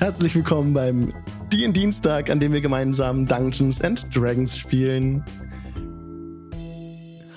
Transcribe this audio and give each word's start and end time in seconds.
Herzlich 0.00 0.34
willkommen 0.34 0.72
beim 0.72 1.12
DIN 1.52 1.74
Dienstag, 1.74 2.30
an 2.30 2.40
dem 2.40 2.54
wir 2.54 2.62
gemeinsam 2.62 3.26
Dungeons 3.26 3.82
and 3.82 4.06
Dragons 4.16 4.56
spielen. 4.56 5.22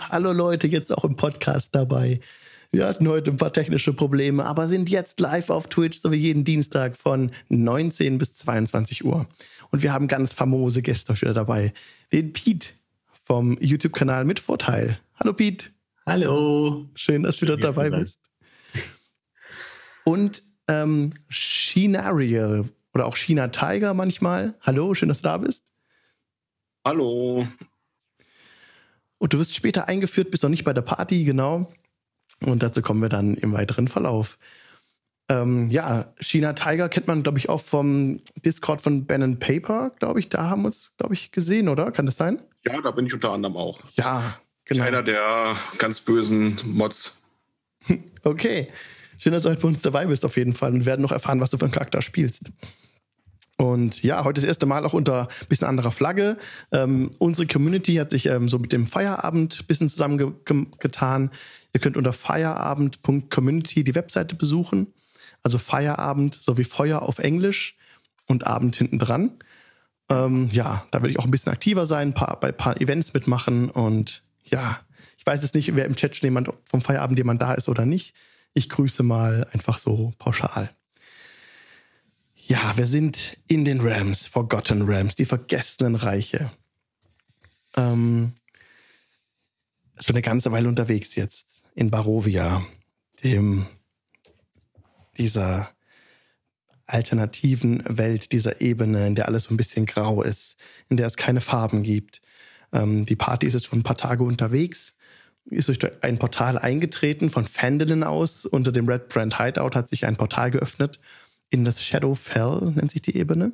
Hallo 0.10 0.32
Leute, 0.32 0.70
jetzt 0.70 0.90
auch 0.90 1.04
im 1.04 1.18
Podcast 1.18 1.76
dabei. 1.76 2.22
Wir 2.72 2.88
hatten 2.88 3.06
heute 3.10 3.32
ein 3.32 3.38
paar 3.38 3.52
technische 3.52 3.92
Probleme, 3.92 4.46
aber 4.46 4.70
sind 4.70 4.90
jetzt 4.90 5.20
live 5.20 5.50
auf 5.50 5.68
Twitch, 5.68 6.00
so 6.00 6.14
wie 6.14 6.16
jeden 6.16 6.46
Dienstag 6.46 6.96
von 6.96 7.32
19 7.50 8.18
bis 8.18 8.34
22 8.36 9.04
Uhr. 9.04 9.28
Und 9.72 9.84
wir 9.84 9.92
haben 9.92 10.08
ganz 10.08 10.34
famose 10.34 10.82
Gäste 10.82 11.12
heute 11.12 11.22
wieder 11.24 11.34
dabei. 11.34 11.74
Den 12.14 12.32
Pete 12.32 12.70
vom 13.24 13.58
YouTube-Kanal 13.60 14.24
mit 14.24 14.40
Vorteil. 14.40 15.00
Hallo 15.20 15.34
Pete. 15.34 15.66
Hallo. 16.06 16.86
Schön, 16.96 17.24
dass 17.24 17.36
du 17.36 17.42
wieder 17.42 17.58
dabei 17.58 17.90
bist. 17.90 18.20
Und 20.06 20.44
ähm, 20.68 21.14
Shinariel 21.30 22.66
oder 22.94 23.06
auch 23.06 23.18
China 23.18 23.48
Tiger 23.50 23.94
manchmal. 23.94 24.56
Hallo, 24.62 24.94
schön, 24.94 25.10
dass 25.10 25.20
du 25.20 25.24
da 25.24 25.38
bist. 25.38 25.64
Hallo. 26.86 27.48
Und 29.18 29.34
du 29.34 29.40
wirst 29.40 29.56
später 29.56 29.88
eingeführt, 29.88 30.32
bist 30.32 30.44
noch 30.44 30.50
nicht 30.50 30.66
bei 30.66 30.74
der 30.74 30.82
Party, 30.82 31.24
genau. 31.24 31.72
Und 32.46 32.62
dazu 32.62 32.82
kommen 32.82 33.02
wir 33.02 33.10
dann 33.10 33.36
im 33.36 33.54
weiteren 33.54 33.88
Verlauf. 33.88 34.38
Ähm, 35.30 35.72
ja, 35.72 36.14
China 36.20 36.54
Tiger 36.54 36.90
kennt 36.90 37.08
man, 37.08 37.24
glaube 37.24 37.38
ich, 37.38 37.48
auch 37.48 37.62
vom 37.62 38.20
Discord 38.44 38.82
von 38.82 39.06
Ben 39.06 39.40
Paper, 39.40 39.92
glaube 39.98 40.20
ich. 40.20 40.28
Da 40.28 40.50
haben 40.50 40.64
wir 40.64 40.68
uns, 40.68 40.92
glaube 40.98 41.14
ich, 41.14 41.32
gesehen, 41.32 41.70
oder? 41.70 41.92
Kann 41.92 42.06
das 42.06 42.18
sein? 42.18 42.42
Ja, 42.66 42.82
da 42.82 42.92
bin 42.92 43.06
ich 43.06 43.14
unter 43.14 43.32
anderem 43.32 43.56
auch. 43.56 43.80
Ja, 43.94 44.38
genau. 44.66 44.84
Einer 44.84 45.04
der 45.04 45.56
ganz 45.78 46.02
bösen 46.02 46.60
Mods. 46.66 47.24
okay. 48.24 48.68
Schön, 49.24 49.32
dass 49.32 49.44
du 49.44 49.50
heute 49.52 49.62
bei 49.62 49.68
uns 49.70 49.82
dabei 49.82 50.06
bist, 50.08 50.26
auf 50.26 50.36
jeden 50.36 50.54
Fall. 50.54 50.74
Und 50.74 50.80
wir 50.80 50.86
werden 50.86 51.02
noch 51.02 51.14
erfahren, 51.14 51.40
was 51.40 51.50
du 51.50 51.58
für 51.58 51.64
einen 51.64 51.72
Charakter 51.72 52.02
spielst. 52.02 52.52
Und 53.56 54.04
ja, 54.04 54.26
heute 54.26 54.42
das 54.42 54.44
erste 54.46 54.66
Mal 54.66 54.86
auch 54.86 54.92
unter 54.92 55.30
ein 55.30 55.48
bisschen 55.48 55.66
anderer 55.66 55.94
Flagge. 55.94 56.36
Ähm, 56.74 57.10
unsere 57.20 57.48
Community 57.48 57.96
hat 57.96 58.12
sich 58.12 58.26
ähm, 58.26 58.50
so 58.50 58.60
mit 58.60 58.74
dem 58.74 58.86
Feierabend 58.86 59.62
ein 59.62 59.66
bisschen 59.66 59.88
zusammengetan. 59.88 61.32
Ihr 61.72 61.80
könnt 61.80 61.96
unter 61.96 62.12
feierabend.community 62.12 63.86
die 63.86 63.96
Webseite 63.96 64.36
besuchen. 64.36 64.88
Also 65.42 65.58
Feierabend 65.58 66.36
sowie 66.36 66.66
Feuer 66.66 67.04
auf 67.04 67.20
Englisch 67.20 67.78
und 68.28 68.46
Abend 68.46 68.76
hinten 68.76 69.00
dran. 69.00 69.40
Ähm, 70.10 70.50
ja, 70.52 70.86
da 70.92 71.02
werde 71.02 71.12
ich 71.12 71.20
auch 71.20 71.26
ein 71.26 71.32
bisschen 71.32 71.54
aktiver 71.54 71.86
sein, 71.86 72.14
paar, 72.14 72.42
bei 72.42 72.50
ein 72.50 72.58
paar 72.58 72.82
Events 72.82 73.14
mitmachen. 73.14 73.70
Und 73.70 74.22
ja, 74.44 74.82
ich 75.18 75.26
weiß 75.26 75.42
jetzt 75.44 75.56
nicht, 75.56 75.78
wer 75.78 75.86
im 75.86 75.96
Chat 75.96 76.18
schon 76.18 76.28
jemand 76.28 76.50
vom 76.66 76.82
Feierabend 76.82 77.18
jemand 77.18 77.42
da 77.42 77.54
ist 77.54 77.70
oder 77.70 77.86
nicht. 77.86 78.14
Ich 78.54 78.70
grüße 78.70 79.04
mal 79.04 79.48
einfach 79.52 79.80
so 79.80 80.14
pauschal. 80.20 80.70
Ja, 82.36 82.78
wir 82.78 82.88
sind 82.88 83.40
in 83.48 83.66
den 83.66 83.82
Rams, 83.82 84.28
Forgotten 84.28 84.84
Rams, 84.84 85.16
die 85.16 85.26
vergessenen 85.26 85.96
Reiche. 85.96 86.52
Ähm, 87.76 88.34
schon 90.00 90.16
eine 90.16 90.22
ganze 90.22 90.52
Weile 90.52 90.68
unterwegs 90.68 91.16
jetzt 91.16 91.64
in 91.74 91.90
Barovia, 91.90 92.64
dem 93.24 93.66
dieser 95.18 95.72
alternativen 96.86 97.84
Welt, 97.88 98.32
dieser 98.34 98.62
Ebene, 98.62 99.08
in 99.08 99.16
der 99.16 99.28
alles 99.28 99.44
so 99.44 99.54
ein 99.54 99.58
bisschen 99.58 99.86
grau 99.86 100.22
ist, 100.22 100.58
in 100.90 100.98
der 100.98 101.08
es 101.08 101.16
keine 101.16 101.42
Farben 101.42 101.82
gibt. 101.82 102.22
Ähm, 102.72 103.06
die 103.06 103.16
Party 103.16 103.48
ist 103.48 103.54
jetzt 103.54 103.68
schon 103.68 103.80
ein 103.80 103.84
paar 103.84 103.98
Tage 103.98 104.24
unterwegs 104.24 104.94
ist 105.46 105.68
durch 105.68 105.92
ein 106.02 106.18
Portal 106.18 106.58
eingetreten 106.58 107.30
von 107.30 107.46
Fandolin 107.46 108.04
aus. 108.04 108.46
Unter 108.46 108.72
dem 108.72 108.88
Red 108.88 109.10
Brand 109.10 109.40
Hideout 109.40 109.76
hat 109.76 109.90
sich 109.90 110.06
ein 110.06 110.16
Portal 110.16 110.52
geöffnet 110.52 111.00
in 111.50 111.66
das 111.66 111.84
Shadowfell, 111.84 112.72
nennt 112.76 112.92
sich 112.92 113.02
die 113.02 113.16
Ebene. 113.16 113.52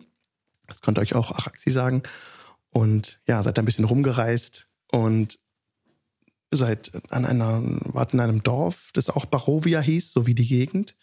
Das 0.67 0.82
konnte 0.82 1.02
euch 1.02 1.16
auch 1.16 1.32
Araxi 1.32 1.72
sagen. 1.72 2.04
Und 2.70 3.20
ja, 3.28 3.42
seid 3.44 3.58
ein 3.60 3.66
bisschen 3.66 3.86
rumgereist 3.86 4.67
und 4.92 5.39
seid 6.52 6.92
an 7.10 7.26
einer, 7.26 7.61
wart 7.94 8.14
in 8.14 8.20
einem 8.20 8.44
Dorf, 8.44 8.92
das 8.94 9.10
auch 9.10 9.26
Barovia 9.26 9.82
hieß, 9.82 10.11
so 10.11 10.28
wie 10.28 10.36
die 10.36 10.48
Gegend. 10.48 10.95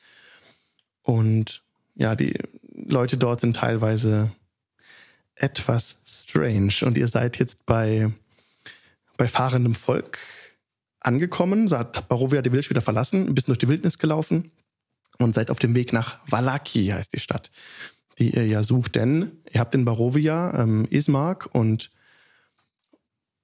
Und 1.03 1.63
ja, 1.95 2.15
die 2.15 2.39
Leute 2.73 3.17
dort 3.17 3.41
sind 3.41 3.57
teilweise 3.57 4.33
etwas 5.35 5.99
strange. 6.05 6.75
Und 6.83 6.97
ihr 6.97 7.09
seid 7.09 7.39
jetzt 7.39 7.67
bei, 7.67 8.11
bei 9.17 9.29
fahrendem 9.29 9.75
Volk 9.75 10.19
angekommen, 11.07 11.71
hat 11.71 12.09
Barovia 12.09 12.43
die 12.43 12.53
Wildnis 12.53 12.71
wieder 12.71 12.81
verlassen, 12.81 13.29
ein 13.29 13.35
bisschen 13.35 13.53
durch 13.53 13.59
die 13.59 13.69
Wildnis 13.69 13.99
gelaufen 13.99 14.51
und 15.19 15.35
seid 15.35 15.51
auf 15.51 15.59
dem 15.59 15.75
Weg 15.75 15.93
nach 15.93 16.19
Valaki, 16.29 16.87
heißt 16.87 17.13
die 17.13 17.21
Stadt, 17.21 17.51
die 18.19 18.35
ihr 18.35 18.47
ja 18.47 18.63
sucht. 18.63 18.97
Denn 18.97 19.33
ihr 19.53 19.61
habt 19.61 19.75
in 19.75 19.85
Barovia 19.85 20.63
ähm, 20.63 20.87
Ismark 20.91 21.49
und 21.53 21.91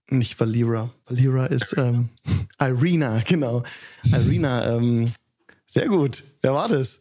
nicht 0.08 0.38
Valira. 0.38 0.90
Valira 1.06 1.46
ist 1.46 1.74
ähm, 1.76 2.10
Irina, 2.60 3.20
genau. 3.20 3.62
Irina, 4.04 4.76
ähm, 4.76 5.10
sehr 5.66 5.88
gut. 5.88 6.22
Wer 6.42 6.52
war 6.52 6.68
das? 6.68 7.00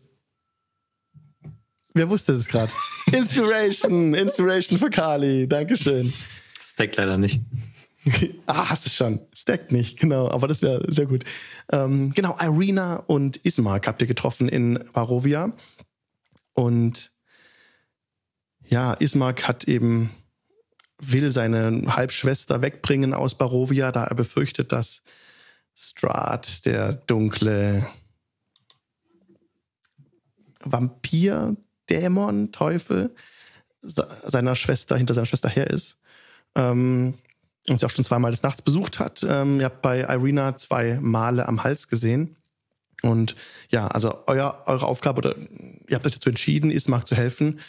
Wer 1.94 2.10
wusste 2.10 2.34
das 2.34 2.48
gerade? 2.48 2.72
Inspiration, 3.12 4.14
Inspiration 4.14 4.80
für 4.80 4.90
Kali. 4.90 5.48
Dankeschön. 5.48 6.14
Das 6.62 6.76
deckt 6.76 6.96
leider 6.96 7.18
nicht. 7.18 7.42
ah, 8.48 8.70
hast 8.70 8.86
du 8.86 8.90
schon. 8.90 9.20
Stackt 9.34 9.72
nicht, 9.72 10.00
genau. 10.00 10.30
Aber 10.30 10.48
das 10.48 10.62
wäre 10.62 10.92
sehr 10.92 11.06
gut. 11.06 11.24
Ähm, 11.72 12.14
genau, 12.14 12.36
Irina 12.40 12.98
und 12.98 13.38
Ismark 13.38 13.88
habt 13.88 14.02
ihr 14.02 14.08
getroffen 14.08 14.50
in 14.50 14.84
Barovia. 14.94 15.54
Und 16.54 17.12
ja, 18.68 18.94
Ismark 18.94 19.48
hat 19.48 19.66
eben, 19.66 20.12
will 21.00 21.32
seine 21.32 21.96
Halbschwester 21.96 22.62
wegbringen 22.62 23.14
aus 23.14 23.36
Barovia, 23.36 23.92
da 23.92 24.06
er 24.06 24.16
befürchtet, 24.16 24.72
dass 24.72 25.04
Strahd, 25.76 26.66
der 26.66 26.94
dunkle 26.94 27.86
Vampir, 30.64 31.56
Dämon, 31.90 32.52
Teufel, 32.52 33.16
seiner 33.82 34.56
Schwester, 34.56 34.96
hinter 34.96 35.14
seiner 35.14 35.26
Schwester 35.26 35.50
her 35.50 35.68
ist. 35.70 35.98
Ähm, 36.56 37.16
und 37.68 37.80
sie 37.80 37.86
auch 37.86 37.92
schon 37.92 38.06
zweimal 38.06 38.32
des 38.32 38.44
Nachts 38.44 38.62
besucht 38.62 39.00
hat. 39.00 39.24
Ähm, 39.28 39.60
ihr 39.60 39.66
habt 39.66 39.82
bei 39.82 40.02
Irina 40.02 40.58
zwei 40.58 41.00
Male 41.02 41.48
am 41.48 41.64
Hals 41.64 41.88
gesehen. 41.88 42.36
Und 43.04 43.36
ja, 43.70 43.88
also 43.88 44.24
euer, 44.28 44.64
eure 44.66 44.86
Aufgabe, 44.86 45.20
oder 45.20 45.36
ihr 45.88 45.96
habt 45.96 46.06
euch 46.06 46.14
dazu 46.14 46.30
entschieden, 46.30 46.72
Ismark 46.72 47.08
zu 47.08 47.16
helfen, 47.16 47.60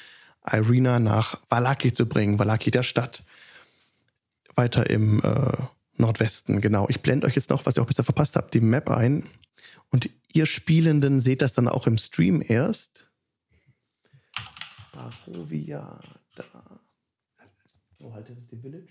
Irina 0.50 0.98
nach 0.98 1.40
Valaki 1.48 1.92
zu 1.92 2.06
bringen, 2.06 2.38
Valaki 2.38 2.70
der 2.70 2.82
Stadt. 2.82 3.22
Weiter 4.54 4.90
im 4.90 5.22
äh, 5.22 5.56
Nordwesten, 5.96 6.60
genau. 6.60 6.86
Ich 6.88 7.00
blende 7.00 7.26
euch 7.26 7.36
jetzt 7.36 7.50
noch, 7.50 7.64
was 7.64 7.76
ihr 7.76 7.82
auch 7.82 7.86
bisher 7.86 8.04
verpasst 8.04 8.36
habt, 8.36 8.52
die 8.54 8.60
Map 8.60 8.90
ein. 8.90 9.26
Und 9.90 10.10
ihr 10.32 10.46
Spielenden 10.46 11.20
seht 11.20 11.42
das 11.42 11.52
dann 11.52 11.68
auch 11.68 11.86
im 11.86 11.96
Stream 11.96 12.42
erst. 12.46 13.08
Barovia, 14.92 16.00
da. 16.34 16.44
Wo 17.98 18.12
haltet 18.12 18.36
es 18.38 18.46
die 18.48 18.56
Village? 18.56 18.88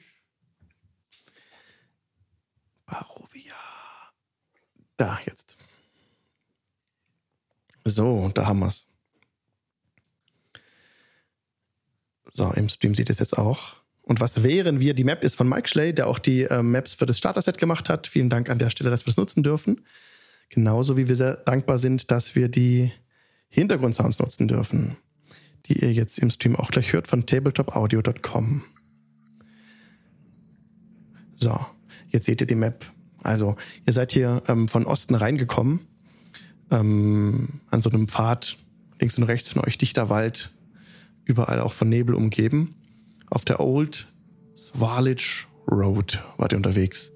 Barovia. 2.91 3.56
Da, 4.97 5.19
jetzt. 5.25 5.57
So, 7.84 8.29
da 8.34 8.46
haben 8.46 8.59
wir 8.59 8.68
es. 8.68 8.85
So, 12.31 12.52
im 12.52 12.69
Stream 12.69 12.94
sieht 12.94 13.09
es 13.09 13.19
jetzt 13.19 13.38
auch. 13.38 13.78
Und 14.03 14.19
was 14.19 14.44
wären 14.44 14.79
wir? 14.79 14.94
Die 14.94 15.03
Map 15.03 15.24
ist 15.24 15.35
von 15.35 15.47
Mike 15.50 15.68
Schley, 15.68 15.94
der 15.94 16.07
auch 16.07 16.19
die 16.19 16.44
äh, 16.44 16.62
Maps 16.62 16.94
für 16.94 17.06
das 17.06 17.18
Starter-Set 17.18 17.57
gemacht 17.57 17.90
hat. 17.90 18.07
Vielen 18.07 18.29
Dank 18.29 18.50
an 18.50 18.59
der 18.59 18.69
Stelle, 18.69 18.90
dass 18.90 19.06
wir 19.06 19.12
das 19.12 19.18
nutzen 19.18 19.44
dürfen. 19.44 19.81
Genauso 20.50 20.97
wie 20.97 21.08
wir 21.08 21.16
sehr 21.16 21.38
dankbar 21.38 21.79
sind, 21.79 22.12
dass 22.12 22.35
wir 22.35 22.50
die 22.50 22.91
Hintergrundsounds 23.50 24.19
nutzen 24.19 24.47
dürfen, 24.47 24.97
die 25.66 25.79
ihr 25.79 25.93
jetzt 25.93 26.20
im 26.20 26.29
Stream 26.29 26.55
auch 26.55 26.72
gleich 26.72 26.93
hört 26.93 27.08
von 27.08 27.26
tabletopaudio.com. 27.26 28.64
So, 31.35 31.58
Jetzt 32.11 32.25
seht 32.25 32.41
ihr 32.41 32.47
die 32.47 32.55
Map. 32.55 32.85
Also, 33.23 33.55
ihr 33.85 33.93
seid 33.93 34.11
hier 34.11 34.43
ähm, 34.47 34.67
von 34.67 34.85
Osten 34.85 35.16
reingekommen, 35.16 35.87
ähm, 36.72 37.61
an 37.69 37.81
so 37.81 37.90
einem 37.90 38.08
Pfad, 38.08 38.58
links 38.99 39.17
und 39.17 39.23
rechts 39.23 39.49
von 39.49 39.63
euch 39.66 39.78
dichter 39.78 40.09
Wald, 40.09 40.52
überall 41.25 41.59
auch 41.59 41.73
von 41.73 41.90
Nebel 41.90 42.16
umgeben. 42.16 42.75
Auf 43.29 43.46
der 43.46 43.59
Old 43.59 44.08
Swalich 44.58 45.47
Road 45.69 46.22
wart 46.37 46.52
ihr 46.52 46.58
unterwegs. 46.58 47.11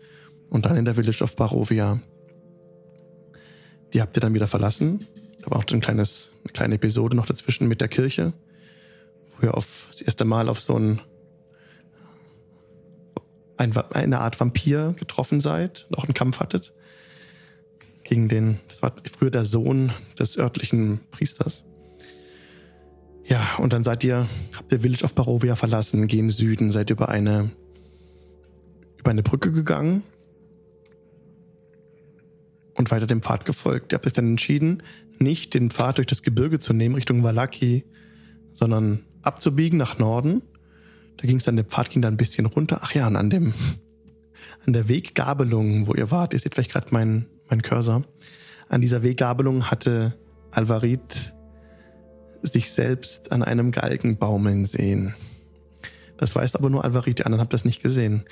Und 0.50 0.66
dann 0.66 0.78
in 0.78 0.86
der 0.86 0.96
Village 0.96 1.24
of 1.24 1.36
Barovia. 1.36 2.00
Die 3.94 4.02
habt 4.02 4.16
ihr 4.16 4.22
dann 4.22 4.34
wieder 4.34 4.48
verlassen. 4.48 5.00
Da 5.42 5.52
war 5.52 5.58
auch 5.58 5.66
ein 5.72 5.82
kleines, 5.82 6.32
eine 6.44 6.54
kleine 6.54 6.76
Episode 6.76 7.16
noch 7.16 7.26
dazwischen 7.26 7.68
mit 7.68 7.82
der 7.82 7.88
Kirche, 7.88 8.34
wo 9.38 9.48
ihr 9.48 9.54
auf, 9.56 9.88
das 9.92 10.02
erste 10.02 10.26
Mal 10.26 10.50
auf 10.50 10.62
so 10.62 10.78
ein 10.78 11.02
ein, 13.58 13.76
eine 13.92 14.20
Art 14.20 14.40
Vampir 14.40 14.96
getroffen 14.98 15.40
seid 15.40 15.86
und 15.90 15.98
auch 15.98 16.06
einen 16.06 16.14
Kampf 16.14 16.40
hattet. 16.40 16.74
Gegen 18.04 18.28
den, 18.30 18.60
das 18.68 18.82
war 18.82 18.94
früher 19.18 19.32
der 19.32 19.46
Sohn 19.46 19.92
des 20.20 20.38
örtlichen 20.38 21.00
Priesters. 21.12 21.64
Ja, 23.26 23.56
und 23.58 23.74
dann 23.74 23.84
seid 23.84 24.04
ihr, 24.04 24.28
habt 24.56 24.72
ihr 24.72 24.82
Village 24.82 25.04
of 25.04 25.16
Barovia 25.16 25.56
verlassen, 25.56 26.08
gehen 26.08 26.30
Süden, 26.30 26.72
seid 26.72 26.92
über 26.92 27.10
eine, 27.10 27.50
über 29.00 29.10
eine 29.10 29.24
Brücke 29.24 29.52
gegangen 29.52 30.04
und 32.76 32.92
weiter 32.92 33.08
dem 33.08 33.24
Pfad 33.24 33.46
gefolgt. 33.46 33.92
Ihr 33.92 33.96
habt 33.96 34.06
euch 34.06 34.14
dann 34.14 34.28
entschieden, 34.28 34.84
nicht 35.18 35.56
den 35.56 35.72
Pfad 35.72 35.98
durch 35.98 36.08
das 36.08 36.22
Gebirge 36.22 36.60
zu 36.60 36.74
nehmen 36.74 36.94
Richtung 36.94 37.24
Valaki, 37.24 37.86
sondern 38.54 39.06
abzubiegen 39.24 39.78
nach 39.78 39.98
Norden. 39.98 40.44
Da 41.18 41.28
ging 41.28 41.38
es 41.38 41.44
dann, 41.44 41.56
der 41.56 41.66
Pfad 41.66 41.90
ging 41.90 42.02
dann 42.02 42.16
ein 42.16 42.18
bisschen 42.18 42.46
runter. 42.46 42.80
Ach 42.82 42.94
ja, 42.94 43.08
an 43.08 43.30
dem, 43.30 43.54
an 44.66 44.74
der 44.74 44.88
Weggabelung, 44.88 45.88
wo 45.88 45.94
ihr 45.94 46.12
wart, 46.12 46.34
ihr 46.34 46.40
seht 46.40 46.56
vielleicht 46.56 46.72
gerade 46.72 46.88
mein, 46.92 47.28
mein 47.50 47.62
Cursor. 47.62 48.04
An 48.70 48.82
dieser 48.82 49.04
Weggabelung 49.04 49.70
hatte 49.70 50.18
Alvarit 50.52 51.34
sich 52.42 52.72
selbst 52.72 53.32
an 53.32 53.44
einem 53.44 53.72
Galgen 53.72 54.18
baumeln 54.18 54.66
sehen. 54.66 55.16
Das 56.18 56.36
weiß 56.36 56.56
aber 56.56 56.70
nur 56.70 56.84
Alvarit, 56.84 57.20
die 57.20 57.26
anderen 57.26 57.42
habt 57.42 57.54
das 57.54 57.66
nicht 57.66 57.82
gesehen. 57.82 58.24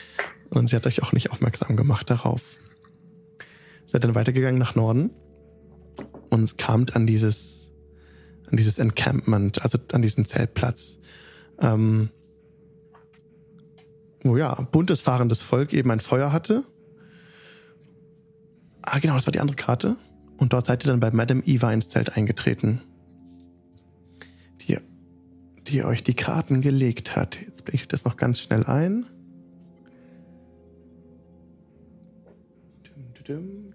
Und 0.49 0.69
sie 0.69 0.75
hat 0.75 0.85
euch 0.85 1.01
auch 1.03 1.11
nicht 1.11 1.31
aufmerksam 1.31 1.75
gemacht 1.75 2.09
darauf. 2.09 2.57
Seid 3.87 4.03
dann 4.03 4.15
weitergegangen 4.15 4.59
nach 4.59 4.75
Norden 4.75 5.11
und 6.29 6.57
kamt 6.57 6.95
an 6.95 7.05
dieses, 7.05 7.71
an 8.49 8.57
dieses 8.57 8.79
Encampment, 8.79 9.61
also 9.63 9.77
an 9.91 10.01
diesen 10.01 10.25
Zeltplatz. 10.25 10.97
Ähm, 11.59 12.09
wo 14.23 14.37
ja, 14.37 14.55
buntes 14.71 15.01
fahrendes 15.01 15.41
Volk 15.41 15.73
eben 15.73 15.91
ein 15.91 15.99
Feuer 15.99 16.31
hatte. 16.31 16.63
Ah, 18.81 18.99
genau, 18.99 19.15
das 19.15 19.27
war 19.27 19.31
die 19.31 19.39
andere 19.39 19.55
Karte. 19.55 19.95
Und 20.37 20.53
dort 20.53 20.65
seid 20.65 20.83
ihr 20.83 20.87
dann 20.87 20.99
bei 20.99 21.11
Madame 21.11 21.43
Eva 21.45 21.71
ins 21.71 21.89
Zelt 21.89 22.17
eingetreten. 22.17 22.81
Die, 24.61 24.77
die 25.67 25.83
euch 25.83 26.03
die 26.03 26.15
Karten 26.15 26.61
gelegt 26.61 27.15
hat. 27.15 27.39
Jetzt 27.39 27.65
blende 27.65 27.83
ich 27.83 27.87
das 27.87 28.05
noch 28.05 28.17
ganz 28.17 28.39
schnell 28.39 28.63
ein. 28.65 29.05
Ja, 33.27 33.72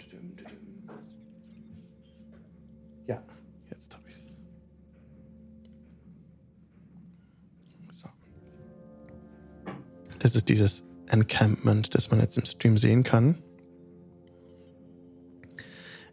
Das 10.19 10.35
ist 10.35 10.49
dieses 10.49 10.85
Encampment, 11.09 11.95
das 11.95 12.11
man 12.11 12.21
jetzt 12.21 12.37
im 12.37 12.45
Stream 12.45 12.77
sehen 12.77 13.05
kann. 13.05 13.39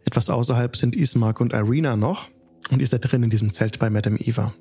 Etwas 0.04 0.30
außerhalb 0.30 0.76
sind 0.76 0.94
Ismark 0.94 1.40
und 1.40 1.52
Irina 1.52 1.96
noch. 1.96 2.28
Und 2.70 2.80
ihr 2.80 2.86
seid 2.86 3.10
drin 3.10 3.22
in 3.22 3.30
diesem 3.30 3.52
Zelt 3.52 3.78
bei 3.78 3.90
Madame 3.90 4.18
Eva. 4.18 4.54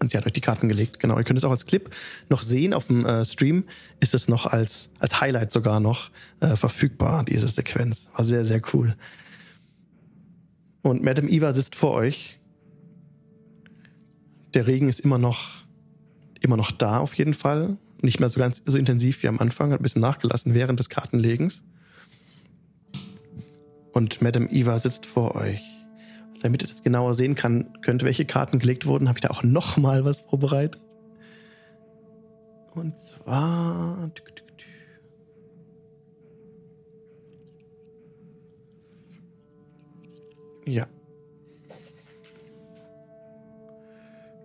Und 0.00 0.10
sie 0.10 0.16
hat 0.16 0.26
euch 0.26 0.32
die 0.32 0.40
Karten 0.40 0.68
gelegt. 0.68 0.98
Genau, 0.98 1.16
ihr 1.16 1.24
könnt 1.24 1.38
es 1.38 1.44
auch 1.44 1.50
als 1.50 1.66
Clip 1.66 1.88
noch 2.28 2.42
sehen. 2.42 2.74
Auf 2.74 2.88
dem 2.88 3.06
äh, 3.06 3.24
Stream 3.24 3.64
ist 4.00 4.14
es 4.14 4.28
noch 4.28 4.46
als, 4.46 4.90
als 4.98 5.20
Highlight 5.20 5.52
sogar 5.52 5.78
noch 5.78 6.10
äh, 6.40 6.56
verfügbar, 6.56 7.24
diese 7.24 7.46
Sequenz. 7.46 8.08
War 8.16 8.24
sehr, 8.24 8.44
sehr 8.44 8.60
cool. 8.72 8.96
Und 10.82 11.04
Madame 11.04 11.30
Eva 11.30 11.52
sitzt 11.52 11.76
vor 11.76 11.92
euch. 11.92 12.40
Der 14.54 14.66
Regen 14.66 14.88
ist 14.88 15.00
immer 15.00 15.18
noch, 15.18 15.62
immer 16.40 16.56
noch 16.56 16.72
da, 16.72 16.98
auf 16.98 17.14
jeden 17.14 17.34
Fall. 17.34 17.78
Nicht 18.02 18.20
mehr 18.20 18.28
so 18.28 18.40
ganz 18.40 18.60
so 18.66 18.76
intensiv 18.76 19.22
wie 19.22 19.28
am 19.28 19.38
Anfang, 19.38 19.72
hat 19.72 19.80
ein 19.80 19.82
bisschen 19.82 20.02
nachgelassen 20.02 20.54
während 20.54 20.78
des 20.80 20.88
Kartenlegens. 20.88 21.62
Und 23.92 24.20
Madame 24.20 24.50
Eva 24.50 24.78
sitzt 24.78 25.06
vor 25.06 25.36
euch. 25.36 25.62
Damit 26.42 26.62
ihr 26.62 26.68
das 26.68 26.82
genauer 26.82 27.14
sehen 27.14 27.36
kann, 27.36 27.68
könnt, 27.82 28.02
welche 28.02 28.24
Karten 28.24 28.58
gelegt 28.58 28.86
wurden, 28.86 29.08
habe 29.08 29.18
ich 29.18 29.22
da 29.22 29.30
auch 29.30 29.44
noch 29.44 29.76
mal 29.76 30.04
was 30.04 30.22
vorbereitet. 30.22 30.80
Und 32.74 32.98
zwar. 32.98 34.10
Ja. 40.64 40.86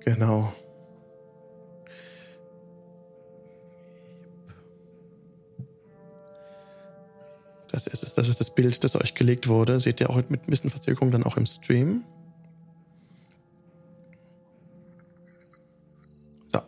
Genau. 0.06 0.54
Das 7.70 7.88
ist 7.88 8.04
es. 8.04 8.14
Das 8.14 8.30
ist 8.30 8.40
das 8.40 8.54
Bild, 8.54 8.84
das 8.84 8.96
euch 8.96 9.14
gelegt 9.14 9.48
wurde. 9.48 9.80
Seht 9.80 10.00
ihr 10.00 10.10
auch 10.10 10.16
mit 10.16 10.30
ein 10.30 10.50
bisschen 10.50 10.70
Verzögerung 10.70 11.12
dann 11.12 11.24
auch 11.24 11.38
im 11.38 11.46
Stream. 11.46 12.04
So. 16.54 16.62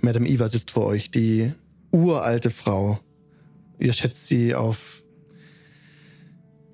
Madame 0.00 0.28
Eva 0.28 0.48
sitzt 0.48 0.70
vor 0.70 0.86
euch, 0.86 1.10
die 1.10 1.52
uralte 1.90 2.50
Frau. 2.50 3.00
Ihr 3.78 3.92
schätzt 3.92 4.26
sie 4.26 4.54
auf 4.54 5.02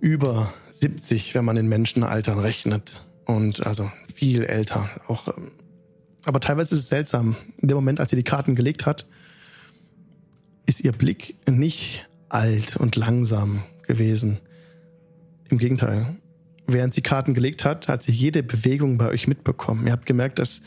über 0.00 0.53
70, 0.73 1.35
wenn 1.35 1.44
man 1.44 1.56
in 1.56 1.69
Menschenaltern 1.69 2.38
rechnet. 2.38 3.06
Und 3.27 3.65
also 3.67 3.91
viel 4.15 4.44
älter. 4.44 4.91
Auch, 5.06 5.29
ähm, 5.29 5.53
aber 6.25 6.41
teilweise 6.41 6.75
ist 6.75 6.82
es 6.82 6.88
seltsam. 6.88 7.37
In 7.59 7.69
dem 7.69 7.77
Moment, 7.77 8.00
als 8.00 8.11
sie 8.11 8.17
die 8.17 8.25
Karten 8.25 8.55
gelegt 8.55 8.87
hat, 8.87 9.06
ist 10.70 10.82
ihr 10.82 10.93
Blick 10.93 11.37
nicht 11.50 12.06
alt 12.28 12.76
und 12.76 12.94
langsam 12.94 13.64
gewesen. 13.88 14.38
Im 15.49 15.58
Gegenteil. 15.58 16.17
Während 16.64 16.94
sie 16.94 17.00
Karten 17.02 17.34
gelegt 17.34 17.64
hat, 17.64 17.88
hat 17.88 18.05
sie 18.05 18.12
jede 18.12 18.44
Bewegung 18.44 18.96
bei 18.96 19.08
euch 19.08 19.26
mitbekommen. 19.26 19.84
Ihr 19.87 19.90
habt 19.90 20.06
gemerkt, 20.06 20.38
dass 20.38 20.62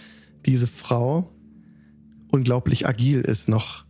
diese 0.45 0.67
Frau 0.67 1.31
unglaublich 2.27 2.85
agil 2.85 3.21
ist 3.21 3.47
noch 3.47 3.85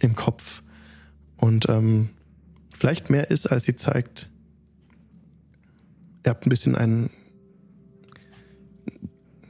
im 0.00 0.16
Kopf 0.16 0.62
und 1.38 1.66
ähm, 1.70 2.10
vielleicht 2.70 3.08
mehr 3.08 3.30
ist, 3.30 3.46
als 3.46 3.64
sie 3.64 3.76
zeigt. 3.76 4.28
Ihr 6.26 6.30
habt 6.30 6.44
ein 6.46 6.50
bisschen 6.50 6.74
ein, 6.74 7.08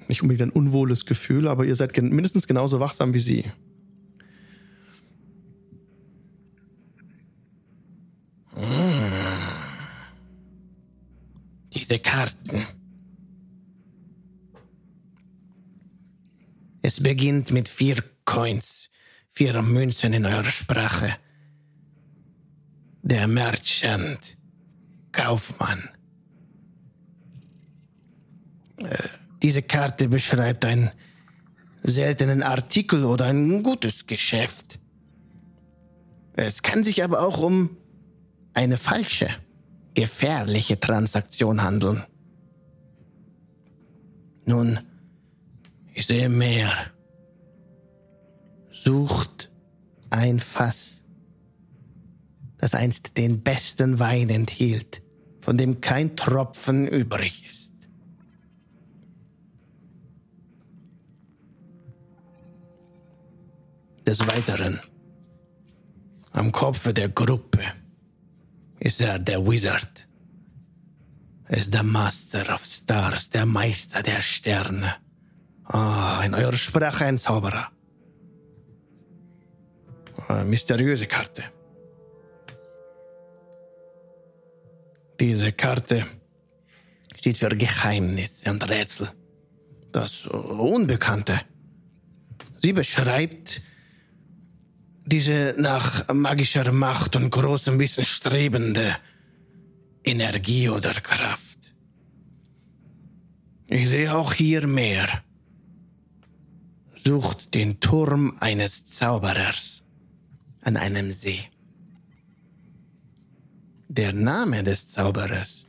nicht 0.06 0.22
unbedingt 0.22 0.48
ein 0.48 0.56
unwohles 0.56 1.06
Gefühl, 1.06 1.48
aber 1.48 1.64
ihr 1.64 1.74
seid 1.74 2.00
mindestens 2.00 2.46
genauso 2.46 2.78
wachsam 2.78 3.14
wie 3.14 3.20
sie. 3.20 3.46
Diese 11.74 11.98
Karten. 11.98 12.66
Es 16.82 17.02
beginnt 17.02 17.50
mit 17.50 17.68
vier 17.68 18.02
Coins, 18.24 18.90
vier 19.30 19.60
Münzen 19.62 20.12
in 20.12 20.26
eurer 20.26 20.50
Sprache. 20.50 21.16
Der 23.02 23.26
Merchant, 23.26 24.36
Kaufmann. 25.12 25.88
Äh, 28.78 28.96
diese 29.42 29.62
Karte 29.62 30.08
beschreibt 30.08 30.64
einen 30.64 30.90
seltenen 31.82 32.42
Artikel 32.42 33.04
oder 33.04 33.26
ein 33.26 33.62
gutes 33.62 34.06
Geschäft. 34.06 34.78
Es 36.34 36.62
kann 36.62 36.82
sich 36.82 37.04
aber 37.04 37.20
auch 37.20 37.38
um 37.38 37.76
eine 38.54 38.78
falsche, 38.78 39.28
gefährliche 39.94 40.78
Transaktion 40.78 41.62
handeln. 41.62 42.04
Nun, 44.44 44.80
ich 45.92 46.06
sehe 46.06 46.28
mehr. 46.28 46.70
Sucht 48.70 49.50
ein 50.10 50.38
Fass, 50.40 51.02
das 52.58 52.74
einst 52.74 53.16
den 53.16 53.42
besten 53.42 53.98
Wein 53.98 54.28
enthielt, 54.28 55.02
von 55.40 55.56
dem 55.56 55.80
kein 55.80 56.16
Tropfen 56.16 56.86
übrig 56.86 57.48
ist. 57.50 57.72
Des 64.06 64.26
Weiteren, 64.26 64.80
am 66.32 66.52
Kopfe 66.52 66.92
der 66.92 67.08
Gruppe 67.08 67.62
ist 68.84 69.00
er 69.00 69.18
der 69.18 69.44
Wizard. 69.46 70.06
Ist 71.48 71.72
der 71.72 71.82
Master 71.82 72.54
of 72.54 72.64
Stars, 72.64 73.30
der 73.30 73.46
Meister 73.46 74.02
der 74.02 74.20
Sterne. 74.20 74.96
Ah, 75.64 76.22
in 76.24 76.34
eurer 76.34 76.56
Sprache 76.56 77.06
ein 77.06 77.18
Zauberer. 77.18 77.70
Eine 80.28 80.44
mysteriöse 80.44 81.06
Karte. 81.06 81.44
Diese 85.18 85.52
Karte 85.52 86.04
steht 87.16 87.38
für 87.38 87.48
Geheimnisse 87.48 88.50
und 88.50 88.68
Rätsel. 88.68 89.08
Das 89.92 90.26
Unbekannte. 90.26 91.40
Sie 92.58 92.74
beschreibt 92.74 93.62
diese 95.06 95.54
nach 95.58 96.12
magischer 96.12 96.72
Macht 96.72 97.16
und 97.16 97.30
großem 97.30 97.78
Wissen 97.78 98.04
strebende 98.04 98.96
Energie 100.02 100.68
oder 100.68 100.94
Kraft. 100.94 101.58
Ich 103.66 103.88
sehe 103.88 104.14
auch 104.14 104.32
hier 104.32 104.66
mehr. 104.66 105.22
Sucht 106.96 107.54
den 107.54 107.80
Turm 107.80 108.36
eines 108.40 108.86
Zauberers 108.86 109.82
an 110.62 110.76
einem 110.76 111.10
See. 111.10 111.40
Der 113.88 114.12
Name 114.12 114.64
des 114.64 114.88
Zauberers 114.88 115.66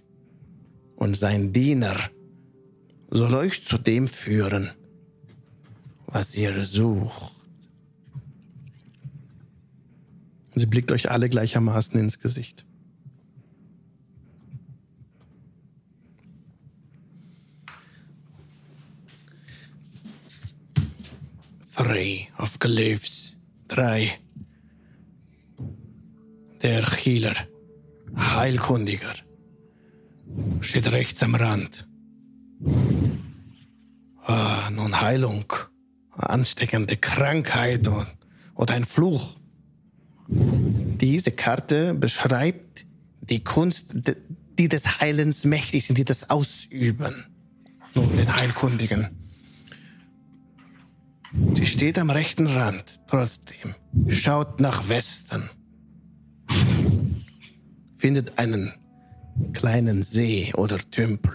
und 0.96 1.18
sein 1.18 1.51
Diener 1.51 1.98
soll 3.10 3.36
euch 3.36 3.65
zu 3.65 3.77
dem 3.77 4.08
führen, 4.08 4.72
was 6.08 6.36
ihr 6.36 6.63
sucht. 6.63 7.35
Sie 10.55 10.65
blickt 10.67 10.91
euch 10.91 11.12
alle 11.12 11.27
gleichermaßen 11.27 12.00
ins 12.00 12.19
Gesicht. 12.19 12.65
Three 21.75 22.27
of 22.38 22.57
Glyphs. 22.59 23.35
Drei. 23.67 24.17
Der 26.62 26.85
Healer. 26.85 27.35
Heilkundiger. 28.17 29.13
Steht 30.62 30.89
rechts 30.93 31.21
am 31.21 31.35
Rand. 31.35 31.85
Ah, 34.24 34.69
nun 34.71 35.01
Heilung. 35.01 35.51
Ansteckende 36.12 36.95
Krankheit 36.95 37.89
und, 37.89 38.07
oder 38.55 38.74
ein 38.74 38.85
Fluch. 38.85 39.35
Diese 41.02 41.32
Karte 41.32 41.94
beschreibt 41.94 42.86
die 43.22 43.44
Kunst, 43.44 43.96
die 44.58 44.70
des 44.70 45.02
Heilens 45.02 45.44
mächtig 45.44 45.86
sind, 45.86 45.98
die 45.98 46.06
das 46.06 46.30
ausüben. 46.30 47.25
Nun, 47.94 48.16
den 48.16 48.34
Heilkundigen. 48.36 49.10
Sie 51.54 51.66
steht 51.66 52.00
am 52.00 52.10
rechten 52.10 52.48
Rand, 52.48 53.02
trotzdem. 53.08 53.75
Schaut 54.08 54.62
nach 54.62 54.88
Westen. 54.88 55.50
Findet 57.98 58.38
einen 58.40 58.74
kleinen 59.52 60.04
See 60.04 60.54
oder 60.56 60.78
Tümpel, 60.78 61.34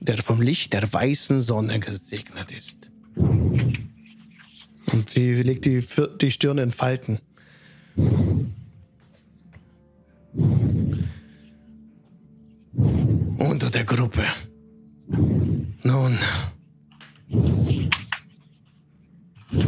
der 0.00 0.22
vom 0.22 0.40
Licht 0.40 0.72
der 0.72 0.90
weißen 0.90 1.42
Sonne 1.42 1.80
gesegnet 1.80 2.50
ist. 2.52 2.90
Und 3.16 5.10
sie 5.10 5.34
legt 5.34 5.66
die, 5.66 5.84
die 6.20 6.30
Stirn 6.30 6.58
in 6.58 6.72
Falten. 6.72 7.18
Unter 13.38 13.70
der 13.70 13.84
Gruppe. 13.84 14.24
Nun. 15.82 16.18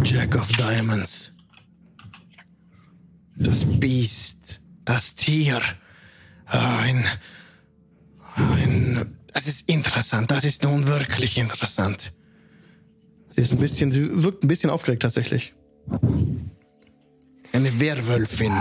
Jack 0.05 0.35
of 0.37 0.49
Diamonds. 0.53 1.33
Das 3.37 3.65
Biest. 3.65 4.61
Das 4.85 5.15
Tier. 5.15 5.61
Ein. 6.47 7.05
Ein. 8.35 9.17
Das 9.33 9.47
ist 9.47 9.69
interessant. 9.69 10.31
Das 10.31 10.45
ist 10.45 10.65
nun 10.65 10.87
wirklich 10.87 11.39
interessant. 11.39 12.13
Sie 13.31 13.43
ist 13.43 13.53
ein 13.53 13.59
bisschen, 13.59 13.93
sie 13.93 14.23
wirkt 14.25 14.43
ein 14.43 14.49
bisschen 14.49 14.71
aufgeregt 14.71 15.03
tatsächlich. 15.03 15.55
Eine 17.57 17.81
Werwölfin 17.81 18.53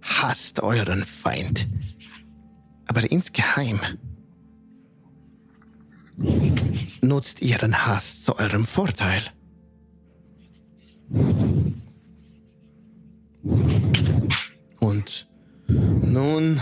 hasst 0.00 0.62
euren 0.62 1.04
Feind. 1.04 1.66
Aber 2.86 3.10
insgeheim 3.10 3.80
nutzt 7.00 7.42
ihren 7.42 7.84
Hass 7.84 8.20
zu 8.20 8.38
eurem 8.38 8.64
Vorteil. 8.64 9.22
Und 14.78 15.28
nun, 15.66 16.60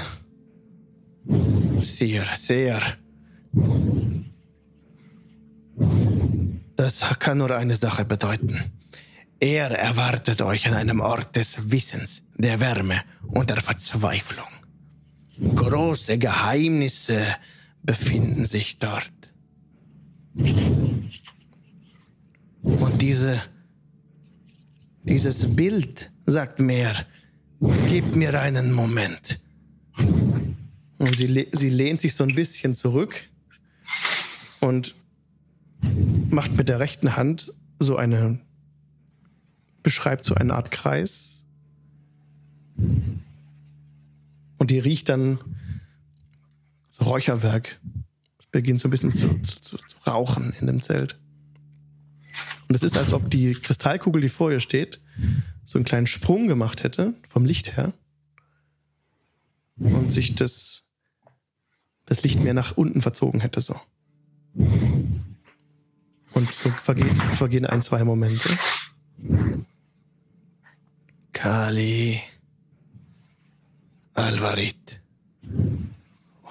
sehr, 1.82 2.24
sehr. 2.38 2.80
Das 6.76 7.18
kann 7.18 7.36
nur 7.36 7.50
eine 7.54 7.76
Sache 7.76 8.06
bedeuten. 8.06 8.72
Er 9.38 9.70
erwartet 9.70 10.40
euch 10.40 10.66
an 10.66 10.74
einem 10.74 11.00
Ort 11.00 11.36
des 11.36 11.70
Wissens, 11.70 12.22
der 12.36 12.58
Wärme 12.60 13.02
und 13.26 13.50
der 13.50 13.60
Verzweiflung. 13.60 14.46
Große 15.54 16.16
Geheimnisse 16.18 17.36
befinden 17.82 18.46
sich 18.46 18.78
dort. 18.78 19.12
Und 22.62 23.02
diese, 23.02 23.42
dieses 25.02 25.54
Bild 25.54 26.10
sagt 26.24 26.60
mehr, 26.60 26.94
gib 27.86 28.16
mir 28.16 28.40
einen 28.40 28.72
Moment. 28.72 29.40
Und 30.98 31.16
sie, 31.16 31.48
sie 31.52 31.70
lehnt 31.70 32.00
sich 32.00 32.14
so 32.14 32.24
ein 32.24 32.34
bisschen 32.34 32.74
zurück 32.74 33.28
und 34.60 34.94
macht 36.30 36.56
mit 36.56 36.68
der 36.68 36.80
rechten 36.80 37.16
Hand 37.16 37.52
so 37.78 37.96
eine, 37.96 38.40
beschreibt 39.86 40.24
so 40.24 40.34
eine 40.34 40.52
Art 40.52 40.72
Kreis. 40.72 41.44
Und 42.76 44.72
die 44.72 44.80
riecht 44.80 45.08
dann 45.08 45.38
so 46.88 47.04
Räucherwerk. 47.04 47.78
Es 48.40 48.46
beginnt 48.46 48.80
so 48.80 48.88
ein 48.88 48.90
bisschen 48.90 49.14
zu, 49.14 49.40
zu, 49.42 49.60
zu, 49.60 49.76
zu 49.76 49.96
rauchen 50.04 50.56
in 50.60 50.66
dem 50.66 50.80
Zelt. 50.80 51.20
Und 52.68 52.74
es 52.74 52.82
ist, 52.82 52.96
als 52.96 53.12
ob 53.12 53.30
die 53.30 53.54
Kristallkugel, 53.54 54.20
die 54.20 54.28
vor 54.28 54.50
ihr 54.50 54.58
steht, 54.58 55.00
so 55.64 55.78
einen 55.78 55.84
kleinen 55.84 56.08
Sprung 56.08 56.48
gemacht 56.48 56.82
hätte, 56.82 57.14
vom 57.28 57.44
Licht 57.44 57.76
her. 57.76 57.94
Und 59.76 60.10
sich 60.10 60.34
das, 60.34 60.82
das 62.06 62.24
Licht 62.24 62.42
mehr 62.42 62.54
nach 62.54 62.76
unten 62.76 63.02
verzogen 63.02 63.38
hätte, 63.40 63.60
so. 63.60 63.80
Und 66.32 66.52
so 66.52 66.72
vergeht, 66.78 67.22
vergehen 67.34 67.66
ein, 67.66 67.82
zwei 67.82 68.02
Momente. 68.02 68.58
Kali, 71.36 72.18
Alvarit, 74.14 75.02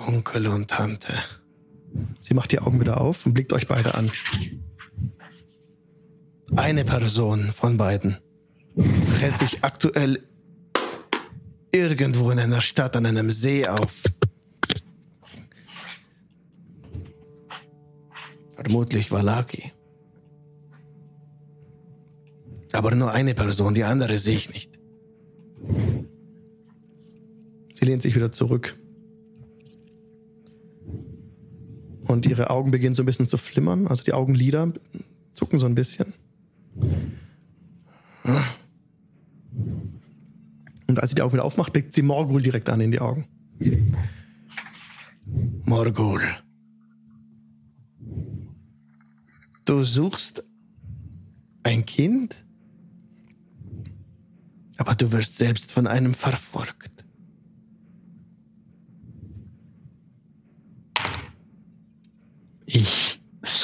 Onkel 0.07 0.45
und 0.45 0.69
Tante. 0.69 1.11
Sie 2.19 2.35
macht 2.35 2.51
die 2.51 2.59
Augen 2.59 2.79
wieder 2.79 3.01
auf 3.01 3.25
und 3.25 3.33
blickt 3.33 3.51
euch 3.51 3.67
beide 3.67 3.95
an. 3.95 4.11
Eine 6.55 6.85
Person 6.85 7.51
von 7.51 7.77
beiden 7.77 8.19
hält 9.19 9.39
sich 9.39 9.63
aktuell 9.63 10.23
irgendwo 11.71 12.29
in 12.29 12.37
einer 12.37 12.61
Stadt 12.61 12.95
an 12.95 13.07
einem 13.07 13.31
See 13.31 13.67
auf. 13.67 14.03
Vermutlich 18.53 19.11
Valaki. 19.11 19.73
Aber 22.71 22.93
nur 22.93 23.11
eine 23.11 23.33
Person, 23.33 23.73
die 23.73 23.83
andere 23.83 24.19
sehe 24.19 24.37
ich 24.37 24.53
nicht. 24.53 24.74
Sie 27.73 27.85
lehnt 27.85 28.01
sich 28.01 28.15
wieder 28.15 28.31
zurück. 28.31 28.77
Und 32.07 32.25
ihre 32.25 32.49
Augen 32.49 32.71
beginnen 32.71 32.95
so 32.95 33.03
ein 33.03 33.05
bisschen 33.05 33.27
zu 33.27 33.37
flimmern, 33.37 33.87
also 33.87 34.03
die 34.03 34.13
Augenlider 34.13 34.71
zucken 35.33 35.59
so 35.59 35.65
ein 35.65 35.75
bisschen. 35.75 36.13
Und 40.87 40.99
als 40.99 41.09
sie 41.11 41.15
die 41.15 41.21
Augen 41.21 41.33
wieder 41.33 41.43
aufmacht, 41.45 41.73
blickt 41.73 41.93
sie 41.93 42.01
Morgul 42.03 42.41
direkt 42.41 42.69
an 42.69 42.79
in 42.81 42.91
die 42.91 42.99
Augen. 42.99 43.27
Morgul. 45.65 46.21
Du 49.65 49.83
suchst 49.83 50.43
ein 51.63 51.85
Kind? 51.85 52.44
Aber 54.77 54.95
du 54.95 55.11
wirst 55.11 55.37
selbst 55.37 55.71
von 55.71 55.87
einem 55.87 56.13
verfolgt. 56.13 56.91
Ich 62.65 62.87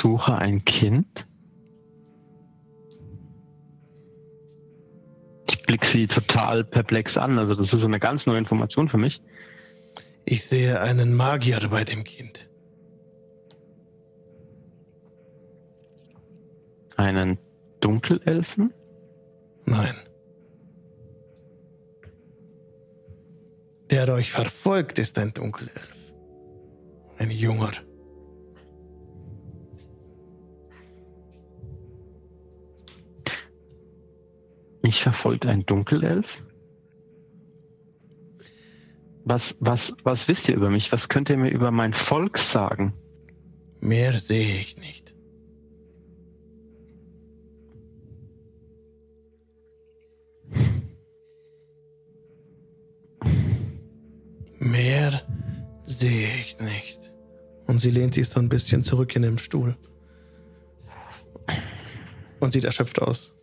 suche 0.02 0.36
ein 0.36 0.64
Kind. 0.64 1.08
Ich 5.50 5.62
blicke 5.64 5.88
sie 5.94 6.08
total 6.08 6.64
perplex 6.64 7.18
an. 7.18 7.38
Also 7.38 7.56
das 7.56 7.74
ist 7.74 7.84
eine 7.84 8.00
ganz 8.00 8.26
neue 8.26 8.38
Information 8.38 8.90
für 8.90 8.98
mich. 8.98 9.22
Ich 10.26 10.46
sehe 10.46 10.82
einen 10.82 11.16
Magier 11.16 11.60
bei 11.70 11.84
dem 11.84 12.04
Kind. 12.04 12.48
Einen 16.96 17.38
Dunkelelfen? 17.82 18.74
Nein. 19.66 19.96
Der 23.92 24.08
euch 24.08 24.32
verfolgt, 24.32 25.00
ist 25.00 25.20
ein 25.20 25.34
Dunkelelf. 25.34 26.14
Ein 27.20 27.30
junger. 27.30 27.72
Mich 34.82 34.96
verfolgt 35.04 35.46
ein 35.46 35.66
Dunkelelf? 35.66 36.26
Was, 39.26 39.42
was, 39.60 39.80
was 40.04 40.20
wisst 40.28 40.48
ihr 40.48 40.56
über 40.56 40.70
mich? 40.70 40.90
Was 40.92 41.02
könnt 41.10 41.30
ihr 41.30 41.38
mir 41.38 41.52
über 41.52 41.72
mein 41.72 41.94
Volk 42.08 42.40
sagen? 42.54 42.94
Mehr 43.82 44.14
sehe 44.14 44.62
ich 44.62 44.78
nicht. 44.78 45.01
Sie 57.82 57.92
lehnt 57.92 58.14
sich 58.14 58.30
so 58.30 58.40
ein 58.40 58.50
bisschen 58.50 58.84
zurück 58.84 59.16
in 59.16 59.24
dem 59.24 59.38
Stuhl. 59.38 59.76
Und 62.40 62.54
sieht 62.54 62.64
erschöpft 62.64 63.02
aus. 63.02 63.36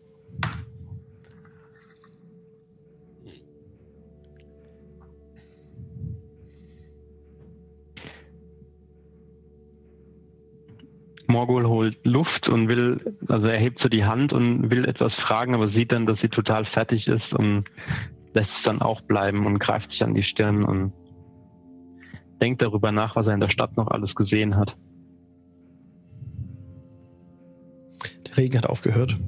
Morgul 11.30 11.66
holt 11.66 11.98
Luft 12.04 12.48
und 12.48 12.68
will, 12.68 13.14
also 13.28 13.46
er 13.46 13.58
hebt 13.58 13.80
so 13.80 13.88
die 13.88 14.04
Hand 14.04 14.32
und 14.32 14.70
will 14.70 14.86
etwas 14.86 15.12
fragen, 15.14 15.54
aber 15.54 15.68
sieht 15.68 15.92
dann, 15.92 16.06
dass 16.06 16.18
sie 16.20 16.28
total 16.28 16.64
fertig 16.64 17.06
ist 17.06 17.32
und 17.34 17.64
lässt 18.32 18.48
es 18.48 18.64
dann 18.64 18.80
auch 18.80 19.02
bleiben 19.02 19.44
und 19.46 19.58
greift 19.58 19.90
sich 19.90 20.02
an 20.02 20.14
die 20.14 20.22
Stirn 20.22 20.64
und 20.64 20.92
denkt 22.40 22.62
darüber 22.62 22.92
nach, 22.92 23.16
was 23.16 23.26
er 23.26 23.34
in 23.34 23.40
der 23.40 23.50
Stadt 23.50 23.76
noch 23.76 23.88
alles 23.88 24.14
gesehen 24.14 24.56
hat. 24.56 24.76
Der 28.26 28.36
Regen 28.36 28.58
hat 28.58 28.66
aufgehört. 28.66 29.18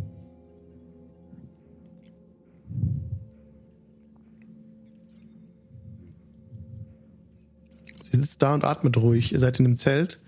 Sie 8.10 8.20
sitzt 8.20 8.42
da 8.42 8.54
und 8.54 8.64
atmet 8.64 8.96
ruhig. 8.96 9.32
Ihr 9.32 9.38
seid 9.38 9.58
in 9.58 9.64
dem 9.64 9.76
Zelt. 9.76 10.20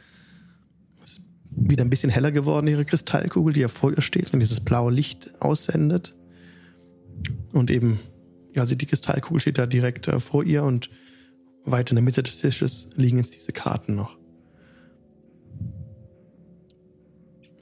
Es 1.03 1.19
ist 1.19 1.23
wieder 1.51 1.85
ein 1.85 1.91
bisschen 1.91 2.11
heller 2.11 2.31
geworden, 2.31 2.69
ihre 2.69 2.85
Kristallkugel, 2.85 3.55
die 3.55 3.61
ja 3.61 3.69
vor 3.69 3.93
ihr 3.93 4.03
steht 4.03 4.33
und 4.33 4.41
dieses 4.41 4.61
blaue 4.61 4.93
Licht 4.93 5.31
aussendet. 5.41 6.15
Und 7.53 7.71
eben, 7.71 7.99
ja, 8.55 8.67
sie, 8.67 8.77
die 8.77 8.87
Kristallkugel 8.87 9.41
steht 9.41 9.59
da 9.59 9.67
direkt 9.67 10.09
äh, 10.09 10.21
vor 10.21 10.45
ihr 10.45 10.63
und 10.63 10.91
weit 11.65 11.91
in 11.91 11.97
der 11.97 12.05
Mitte 12.05 12.23
des 12.23 12.41
Tisches 12.41 12.91
liegen 12.95 13.19
jetzt 13.19 13.35
diese 13.35 13.53
Karten 13.53 13.95
noch. 13.95 14.17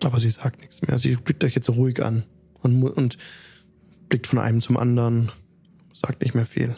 Aber 0.02 0.19
sie 0.19 0.30
sagt 0.30 0.61
nichts 0.61 0.80
mehr. 0.87 0.99
Sie 0.99 1.16
blickt 1.16 1.45
euch 1.45 1.54
jetzt 1.54 1.66
so 1.66 1.73
ruhig 1.73 2.02
an 2.02 2.25
und, 2.62 2.83
und 2.83 3.19
blickt 4.09 4.26
von 4.26 4.38
einem 4.38 4.61
zum 4.61 4.76
anderen, 4.76 5.30
sagt 5.92 6.23
nicht 6.23 6.35
mehr 6.35 6.47
viel. 6.47 6.75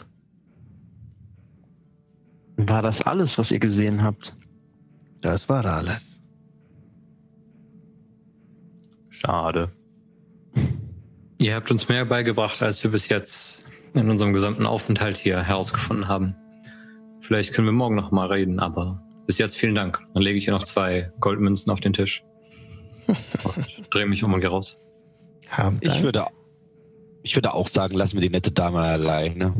War 2.57 2.81
das 2.81 2.95
alles, 3.05 3.29
was 3.37 3.49
ihr 3.49 3.59
gesehen 3.59 4.03
habt? 4.03 4.33
Das 5.21 5.47
war 5.49 5.65
alles. 5.65 6.21
Schade. 9.09 9.71
Ihr 11.41 11.55
habt 11.55 11.71
uns 11.71 11.87
mehr 11.87 12.05
beigebracht, 12.05 12.61
als 12.61 12.83
wir 12.83 12.91
bis 12.91 13.07
jetzt 13.09 13.67
in 13.93 14.09
unserem 14.09 14.33
gesamten 14.33 14.65
Aufenthalt 14.65 15.17
hier 15.17 15.41
herausgefunden 15.41 16.07
haben. 16.07 16.35
Vielleicht 17.23 17.53
können 17.53 17.67
wir 17.67 17.71
morgen 17.71 17.95
noch 17.95 18.11
mal 18.11 18.27
reden, 18.27 18.59
aber 18.59 19.01
bis 19.25 19.37
jetzt 19.37 19.55
vielen 19.55 19.75
Dank. 19.75 19.97
Dann 20.13 20.23
lege 20.23 20.37
ich 20.37 20.43
hier 20.43 20.53
noch 20.53 20.63
zwei 20.63 21.09
Goldmünzen 21.21 21.71
auf 21.71 21.79
den 21.79 21.93
Tisch. 21.93 22.21
Und 23.07 23.93
drehe 23.93 24.05
mich 24.05 24.23
um 24.25 24.33
und 24.33 24.41
gehe 24.41 24.49
raus. 24.49 24.77
Ich 25.79 26.03
würde, 26.03 26.25
ich 27.21 27.35
würde 27.35 27.53
auch 27.53 27.69
sagen, 27.69 27.95
lassen 27.95 28.15
wir 28.15 28.21
die 28.21 28.29
nette 28.29 28.51
Dame 28.51 28.79
alleine. 28.79 29.53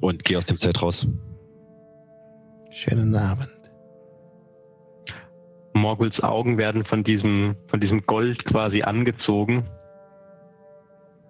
Und 0.00 0.24
geh 0.24 0.36
aus 0.36 0.46
dem 0.46 0.56
Zelt 0.56 0.80
raus. 0.80 1.06
Schönen 2.70 3.14
Abend. 3.14 3.50
Morguls 5.74 6.18
Augen 6.20 6.56
werden 6.56 6.86
von 6.86 7.04
diesem, 7.04 7.56
von 7.68 7.80
diesem 7.80 8.06
Gold 8.06 8.42
quasi 8.46 8.82
angezogen. 8.82 9.68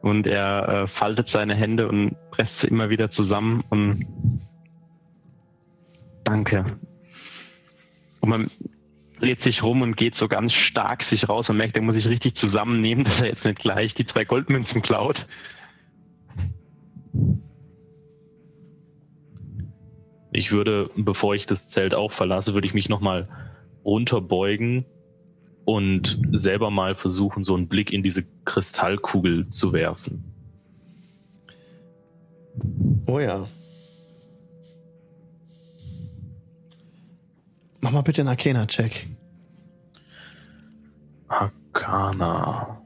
Und 0.01 0.29
er 0.29 0.69
äh, 0.69 0.89
faltet 0.99 1.29
seine 1.33 1.57
Hände 1.57 1.89
und 1.89 2.17
presst 2.39 2.53
sie 2.61 2.69
immer 2.69 2.89
wieder 2.89 3.11
zusammen 3.11 3.65
und 3.69 4.07
danke. 6.23 6.79
Und 8.21 8.29
man 8.29 8.51
dreht 9.19 9.43
sich 9.43 9.61
rum 9.65 9.83
und 9.83 9.97
geht 9.97 10.15
so 10.15 10.29
ganz 10.29 10.53
stark 10.53 11.03
sich 11.11 11.29
raus 11.29 11.49
und 11.49 11.57
merkt, 11.57 11.75
er 11.75 11.83
muss 11.83 11.97
sich 11.97 12.07
richtig 12.07 12.37
zusammennehmen, 12.37 13.05
dass 13.07 13.19
er 13.19 13.27
jetzt 13.27 13.45
nicht 13.45 13.59
gleich 13.59 13.93
die 13.95 14.05
zwei 14.05 14.25
Goldmünzen 14.25 14.83
klaut. 14.83 15.27
Ich 20.31 20.53
würde, 20.53 20.91
bevor 20.95 21.35
ich 21.35 21.47
das 21.47 21.67
Zelt 21.67 21.93
auch 21.93 22.13
verlasse, 22.13 22.55
würde 22.55 22.69
ich 22.69 22.75
mich 22.75 22.89
nochmal 22.89 23.29
runterbeugen 23.85 24.85
und 25.65 26.21
selber 26.31 26.71
mal 26.71 26.95
versuchen, 26.95 27.43
so 27.43 27.57
einen 27.57 27.67
Blick 27.67 27.93
in 27.93 28.05
diese 28.05 28.25
Kristallkugel 28.45 29.49
zu 29.51 29.73
werfen. 29.73 30.28
Oh 33.07 33.21
ja. 33.21 33.47
Mach 37.81 37.93
mal 37.93 38.03
bitte 38.03 38.21
einen 38.23 38.29
Arcana-Check. 38.29 39.07
Arcana. 41.29 42.83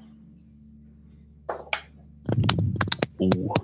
Oh. 3.19 3.55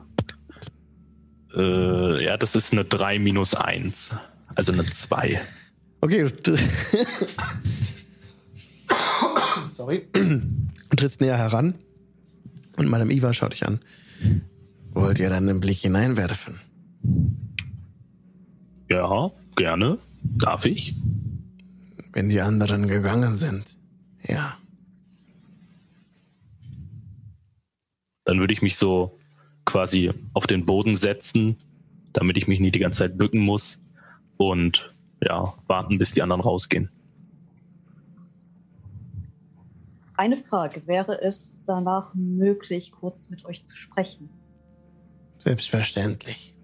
Äh, 1.55 2.25
ja, 2.25 2.37
das 2.37 2.55
ist 2.55 2.73
eine 2.73 2.85
3 2.85 3.19
minus 3.19 3.55
1. 3.55 4.17
Also 4.55 4.73
eine 4.73 4.87
2. 4.87 5.41
Okay. 6.01 6.27
Sorry. 9.77 10.07
Du 10.91 10.97
trittst 10.97 11.21
näher 11.21 11.37
heran 11.37 11.75
und 12.79 12.89
Madame 12.89 13.13
Iva 13.13 13.35
schaut 13.35 13.53
dich 13.53 13.67
an. 13.67 13.81
Wollt 14.93 15.19
ihr 15.19 15.29
dann 15.31 15.49
einen 15.49 15.61
Blick 15.61 15.79
hineinwerfen? 15.79 16.61
Ja, 18.89 19.31
gerne. 19.57 19.99
Darf 20.23 20.65
ich? 20.65 20.95
Wenn 22.13 22.29
die 22.29 22.41
anderen 22.41 22.89
gegangen 22.89 23.35
sind. 23.35 23.77
Ja. 24.23 24.57
Dann 28.25 28.41
würde 28.41 28.53
ich 28.53 28.63
mich 28.63 28.77
so 28.77 29.19
quasi 29.65 30.11
auf 30.33 30.47
den 30.47 30.65
Boden 30.67 30.97
setzen, 30.97 31.57
damit 32.13 32.37
ich 32.37 32.49
mich 32.49 32.61
nicht 32.61 32.75
die 32.75 32.81
ganze 32.81 33.01
Zeit 33.01 33.19
bücken 33.19 33.41
muss. 33.41 33.85
Und 34.37 34.95
ja, 35.23 35.55
warten, 35.67 35.99
bis 35.99 36.13
die 36.13 36.23
anderen 36.23 36.41
rausgehen. 36.41 36.91
Eine 40.17 40.39
Frage, 40.39 40.87
wäre 40.87 41.21
es 41.23 41.63
danach 41.67 42.15
möglich, 42.15 42.91
kurz 42.91 43.23
mit 43.29 43.45
euch 43.45 43.65
zu 43.67 43.77
sprechen? 43.77 44.31
Selbstverständlich. 45.39 46.55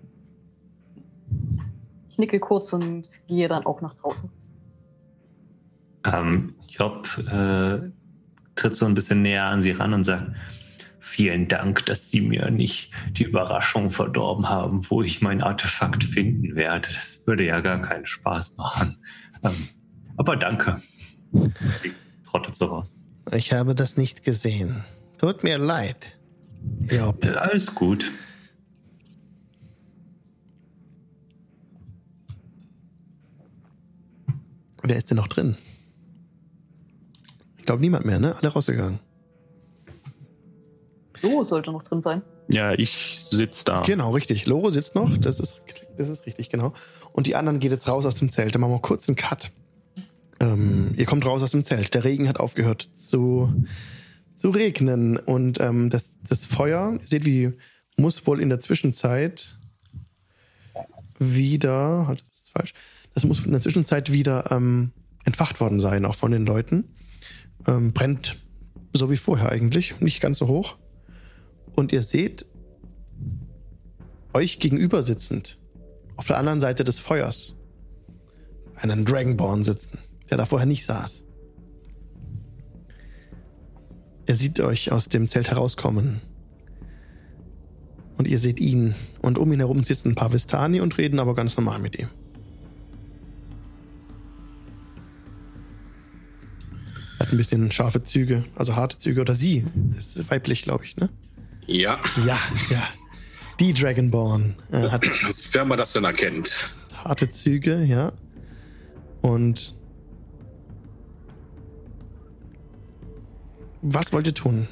Ich 2.08 2.18
nicke 2.18 2.38
kurz 2.38 2.72
und 2.72 3.08
gehe 3.26 3.48
dann 3.48 3.66
auch 3.66 3.80
nach 3.80 3.94
draußen. 3.94 4.30
Ähm, 6.06 6.54
Job 6.68 7.08
äh, 7.18 7.90
tritt 8.54 8.76
so 8.76 8.86
ein 8.86 8.94
bisschen 8.94 9.22
näher 9.22 9.46
an 9.46 9.62
sie 9.62 9.72
ran 9.72 9.94
und 9.94 10.04
sagt, 10.04 10.30
vielen 11.00 11.48
Dank, 11.48 11.86
dass 11.86 12.10
Sie 12.10 12.20
mir 12.20 12.50
nicht 12.50 12.90
die 13.12 13.24
Überraschung 13.24 13.90
verdorben 13.90 14.48
haben, 14.48 14.88
wo 14.90 15.02
ich 15.02 15.22
mein 15.22 15.42
Artefakt 15.42 16.02
finden 16.02 16.56
werde. 16.56 16.88
Das 16.92 17.20
würde 17.24 17.46
ja 17.46 17.60
gar 17.60 17.80
keinen 17.80 18.06
Spaß 18.06 18.56
machen. 18.56 18.96
Ähm, 19.44 19.68
aber 20.16 20.36
danke. 20.36 20.80
Sie 21.82 21.92
trottet 22.28 22.56
so 22.56 22.66
raus. 22.66 22.96
Ich 23.32 23.52
habe 23.52 23.74
das 23.74 23.96
nicht 23.96 24.22
gesehen. 24.24 24.84
Tut 25.18 25.44
mir 25.44 25.58
leid. 25.58 26.16
Job. 26.88 27.24
Alles 27.24 27.74
gut. 27.74 28.12
Wer 34.86 34.96
ist 34.96 35.10
denn 35.10 35.16
noch 35.16 35.28
drin? 35.28 35.56
Ich 37.56 37.64
glaube 37.64 37.80
niemand 37.80 38.04
mehr, 38.04 38.20
ne? 38.20 38.36
Alle 38.36 38.48
rausgegangen. 38.48 39.00
So 41.22 41.42
sollte 41.42 41.72
noch 41.72 41.82
drin 41.82 42.02
sein. 42.02 42.20
Ja, 42.48 42.74
ich 42.74 43.20
sitz 43.30 43.64
da. 43.64 43.80
Genau, 43.80 44.10
richtig. 44.10 44.44
Loro 44.44 44.68
sitzt 44.68 44.94
noch. 44.94 45.16
Das 45.16 45.40
ist, 45.40 45.62
das 45.96 46.10
ist 46.10 46.26
richtig, 46.26 46.50
genau. 46.50 46.74
Und 47.12 47.26
die 47.26 47.34
anderen 47.34 47.60
geht 47.60 47.70
jetzt 47.70 47.88
raus 47.88 48.04
aus 48.04 48.16
dem 48.16 48.30
Zelt. 48.30 48.54
Dann 48.54 48.60
machen 48.60 48.72
wir 48.72 48.80
kurz 48.80 49.08
einen 49.08 49.16
Cut. 49.16 49.50
Ähm, 50.40 50.92
ihr 50.98 51.06
kommt 51.06 51.24
raus 51.24 51.42
aus 51.42 51.52
dem 51.52 51.64
Zelt. 51.64 51.94
Der 51.94 52.04
Regen 52.04 52.28
hat 52.28 52.38
aufgehört 52.38 52.90
zu, 52.94 53.54
zu 54.36 54.50
regnen. 54.50 55.16
Und 55.16 55.60
ähm, 55.60 55.88
das, 55.88 56.10
das 56.28 56.44
Feuer, 56.44 56.98
ihr 57.00 57.08
seht, 57.08 57.24
wie 57.24 57.54
muss 57.96 58.26
wohl 58.26 58.38
in 58.38 58.50
der 58.50 58.60
Zwischenzeit 58.60 59.56
wieder, 61.18 62.06
halt, 62.06 62.22
das 62.30 62.40
ist 62.40 62.50
falsch, 62.50 62.74
das 63.14 63.24
muss 63.24 63.44
in 63.44 63.52
der 63.52 63.60
Zwischenzeit 63.60 64.12
wieder 64.12 64.50
ähm, 64.50 64.92
entfacht 65.24 65.60
worden 65.60 65.80
sein, 65.80 66.04
auch 66.04 66.16
von 66.16 66.32
den 66.32 66.44
Leuten. 66.44 66.94
Ähm, 67.66 67.92
brennt 67.92 68.36
so 68.92 69.10
wie 69.10 69.16
vorher 69.16 69.50
eigentlich, 69.50 70.00
nicht 70.00 70.20
ganz 70.20 70.38
so 70.38 70.48
hoch. 70.48 70.76
Und 71.74 71.92
ihr 71.92 72.02
seht 72.02 72.46
euch 74.32 74.58
gegenüber 74.58 75.02
sitzend, 75.02 75.58
auf 76.16 76.26
der 76.26 76.38
anderen 76.38 76.60
Seite 76.60 76.84
des 76.84 76.98
Feuers, 76.98 77.54
einen 78.76 79.04
Dragonborn 79.04 79.64
sitzen, 79.64 79.98
der 80.30 80.36
da 80.36 80.44
vorher 80.44 80.66
nicht 80.66 80.84
saß. 80.84 81.24
Er 84.26 84.34
sieht 84.34 84.58
euch 84.60 84.90
aus 84.90 85.08
dem 85.08 85.28
Zelt 85.28 85.50
herauskommen. 85.50 86.20
Und 88.16 88.28
ihr 88.28 88.38
seht 88.38 88.60
ihn. 88.60 88.94
Und 89.20 89.38
um 89.38 89.52
ihn 89.52 89.58
herum 89.58 89.84
sitzen 89.84 90.10
ein 90.10 90.14
paar 90.14 90.32
Vistani 90.32 90.80
und 90.80 90.96
reden 90.98 91.18
aber 91.18 91.34
ganz 91.34 91.56
normal 91.56 91.78
mit 91.78 91.98
ihm. 91.98 92.08
Ein 97.34 97.36
bisschen 97.36 97.70
scharfe 97.70 98.02
Züge, 98.02 98.44
also 98.56 98.76
harte 98.76 98.98
Züge. 98.98 99.20
Oder 99.20 99.34
sie. 99.34 99.64
Ist 99.98 100.30
weiblich, 100.30 100.62
glaube 100.62 100.84
ich, 100.84 100.96
ne? 100.96 101.10
Ja, 101.66 101.98
Ja, 102.26 102.38
ja. 102.70 102.82
Die 103.60 103.72
Dragonborn 103.72 104.56
äh, 104.72 104.88
hat 104.88 105.06
wer 105.52 105.64
man 105.64 105.78
das 105.78 105.92
denn 105.92 106.04
erkennt. 106.04 106.74
harte 107.04 107.28
Züge, 107.28 107.84
ja. 107.84 108.12
Und 109.22 109.74
was 113.82 114.12
wollt 114.12 114.26
ihr 114.26 114.34
tun? 114.34 114.66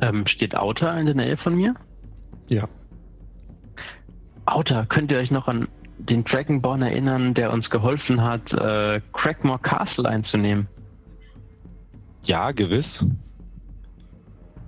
Ähm, 0.00 0.26
steht 0.26 0.54
Auta 0.54 0.98
in 0.98 1.06
der 1.06 1.14
Nähe 1.14 1.36
von 1.36 1.54
mir? 1.54 1.74
Ja. 2.48 2.68
Auta, 4.46 4.86
könnt 4.86 5.10
ihr 5.10 5.18
euch 5.18 5.30
noch 5.30 5.46
an 5.48 5.68
den 5.98 6.24
Dragonborn 6.24 6.82
erinnern, 6.82 7.34
der 7.34 7.52
uns 7.52 7.68
geholfen 7.70 8.22
hat, 8.22 8.52
äh, 8.52 9.00
Crackmore 9.12 9.58
Castle 9.60 10.08
einzunehmen? 10.08 10.68
Ja, 12.24 12.52
gewiss. 12.52 13.04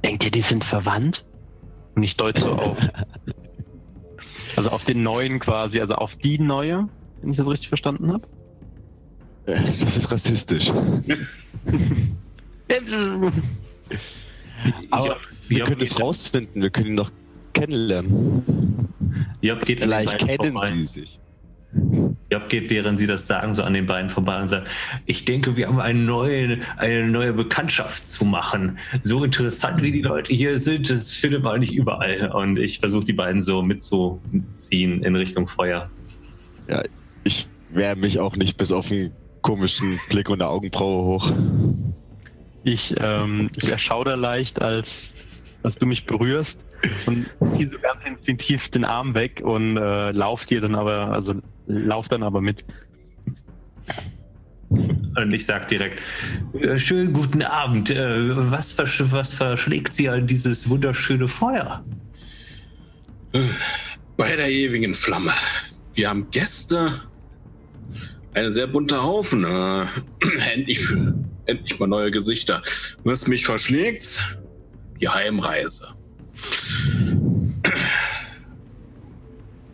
Denkt 0.03 0.25
ihr, 0.25 0.31
die 0.31 0.45
sind 0.49 0.65
verwandt? 0.65 1.23
Und 1.95 2.03
ich 2.03 2.17
deute 2.17 2.41
so 2.41 2.53
auf. 2.53 2.79
Also 4.57 4.71
auf 4.71 4.85
den 4.85 5.05
neuen 5.05 5.39
quasi, 5.39 5.81
also 5.81 5.95
auf 5.95 6.11
die 6.25 6.37
neue, 6.37 6.89
wenn 7.21 7.31
ich 7.31 7.37
das 7.37 7.47
richtig 7.47 7.69
verstanden 7.69 8.13
habe. 8.13 8.27
Das 9.47 9.97
ist 9.97 10.11
rassistisch. 10.13 10.71
Aber 14.91 15.17
wir 15.49 15.59
ja, 15.59 15.65
können 15.65 15.81
es 15.81 15.99
rausfinden. 16.01 16.63
Wir 16.63 16.71
können 16.71 16.89
ihn 16.89 16.95
noch 16.95 17.11
kennenlernen. 17.53 18.43
Den 19.43 19.59
Vielleicht 19.61 20.19
kennen 20.19 20.53
vorbei. 20.53 20.73
sie 20.73 20.85
sich. 20.87 21.19
Job 22.31 22.49
geht, 22.49 22.71
während 22.71 22.99
sie 22.99 23.07
das 23.07 23.27
sagen, 23.27 23.55
so 23.55 23.63
an 23.63 23.75
den 23.75 23.87
beiden 23.87 24.11
vorbei 24.11 24.41
und 24.41 24.49
sagt, 24.49 24.69
ich 25.07 25.25
denke, 25.25 25.57
wir 25.57 25.69
haben 25.69 25.81
eine 25.81 25.99
neue, 25.99 26.61
eine 26.77 27.07
neue 27.09 27.33
Bekanntschaft 27.33 28.07
zu 28.07 28.25
machen. 28.25 28.79
So 29.03 29.25
interessant, 29.25 29.83
wie 29.83 29.93
die 29.93 30.03
Leute 30.03 30.35
hier 30.35 30.57
sind, 30.57 30.91
das 30.91 31.13
findet 31.13 31.43
man 31.43 31.61
nicht 31.61 31.75
überall. 31.75 32.31
Und 32.33 32.59
ich 32.59 32.79
versuche 32.79 33.05
die 33.05 33.13
beiden 33.13 33.41
so 33.41 33.63
mitzuziehen 33.63 35.03
in 35.03 35.17
Richtung 35.17 35.49
Feuer. 35.49 35.91
Ich 37.25 37.49
wehre 37.71 37.97
mich 37.97 38.19
auch 38.19 38.37
nicht 38.37 38.57
bis 38.57 38.73
auf 38.73 38.91
einen 38.91 39.13
komischen 39.43 39.99
Blick 40.09 40.29
und 40.29 40.41
eine 40.41 40.51
Augenbraue 40.51 41.05
hoch. 41.05 41.33
Ich, 42.63 42.95
ähm, 42.99 43.51
ich 43.57 43.71
erschauder 43.71 44.17
leicht, 44.17 44.61
als, 44.61 44.87
als 45.63 45.75
du 45.77 45.87
mich 45.87 46.05
berührst 46.05 46.55
und 47.07 47.27
zieh 47.57 47.69
so 47.71 47.79
ganz 47.79 48.01
instinktiv 48.05 48.61
den 48.75 48.85
Arm 48.85 49.15
weg 49.15 49.41
und 49.43 49.77
äh, 49.77 50.11
lauf 50.13 50.41
dir 50.47 50.61
dann 50.61 50.75
aber, 50.75 51.13
also 51.13 51.35
lauf 51.67 52.09
dann 52.09 52.23
aber 52.23 52.41
mit. 52.41 52.65
Und 54.71 55.35
ich 55.35 55.45
sag 55.45 55.69
direkt, 55.69 56.01
äh, 56.55 56.79
schönen 56.79 57.13
guten 57.13 57.43
Abend. 57.43 57.91
Äh, 57.91 58.51
was, 58.51 58.73
versch 58.73 59.03
was 59.11 59.33
verschlägt 59.33 59.95
Sie 59.95 60.09
an 60.09 60.27
dieses 60.27 60.71
wunderschöne 60.71 61.29
Feuer? 61.29 61.85
Bei 64.17 64.37
der 64.37 64.51
ewigen 64.51 64.95
Flamme. 64.95 65.33
Wir 65.95 66.09
haben 66.09 66.31
Gäste. 66.31 67.03
Ein 68.33 68.53
sehr 68.53 68.69
bunter 68.69 69.03
Haufen. 69.03 69.45
Äh, 69.45 69.87
endlich, 70.55 70.87
endlich 71.47 71.79
mal 71.79 71.89
neue 71.89 72.11
Gesichter. 72.11 72.63
Was 73.03 73.27
mich 73.27 73.47
verschlägt? 73.47 74.39
Die 75.01 75.09
Heimreise. 75.09 75.95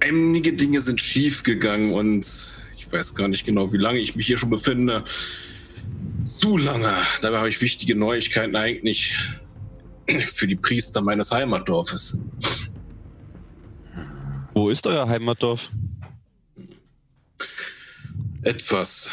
Einige 0.00 0.52
Dinge 0.52 0.80
sind 0.80 1.00
schief 1.00 1.42
gegangen 1.42 1.92
und 1.92 2.46
ich 2.76 2.92
weiß 2.92 3.14
gar 3.14 3.28
nicht 3.28 3.44
genau, 3.44 3.72
wie 3.72 3.78
lange 3.78 3.98
ich 3.98 4.14
mich 4.14 4.26
hier 4.26 4.38
schon 4.38 4.50
befinde. 4.50 5.04
Zu 6.24 6.56
lange. 6.56 6.92
Dabei 7.22 7.38
habe 7.38 7.48
ich 7.48 7.60
wichtige 7.60 7.96
Neuigkeiten 7.96 8.56
eigentlich 8.56 9.16
für 10.32 10.46
die 10.46 10.56
Priester 10.56 11.00
meines 11.00 11.32
Heimatdorfes. 11.32 12.22
Wo 14.54 14.70
ist 14.70 14.86
euer 14.86 15.08
Heimatdorf? 15.08 15.70
Etwas. 18.42 19.10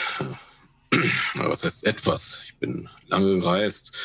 Was 1.36 1.64
heißt 1.64 1.86
etwas? 1.88 2.44
Ich 2.46 2.56
bin 2.58 2.88
lange 3.08 3.40
gereist. 3.40 3.98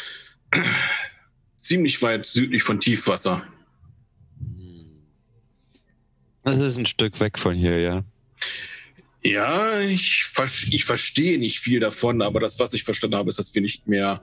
Ziemlich 1.68 2.00
weit 2.00 2.24
südlich 2.24 2.62
von 2.62 2.80
Tiefwasser. 2.80 3.46
Das 6.42 6.58
ist 6.60 6.78
ein 6.78 6.86
Stück 6.86 7.20
weg 7.20 7.38
von 7.38 7.54
hier, 7.54 7.78
ja. 7.78 8.04
Ja, 9.22 9.78
ich, 9.80 10.30
ich 10.70 10.84
verstehe 10.86 11.38
nicht 11.38 11.60
viel 11.60 11.78
davon, 11.78 12.22
aber 12.22 12.40
das, 12.40 12.58
was 12.58 12.72
ich 12.72 12.84
verstanden 12.84 13.16
habe, 13.16 13.28
ist, 13.28 13.38
dass 13.38 13.54
wir 13.54 13.60
nicht 13.60 13.86
mehr 13.86 14.22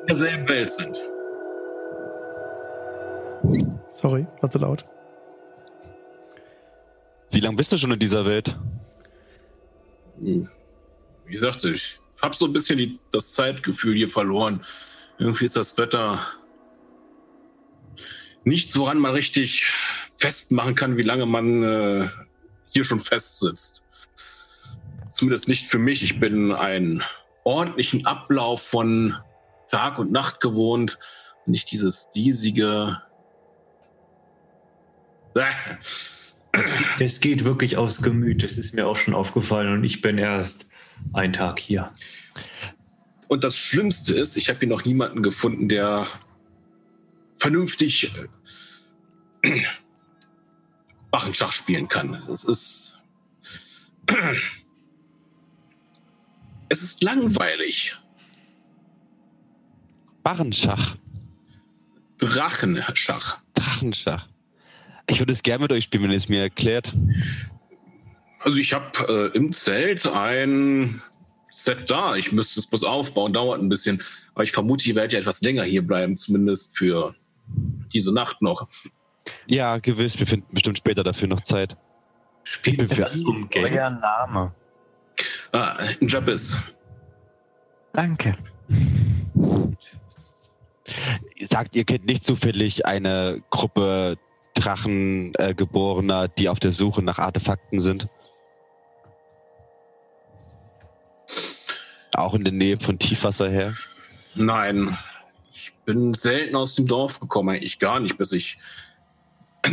in 0.00 0.06
derselben 0.06 0.48
Welt 0.48 0.70
sind. 0.70 0.98
Sorry, 3.90 4.26
war 4.40 4.48
zu 4.48 4.60
laut. 4.60 4.86
Wie 7.32 7.40
lange 7.40 7.58
bist 7.58 7.70
du 7.70 7.76
schon 7.76 7.92
in 7.92 7.98
dieser 7.98 8.24
Welt? 8.24 8.58
Hm. 10.20 10.48
Wie 11.26 11.32
gesagt, 11.32 11.62
ich 11.66 11.98
habe 12.22 12.34
so 12.34 12.46
ein 12.46 12.54
bisschen 12.54 12.78
die, 12.78 12.96
das 13.10 13.34
Zeitgefühl 13.34 13.94
hier 13.94 14.08
verloren. 14.08 14.62
Irgendwie 15.22 15.44
ist 15.44 15.54
das 15.54 15.78
Wetter 15.78 16.18
nichts, 18.42 18.76
woran 18.76 18.98
man 18.98 19.12
richtig 19.12 19.66
festmachen 20.16 20.74
kann, 20.74 20.96
wie 20.96 21.02
lange 21.02 21.26
man 21.26 21.62
äh, 21.62 22.08
hier 22.70 22.84
schon 22.84 22.98
festsitzt. 22.98 23.86
Zumindest 25.10 25.46
nicht 25.46 25.68
für 25.68 25.78
mich. 25.78 26.02
Ich 26.02 26.18
bin 26.18 26.50
einen 26.50 27.04
ordentlichen 27.44 28.04
Ablauf 28.04 28.62
von 28.62 29.14
Tag 29.70 30.00
und 30.00 30.10
Nacht 30.10 30.40
gewohnt. 30.40 30.98
Nicht 31.46 31.70
dieses 31.70 32.10
diesige. 32.10 33.00
Es 36.98 37.20
geht 37.20 37.44
wirklich 37.44 37.76
aufs 37.76 38.02
Gemüt. 38.02 38.42
Das 38.42 38.58
ist 38.58 38.74
mir 38.74 38.88
auch 38.88 38.96
schon 38.96 39.14
aufgefallen 39.14 39.72
und 39.72 39.84
ich 39.84 40.02
bin 40.02 40.18
erst 40.18 40.66
einen 41.12 41.32
Tag 41.32 41.60
hier. 41.60 41.92
Und 43.32 43.44
das 43.44 43.56
Schlimmste 43.56 44.12
ist, 44.12 44.36
ich 44.36 44.50
habe 44.50 44.58
hier 44.58 44.68
noch 44.68 44.84
niemanden 44.84 45.22
gefunden, 45.22 45.66
der 45.66 46.06
vernünftig 47.38 48.12
äh, 49.40 49.62
Wachenschach 51.10 51.50
spielen 51.50 51.88
kann. 51.88 52.12
Es 52.12 52.44
ist. 52.44 52.94
Es 56.68 56.82
ist 56.82 57.02
langweilig. 57.02 57.96
Barrenschach. 60.22 60.96
Drachenschach. 62.18 63.40
Drachenschach. 63.54 64.28
Ich 65.06 65.20
würde 65.20 65.32
es 65.32 65.42
gerne 65.42 65.62
mit 65.62 65.72
euch 65.72 65.84
spielen, 65.84 66.02
wenn 66.02 66.10
ihr 66.10 66.18
es 66.18 66.28
mir 66.28 66.42
erklärt. 66.42 66.92
Also 68.40 68.58
ich 68.58 68.74
habe 68.74 69.30
äh, 69.32 69.34
im 69.34 69.52
Zelt 69.52 70.06
ein 70.06 71.00
Set 71.52 71.90
da. 71.90 72.16
Ich 72.16 72.32
müsste 72.32 72.60
es 72.60 72.66
bloß 72.66 72.84
aufbauen, 72.84 73.32
dauert 73.32 73.60
ein 73.60 73.68
bisschen. 73.68 74.02
Aber 74.34 74.44
ich 74.44 74.52
vermute, 74.52 74.88
ich 74.88 74.94
werde 74.94 75.12
ja 75.14 75.20
etwas 75.20 75.42
länger 75.42 75.64
hier 75.64 75.86
bleiben, 75.86 76.16
zumindest 76.16 76.76
für 76.76 77.14
diese 77.92 78.12
Nacht 78.12 78.40
noch. 78.42 78.66
Ja, 79.46 79.78
gewiss. 79.78 80.18
Wir 80.18 80.26
finden 80.26 80.46
bestimmt 80.52 80.78
später 80.78 81.04
dafür 81.04 81.28
noch 81.28 81.40
Zeit. 81.42 81.76
Spielen 82.44 82.88
wir 82.88 82.96
Für- 82.96 83.02
das 83.02 83.20
um 83.20 83.48
Geld? 83.48 83.72
Euer 83.72 83.90
Name. 83.90 84.52
Ah, 85.52 85.76
Jabis. 86.00 86.74
Danke. 87.92 88.36
Sagt, 91.38 91.76
ihr 91.76 91.84
kennt 91.84 92.06
nicht 92.06 92.24
zufällig 92.24 92.86
eine 92.86 93.42
Gruppe 93.50 94.16
Drachengeborener, 94.54 96.24
äh, 96.24 96.28
die 96.38 96.48
auf 96.48 96.58
der 96.60 96.72
Suche 96.72 97.02
nach 97.02 97.18
Artefakten 97.18 97.80
sind? 97.80 98.08
Auch 102.14 102.34
in 102.34 102.44
der 102.44 102.52
Nähe 102.52 102.78
von 102.78 102.98
Tiefwasser 102.98 103.48
her? 103.48 103.74
Nein, 104.34 104.96
ich 105.52 105.72
bin 105.84 106.14
selten 106.14 106.56
aus 106.56 106.74
dem 106.74 106.86
Dorf 106.86 107.20
gekommen, 107.20 107.50
eigentlich 107.50 107.78
gar 107.78 108.00
nicht, 108.00 108.18
bis 108.18 108.32
ich 108.32 108.58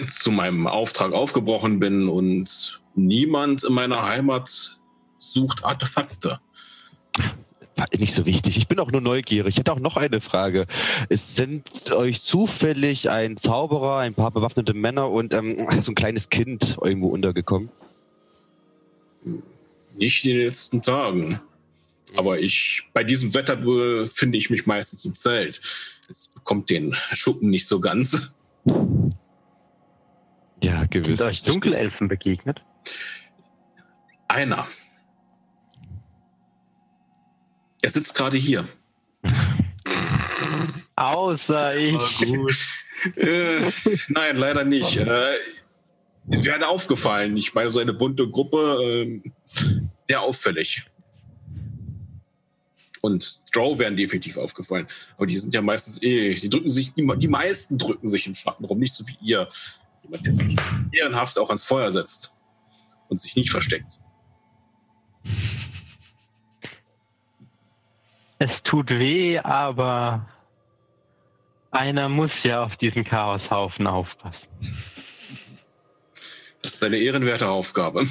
zu 0.07 0.31
meinem 0.31 0.67
Auftrag 0.67 1.13
aufgebrochen 1.13 1.79
bin 1.79 2.07
und 2.07 2.81
niemand 2.95 3.63
in 3.63 3.73
meiner 3.73 4.03
Heimat 4.03 4.77
sucht 5.17 5.63
Artefakte. 5.63 6.39
nicht 7.97 8.13
so 8.13 8.25
wichtig. 8.25 8.57
Ich 8.57 8.67
bin 8.67 8.79
auch 8.79 8.91
nur 8.91 9.01
neugierig. 9.01 9.55
Ich 9.55 9.59
hätte 9.59 9.71
auch 9.71 9.79
noch 9.79 9.97
eine 9.97 10.21
Frage. 10.21 10.67
Es 11.09 11.35
sind 11.35 11.91
euch 11.91 12.21
zufällig 12.21 13.09
ein 13.09 13.37
Zauberer, 13.37 13.97
ein 13.97 14.13
paar 14.13 14.31
bewaffnete 14.31 14.73
Männer 14.73 15.09
und 15.09 15.33
ähm, 15.33 15.67
so 15.81 15.91
ein 15.91 15.95
kleines 15.95 16.29
Kind 16.29 16.77
irgendwo 16.81 17.07
untergekommen? 17.07 17.69
Nicht 19.97 20.23
in 20.23 20.37
den 20.37 20.47
letzten 20.47 20.81
Tagen. 20.81 21.41
Aber 22.15 22.39
ich, 22.39 22.83
bei 22.93 23.03
diesem 23.03 23.33
Wetter 23.33 23.55
befinde 23.55 24.37
ich 24.37 24.49
mich 24.49 24.65
meistens 24.65 25.05
im 25.05 25.15
Zelt. 25.15 25.61
Es 26.09 26.27
bekommt 26.27 26.69
den 26.69 26.93
Schuppen 27.13 27.49
nicht 27.49 27.67
so 27.67 27.79
ganz. 27.79 28.37
Ja, 30.61 30.85
gewiss. 30.85 31.19
Sind 31.19 31.27
euch 31.27 31.41
Dunkelelfen 31.41 32.07
begegnet? 32.07 32.61
Einer. 34.27 34.67
Er 37.81 37.89
sitzt 37.89 38.15
gerade 38.15 38.37
hier. 38.37 38.67
Außer 40.95 41.75
ich. 41.77 41.95
Äh, 43.15 43.71
nein, 44.09 44.35
leider 44.35 44.65
nicht. 44.65 44.97
Äh, 44.97 45.35
wäre 46.25 46.67
aufgefallen. 46.67 47.37
Ich 47.37 47.53
meine, 47.53 47.71
so 47.71 47.79
eine 47.79 47.93
bunte 47.93 48.29
Gruppe, 48.29 48.79
äh, 48.83 49.21
sehr 50.07 50.21
auffällig. 50.21 50.83
Und 53.01 53.43
Drow 53.55 53.79
wären 53.79 53.95
definitiv 53.95 54.37
aufgefallen. 54.37 54.87
Aber 55.15 55.25
die 55.25 55.37
sind 55.37 55.53
ja 55.53 55.61
meistens 55.61 56.01
eh, 56.03 56.33
die 56.33 56.49
drücken 56.49 56.69
sich, 56.69 56.93
die, 56.93 57.07
die 57.17 57.27
meisten 57.27 57.77
drücken 57.77 58.07
sich 58.07 58.27
im 58.27 58.35
Schatten 58.35 58.65
rum, 58.65 58.79
nicht 58.79 58.93
so 58.93 59.07
wie 59.07 59.17
ihr. 59.21 59.47
Jemand, 60.03 60.25
der 60.25 60.33
sich 60.33 60.55
ehrenhaft 60.91 61.37
auch 61.39 61.49
ans 61.49 61.63
Feuer 61.63 61.91
setzt 61.91 62.35
und 63.07 63.17
sich 63.19 63.35
nicht 63.35 63.51
versteckt. 63.51 63.99
Es 68.39 68.51
tut 68.63 68.89
weh, 68.89 69.37
aber 69.39 70.29
einer 71.71 72.07
muss 72.07 72.31
ja 72.43 72.63
auf 72.63 72.75
diesen 72.77 73.03
Chaoshaufen 73.03 73.85
aufpassen. 73.85 74.47
Das 76.61 76.75
ist 76.75 76.83
eine 76.83 76.97
ehrenwerte 76.97 77.49
Aufgabe. 77.49 78.07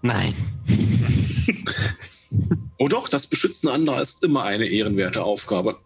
Nein. 0.00 0.34
Oh 2.78 2.88
doch, 2.88 3.08
das 3.08 3.26
Beschützen 3.26 3.68
anderer 3.68 4.00
ist 4.00 4.24
immer 4.24 4.44
eine 4.44 4.66
ehrenwerte 4.66 5.24
Aufgabe. 5.24 5.78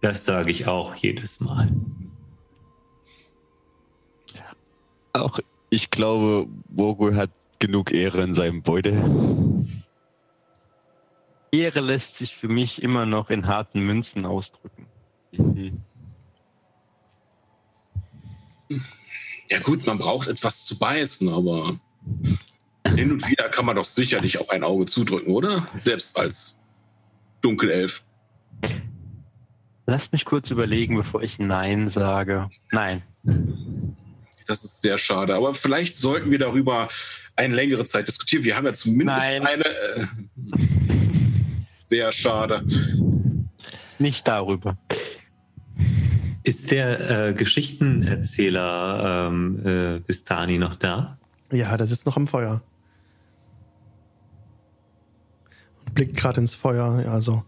Das 0.00 0.24
sage 0.24 0.50
ich 0.50 0.66
auch 0.66 0.94
jedes 0.94 1.40
Mal. 1.40 1.72
Auch 5.12 5.38
ich 5.70 5.90
glaube, 5.90 6.48
Morgul 6.68 7.16
hat 7.16 7.30
genug 7.58 7.92
Ehre 7.92 8.22
in 8.22 8.34
seinem 8.34 8.62
Beutel. 8.62 9.02
Ehre 11.50 11.80
lässt 11.80 12.06
sich 12.18 12.30
für 12.40 12.48
mich 12.48 12.78
immer 12.82 13.06
noch 13.06 13.30
in 13.30 13.46
harten 13.46 13.80
Münzen 13.80 14.26
ausdrücken. 14.26 14.86
Ja 19.48 19.60
gut, 19.60 19.86
man 19.86 19.98
braucht 19.98 20.28
etwas 20.28 20.64
zu 20.64 20.78
beißen, 20.78 21.28
aber 21.28 21.78
hin 22.94 23.12
und 23.12 23.28
wieder 23.28 23.48
kann 23.48 23.64
man 23.64 23.76
doch 23.76 23.84
sicherlich 23.84 24.38
auch 24.38 24.48
ein 24.48 24.64
Auge 24.64 24.86
zudrücken, 24.86 25.32
oder? 25.32 25.66
Selbst 25.74 26.18
als 26.18 26.58
Dunkelelf. 27.42 28.02
Lasst 29.86 30.12
mich 30.12 30.24
kurz 30.24 30.50
überlegen, 30.50 30.96
bevor 30.96 31.22
ich 31.22 31.38
Nein 31.38 31.92
sage. 31.94 32.48
Nein. 32.72 33.02
Das 34.46 34.64
ist 34.64 34.82
sehr 34.82 34.98
schade. 34.98 35.34
Aber 35.34 35.54
vielleicht 35.54 35.96
sollten 35.96 36.30
wir 36.30 36.38
darüber 36.38 36.88
eine 37.36 37.54
längere 37.54 37.84
Zeit 37.84 38.08
diskutieren. 38.08 38.44
Wir 38.44 38.56
haben 38.56 38.66
ja 38.66 38.72
zumindest 38.72 39.18
Nein. 39.18 39.46
eine. 39.46 39.64
Äh, 39.64 40.06
sehr 41.58 42.10
schade. 42.12 42.64
Nicht 43.98 44.26
darüber. 44.26 44.76
Ist 46.42 46.70
der 46.70 47.28
äh, 47.28 47.34
Geschichtenerzähler 47.34 49.28
ähm, 49.28 49.66
äh, 49.66 50.08
Vistani 50.08 50.58
noch 50.58 50.76
da? 50.76 51.18
Ja, 51.52 51.76
der 51.76 51.86
sitzt 51.86 52.06
noch 52.06 52.16
am 52.16 52.26
Feuer. 52.26 52.62
Und 55.85 55.85
blickt 55.96 56.16
gerade 56.16 56.40
ins 56.40 56.54
Feuer. 56.54 57.04
Also, 57.10 57.42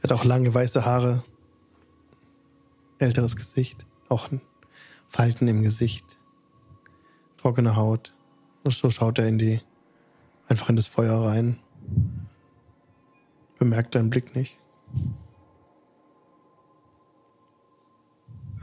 er 0.00 0.02
hat 0.02 0.12
auch 0.12 0.24
lange 0.24 0.52
weiße 0.52 0.84
Haare. 0.84 1.24
Älteres 2.98 3.36
Gesicht. 3.36 3.86
Auch 4.10 4.28
Falten 5.08 5.48
im 5.48 5.62
Gesicht. 5.62 6.18
Trockene 7.38 7.76
Haut. 7.76 8.12
Und 8.64 8.74
so 8.74 8.90
schaut 8.90 9.18
er 9.18 9.26
in 9.26 9.38
die, 9.38 9.60
einfach 10.48 10.68
in 10.68 10.76
das 10.76 10.86
Feuer 10.86 11.24
rein. 11.24 11.60
Bemerkt 13.58 13.94
deinen 13.94 14.10
Blick 14.10 14.36
nicht. 14.36 14.58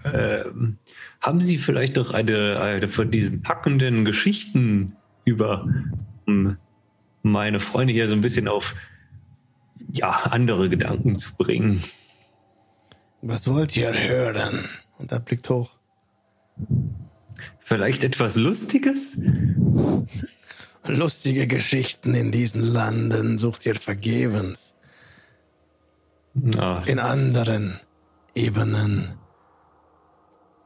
Ähm, 0.03 0.77
haben 1.21 1.41
Sie 1.41 1.57
vielleicht 1.57 1.95
noch 1.95 2.11
eine, 2.11 2.59
eine 2.61 2.87
von 2.89 3.11
diesen 3.11 3.41
packenden 3.41 4.05
Geschichten 4.05 4.95
über 5.25 5.67
um 6.25 6.57
meine 7.21 7.59
Freunde 7.59 7.93
hier 7.93 8.07
so 8.07 8.13
ein 8.13 8.21
bisschen 8.21 8.47
auf 8.47 8.75
ja, 9.91 10.09
andere 10.09 10.69
Gedanken 10.69 11.19
zu 11.19 11.35
bringen? 11.35 11.83
Was 13.21 13.47
wollt 13.47 13.75
ihr 13.75 13.93
hören? 13.93 14.67
Und 14.97 15.11
er 15.11 15.19
blickt 15.19 15.49
hoch. 15.49 15.77
Vielleicht 17.59 18.03
etwas 18.03 18.35
Lustiges? 18.35 19.19
Lustige 20.85 21.47
Geschichten 21.47 22.13
in 22.13 22.31
diesen 22.31 22.63
Landen 22.63 23.37
sucht 23.37 23.65
ihr 23.65 23.75
vergebens. 23.75 24.73
Na, 26.33 26.83
In 26.83 26.99
anderen 26.99 27.79
Ebenen. 28.35 29.15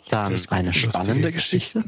Dann 0.09 0.35
eine 0.49 0.73
spannende 0.73 1.31
Geschichte. 1.31 1.83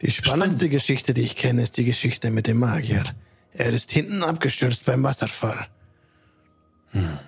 Die 0.00 0.10
spannendste 0.10 0.68
Geschichte, 0.68 1.12
die 1.12 1.22
ich 1.22 1.36
kenne, 1.36 1.62
ist 1.62 1.76
die 1.76 1.84
Geschichte 1.84 2.30
mit 2.30 2.46
dem 2.46 2.58
Magier. 2.58 3.04
Er 3.54 3.70
ist 3.70 3.92
hinten 3.92 4.22
abgestürzt 4.22 4.86
beim 4.86 5.02
Wasserfall. 5.02 5.66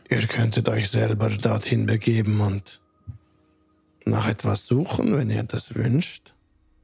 Ihr 0.09 0.27
könntet 0.27 0.69
euch 0.69 0.91
selber 0.91 1.29
dorthin 1.29 1.87
begeben 1.87 2.41
und 2.41 2.81
nach 4.05 4.27
etwas 4.29 4.67
suchen, 4.67 5.17
wenn 5.17 5.31
ihr 5.31 5.43
das 5.45 5.75
wünscht. 5.75 6.35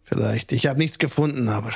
Vielleicht. 0.04 0.52
Ich 0.52 0.66
habe 0.66 0.78
nichts 0.78 0.98
gefunden, 0.98 1.48
aber 1.48 1.72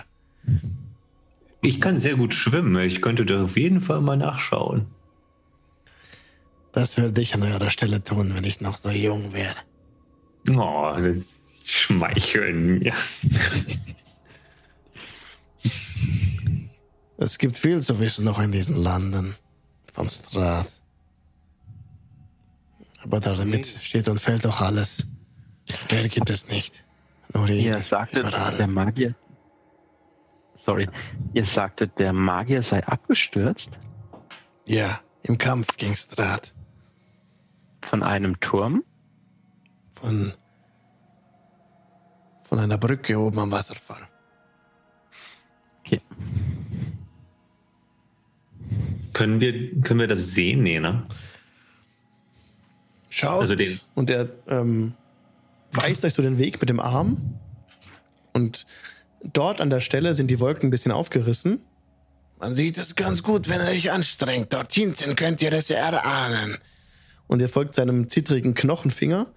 ich 1.60 1.80
kann 1.80 2.00
sehr 2.00 2.16
gut 2.16 2.34
schwimmen. 2.34 2.76
Ich 2.84 3.00
könnte 3.02 3.24
da 3.24 3.44
auf 3.44 3.56
jeden 3.56 3.80
Fall 3.80 4.00
mal 4.00 4.16
nachschauen. 4.16 4.86
das 6.72 6.96
würde 6.98 7.20
ich 7.20 7.34
an 7.34 7.42
eurer 7.42 7.70
Stelle 7.70 8.02
tun, 8.02 8.34
wenn 8.34 8.44
ich 8.44 8.60
noch 8.60 8.76
so 8.76 8.90
jung 8.90 9.32
wäre. 9.32 9.56
Oh, 10.50 10.96
das 11.00 11.54
schmeicheln 11.64 12.78
mir. 12.78 12.92
Es 17.16 17.38
gibt 17.38 17.56
viel 17.56 17.80
zu 17.82 17.98
wissen 18.00 18.24
noch 18.24 18.38
in 18.40 18.50
diesen 18.52 18.76
Landen 18.76 19.36
von 19.92 20.08
Strath. 20.08 20.80
Aber 23.02 23.20
damit 23.20 23.66
steht 23.66 24.08
und 24.08 24.20
fällt 24.20 24.46
auch 24.46 24.60
alles. 24.60 25.06
Mehr 25.90 26.08
gibt 26.08 26.30
es 26.30 26.48
nicht. 26.48 26.84
Nur 27.32 27.46
die 27.46 27.64
Ihr 27.66 27.82
sagtet, 27.88 28.26
überall. 28.26 28.56
der 28.56 28.66
Magier. 28.66 29.14
Sorry. 30.66 30.88
Ihr 31.34 31.46
sagtet, 31.54 31.98
der 31.98 32.12
Magier 32.12 32.64
sei 32.70 32.84
abgestürzt 32.86 33.68
Ja, 34.66 35.00
im 35.22 35.36
Kampf 35.38 35.76
gegen 35.76 35.94
Strath. 35.96 36.54
von 37.90 38.02
einem 38.02 38.38
Turm. 38.40 38.82
Von, 39.94 40.32
von 42.42 42.58
einer 42.58 42.78
Brücke 42.78 43.18
oben 43.18 43.38
am 43.38 43.50
Wasserfall. 43.50 44.08
Können 49.14 49.40
wir, 49.40 49.80
können 49.80 50.00
wir 50.00 50.06
das 50.06 50.34
sehen? 50.34 50.62
Nee, 50.62 50.80
ne? 50.80 51.04
Schaut. 53.08 53.40
Also 53.40 53.54
den- 53.54 53.80
und 53.94 54.10
er 54.10 54.28
ähm, 54.48 54.92
weist 55.72 56.04
euch 56.04 56.14
so 56.14 56.22
den 56.22 56.38
Weg 56.38 56.60
mit 56.60 56.68
dem 56.68 56.80
Arm. 56.80 57.38
Und 58.32 58.66
dort 59.22 59.60
an 59.60 59.70
der 59.70 59.80
Stelle 59.80 60.14
sind 60.14 60.30
die 60.30 60.40
Wolken 60.40 60.68
ein 60.68 60.70
bisschen 60.70 60.92
aufgerissen. 60.92 61.62
Man 62.40 62.54
sieht 62.54 62.76
es 62.76 62.96
ganz 62.96 63.22
gut, 63.22 63.48
wenn 63.48 63.60
ihr 63.60 63.68
euch 63.68 63.90
anstrengt. 63.92 64.52
Dort 64.52 64.72
hinten 64.72 65.16
könnt 65.16 65.40
ihr 65.42 65.52
es 65.52 65.70
erahnen. 65.70 66.58
Und 67.26 67.40
ihr 67.40 67.48
folgt 67.48 67.74
seinem 67.74 68.10
zittrigen 68.10 68.54
Knochenfinger. 68.54 69.28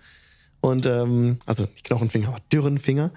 Und, 0.60 0.86
ähm, 0.86 1.38
also 1.46 1.64
nicht 1.64 1.84
Knochenfinger, 1.86 2.30
aber 2.30 2.42
dürren 2.52 2.80
Finger. 2.80 3.12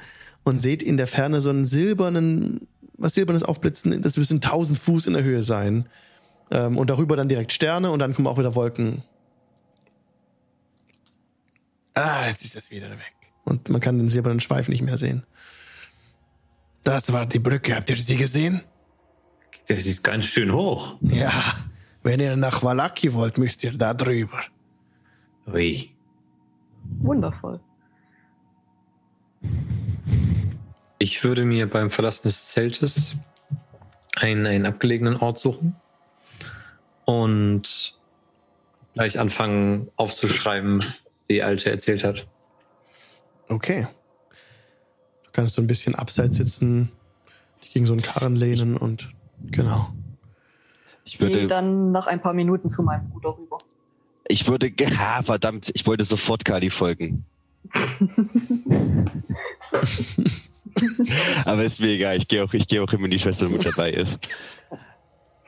Und 0.45 0.59
seht 0.61 0.83
in 0.83 0.97
der 0.97 1.07
Ferne 1.07 1.41
so 1.41 1.51
einen 1.51 1.65
silbernen, 1.65 2.69
was 2.99 3.15
silbernes 3.15 3.43
aufblitzen. 3.43 4.03
Das 4.03 4.17
müssen 4.17 4.41
1000 4.43 4.79
Fuß 4.79 5.07
in 5.07 5.15
der 5.15 5.25
Höhe 5.25 5.43
sein. 5.43 5.89
Ähm, 6.51 6.77
und 6.77 6.91
darüber 6.91 7.17
dann 7.17 7.29
direkt 7.29 7.53
Sterne 7.53 7.91
und 7.91 8.01
dann 8.01 8.15
kommen 8.15 8.27
auch 8.27 8.39
wieder 8.39 8.55
Wolken. 8.55 9.03
Ah, 11.95 12.27
jetzt 12.29 12.45
ist 12.45 12.57
es 12.57 12.71
wieder 12.71 12.91
weg. 12.91 13.15
Und 13.45 13.69
man 13.69 13.81
kann 13.81 13.99
den 13.99 14.09
silbernen 14.09 14.41
Schweif 14.41 14.69
nicht 14.69 14.83
mehr 14.83 14.99
sehen. 14.99 15.25
Das 16.83 17.13
war 17.13 17.27
die 17.27 17.39
Brücke. 17.39 17.77
Habt 17.77 17.91
ihr 17.91 17.97
sie 17.97 18.17
gesehen? 18.17 18.63
Der 19.69 19.77
ist 19.77 20.03
ganz 20.03 20.25
schön 20.25 20.53
hoch. 20.53 20.97
Ja, 21.03 21.33
wenn 22.03 22.21
ihr 22.21 22.37
nach 22.37 22.63
Wallaki 22.63 23.13
wollt, 23.15 23.39
müsst 23.39 23.63
ihr 23.63 23.73
da 23.73 23.95
drüber. 23.95 24.41
Ui. 25.47 25.91
Wundervoll. 27.01 27.61
Ich 30.99 31.23
würde 31.23 31.45
mir 31.45 31.69
beim 31.69 31.91
Verlassen 31.91 32.25
des 32.25 32.49
Zeltes 32.49 33.13
einen, 34.17 34.47
einen 34.47 34.67
abgelegenen 34.67 35.17
Ort 35.17 35.39
suchen 35.39 35.77
und 37.11 37.95
gleich 38.95 39.19
anfangen 39.19 39.91
aufzuschreiben, 39.97 40.79
was 40.79 41.27
die 41.29 41.43
Alte 41.43 41.71
erzählt 41.71 42.05
hat. 42.05 42.27
Okay. 43.49 43.89
Du 45.25 45.31
kannst 45.33 45.55
so 45.57 45.63
ein 45.63 45.67
bisschen 45.67 45.95
abseits 45.95 46.37
sitzen, 46.37 46.93
dich 47.63 47.73
gegen 47.73 47.87
so 47.87 47.93
einen 47.93 48.03
Karren 48.03 48.37
lehnen 48.37 48.77
und 48.77 49.11
genau. 49.51 49.93
Ich 51.05 51.19
Gehe 51.19 51.29
würde, 51.29 51.47
dann 51.47 51.93
nach 51.93 52.07
ein 52.07 52.21
paar 52.21 52.35
Minuten 52.35 52.69
zu 52.69 52.83
meinem 52.83 53.09
Bruder 53.11 53.37
rüber. 53.37 53.59
ich 54.29 54.47
würde, 54.47 54.71
ha, 54.99 55.23
verdammt, 55.23 55.71
ich 55.75 55.87
wollte 55.87 56.05
sofort 56.05 56.45
Kali 56.45 56.71
folgen. 56.71 57.25
Aber 61.45 61.65
ist 61.65 61.81
mir 61.81 61.89
egal, 61.89 62.17
ich 62.17 62.29
gehe 62.29 62.45
auch, 62.45 62.53
ich 62.53 62.69
gehe 62.69 62.83
auch 62.83 62.91
hin, 62.91 63.03
wenn 63.03 63.11
die 63.11 63.19
Schwester 63.19 63.49
mit 63.49 63.65
dabei 63.65 63.91
ist. 63.91 64.19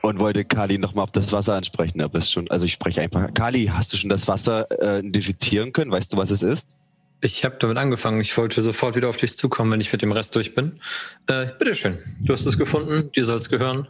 Und 0.05 0.19
wollte 0.19 0.43
Kali 0.43 0.77
nochmal 0.77 1.03
auf 1.03 1.11
das 1.11 1.31
Wasser 1.31 1.53
ansprechen, 1.53 2.01
aber 2.01 2.17
es 2.17 2.29
schon, 2.29 2.51
also 2.51 2.65
ich 2.65 2.73
spreche 2.73 2.99
einfach. 2.99 3.33
Kali, 3.33 3.67
hast 3.67 3.93
du 3.93 3.97
schon 3.97 4.09
das 4.09 4.27
Wasser 4.27 4.67
äh, 4.81 4.99
identifizieren 4.99 5.71
können? 5.71 5.91
Weißt 5.91 6.11
du, 6.11 6.17
was 6.17 6.29
es 6.29 6.43
ist? 6.43 6.75
Ich 7.21 7.45
habe 7.45 7.55
damit 7.57 7.77
angefangen. 7.77 8.19
Ich 8.19 8.37
wollte 8.37 8.61
sofort 8.61 8.97
wieder 8.97 9.07
auf 9.07 9.15
dich 9.15 9.37
zukommen, 9.37 9.71
wenn 9.71 9.79
ich 9.79 9.93
mit 9.93 10.01
dem 10.01 10.11
Rest 10.11 10.35
durch 10.35 10.53
bin. 10.53 10.81
Äh, 11.27 11.47
bitteschön. 11.57 11.99
Du 12.19 12.33
hast 12.33 12.45
es 12.45 12.57
gefunden. 12.57 13.13
Dir 13.13 13.23
soll 13.23 13.37
es 13.37 13.47
gehören. 13.47 13.87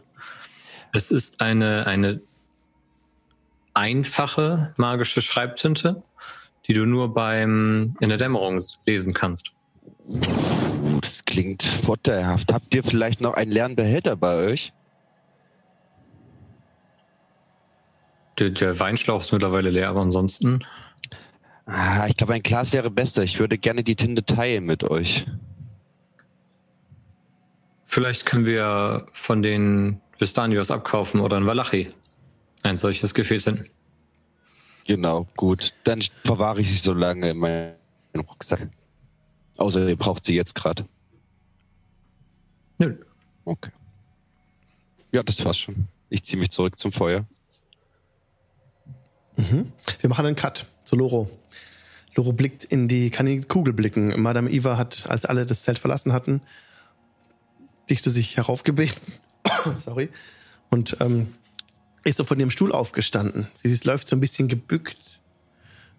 Es 0.92 1.10
ist 1.10 1.40
eine, 1.40 1.88
eine 1.88 2.20
einfache 3.74 4.72
magische 4.76 5.20
Schreibtinte, 5.20 6.04
die 6.68 6.74
du 6.74 6.86
nur 6.86 7.12
beim 7.12 7.96
in 7.98 8.08
der 8.08 8.18
Dämmerung 8.18 8.62
lesen 8.86 9.14
kannst. 9.14 9.50
Uh, 10.06 11.00
das 11.00 11.24
klingt 11.24 11.64
vorteilhaft. 11.64 12.52
Habt 12.52 12.72
ihr 12.72 12.84
vielleicht 12.84 13.20
noch 13.20 13.34
einen 13.34 13.50
leeren 13.50 13.74
Behälter 13.74 14.14
bei 14.14 14.36
euch? 14.36 14.72
Der, 18.38 18.50
der 18.50 18.78
Weinschlauch 18.80 19.20
ist 19.20 19.32
mittlerweile 19.32 19.70
leer, 19.70 19.88
aber 19.88 20.00
ansonsten. 20.00 20.64
Ah, 21.66 22.06
ich 22.08 22.16
glaube, 22.16 22.34
ein 22.34 22.42
Glas 22.42 22.72
wäre 22.72 22.90
besser. 22.90 23.22
Ich 23.22 23.38
würde 23.38 23.58
gerne 23.58 23.84
die 23.84 23.96
Tinte 23.96 24.24
teilen 24.24 24.64
mit 24.64 24.84
euch. 24.84 25.26
Vielleicht 27.86 28.26
können 28.26 28.44
wir 28.44 29.06
von 29.12 29.42
den 29.42 30.00
Vistanios 30.18 30.70
abkaufen 30.70 31.20
oder 31.20 31.38
in 31.38 31.46
Walachi 31.46 31.92
ein 32.62 32.78
solches 32.78 33.14
Gefäß 33.14 33.44
hin. 33.44 33.68
Genau, 34.86 35.26
gut. 35.36 35.72
Dann 35.84 36.02
verwahre 36.24 36.60
ich 36.60 36.70
sie 36.70 36.78
so 36.78 36.92
lange 36.92 37.30
in 37.30 37.38
meinen 37.38 37.76
Rucksack. 38.16 38.68
Außer 39.56 39.88
ihr 39.88 39.96
braucht 39.96 40.24
sie 40.24 40.34
jetzt 40.34 40.54
gerade. 40.54 40.84
Nö. 42.78 42.96
Okay. 43.44 43.70
Ja, 45.12 45.22
das 45.22 45.42
war's 45.44 45.58
schon. 45.58 45.86
Ich 46.10 46.24
ziehe 46.24 46.38
mich 46.38 46.50
zurück 46.50 46.78
zum 46.78 46.92
Feuer. 46.92 47.24
Mhm. 49.36 49.72
Wir 50.00 50.10
machen 50.10 50.26
einen 50.26 50.36
Cut 50.36 50.66
zu 50.84 50.96
Loro. 50.96 51.30
Loro 52.14 52.32
blickt 52.32 52.64
in 52.64 52.88
die, 52.88 53.10
kann 53.10 53.26
in 53.26 53.42
die 53.42 53.48
Kugel 53.48 53.72
blicken. 53.72 54.20
Madame 54.20 54.50
Eva 54.50 54.76
hat, 54.76 55.06
als 55.08 55.24
alle 55.24 55.46
das 55.46 55.62
Zelt 55.62 55.78
verlassen 55.78 56.12
hatten, 56.12 56.42
dichte 57.90 58.10
sich 58.10 58.36
heraufgebeten. 58.36 59.12
Sorry. 59.84 60.10
Und 60.70 60.96
ähm, 61.00 61.34
ist 62.04 62.16
so 62.18 62.24
von 62.24 62.38
ihrem 62.38 62.50
Stuhl 62.50 62.72
aufgestanden. 62.72 63.48
Sie 63.62 63.74
läuft 63.84 64.08
so 64.08 64.16
ein 64.16 64.20
bisschen 64.20 64.48
gebückt, 64.48 65.20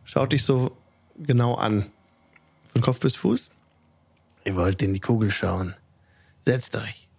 schaut 0.03 0.31
dich 0.31 0.43
so 0.43 0.77
genau 1.17 1.55
an. 1.55 1.85
Von 2.71 2.81
Kopf 2.81 2.99
bis 2.99 3.15
Fuß. 3.15 3.49
Ihr 4.43 4.55
wollt 4.55 4.81
in 4.81 4.93
die 4.93 4.99
Kugel 4.99 5.31
schauen. 5.31 5.75
Setzt 6.41 6.75
euch. 6.75 7.09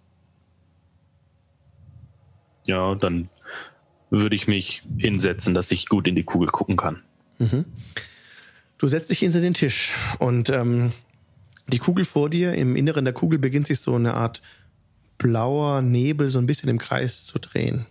Ja, 2.67 2.95
dann 2.95 3.29
würde 4.09 4.35
ich 4.35 4.47
mich 4.47 4.83
hinsetzen, 4.97 5.53
dass 5.53 5.71
ich 5.71 5.87
gut 5.87 6.07
in 6.07 6.15
die 6.15 6.23
Kugel 6.23 6.47
gucken 6.47 6.77
kann. 6.77 7.03
Du 8.77 8.87
setzt 8.87 9.09
dich 9.09 9.19
hinter 9.19 9.41
den 9.41 9.53
Tisch 9.53 9.91
und 10.19 10.49
ähm, 10.49 10.91
die 11.67 11.79
Kugel 11.79 12.05
vor 12.05 12.29
dir, 12.29 12.53
im 12.53 12.75
Inneren 12.75 13.05
der 13.05 13.13
Kugel 13.13 13.39
beginnt 13.39 13.67
sich 13.67 13.79
so 13.79 13.95
eine 13.95 14.13
Art 14.13 14.41
blauer 15.17 15.81
Nebel 15.81 16.29
so 16.29 16.39
ein 16.39 16.45
bisschen 16.45 16.69
im 16.69 16.77
Kreis 16.77 17.25
zu 17.25 17.39
drehen. 17.39 17.85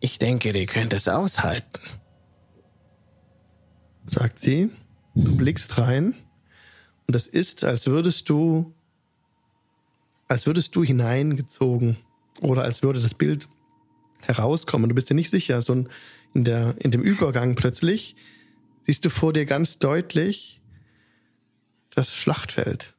Ich 0.00 0.18
denke, 0.18 0.56
ihr 0.56 0.66
könnt 0.66 0.92
es 0.92 1.08
aushalten. 1.08 1.80
sagt 4.06 4.38
sie. 4.38 4.70
Du 5.14 5.36
blickst 5.36 5.78
rein 5.78 6.14
und 7.06 7.14
das 7.14 7.28
ist, 7.28 7.62
als 7.62 7.86
würdest 7.86 8.28
du, 8.28 8.74
als 10.26 10.46
würdest 10.46 10.74
du 10.74 10.82
hineingezogen 10.82 11.98
oder 12.44 12.62
als 12.62 12.82
würde 12.82 13.00
das 13.00 13.14
Bild 13.14 13.48
herauskommen. 14.20 14.88
Du 14.88 14.94
bist 14.94 15.10
dir 15.10 15.14
nicht 15.14 15.30
sicher. 15.30 15.60
So 15.62 15.86
in, 16.34 16.44
der, 16.44 16.74
in 16.78 16.90
dem 16.90 17.02
Übergang 17.02 17.54
plötzlich 17.54 18.16
siehst 18.86 19.04
du 19.04 19.10
vor 19.10 19.32
dir 19.32 19.46
ganz 19.46 19.78
deutlich 19.78 20.60
das 21.90 22.14
Schlachtfeld 22.14 22.94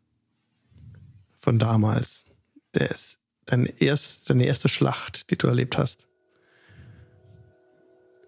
von 1.39 1.59
damals. 1.59 2.25
Der 2.73 2.89
ist 2.89 3.19
deine 3.45 3.69
erste, 3.79 4.25
deine 4.29 4.45
erste 4.45 4.67
Schlacht, 4.67 5.29
die 5.29 5.37
du 5.37 5.47
erlebt 5.47 5.77
hast. 5.77 6.07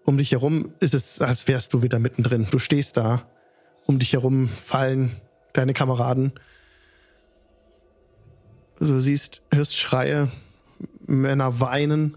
Um 0.04 0.18
dich 0.18 0.32
herum 0.32 0.72
ist 0.80 0.94
es, 0.94 1.20
als 1.20 1.48
wärst 1.48 1.74
du 1.74 1.82
wieder 1.82 1.98
mittendrin. 1.98 2.46
Du 2.50 2.58
stehst 2.58 2.96
da. 2.96 3.28
Um 3.86 3.98
dich 3.98 4.12
herum 4.12 4.48
fallen 4.48 5.10
deine 5.52 5.74
Kameraden. 5.74 6.32
Du 8.78 9.00
siehst, 9.00 9.42
hörst 9.52 9.76
Schreie, 9.76 10.30
Männer 11.06 11.60
weinen, 11.60 12.16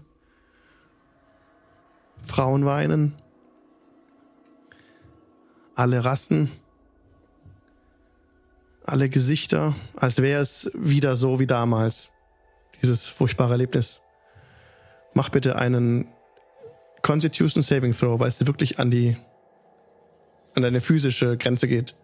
Frauen 2.22 2.64
weinen, 2.64 3.14
alle 5.74 6.04
Rassen, 6.04 6.50
alle 8.84 9.08
Gesichter, 9.08 9.74
als 9.96 10.20
wäre 10.20 10.40
es 10.40 10.70
wieder 10.74 11.16
so 11.16 11.38
wie 11.38 11.46
damals. 11.46 12.12
Dieses 12.82 13.06
furchtbare 13.06 13.52
Erlebnis. 13.52 14.00
Mach 15.14 15.28
bitte 15.28 15.56
einen 15.56 16.08
Constitution 17.02 17.62
Saving 17.62 17.92
Throw, 17.92 18.18
weil 18.18 18.28
es 18.28 18.44
wirklich 18.46 18.78
an 18.78 18.90
die 18.90 19.16
an 20.54 20.62
deine 20.62 20.80
physische 20.80 21.36
Grenze 21.36 21.66
geht. 21.68 21.94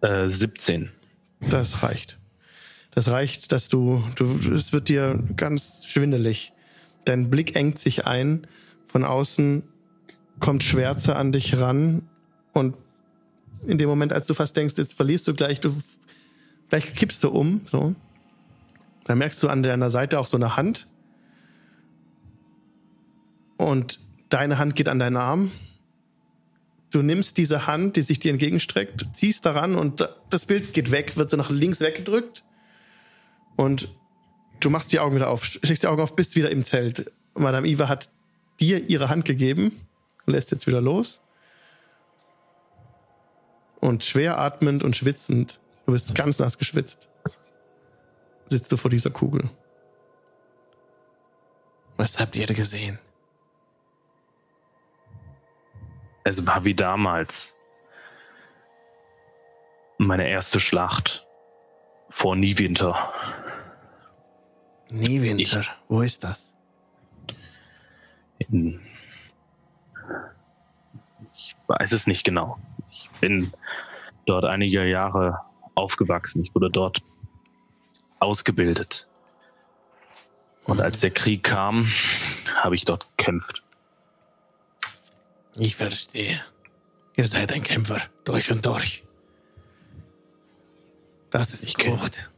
Äh, 0.00 0.28
17. 0.28 0.90
Das 1.40 1.82
reicht. 1.82 2.18
Das 2.98 3.12
reicht, 3.12 3.52
dass 3.52 3.68
du, 3.68 4.02
du, 4.16 4.26
es 4.52 4.72
wird 4.72 4.88
dir 4.88 5.22
ganz 5.36 5.86
schwindelig. 5.86 6.52
Dein 7.04 7.30
Blick 7.30 7.54
engt 7.54 7.78
sich 7.78 8.08
ein. 8.08 8.48
Von 8.88 9.04
außen 9.04 9.62
kommt 10.40 10.64
Schwärze 10.64 11.14
an 11.14 11.30
dich 11.30 11.60
ran. 11.60 12.08
Und 12.52 12.74
in 13.64 13.78
dem 13.78 13.88
Moment, 13.88 14.12
als 14.12 14.26
du 14.26 14.34
fast 14.34 14.56
denkst, 14.56 14.74
jetzt 14.78 14.94
verlierst 14.94 15.28
du 15.28 15.34
gleich, 15.34 15.60
du, 15.60 15.76
gleich 16.70 16.92
kippst 16.92 17.22
du 17.22 17.28
um, 17.28 17.68
so. 17.70 17.94
Da 19.04 19.14
merkst 19.14 19.40
du 19.44 19.48
an 19.48 19.62
deiner 19.62 19.90
Seite 19.90 20.18
auch 20.18 20.26
so 20.26 20.36
eine 20.36 20.56
Hand. 20.56 20.88
Und 23.58 24.00
deine 24.28 24.58
Hand 24.58 24.74
geht 24.74 24.88
an 24.88 24.98
deinen 24.98 25.18
Arm. 25.18 25.52
Du 26.90 27.02
nimmst 27.02 27.36
diese 27.36 27.68
Hand, 27.68 27.94
die 27.94 28.02
sich 28.02 28.18
dir 28.18 28.32
entgegenstreckt, 28.32 29.06
ziehst 29.12 29.46
daran 29.46 29.76
und 29.76 30.08
das 30.30 30.46
Bild 30.46 30.72
geht 30.72 30.90
weg, 30.90 31.16
wird 31.16 31.30
so 31.30 31.36
nach 31.36 31.50
links 31.50 31.78
weggedrückt. 31.78 32.42
Und 33.58 33.88
du 34.60 34.70
machst 34.70 34.92
die 34.92 35.00
Augen 35.00 35.16
wieder 35.16 35.28
auf, 35.28 35.44
schlägst 35.44 35.82
die 35.82 35.88
Augen 35.88 36.00
auf, 36.00 36.14
bist 36.14 36.36
wieder 36.36 36.50
im 36.50 36.62
Zelt. 36.62 37.12
Madame 37.34 37.66
Eva 37.66 37.88
hat 37.88 38.08
dir 38.60 38.88
ihre 38.88 39.08
Hand 39.08 39.24
gegeben 39.24 39.72
und 40.24 40.32
lässt 40.32 40.52
jetzt 40.52 40.68
wieder 40.68 40.80
los. 40.80 41.20
Und 43.80 44.04
schwer 44.04 44.38
atmend 44.38 44.84
und 44.84 44.96
schwitzend, 44.96 45.58
du 45.86 45.92
bist 45.92 46.14
ganz 46.14 46.38
nass 46.38 46.56
geschwitzt, 46.56 47.08
sitzt 48.46 48.70
du 48.70 48.76
vor 48.76 48.92
dieser 48.92 49.10
Kugel. 49.10 49.50
Was 51.96 52.20
habt 52.20 52.36
ihr 52.36 52.46
da 52.46 52.54
gesehen? 52.54 53.00
Es 56.22 56.46
war 56.46 56.64
wie 56.64 56.74
damals. 56.74 57.56
Meine 59.98 60.28
erste 60.28 60.60
Schlacht 60.60 61.26
vor 62.08 62.36
Niewinter. 62.36 63.12
Niewinter, 64.90 65.64
wo 65.88 66.00
ist 66.00 66.24
das? 66.24 66.52
In 68.38 68.80
ich 71.36 71.56
weiß 71.66 71.92
es 71.92 72.06
nicht 72.06 72.24
genau. 72.24 72.58
Ich 72.86 73.10
bin 73.20 73.52
dort 74.26 74.44
einige 74.44 74.86
Jahre 74.86 75.40
aufgewachsen. 75.74 76.44
Ich 76.44 76.54
wurde 76.54 76.70
dort 76.70 77.02
ausgebildet. 78.18 79.08
Und 80.64 80.80
als 80.80 81.00
der 81.00 81.10
Krieg 81.10 81.44
kam, 81.44 81.90
habe 82.56 82.74
ich 82.74 82.84
dort 82.84 83.06
gekämpft. 83.16 83.62
Ich 85.54 85.76
verstehe. 85.76 86.40
Ihr 87.16 87.26
seid 87.26 87.52
ein 87.52 87.62
Kämpfer, 87.62 88.00
durch 88.24 88.50
und 88.50 88.64
durch. 88.64 89.04
Das 91.30 91.52
ist 91.52 91.64
Ich 91.64 91.74
gut. 91.74 92.30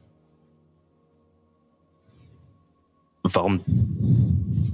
Warum, 3.22 3.62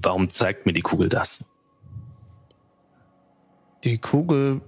warum 0.03 0.31
zeigt 0.31 0.67
mir 0.67 0.73
die 0.73 0.83
Kugel 0.83 1.09
das? 1.09 1.45
Die 3.85 3.99
Kugel 3.99 4.61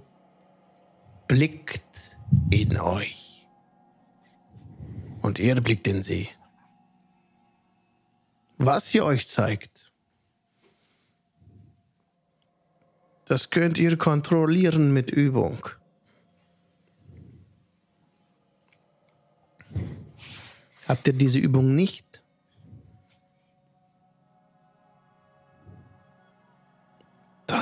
blickt 1.27 2.17
in 2.49 2.79
euch. 2.79 3.47
Und 5.21 5.39
ihr 5.39 5.55
blickt 5.55 5.87
in 5.87 6.03
sie. 6.03 6.29
Was 8.57 8.89
sie 8.89 9.01
euch 9.01 9.27
zeigt, 9.27 9.91
das 13.25 13.51
könnt 13.51 13.77
ihr 13.77 13.95
kontrollieren 13.95 14.91
mit 14.91 15.11
Übung. 15.11 15.69
Habt 20.87 21.07
ihr 21.07 21.13
diese 21.13 21.37
Übung 21.37 21.75
nicht? 21.75 22.08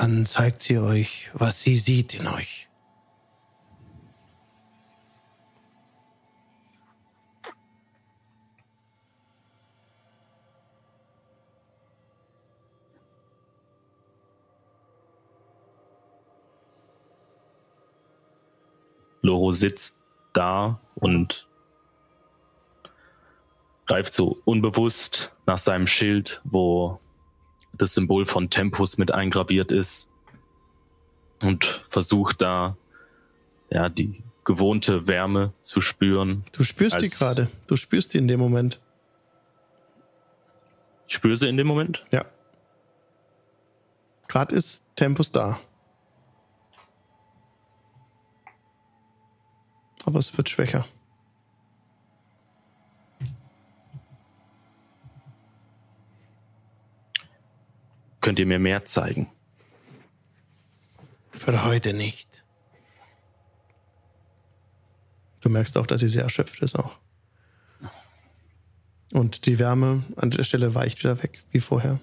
Dann 0.08 0.24
zeigt 0.24 0.62
sie 0.62 0.78
euch, 0.78 1.30
was 1.34 1.60
sie 1.60 1.76
sieht 1.76 2.14
in 2.14 2.26
euch. 2.28 2.70
Loro 19.20 19.52
sitzt 19.52 20.06
da 20.32 20.80
und 20.94 21.46
greift 23.84 24.14
so 24.14 24.38
unbewusst 24.46 25.36
nach 25.44 25.58
seinem 25.58 25.86
Schild, 25.86 26.40
wo 26.44 26.98
das 27.72 27.94
Symbol 27.94 28.26
von 28.26 28.50
Tempus 28.50 28.98
mit 28.98 29.12
eingraviert 29.12 29.72
ist 29.72 30.08
und 31.40 31.64
versucht 31.64 32.42
da 32.42 32.76
ja 33.70 33.88
die 33.88 34.22
gewohnte 34.44 35.06
Wärme 35.06 35.52
zu 35.62 35.80
spüren. 35.80 36.44
Du 36.52 36.64
spürst 36.64 37.00
die 37.00 37.08
gerade. 37.08 37.48
Du 37.66 37.76
spürst 37.76 38.14
die 38.14 38.18
in 38.18 38.28
dem 38.28 38.40
Moment. 38.40 38.80
Ich 41.06 41.14
spüre 41.14 41.36
sie 41.36 41.48
in 41.48 41.56
dem 41.56 41.66
Moment. 41.66 42.02
Ja. 42.10 42.24
Gerade 44.26 44.54
ist 44.54 44.84
Tempus 44.96 45.32
da. 45.32 45.58
Aber 50.04 50.18
es 50.18 50.36
wird 50.36 50.48
schwächer. 50.48 50.86
Könnt 58.20 58.38
ihr 58.38 58.46
mir 58.46 58.58
mehr 58.58 58.84
zeigen? 58.84 59.30
Für 61.30 61.64
heute 61.64 61.92
nicht. 61.92 62.42
Du 65.40 65.50
merkst 65.50 65.78
auch, 65.78 65.86
dass 65.86 66.00
sie 66.00 66.08
sehr 66.08 66.24
erschöpft 66.24 66.62
ist 66.62 66.76
auch. 66.76 66.98
Und 69.12 69.46
die 69.46 69.58
Wärme 69.58 70.04
an 70.16 70.30
der 70.30 70.44
Stelle 70.44 70.74
weicht 70.74 70.98
wieder 71.02 71.22
weg, 71.22 71.42
wie 71.50 71.60
vorher. 71.60 72.00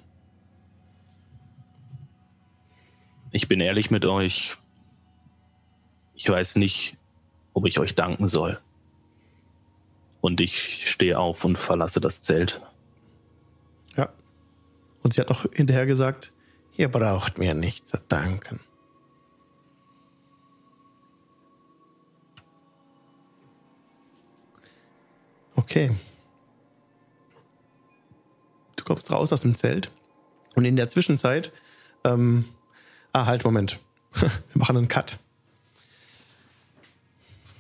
Ich 3.32 3.48
bin 3.48 3.60
ehrlich 3.60 3.92
mit 3.92 4.06
euch. 4.06 4.58
Ich 6.14 6.28
weiß 6.30 6.56
nicht, 6.56 6.98
ob 7.54 7.66
ich 7.68 7.80
euch 7.80 7.94
danken 7.94 8.28
soll. 8.28 8.60
Und 10.22 10.42
ich 10.42 10.90
stehe 10.90 11.20
auf 11.20 11.44
und 11.44 11.60
verlasse 11.60 12.00
das 12.00 12.22
Zelt. 12.22 12.62
Ja. 13.96 14.10
Und 15.06 15.14
sie 15.14 15.22
hat 15.22 15.30
noch 15.30 15.46
hinterher 15.54 15.86
gesagt, 15.86 16.34
Ihr 16.78 16.88
braucht 16.90 17.38
mir 17.38 17.54
nicht 17.54 17.88
zu 17.88 18.00
danken. 18.10 18.60
okay. 25.56 25.96
Du 28.78 28.84
kommst 28.84 29.12
raus 29.12 29.32
aus 29.32 29.42
dem 29.42 29.54
Zelt. 29.54 29.92
Und 30.56 30.66
in 30.66 30.76
der 30.76 30.90
Zwischenzeit, 30.90 31.54
ähm, 32.04 32.46
ah, 33.14 33.28
halt, 33.28 33.44
Moment. 33.44 33.80
Wir 34.14 34.32
machen 34.54 34.76
einen 34.76 34.88
Cut. 34.88 35.20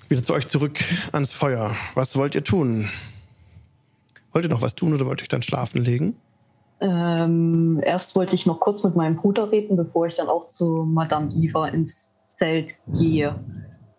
Wieder 0.09 0.23
zu 0.23 0.33
euch 0.33 0.47
zurück 0.47 0.79
ans 1.11 1.31
Feuer. 1.31 1.75
Was 1.93 2.15
wollt 2.15 2.33
ihr 2.33 2.43
tun? 2.43 2.89
Wollt 4.31 4.45
ihr 4.45 4.49
noch 4.49 4.63
was 4.63 4.73
tun 4.73 4.95
oder 4.95 5.05
wollt 5.05 5.19
ihr 5.21 5.23
euch 5.23 5.29
dann 5.29 5.43
schlafen 5.43 5.83
legen? 5.83 6.15
Ähm, 6.81 7.81
erst 7.83 8.15
wollte 8.15 8.35
ich 8.35 8.45
noch 8.45 8.59
kurz 8.59 8.83
mit 8.83 8.95
meinem 8.95 9.15
Bruder 9.15 9.51
reden, 9.51 9.77
bevor 9.77 10.07
ich 10.07 10.15
dann 10.15 10.27
auch 10.27 10.49
zu 10.49 10.85
Madame 10.85 11.31
Eva 11.33 11.67
ins 11.69 12.15
Zelt 12.33 12.75
gehe. 12.99 13.39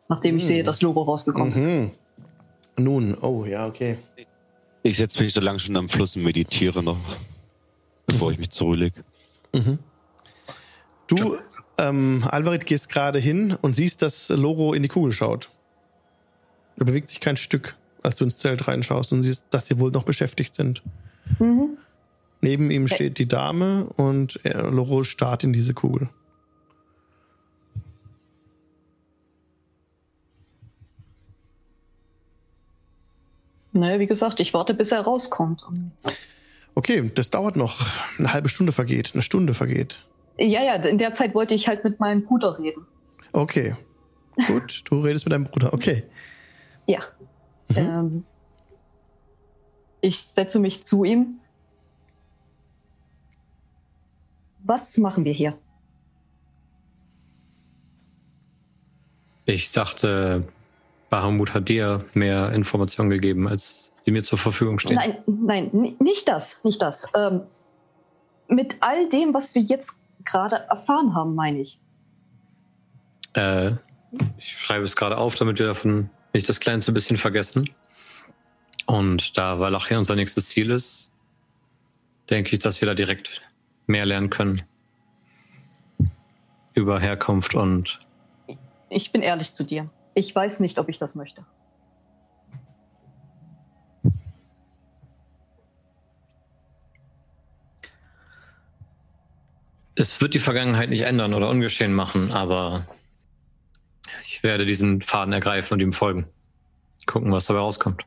Nachdem 0.08 0.36
ich 0.36 0.44
Hm. 0.44 0.48
sehe, 0.48 0.62
dass 0.64 0.82
Logo 0.82 1.02
rausgekommen 1.02 1.48
ist. 1.52 1.56
Mhm. 1.56 1.90
Nun, 2.78 3.16
oh 3.22 3.44
ja, 3.44 3.66
okay. 3.66 3.98
Ich 4.82 4.98
setze 4.98 5.22
mich 5.22 5.32
so 5.32 5.40
lange 5.40 5.58
schon 5.58 5.76
am 5.76 5.88
Fluss 5.88 6.14
und 6.14 6.22
meditiere 6.22 6.82
noch, 6.82 6.98
bevor 8.06 8.30
ich 8.30 8.38
mich 8.38 8.50
zurücklege. 8.50 9.02
Mhm. 9.54 9.78
Du, 11.08 11.38
ähm, 11.78 12.24
Alvarit, 12.28 12.66
gehst 12.66 12.88
gerade 12.88 13.18
hin 13.18 13.56
und 13.62 13.74
siehst, 13.74 14.02
dass 14.02 14.28
Loro 14.28 14.74
in 14.74 14.82
die 14.82 14.88
Kugel 14.88 15.12
schaut. 15.12 15.48
Er 16.76 16.84
bewegt 16.84 17.08
sich 17.08 17.20
kein 17.20 17.36
Stück, 17.36 17.74
als 18.02 18.16
du 18.16 18.24
ins 18.24 18.38
Zelt 18.38 18.68
reinschaust 18.68 19.12
und 19.12 19.22
siehst, 19.22 19.46
dass 19.50 19.66
sie 19.66 19.80
wohl 19.80 19.90
noch 19.90 20.04
beschäftigt 20.04 20.54
sind. 20.54 20.82
Mhm. 21.38 21.78
Neben 22.40 22.70
ihm 22.70 22.86
steht 22.86 23.18
die 23.18 23.26
Dame 23.26 23.86
und 23.96 24.38
er, 24.44 24.70
Loro 24.70 25.02
starrt 25.02 25.44
in 25.44 25.52
diese 25.52 25.74
Kugel. 25.74 26.08
Naja, 33.72 33.98
wie 33.98 34.06
gesagt, 34.06 34.40
ich 34.40 34.54
warte, 34.54 34.74
bis 34.74 34.90
er 34.92 35.02
rauskommt. 35.02 35.62
Okay, 36.74 37.10
das 37.14 37.30
dauert 37.30 37.56
noch. 37.56 37.86
Eine 38.18 38.32
halbe 38.32 38.48
Stunde 38.48 38.72
vergeht, 38.72 39.10
eine 39.14 39.22
Stunde 39.22 39.54
vergeht. 39.54 40.06
Ja, 40.38 40.62
ja, 40.62 40.74
in 40.74 40.98
der 40.98 41.12
Zeit 41.12 41.34
wollte 41.34 41.54
ich 41.54 41.68
halt 41.68 41.84
mit 41.84 42.00
meinem 42.00 42.24
Bruder 42.24 42.58
reden. 42.58 42.86
Okay. 43.32 43.74
Gut, 44.46 44.82
du 44.84 45.00
redest 45.00 45.24
mit 45.24 45.32
deinem 45.32 45.44
Bruder. 45.44 45.72
Okay. 45.72 46.04
Ja. 46.86 47.00
Ähm, 47.74 48.24
ich 50.00 50.22
setze 50.22 50.58
mich 50.58 50.84
zu 50.84 51.04
ihm. 51.04 51.40
Was 54.66 54.96
machen 54.98 55.24
wir 55.24 55.32
hier? 55.32 55.56
Ich 59.44 59.70
dachte, 59.70 60.46
Bahamut 61.08 61.54
hat 61.54 61.68
dir 61.68 62.04
mehr 62.14 62.50
Informationen 62.52 63.10
gegeben, 63.10 63.46
als 63.46 63.92
sie 64.00 64.10
mir 64.10 64.24
zur 64.24 64.38
Verfügung 64.38 64.80
stehen. 64.80 64.96
Nein, 64.96 65.18
nein, 65.26 65.70
ni- 65.72 65.96
nicht 66.00 66.26
das, 66.28 66.64
nicht 66.64 66.82
das. 66.82 67.06
Ähm, 67.14 67.42
mit 68.48 68.76
all 68.80 69.08
dem, 69.08 69.32
was 69.34 69.54
wir 69.54 69.62
jetzt 69.62 69.92
gerade 70.24 70.56
erfahren 70.68 71.14
haben, 71.14 71.36
meine 71.36 71.60
ich. 71.60 71.78
Äh, 73.34 73.72
ich 74.38 74.58
schreibe 74.58 74.84
es 74.84 74.96
gerade 74.96 75.16
auf, 75.16 75.36
damit 75.36 75.60
wir 75.60 75.66
davon 75.66 76.10
nicht 76.32 76.48
das 76.48 76.58
kleinste 76.58 76.90
bisschen 76.90 77.16
vergessen. 77.16 77.70
Und 78.86 79.36
da 79.38 79.60
Valachia 79.60 79.98
unser 79.98 80.16
nächstes 80.16 80.48
Ziel 80.48 80.70
ist, 80.70 81.10
denke 82.30 82.52
ich, 82.54 82.58
dass 82.58 82.80
wir 82.80 82.86
da 82.86 82.94
direkt 82.94 83.42
mehr 83.86 84.06
lernen 84.06 84.30
können. 84.30 84.62
Über 86.74 87.00
Herkunft 87.00 87.54
und 87.54 88.00
Ich 88.88 89.12
bin 89.12 89.22
ehrlich 89.22 89.52
zu 89.52 89.64
dir. 89.64 89.90
Ich 90.14 90.34
weiß 90.34 90.60
nicht, 90.60 90.78
ob 90.78 90.88
ich 90.88 90.98
das 90.98 91.14
möchte. 91.14 91.44
es 99.96 100.20
wird 100.20 100.34
die 100.34 100.38
Vergangenheit 100.38 100.90
nicht 100.90 101.02
ändern 101.02 101.34
oder 101.34 101.48
ungeschehen 101.48 101.92
machen, 101.92 102.30
aber 102.30 102.86
ich 104.22 104.42
werde 104.42 104.66
diesen 104.66 105.00
Faden 105.00 105.32
ergreifen 105.32 105.74
und 105.74 105.80
ihm 105.80 105.92
folgen. 105.92 106.26
Gucken, 107.06 107.32
was 107.32 107.46
dabei 107.46 107.60
rauskommt. 107.60 108.04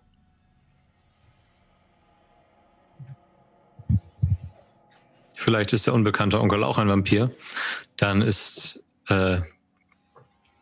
Vielleicht 5.39 5.71
ist 5.71 5.87
der 5.87 5.93
unbekannte 5.93 6.41
Onkel 6.41 6.65
auch 6.65 6.77
ein 6.77 6.89
Vampir. 6.89 7.33
Dann 7.95 8.21
ist, 8.21 8.83
äh, 9.07 9.39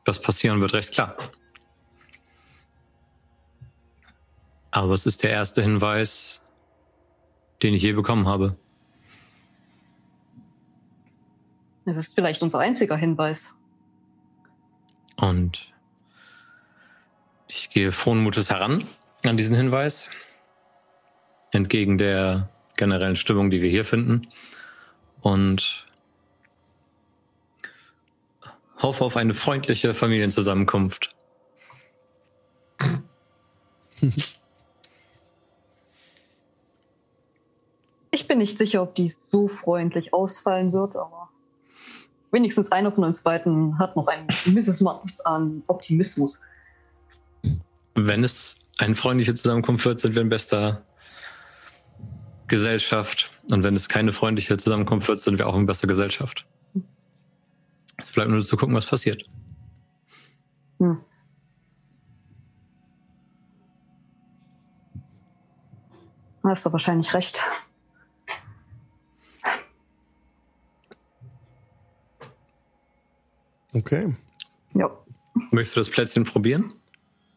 was 0.05 0.21
passieren 0.21 0.61
wird, 0.61 0.73
recht 0.73 0.93
klar. 0.93 1.17
Aber 4.69 4.93
es 4.93 5.07
ist 5.07 5.23
der 5.23 5.31
erste 5.31 5.63
Hinweis, 5.63 6.43
den 7.63 7.73
ich 7.73 7.81
je 7.81 7.93
bekommen 7.93 8.27
habe. 8.27 8.55
Es 11.85 11.97
ist 11.97 12.13
vielleicht 12.13 12.43
unser 12.43 12.59
einziger 12.59 12.97
Hinweis. 12.97 13.51
Und 15.15 15.73
ich 17.47 17.71
gehe 17.71 17.91
frohen 17.91 18.21
Mutes 18.21 18.51
heran 18.51 18.85
an 19.25 19.37
diesen 19.37 19.57
Hinweis, 19.57 20.11
entgegen 21.49 21.97
der 21.97 22.51
generellen 22.75 23.15
Stimmung, 23.15 23.49
die 23.49 23.63
wir 23.63 23.71
hier 23.71 23.83
finden. 23.83 24.27
Und 25.27 25.85
hoffe 28.81 29.03
auf 29.03 29.17
eine 29.17 29.33
freundliche 29.33 29.93
Familienzusammenkunft. 29.93 31.09
Ich 38.11 38.25
bin 38.25 38.37
nicht 38.37 38.57
sicher, 38.57 38.81
ob 38.81 38.95
dies 38.95 39.21
so 39.29 39.49
freundlich 39.49 40.13
ausfallen 40.13 40.71
wird, 40.71 40.95
aber 40.95 41.27
wenigstens 42.31 42.71
einer 42.71 42.93
von 42.93 43.03
uns 43.03 43.21
beiden 43.21 43.77
hat 43.79 43.97
noch 43.97 44.07
ein 44.07 44.27
Mrs. 44.45 44.79
Maß 44.79 45.25
an 45.25 45.61
Optimismus. 45.67 46.39
Wenn 47.95 48.23
es 48.23 48.55
eine 48.77 48.95
freundliche 48.95 49.33
Zusammenkunft 49.33 49.85
wird, 49.85 49.99
sind 49.99 50.15
wir 50.15 50.21
in 50.21 50.29
bester 50.29 50.86
Gesellschaft. 52.47 53.31
Und 53.51 53.63
wenn 53.63 53.75
es 53.75 53.89
keine 53.89 54.13
freundliche 54.13 54.57
Zusammenkunft 54.57 55.07
wird, 55.07 55.19
sind 55.19 55.37
wir 55.37 55.47
auch 55.47 55.55
in 55.55 55.65
bester 55.65 55.87
Gesellschaft. 55.87 56.45
Es 57.97 58.11
bleibt 58.11 58.29
nur 58.29 58.43
zu 58.43 58.57
gucken, 58.57 58.75
was 58.75 58.85
passiert. 58.85 59.23
Hm. 60.79 60.99
Hast 66.43 66.65
du 66.65 66.71
wahrscheinlich 66.71 67.13
recht. 67.13 67.41
Okay. 73.73 74.15
Ja. 74.73 74.89
Möchtest 75.51 75.75
du 75.75 75.79
das 75.81 75.89
Plätzchen 75.89 76.23
probieren? 76.23 76.73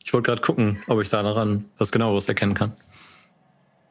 Ich 0.05 0.13
wollte 0.13 0.31
gerade 0.31 0.43
gucken, 0.43 0.83
ob 0.87 1.01
ich 1.01 1.09
da 1.09 1.23
daran 1.23 1.67
was 1.79 1.93
genaueres 1.93 2.29
erkennen 2.29 2.55
kann. 2.55 2.77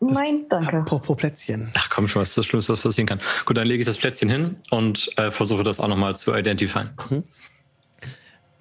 Nein, 0.02 0.46
danke. 0.50 0.78
Apropos 0.78 1.18
Plätzchen. 1.18 1.72
Ach 1.76 1.90
komm 1.90 2.08
schon, 2.08 2.22
was 2.22 2.30
ist 2.30 2.38
das 2.38 2.46
Schlimmste, 2.46 2.74
was 2.74 2.82
passieren 2.82 3.08
kann? 3.08 3.20
Gut, 3.46 3.58
dann 3.58 3.68
lege 3.68 3.82
ich 3.82 3.86
das 3.86 3.98
Plätzchen 3.98 4.30
hin 4.30 4.56
und 4.72 5.10
äh, 5.18 5.30
versuche 5.30 5.64
das 5.64 5.80
auch 5.80 5.90
nochmal 5.90 6.16
zu 6.16 6.34
identifizieren. 6.34 6.92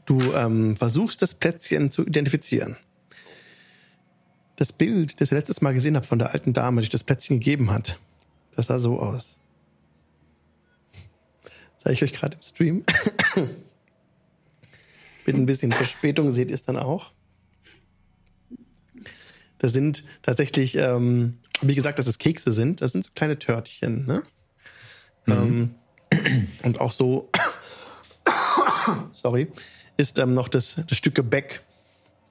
Du 0.05 0.33
ähm, 0.33 0.77
versuchst 0.77 1.23
das 1.23 1.35
Plätzchen 1.35 1.91
zu 1.91 2.05
identifizieren. 2.05 2.77
Das 4.57 4.73
Bild, 4.73 5.21
das 5.21 5.31
ihr 5.31 5.39
letztes 5.39 5.61
Mal 5.61 5.75
gesehen 5.75 5.95
habt 5.95 6.07
von 6.07 6.19
der 6.19 6.33
alten 6.33 6.53
Dame, 6.53 6.81
die 6.81 6.87
euch 6.87 6.91
das 6.91 7.05
Plätzchen 7.05 7.39
gegeben 7.39 7.71
hat, 7.71 7.99
das 8.57 8.67
sah 8.67 8.79
so 8.81 8.99
aus. 8.99 9.39
Zeige 11.77 11.95
ich 11.95 12.03
euch 12.03 12.13
gerade 12.13 12.37
im 12.37 12.43
Stream. 12.43 12.85
Mit 15.27 15.37
ein 15.37 15.47
bisschen 15.47 15.71
Verspätung 15.71 16.33
seht 16.33 16.51
ihr 16.51 16.57
es 16.57 16.65
dann 16.65 16.77
auch. 16.77 17.13
Das 19.59 19.73
sind 19.73 20.05
tatsächlich, 20.23 20.77
ähm, 20.77 21.39
wie 21.61 21.75
gesagt, 21.75 21.99
dass 21.99 22.07
es 22.07 22.19
Kekse 22.19 22.53
sind. 22.53 22.81
Das 22.81 22.93
sind 22.93 23.05
so 23.05 23.11
kleine 23.15 23.39
Törtchen. 23.39 24.07
Ne? 24.07 24.23
Ähm, 25.27 25.75
und 26.63 26.81
auch 26.81 26.93
so, 26.93 27.31
sorry, 29.13 29.49
ist 29.97 30.19
ähm, 30.19 30.35
noch 30.35 30.49
das, 30.49 30.77
das 30.87 30.97
Stück 30.97 31.15
Gebäck 31.15 31.63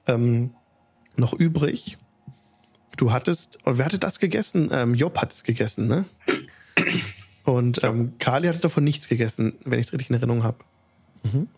ähm, 0.06 0.54
noch 1.16 1.32
übrig. 1.34 1.98
Du 2.96 3.12
hattest, 3.12 3.58
oh, 3.64 3.72
wer 3.74 3.84
hatte 3.84 3.98
das 3.98 4.18
gegessen? 4.18 4.70
Ähm, 4.72 4.94
Job 4.94 5.18
hat 5.18 5.32
es 5.32 5.44
gegessen, 5.44 5.86
ne? 5.86 6.04
Und 7.44 7.82
ähm, 7.84 8.18
Kali 8.18 8.48
hatte 8.48 8.60
davon 8.60 8.84
nichts 8.84 9.08
gegessen, 9.08 9.54
wenn 9.64 9.78
ich 9.78 9.86
es 9.86 9.92
richtig 9.92 10.10
in 10.10 10.16
Erinnerung 10.16 10.42
habe. 10.42 10.58
Mhm. 11.22 11.48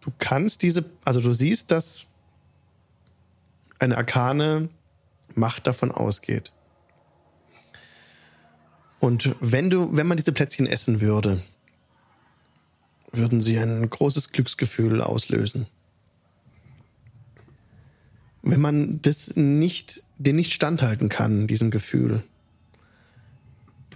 Du 0.00 0.12
kannst 0.18 0.62
diese, 0.62 0.84
also 1.04 1.20
du 1.20 1.32
siehst, 1.32 1.70
dass 1.70 2.06
eine 3.78 3.96
arkane 3.96 4.68
Macht 5.34 5.66
davon 5.66 5.90
ausgeht. 5.90 6.52
Und 9.00 9.36
wenn 9.40 9.70
du, 9.70 9.96
wenn 9.96 10.06
man 10.06 10.16
diese 10.16 10.32
Plätzchen 10.32 10.66
essen 10.66 11.00
würde, 11.00 11.40
würden 13.12 13.40
sie 13.40 13.58
ein 13.58 13.88
großes 13.88 14.32
Glücksgefühl 14.32 15.00
auslösen. 15.00 15.66
Wenn 18.42 18.60
man 18.60 19.00
das 19.02 19.36
nicht, 19.36 20.02
den 20.18 20.36
nicht 20.36 20.52
standhalten 20.52 21.08
kann, 21.08 21.46
diesem 21.46 21.70
Gefühl, 21.70 22.22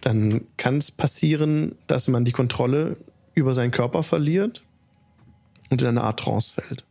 dann 0.00 0.46
kann 0.56 0.78
es 0.78 0.90
passieren, 0.90 1.76
dass 1.86 2.08
man 2.08 2.24
die 2.24 2.32
Kontrolle 2.32 2.96
über 3.34 3.54
seinen 3.54 3.70
Körper 3.70 4.02
verliert 4.02 4.62
und 5.70 5.80
in 5.80 5.88
eine 5.88 6.02
Art 6.02 6.20
Trance 6.20 6.52
fällt. 6.52 6.84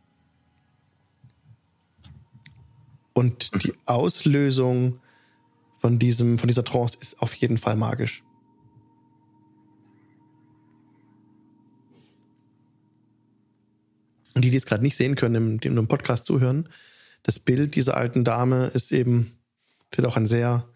Und 3.14 3.62
die 3.64 3.74
Auslösung 3.86 4.98
von, 5.78 5.98
diesem, 5.98 6.38
von 6.38 6.48
dieser 6.48 6.64
Trance 6.64 6.96
ist 7.00 7.20
auf 7.20 7.34
jeden 7.34 7.58
Fall 7.58 7.76
magisch. 7.76 8.22
Und 14.34 14.44
die, 14.44 14.50
die 14.50 14.56
es 14.56 14.66
gerade 14.66 14.82
nicht 14.82 14.96
sehen 14.96 15.14
können, 15.14 15.34
im, 15.34 15.60
die 15.60 15.68
im 15.68 15.88
Podcast 15.88 16.24
zuhören, 16.24 16.68
das 17.22 17.38
Bild 17.38 17.76
dieser 17.76 17.96
alten 17.96 18.24
Dame 18.24 18.66
ist 18.66 18.92
eben, 18.92 19.36
sie 19.94 19.98
hat 19.98 20.10
auch 20.10 20.16
ein 20.16 20.26
sehr 20.26 20.68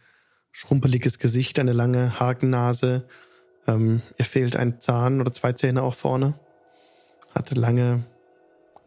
schrumpeliges 0.52 1.18
Gesicht, 1.18 1.58
eine 1.58 1.72
lange 1.72 2.20
Hakennase. 2.20 3.08
Ähm, 3.66 4.02
ihr 4.18 4.24
fehlt 4.24 4.56
ein 4.56 4.80
Zahn 4.80 5.20
oder 5.20 5.32
zwei 5.32 5.52
Zähne 5.52 5.82
auch 5.82 5.94
vorne. 5.94 6.38
Hatte 7.34 7.54
lange, 7.54 8.04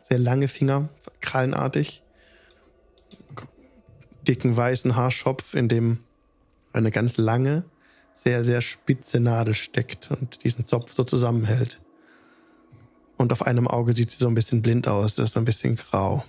sehr 0.01 0.19
lange 0.19 0.47
Finger, 0.47 0.89
krallenartig 1.19 2.03
dicken 4.27 4.55
weißen 4.55 4.95
Haarschopf, 4.95 5.53
in 5.53 5.67
dem 5.67 5.99
eine 6.73 6.91
ganz 6.91 7.17
lange, 7.17 7.63
sehr, 8.13 8.43
sehr 8.43 8.61
spitze 8.61 9.19
Nadel 9.19 9.55
steckt 9.55 10.11
und 10.11 10.43
diesen 10.43 10.65
Zopf 10.65 10.91
so 10.91 11.03
zusammenhält. 11.03 11.79
Und 13.17 13.31
auf 13.31 13.45
einem 13.45 13.67
Auge 13.67 13.93
sieht 13.93 14.11
sie 14.11 14.17
so 14.17 14.27
ein 14.27 14.35
bisschen 14.35 14.61
blind 14.61 14.87
aus, 14.87 15.15
das 15.15 15.25
ist 15.25 15.33
so 15.33 15.39
ein 15.39 15.45
bisschen 15.45 15.75
grau. 15.75 16.23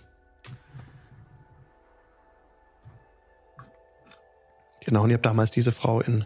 Genau, 4.84 5.05
und 5.05 5.11
ihr 5.11 5.14
habt 5.14 5.26
damals 5.26 5.51
diese 5.51 5.72
Frau 5.72 6.01
in 6.01 6.24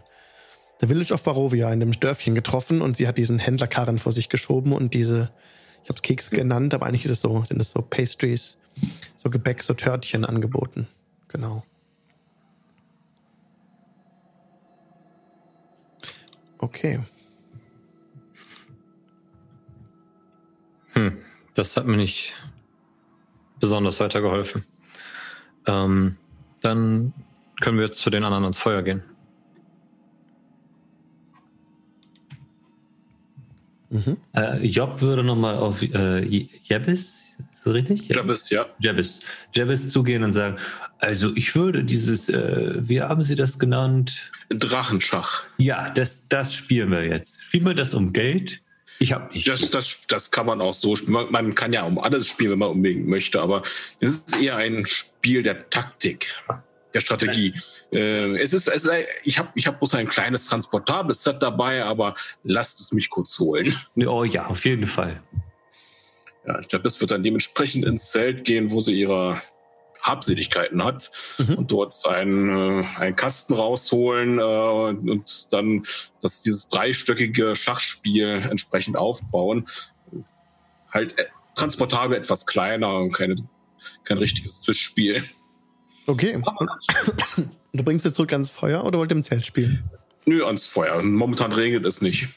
The 0.81 0.87
Village 0.87 1.13
of 1.13 1.23
Barovia 1.23 1.71
in 1.71 1.79
dem 1.79 1.91
Dörfchen 1.99 2.35
getroffen 2.35 2.81
und 2.81 2.97
sie 2.97 3.07
hat 3.07 3.17
diesen 3.17 3.39
Händlerkarren 3.39 3.99
vor 3.99 4.11
sich 4.11 4.29
geschoben 4.29 4.73
und 4.73 4.93
diese, 4.93 5.31
ich 5.83 5.89
habe 5.89 5.95
es 5.95 6.01
Keks 6.01 6.29
genannt, 6.29 6.73
aber 6.73 6.85
eigentlich 6.85 7.05
ist 7.05 7.11
es 7.11 7.21
so, 7.21 7.43
sind 7.45 7.61
es 7.61 7.69
so 7.69 7.81
Pastries, 7.81 8.57
so 9.15 9.29
Gebäck, 9.29 9.63
so 9.63 9.73
Törtchen 9.73 10.25
angeboten. 10.25 10.87
Genau. 11.35 11.65
Okay. 16.59 16.99
Hm, 20.93 21.17
das 21.53 21.75
hat 21.75 21.87
mir 21.87 21.97
nicht 21.97 22.33
besonders 23.59 23.99
weitergeholfen. 23.99 24.63
Ähm, 25.67 26.17
dann 26.61 27.13
können 27.59 27.79
wir 27.79 27.85
jetzt 27.85 27.99
zu 27.99 28.09
den 28.09 28.23
anderen 28.23 28.45
ans 28.45 28.57
Feuer 28.57 28.81
gehen. 28.81 29.03
Mhm. 33.89 34.17
Äh, 34.33 34.65
Job 34.65 35.01
würde 35.01 35.21
nochmal 35.21 35.57
auf 35.57 35.81
äh, 35.81 36.19
Jebis, 36.23 37.24
ist 37.65 37.67
das 37.67 37.73
richtig? 37.73 38.15
Jabez, 38.15 38.49
ja. 38.49 38.65
Jebis. 38.79 39.19
Jebis 39.53 39.89
zugehen 39.89 40.23
und 40.23 40.31
sagen, 40.31 40.57
also 40.99 41.35
ich 41.35 41.55
würde 41.55 41.83
dieses, 41.83 42.29
äh, 42.29 42.75
wie 42.77 43.01
haben 43.01 43.23
Sie 43.23 43.35
das 43.35 43.59
genannt? 43.59 44.31
Drachenschach. 44.49 45.43
Ja, 45.57 45.89
das, 45.89 46.27
das 46.27 46.53
spielen 46.53 46.91
wir 46.91 47.05
jetzt. 47.05 47.43
Spielen 47.43 47.65
wir 47.65 47.73
das 47.73 47.93
um 47.93 48.13
Geld? 48.13 48.61
Ich 48.99 49.11
habe 49.11 49.33
nicht. 49.33 49.47
Das, 49.47 49.69
das, 49.71 50.05
das 50.07 50.31
kann 50.31 50.45
man 50.45 50.61
auch 50.61 50.73
so 50.73 50.95
spielen. 50.95 51.13
Man, 51.13 51.31
man 51.31 51.55
kann 51.55 51.73
ja 51.73 51.83
um 51.83 51.99
alles 51.99 52.27
spielen, 52.27 52.51
wenn 52.51 52.59
man 52.59 52.69
unbedingt 52.69 53.07
möchte, 53.07 53.41
aber 53.41 53.63
es 53.99 54.17
ist 54.17 54.39
eher 54.39 54.57
ein 54.57 54.85
Spiel 54.85 55.43
der 55.43 55.69
Taktik, 55.69 56.27
der 56.93 56.99
Strategie. 57.01 57.53
Äh, 57.91 58.25
es 58.25 58.53
ist, 58.53 58.67
es 58.67 58.85
ist, 58.85 58.91
ich 59.23 59.37
habe 59.39 59.49
ich 59.55 59.67
hab 59.67 59.79
bloß 59.79 59.95
ein 59.95 60.07
kleines 60.07 60.45
transportables 60.45 61.23
Set 61.23 61.37
dabei, 61.41 61.83
aber 61.83 62.15
lasst 62.43 62.79
es 62.79 62.93
mich 62.93 63.09
kurz 63.09 63.37
holen. 63.39 63.75
Oh 64.05 64.23
ja, 64.23 64.45
auf 64.45 64.63
jeden 64.65 64.87
Fall. 64.87 65.21
Ja, 66.47 66.59
Jabez 66.69 66.99
wird 67.01 67.11
dann 67.11 67.23
dementsprechend 67.23 67.85
ins 67.85 68.11
Zelt 68.11 68.43
gehen, 68.43 68.69
wo 68.71 68.79
sie 68.79 68.93
ihre 68.93 69.41
Habseligkeiten 70.01 70.83
hat 70.83 71.09
Mhm. 71.39 71.55
und 71.55 71.71
dort 71.71 71.95
einen, 72.07 72.83
äh, 72.83 72.85
einen 72.97 73.15
Kasten 73.15 73.55
rausholen 73.55 74.37
äh, 74.37 74.41
und 74.43 75.51
dann 75.51 75.83
das, 76.21 76.43
dieses 76.43 76.67
dreistöckige 76.67 77.55
Schachspiel 77.55 78.45
entsprechend 78.49 78.97
aufbauen. 78.97 79.65
Halt 80.91 81.17
äh, 81.17 81.25
transportabel 81.55 82.15
etwas 82.17 82.45
kleiner 82.45 82.97
und 82.99 83.11
keine, 83.13 83.35
kein 84.03 84.19
richtiges 84.19 84.61
Tischspiel. 84.61 85.23
Okay. 86.05 86.35
Und, 86.35 86.45
du 87.73 87.83
bringst 87.83 88.05
jetzt 88.05 88.15
zurück 88.15 88.31
ans 88.33 88.51
Feuer 88.51 88.83
oder 88.85 88.99
wollt 88.99 89.11
ihr 89.11 89.15
im 89.17 89.23
Zelt 89.23 89.45
spielen? 89.47 89.89
Nö, 90.25 90.45
ans 90.45 90.67
Feuer. 90.67 91.01
Momentan 91.01 91.51
regnet 91.51 91.83
es 91.85 92.01
nicht. 92.01 92.27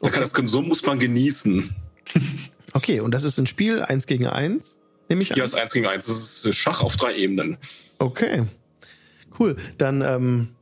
Da 0.00 0.10
kann 0.10 0.22
das 0.22 0.34
Konsum 0.34 0.66
muss 0.66 0.84
man 0.84 0.98
genießen. 0.98 1.74
Okay, 2.76 3.00
und 3.00 3.12
das 3.12 3.24
ist 3.24 3.38
ein 3.38 3.46
Spiel 3.46 3.80
eins 3.82 4.06
gegen 4.06 4.26
eins, 4.26 4.78
nehme 5.08 5.22
ich 5.22 5.30
an. 5.30 5.36
Hier 5.36 5.44
ist 5.44 5.54
eins 5.54 5.72
gegen 5.72 5.86
eins. 5.86 6.06
Das 6.06 6.44
ist 6.44 6.54
Schach 6.56 6.82
auf 6.82 6.96
drei 6.96 7.16
Ebenen. 7.16 7.56
Okay. 7.98 8.46
Cool. 9.38 9.56
Dann 9.78 10.02
ähm, 10.02 10.54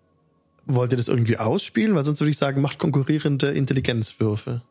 wollt 0.66 0.92
ihr 0.92 0.96
das 0.96 1.08
irgendwie 1.08 1.38
ausspielen? 1.38 1.94
Weil 1.96 2.04
sonst 2.04 2.20
würde 2.20 2.30
ich 2.30 2.38
sagen, 2.38 2.60
macht 2.60 2.78
konkurrierende 2.78 3.50
Intelligenzwürfe. 3.50 4.62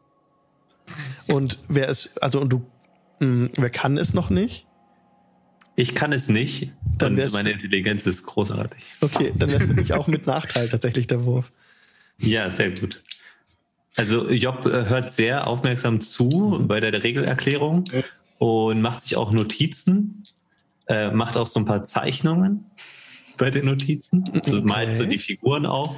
Und 1.28 1.60
wer 1.68 1.90
ist, 1.90 2.12
also 2.22 2.40
und 2.40 2.50
du, 2.50 2.66
mh, 3.20 3.50
wer 3.56 3.70
kann 3.70 3.98
es 3.98 4.14
noch 4.14 4.30
nicht? 4.30 4.66
Ich 5.76 5.96
kann 5.96 6.14
es 6.14 6.30
nicht. 6.30 6.72
Dann 6.98 7.14
und 7.14 7.18
wär's- 7.18 7.34
meine 7.34 7.52
Intelligenz 7.52 8.06
ist 8.06 8.24
großartig. 8.24 8.84
Okay, 9.02 9.34
dann 9.36 9.50
wäre 9.50 9.62
es 9.62 9.68
für 9.68 9.74
dich 9.76 9.94
auch 9.94 10.08
mit 10.08 10.28
Nachteil 10.28 10.70
tatsächlich 10.70 11.08
der 11.08 11.26
Wurf. 11.26 11.52
Ja, 12.20 12.50
sehr 12.50 12.72
gut. 12.72 13.02
Also 13.96 14.30
Job 14.30 14.66
äh, 14.66 14.86
hört 14.90 15.12
sehr 15.12 15.48
aufmerksam 15.48 16.02
zu 16.02 16.64
bei 16.68 16.80
der, 16.80 17.04
Regelerklärung 17.04 17.86
und 18.40 18.82
macht 18.82 19.02
sich 19.02 19.16
auch 19.16 19.32
Notizen, 19.32 20.24
äh, 20.88 21.12
macht 21.12 21.38
auch 21.38 21.48
so 21.48 21.60
ein 21.60 21.66
paar 21.66 21.84
Zeichnungen 21.84 22.66
bei 23.38 23.50
den 23.52 23.66
Notizen, 23.66 24.24
also 24.34 24.58
Okay. 24.58 24.66
malt 24.68 24.96
so 24.96 25.06
die 25.06 25.20
Figuren 25.20 25.66
auf. 25.66 25.96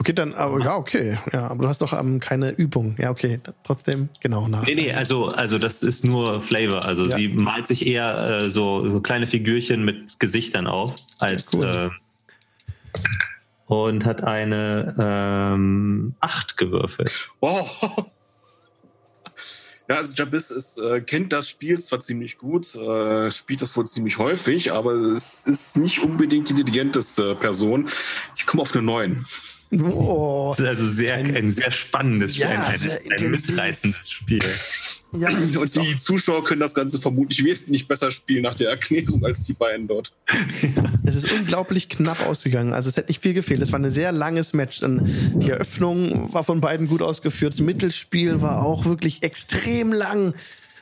Okay, 0.00 0.12
dann, 0.12 0.32
aber 0.34 0.62
ja, 0.62 0.76
okay. 0.76 1.18
Ja, 1.32 1.48
aber 1.48 1.62
du 1.64 1.68
hast 1.68 1.82
doch 1.82 1.92
ähm, 1.92 2.20
keine 2.20 2.50
Übung. 2.50 2.94
Ja, 3.00 3.10
okay. 3.10 3.40
Trotzdem, 3.64 4.10
genau, 4.20 4.46
nach. 4.46 4.64
Nee, 4.64 4.76
nee, 4.76 4.92
also, 4.92 5.26
also 5.26 5.58
das 5.58 5.82
ist 5.82 6.04
nur 6.04 6.40
Flavor. 6.40 6.84
Also 6.84 7.06
Ja. 7.06 7.16
sie 7.16 7.28
malt 7.28 7.66
sich 7.66 7.84
eher 7.84 8.42
äh, 8.44 8.48
so, 8.50 8.88
so 8.88 9.00
kleine 9.00 9.26
Figürchen 9.26 9.84
mit 9.84 10.20
Gesichtern 10.20 10.68
auf 10.68 10.94
als 11.18 11.52
Cool. 11.52 11.64
äh, 11.64 11.90
und 13.68 14.04
hat 14.06 14.24
eine 14.24 14.94
ähm, 14.98 16.14
8 16.20 16.56
gewürfelt. 16.56 17.12
Wow. 17.40 18.10
Ja, 19.90 19.96
also 19.96 20.14
Jabis 20.14 20.50
ist, 20.50 20.78
äh, 20.78 21.00
kennt 21.00 21.32
das 21.32 21.48
Spiel 21.48 21.80
zwar 21.80 22.00
ziemlich 22.00 22.36
gut, 22.36 22.74
äh, 22.74 23.30
spielt 23.30 23.62
das 23.62 23.74
wohl 23.74 23.86
ziemlich 23.86 24.18
häufig, 24.18 24.70
aber 24.70 24.92
es 24.92 25.44
ist 25.44 25.78
nicht 25.78 26.00
unbedingt 26.00 26.48
die 26.48 26.52
intelligenteste 26.52 27.34
Person. 27.34 27.88
Ich 28.36 28.44
komme 28.44 28.62
auf 28.62 28.74
eine 28.74 28.82
9. 28.82 29.24
Oh, 29.82 30.50
Das 30.50 30.60
ist 30.60 30.66
also 30.66 30.88
sehr, 30.88 31.14
ein 31.14 31.50
sehr 31.50 31.70
spannendes 31.70 32.34
Spiel, 32.34 32.48
Ja, 32.50 32.64
ein, 32.66 32.80
ein, 32.80 32.98
ein 33.18 33.30
mitreißendes 33.30 34.10
Spiel. 34.10 34.40
Ja, 35.12 35.30
es 35.30 35.56
Und 35.56 35.74
die 35.76 35.96
Zuschauer 35.96 36.44
können 36.44 36.60
das 36.60 36.74
Ganze 36.74 36.98
vermutlich 36.98 37.44
wesentlich 37.44 37.88
besser 37.88 38.10
spielen 38.10 38.42
nach 38.42 38.54
der 38.54 38.70
Erklärung 38.70 39.24
als 39.24 39.44
die 39.44 39.52
beiden 39.52 39.88
dort. 39.88 40.12
es 41.04 41.16
ist 41.16 41.32
unglaublich 41.32 41.88
knapp 41.88 42.26
ausgegangen. 42.26 42.72
Also 42.72 42.90
es 42.90 42.96
hätte 42.96 43.08
nicht 43.08 43.22
viel 43.22 43.34
gefehlt. 43.34 43.62
Es 43.62 43.72
war 43.72 43.78
ein 43.78 43.90
sehr 43.90 44.12
langes 44.12 44.52
Match. 44.52 44.80
Die 44.82 45.50
Eröffnung 45.50 46.32
war 46.32 46.44
von 46.44 46.60
beiden 46.60 46.88
gut 46.88 47.02
ausgeführt. 47.02 47.54
Das 47.54 47.60
Mittelspiel 47.60 48.40
war 48.40 48.62
auch 48.62 48.84
wirklich 48.84 49.22
extrem 49.22 49.92
lang. 49.92 50.34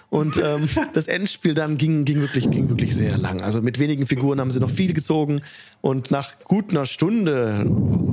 Und 0.09 0.41
ähm, 0.43 0.69
das 0.93 1.09
Endspiel 1.09 1.55
dann 1.55 1.79
ging, 1.79 2.05
ging, 2.05 2.21
wirklich, 2.21 2.51
ging 2.51 2.69
wirklich 2.69 2.95
sehr 2.95 3.19
lang. 3.19 3.43
Also 3.43 3.63
mit 3.63 3.79
wenigen 3.79 4.07
Figuren 4.07 4.41
haben 4.41 4.53
sie 4.53 4.61
noch 4.61 4.71
viel 4.71 4.93
gezogen. 4.93 5.43
Und 5.81 6.11
nach 6.11 6.39
gut 6.41 6.71
einer 6.71 6.87
Stunde, 6.87 7.67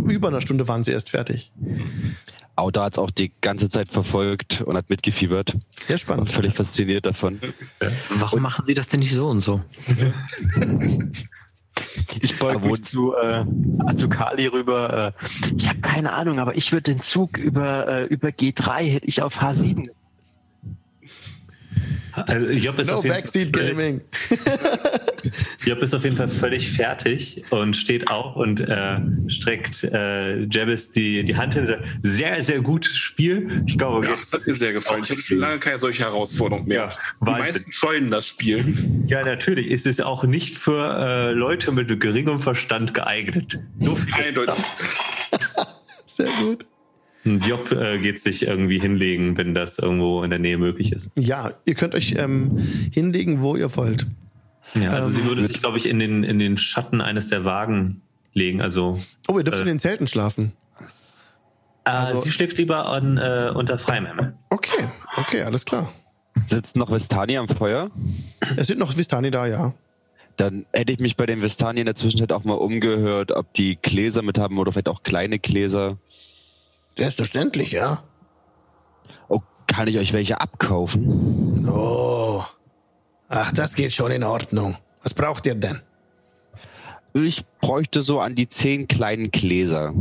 über 0.08 0.28
einer 0.28 0.42
Stunde 0.42 0.68
waren 0.68 0.84
sie 0.84 0.92
erst 0.92 1.12
fertig. 1.12 1.52
Auda 2.56 2.84
hat 2.84 2.94
es 2.94 3.00
auch 3.00 3.12
die 3.12 3.32
ganze 3.42 3.70
Zeit 3.70 3.90
verfolgt 3.90 4.62
und 4.62 4.78
hat 4.78 4.90
mitgefiebert. 4.90 5.56
Sehr 5.78 5.94
War 5.94 5.98
spannend. 5.98 6.32
völlig 6.32 6.54
fasziniert 6.56 7.06
davon. 7.06 7.40
Warum 8.10 8.42
machen 8.42 8.66
Sie 8.66 8.74
das 8.74 8.88
denn 8.90 9.00
nicht 9.00 9.14
so 9.14 9.28
und 9.28 9.42
so? 9.42 9.62
Ich 12.22 12.38
beuge 12.38 12.60
mich 12.60 12.84
zu, 12.92 13.16
äh, 13.16 13.44
zu 14.00 14.08
Kali 14.08 14.46
rüber. 14.46 15.16
Äh, 15.18 15.56
ich 15.58 15.68
habe 15.68 15.82
keine 15.82 16.14
Ahnung, 16.14 16.38
aber 16.40 16.56
ich 16.56 16.72
würde 16.72 16.94
den 16.94 17.02
Zug 17.12 17.36
über, 17.38 17.88
äh, 17.88 18.06
über 18.06 18.30
G3 18.30 18.94
hätte 18.94 19.08
ich 19.08 19.24
auf 19.24 19.34
H7. 19.34 19.90
Also 22.16 22.52
Job 22.52 22.78
ist, 22.78 22.92
No 22.92 22.98
auf 22.98 23.04
jeden 23.04 23.16
Backseat 23.16 23.56
Fall 23.56 23.74
völlig, 23.74 23.78
Gaming. 23.78 24.02
Job 25.66 25.82
ist 25.82 25.96
auf 25.96 26.04
jeden 26.04 26.16
Fall 26.16 26.28
völlig 26.28 26.72
fertig 26.72 27.44
und 27.50 27.76
steht 27.76 28.12
auf 28.12 28.36
und 28.36 28.60
äh, 28.62 29.00
streckt 29.28 29.84
äh, 29.86 30.44
Jabez 30.44 30.92
die, 30.92 31.24
die 31.24 31.36
Hand 31.36 31.54
hin 31.54 31.62
und 31.62 31.68
sagt, 31.68 31.84
sehr, 32.04 32.42
sehr 32.44 32.62
gutes 32.62 32.96
Spiel. 32.98 33.64
Ich 33.66 33.78
glaube, 33.78 34.06
Ja, 34.06 34.16
das 34.16 34.32
hat 34.32 34.46
mir 34.46 34.54
sehr 34.54 34.74
gefallen. 34.74 35.04
Ich 35.04 35.10
hatte 35.10 35.22
schon 35.22 35.40
lange 35.40 35.60
keine 35.60 35.78
solche 35.80 36.04
Herausforderung 36.04 36.68
mehr. 36.68 36.78
Ja, 36.78 36.90
die 36.90 36.96
Wahnsinn. 37.26 37.44
meisten 37.46 37.72
scheuen 37.72 38.12
das 38.12 38.28
Spiel. 38.28 38.76
Ja, 39.08 39.24
natürlich. 39.24 39.72
Es 39.72 39.86
ist 39.86 40.04
auch 40.04 40.24
nicht 40.24 40.56
für 40.56 40.98
äh, 41.00 41.32
Leute 41.32 41.72
mit 41.72 42.00
geringem 42.00 42.40
Verstand 42.40 42.94
geeignet. 42.94 43.60
So 43.80 43.96
viel 43.96 44.14
ist 44.20 44.28
Eindeutig. 44.30 44.64
Sehr 46.06 46.30
gut. 46.42 46.66
Und 47.26 47.46
Job 47.46 47.72
äh, 47.72 48.00
geht 48.00 48.20
sich 48.20 48.48
irgendwie 48.48 48.80
hinlegen, 48.80 49.38
wenn 49.38 49.54
das 49.54 49.80
irgendwo 49.80 50.24
in 50.24 50.30
der 50.30 50.40
Nähe 50.40 50.58
möglich 50.58 50.92
ist. 50.92 51.12
Ja, 51.18 51.52
ihr 51.66 51.76
könnt 51.76 51.96
euch 51.96 52.16
ähm, 52.18 52.58
hinlegen, 52.92 53.42
wo 53.42 53.56
ihr 53.56 53.74
wollt. 53.78 54.08
Ja, 54.78 54.90
also 54.90 55.10
Ähm, 55.10 55.16
sie 55.16 55.26
würde 55.26 55.44
sich, 55.46 55.60
glaube 55.60 55.78
ich, 55.78 55.88
in 55.88 56.00
den, 56.00 56.24
in 56.24 56.40
den 56.40 56.58
Schatten 56.58 57.00
eines 57.02 57.28
der 57.28 57.46
Wagen 57.46 58.02
legen. 58.34 58.62
Also, 58.62 59.00
Oh, 59.30 59.38
ihr 59.38 59.44
dürft 59.44 59.60
Äh. 59.60 59.62
in 59.62 59.68
den 59.68 59.80
Zelten 59.80 60.08
schlafen. 60.08 60.52
äh, 61.86 61.90
Also- 61.92 62.22
sie 62.22 62.32
schläft 62.32 62.58
lieber 62.58 62.88
an, 62.90 63.18
äh, 63.18 63.52
unter 63.56 63.78
freiem 63.80 64.06
Himmel. 64.06 64.34
Okay, 64.50 64.86
okay, 65.18 65.44
alles 65.44 65.64
klar. 65.66 65.92
Sitzt 66.48 66.76
noch 66.76 66.92
Vestani 66.92 67.38
am 67.38 67.48
Feuer? 67.48 67.92
Es 68.58 68.68
sind 68.68 68.80
noch 68.80 68.98
Vistani 68.98 69.30
da, 69.32 69.46
ja. 69.46 69.74
Dann 70.36 70.66
hätte 70.74 70.92
ich 70.92 71.00
mich 71.00 71.16
bei 71.16 71.28
den 71.28 71.42
Vestani 71.44 71.82
in 71.82 71.86
der 71.86 71.96
Zwischenzeit 71.96 72.32
auch 72.32 72.44
mal 72.44 72.56
umgehört, 72.56 73.32
ob 73.32 73.54
die 73.54 73.78
Gläser 73.80 74.24
mit 74.24 74.40
haben 74.40 74.58
oder 74.58 74.72
vielleicht 74.72 74.88
auch 74.90 75.04
kleine 75.04 75.38
Gläser. 75.38 75.98
Selbstverständlich, 76.98 77.72
ja. 77.72 78.04
Oh, 79.28 79.42
kann 79.68 79.88
ich 79.88 79.98
euch 79.98 80.14
welche 80.14 80.40
abkaufen? 80.40 81.68
Oh. 81.68 82.44
Ach, 83.30 83.52
das 83.52 83.76
geht 83.76 83.94
schon 83.94 84.12
in 84.12 84.24
Ordnung. 84.24 84.76
Was 85.02 85.14
braucht 85.14 85.46
ihr 85.46 85.56
denn? 85.56 85.82
Ich 87.14 87.46
bräuchte 87.62 88.02
so 88.02 88.20
an 88.20 88.36
die 88.36 88.50
zehn 88.50 88.88
kleinen 88.88 89.32
Gläser. 89.32 89.94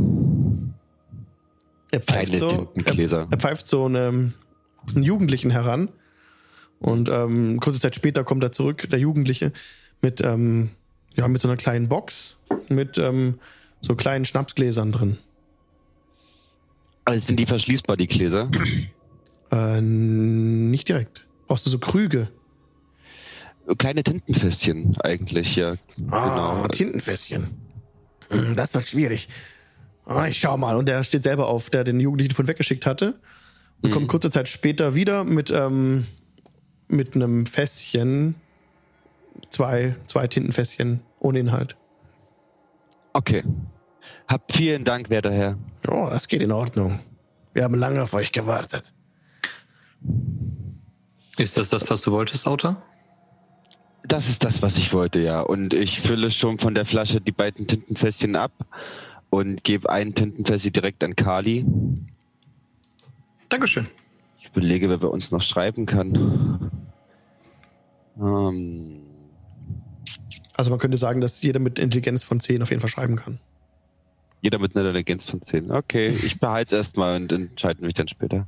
Er 1.91 1.99
pfeift 1.99 2.37
so, 2.37 2.71
er, 2.75 3.27
er 3.29 3.37
pfeift 3.37 3.67
so 3.67 3.85
einen, 3.85 4.33
einen 4.95 5.03
Jugendlichen 5.03 5.51
heran. 5.51 5.89
Und 6.79 7.07
ähm, 7.09 7.59
kurze 7.59 7.79
Zeit 7.79 7.95
später 7.95 8.23
kommt 8.23 8.43
er 8.43 8.51
zurück, 8.51 8.89
der 8.89 8.99
Jugendliche, 8.99 9.53
mit, 10.01 10.21
ähm, 10.21 10.71
ja, 11.15 11.27
mit 11.27 11.41
so 11.41 11.47
einer 11.47 11.57
kleinen 11.57 11.87
Box 11.87 12.35
mit 12.69 12.97
ähm, 12.97 13.39
so 13.81 13.95
kleinen 13.95 14.25
Schnapsgläsern 14.25 14.91
drin. 14.91 15.17
Also 17.05 17.27
sind 17.27 17.39
die 17.39 17.45
verschließbar, 17.45 17.97
die 17.97 18.07
Gläser? 18.07 18.49
Äh, 19.51 19.81
nicht 19.81 20.87
direkt. 20.89 21.25
Brauchst 21.47 21.65
du 21.65 21.69
so 21.69 21.79
Krüge? 21.79 22.29
Kleine 23.77 24.03
Tintenfässchen 24.03 24.97
eigentlich, 25.01 25.55
ja. 25.55 25.75
Ah, 26.09 26.55
Genau. 26.55 26.67
Tintenfässchen. 26.67 27.55
Hm, 28.29 28.55
Das 28.55 28.73
wird 28.73 28.87
schwierig. 28.87 29.29
Ah, 30.05 30.27
ich 30.27 30.39
schau 30.39 30.57
mal. 30.57 30.75
Und 30.75 30.87
der 30.87 31.03
steht 31.03 31.23
selber 31.23 31.47
auf, 31.47 31.69
der 31.69 31.83
den 31.83 31.99
Jugendlichen 31.99 32.33
von 32.33 32.47
weggeschickt 32.47 32.85
hatte. 32.85 33.19
Und 33.81 33.91
kommt 33.91 34.07
kurze 34.07 34.31
Zeit 34.31 34.47
später 34.49 34.95
wieder 34.95 35.23
mit, 35.25 35.51
ähm, 35.51 36.07
mit 36.87 37.15
einem 37.15 37.45
Fässchen. 37.45 38.35
Zwei, 39.49 39.95
zwei 40.07 40.27
Tintenfässchen 40.27 41.01
ohne 41.19 41.39
Inhalt. 41.39 41.75
Okay. 43.13 43.43
Hab 44.27 44.51
vielen 44.51 44.83
Dank, 44.85 45.09
werter 45.09 45.31
Herr. 45.31 45.57
Oh, 45.87 46.07
das 46.09 46.27
geht 46.27 46.41
in 46.41 46.51
Ordnung. 46.51 46.99
Wir 47.53 47.63
haben 47.63 47.75
lange 47.75 48.01
auf 48.01 48.13
euch 48.13 48.31
gewartet. 48.31 48.93
Ist 51.37 51.57
das 51.57 51.69
das, 51.69 51.89
was 51.89 52.01
du 52.01 52.11
wolltest, 52.11 52.47
Autor? 52.47 52.81
Das 54.05 54.27
ist 54.29 54.43
das, 54.43 54.61
was 54.61 54.77
ich 54.77 54.91
wollte, 54.93 55.19
ja. 55.19 55.41
Und 55.41 55.73
ich 55.73 56.01
fülle 56.01 56.29
schon 56.29 56.59
von 56.59 56.75
der 56.75 56.85
Flasche 56.85 57.21
die 57.21 57.31
beiden 57.31 57.67
Tintenfässchen 57.67 58.35
ab 58.35 58.51
und 59.29 59.63
gebe 59.63 59.89
ein 59.89 60.13
Tintenfässchen 60.13 60.73
direkt 60.73 61.03
an 61.03 61.15
Kali. 61.15 61.65
Dankeschön. 63.49 63.87
Ich 64.39 64.47
überlege, 64.49 64.89
wer 64.89 64.97
bei 64.97 65.07
uns 65.07 65.31
noch 65.31 65.41
schreiben 65.41 65.85
kann. 65.85 66.71
Ähm, 68.19 69.01
Also 70.55 70.69
man 70.69 70.79
könnte 70.79 70.97
sagen, 70.97 71.21
dass 71.21 71.41
jeder 71.41 71.59
mit 71.59 71.79
Intelligenz 71.79 72.23
von 72.23 72.39
10 72.39 72.61
auf 72.61 72.69
jeden 72.69 72.81
Fall 72.81 72.89
schreiben 72.89 73.15
kann. 73.15 73.39
Jeder 74.43 74.59
mit 74.59 74.75
einer 74.75 74.85
Intelligenz 74.85 75.25
von 75.25 75.41
10. 75.41 75.71
Okay, 75.71 76.07
ich 76.23 76.39
behalte 76.39 76.75
es 76.75 76.77
erstmal 76.77 77.15
und 77.15 77.31
entscheide 77.31 77.83
mich 77.83 77.95
dann 77.95 78.07
später. 78.07 78.45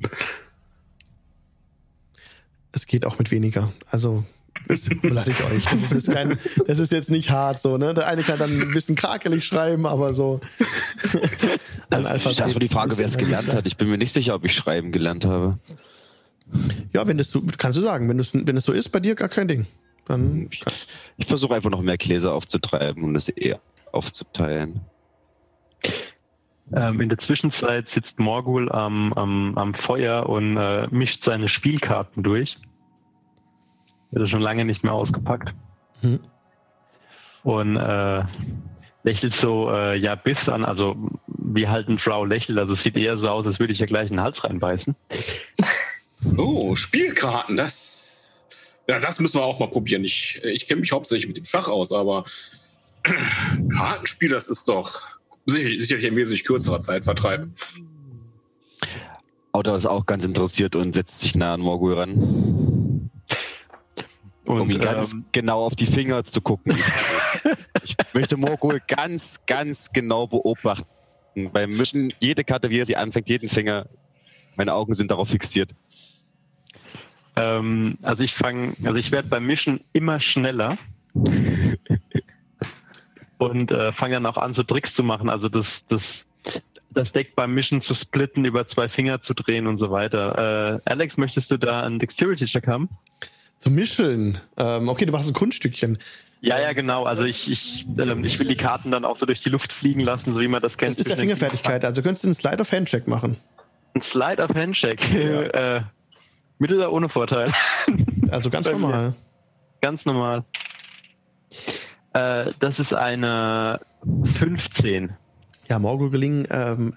Es 2.74 2.86
geht 2.86 3.06
auch 3.06 3.18
mit 3.18 3.32
weniger. 3.32 3.72
Also 3.88 4.26
das 4.68 4.90
lasse 5.04 5.32
ich 5.32 5.44
euch. 5.46 5.66
Das 5.66 5.82
ist, 5.82 5.94
jetzt 5.94 6.12
kein, 6.12 6.38
das 6.68 6.80
ist 6.80 6.92
jetzt 6.92 7.10
nicht 7.10 7.30
hart 7.30 7.62
so, 7.62 7.78
ne? 7.78 7.94
Der 7.94 8.08
eine 8.08 8.24
kann 8.24 8.38
dann 8.38 8.50
ein 8.50 8.74
bisschen 8.74 8.96
krakelig 8.96 9.46
schreiben, 9.46 9.86
aber 9.86 10.14
so. 10.14 10.42
Das 11.90 12.26
ist 12.26 12.42
aber 12.42 12.60
die 12.60 12.70
Frage, 12.70 12.98
wer 12.98 13.06
es 13.06 13.18
gelernt 13.18 13.54
hat. 13.54 13.66
Ich 13.66 13.78
bin 13.78 13.90
mir 13.90 13.98
nicht 13.98 14.14
sicher, 14.14 14.36
ob 14.36 14.44
ich 14.44 14.54
schreiben 14.54 14.92
gelernt 14.92 15.24
habe. 15.24 15.60
Ja, 16.94 17.08
wenn 17.08 17.18
das 17.18 17.32
du, 17.32 17.46
kannst 17.58 17.78
du 17.78 17.82
sagen, 17.82 18.10
wenn 18.10 18.18
das, 18.18 18.32
wenn 18.34 18.58
es 18.58 18.66
so 18.66 18.74
ist, 18.74 18.90
bei 18.90 19.00
dir 19.00 19.16
gar 19.16 19.30
kein 19.30 19.48
Ding. 19.48 19.66
Dann 20.06 20.50
kannst 20.62 20.88
Ich 21.18 21.28
versuche 21.28 21.56
einfach 21.56 21.70
noch 21.70 21.82
mehr 21.82 21.98
Gläser 21.98 22.34
aufzutreiben 22.34 23.04
und 23.04 23.16
es 23.16 23.30
eher 23.30 23.60
aufzuteilen. 23.92 24.82
Ähm, 26.74 27.00
in 27.00 27.10
der 27.10 27.20
Zwischenzeit 27.20 27.86
sitzt 27.94 28.18
Morgul 28.18 28.72
am, 28.72 29.14
am, 29.14 29.58
am 29.58 29.74
Feuer 29.86 30.28
und 30.28 30.58
äh, 30.58 30.88
mischt 30.88 31.24
seine 31.24 31.50
Spielkarten 31.50 32.24
durch. 32.24 32.56
Wird 34.12 34.26
er 34.26 34.30
schon 34.30 34.42
lange 34.42 34.66
nicht 34.66 34.84
mehr 34.84 34.94
ausgepackt. 34.94 35.54
Hm. 36.02 36.20
Und 37.44 37.78
äh, 37.78 38.24
lächelt 39.04 39.36
so, 39.42 39.72
äh, 39.72 39.98
ja, 39.98 40.16
bis 40.16 40.38
an, 40.48 40.66
also 40.66 40.96
wie 41.28 41.68
halt 41.68 41.88
ein 41.88 42.00
Frau 42.00 42.26
lächelt, 42.26 42.58
also 42.58 42.74
es 42.74 42.84
sieht 42.84 42.98
eher 42.98 43.18
so 43.20 43.28
aus, 43.30 43.46
als 43.46 43.60
würde 43.60 43.72
ich 43.72 43.80
ja 43.80 43.86
gleich 43.86 44.10
in 44.10 44.18
den 44.18 44.22
Hals 44.22 44.44
reinbeißen. 44.44 44.96
Oh, 46.38 46.74
Spielkarten, 46.74 47.56
das. 47.56 48.32
Ja, 48.88 49.00
das 49.00 49.20
müssen 49.20 49.38
wir 49.38 49.44
auch 49.44 49.60
mal 49.60 49.70
probieren. 49.70 50.04
Ich, 50.04 50.42
ich 50.44 50.66
kenne 50.68 50.82
mich 50.82 50.92
hauptsächlich 50.92 51.28
mit 51.28 51.38
dem 51.38 51.46
Schach 51.46 51.68
aus, 51.68 51.92
aber 51.92 52.24
Kartenspiel, 53.70 54.30
das 54.30 54.48
ist 54.48 54.68
doch 54.68 55.15
sicher- 55.46 55.80
sicherlich 55.80 56.06
ein 56.08 56.16
wesentlich 56.16 56.44
kürzerer 56.44 56.80
Zeitvertreib. 56.82 57.48
Auto 59.52 59.74
ist 59.74 59.86
auch 59.86 60.06
ganz 60.06 60.26
interessiert 60.26 60.76
und 60.76 60.94
setzt 60.96 61.22
sich 61.22 61.36
nah 61.36 61.54
an 61.54 61.62
Morgul 61.62 61.94
ran, 61.94 63.10
Und 64.46 64.60
um 64.62 64.70
ihn 64.70 64.80
ganz 64.80 65.14
ähm, 65.14 65.26
genau 65.32 65.64
auf 65.66 65.76
die 65.76 65.86
Finger 65.86 66.24
zu 66.26 66.42
gucken. 66.42 66.78
ich 67.84 67.96
möchte 68.14 68.36
Morgul 68.38 68.82
ganz, 68.86 69.40
ganz 69.48 69.90
genau 69.94 70.28
beobachten. 70.28 70.86
Beim 71.54 71.72
Mischen, 71.76 72.14
jede 72.20 72.44
Karte, 72.44 72.70
wie 72.70 72.80
er 72.80 72.86
sie 72.86 72.96
anfängt, 72.98 73.30
jeden 73.30 73.50
Finger. 73.50 73.88
Meine 74.58 74.74
Augen 74.74 74.94
sind 74.94 75.10
darauf 75.12 75.30
fixiert. 75.30 75.72
ähm, 77.38 77.98
also 78.02 78.24
ich 78.24 78.34
fange, 78.36 78.74
also 78.84 78.96
ich 78.96 79.12
werde 79.12 79.30
beim 79.30 79.46
Mischen 79.46 79.80
immer 79.94 80.20
schneller. 80.22 80.78
und 83.38 83.72
äh, 83.72 83.92
fange 83.92 84.16
dann 84.16 84.26
auch 84.26 84.38
an, 84.38 84.54
so 84.54 84.64
Tricks 84.64 84.94
zu 84.96 85.04
machen. 85.04 85.30
Also 85.30 85.50
das, 85.50 85.66
das, 85.90 86.02
das 86.92 87.12
Deck 87.12 87.36
beim 87.36 87.54
Mischen 87.54 87.82
zu 87.82 87.96
splitten, 87.96 88.46
über 88.46 88.68
zwei 88.70 88.90
Finger 88.90 89.22
zu 89.22 89.34
drehen 89.34 89.68
und 89.68 89.78
so 89.78 89.92
weiter. 89.92 90.82
Äh, 90.86 90.90
Alex, 90.90 91.18
möchtest 91.18 91.52
du 91.52 91.58
da 91.58 91.84
einen 91.84 92.00
Dexterity-Check 92.00 92.68
haben? 92.68 92.90
Zu 93.58 93.72
mischeln. 93.72 94.40
Ähm, 94.58 94.90
okay, 94.90 95.06
du 95.06 95.12
machst 95.12 95.30
ein 95.30 95.34
Kunststückchen. 95.34 95.98
Ja, 96.42 96.60
ja, 96.60 96.74
genau. 96.74 97.06
Also 97.06 97.24
ich, 97.24 97.42
ich, 97.48 97.86
ähm, 97.98 98.24
ich 98.24 98.38
will 98.38 98.48
die 98.48 98.56
Karten 98.56 98.92
dann 98.92 99.06
auch 99.06 99.18
so 99.18 99.26
durch 99.26 99.42
die 99.42 99.50
Luft 99.50 99.72
fliegen 99.80 100.02
lassen, 100.02 100.34
so 100.34 100.40
wie 100.40 100.48
man 100.48 100.62
das 100.62 100.78
kennt. 100.78 100.92
Das 100.92 101.00
ist 101.00 101.10
ja 101.10 101.16
Fingerfertigkeit. 101.16 101.84
Also 101.86 102.02
könntest 102.02 102.24
du 102.24 102.28
einen 102.28 102.36
Slide 102.36 102.62
of 102.62 102.72
Handcheck 102.72 103.08
machen. 103.08 103.38
Ein 103.96 104.04
Slide 104.12 104.44
of 104.44 104.54
Handcheck. 104.54 105.02
äh, 105.02 105.82
mit 106.60 106.72
oder 106.72 106.92
ohne 106.92 107.10
Vorteil? 107.10 107.54
Also 108.30 108.50
ganz 108.50 108.70
normal. 108.70 109.16
Ganz 109.82 110.06
normal. 110.06 110.44
Äh, 112.16 112.54
das 112.62 112.80
ist 112.80 112.94
eine 112.94 113.82
15. 114.40 115.14
Ja, 115.70 115.80
Morgul 115.80 116.10
gelingen 116.10 116.48
ähm, 116.50 116.94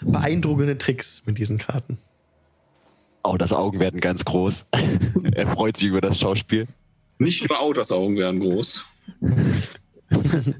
beeindruckende 0.00 0.78
Tricks 0.78 1.26
mit 1.26 1.38
diesen 1.38 1.58
Karten. 1.58 1.98
Oh, 3.24 3.36
das 3.36 3.52
Augen 3.52 3.80
werden 3.80 4.00
ganz 4.00 4.24
groß. 4.24 4.66
er 5.32 5.48
freut 5.48 5.76
sich 5.76 5.88
über 5.88 6.00
das 6.00 6.20
Schauspiel. 6.20 6.68
Nicht 7.18 7.48
nur 7.48 7.60
Autos 7.60 7.90
Augen 7.90 8.16
werden 8.16 8.40
groß. 8.40 8.86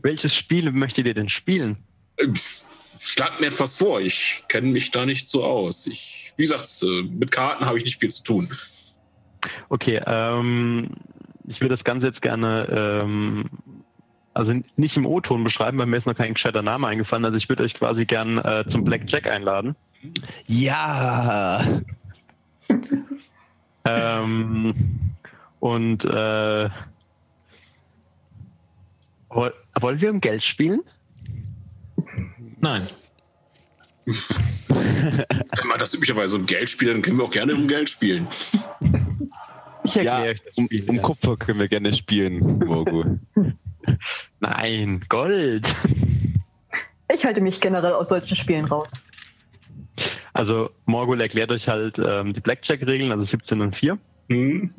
Welches 0.03 0.35
Spiel 0.35 0.71
möchtet 0.73 1.07
ihr 1.07 1.15
denn 1.15 1.29
spielen? 1.29 1.77
Äh, 2.17 2.29
Schlag 2.99 3.41
mir 3.41 3.47
etwas 3.47 3.77
vor, 3.77 4.01
ich 4.01 4.45
kenne 4.49 4.69
mich 4.69 4.91
da 4.91 5.07
nicht 5.07 5.27
so 5.29 5.43
aus. 5.43 5.87
Ich, 5.87 6.33
wie 6.37 6.43
gesagt, 6.43 6.69
äh, 6.83 7.03
mit 7.03 7.31
Karten 7.31 7.65
habe 7.65 7.79
ich 7.79 7.85
nicht 7.85 7.99
viel 7.99 8.11
zu 8.11 8.25
tun. 8.25 8.51
Okay, 9.71 10.03
ähm, 10.05 10.91
ich 11.49 11.61
würde 11.61 11.77
das 11.77 11.85
Ganze 11.85 12.09
jetzt 12.09 12.21
gerne, 12.21 12.69
ähm, 13.03 13.45
also 14.35 14.53
nicht 14.77 14.97
im 14.97 15.07
O-Ton 15.07 15.45
beschreiben, 15.45 15.79
weil 15.79 15.87
mir 15.87 15.97
ist 15.99 16.07
noch 16.07 16.17
kein 16.17 16.35
gescheiter 16.35 16.63
Name 16.63 16.87
eingefallen. 16.87 17.25
Also 17.25 17.37
ich 17.37 17.49
würde 17.49 17.63
euch 17.65 17.75
quasi 17.75 18.05
gern 18.05 18.39
äh, 18.39 18.65
zum 18.71 18.85
Blackjack 18.85 19.27
einladen. 19.27 19.75
Ja! 20.47 21.81
Ähm, 23.85 24.75
und 25.59 26.05
äh, 26.05 26.69
woll- 29.31 29.55
wollen 29.81 30.01
wir 30.01 30.11
um 30.11 30.21
Geld 30.21 30.43
spielen? 30.45 30.81
Nein. 32.61 32.87
Wenn 34.07 35.67
man 35.69 35.79
das 35.79 35.95
üblicherweise 35.95 36.37
um 36.37 36.47
Geld 36.47 36.69
spielt, 36.69 36.95
dann 36.95 37.03
können 37.03 37.19
wir 37.19 37.25
auch 37.25 37.31
gerne 37.31 37.55
um 37.55 37.67
Geld 37.69 37.89
spielen. 37.89 38.29
Ich 39.85 39.97
erkläre 39.97 40.05
Ja, 40.05 40.31
euch 40.31 40.43
das 40.45 40.57
um, 40.57 40.67
Spiel. 40.67 40.85
um 40.91 41.03
Kupfer 41.03 41.37
können 41.37 41.59
wir 41.61 41.69
gerne 41.69 41.93
spielen, 41.93 42.59
Morgul. 42.59 43.19
Nein, 44.41 45.05
Gold. 45.09 45.67
Ich 47.13 47.25
halte 47.25 47.41
mich 47.41 47.61
generell 47.61 47.93
aus 47.93 48.09
solchen 48.09 48.37
Spielen 48.37 48.67
raus. 48.67 48.93
Also 50.33 50.71
Morgul 50.87 51.21
erklärt 51.21 51.51
euch 51.51 51.67
halt 51.67 51.99
ähm, 51.99 52.33
die 52.33 52.41
Blackjack-Regeln, 52.41 53.11
also 53.11 53.25
17 53.25 53.61
und 53.61 53.77
4. 53.77 53.99
Hm? 54.31 54.75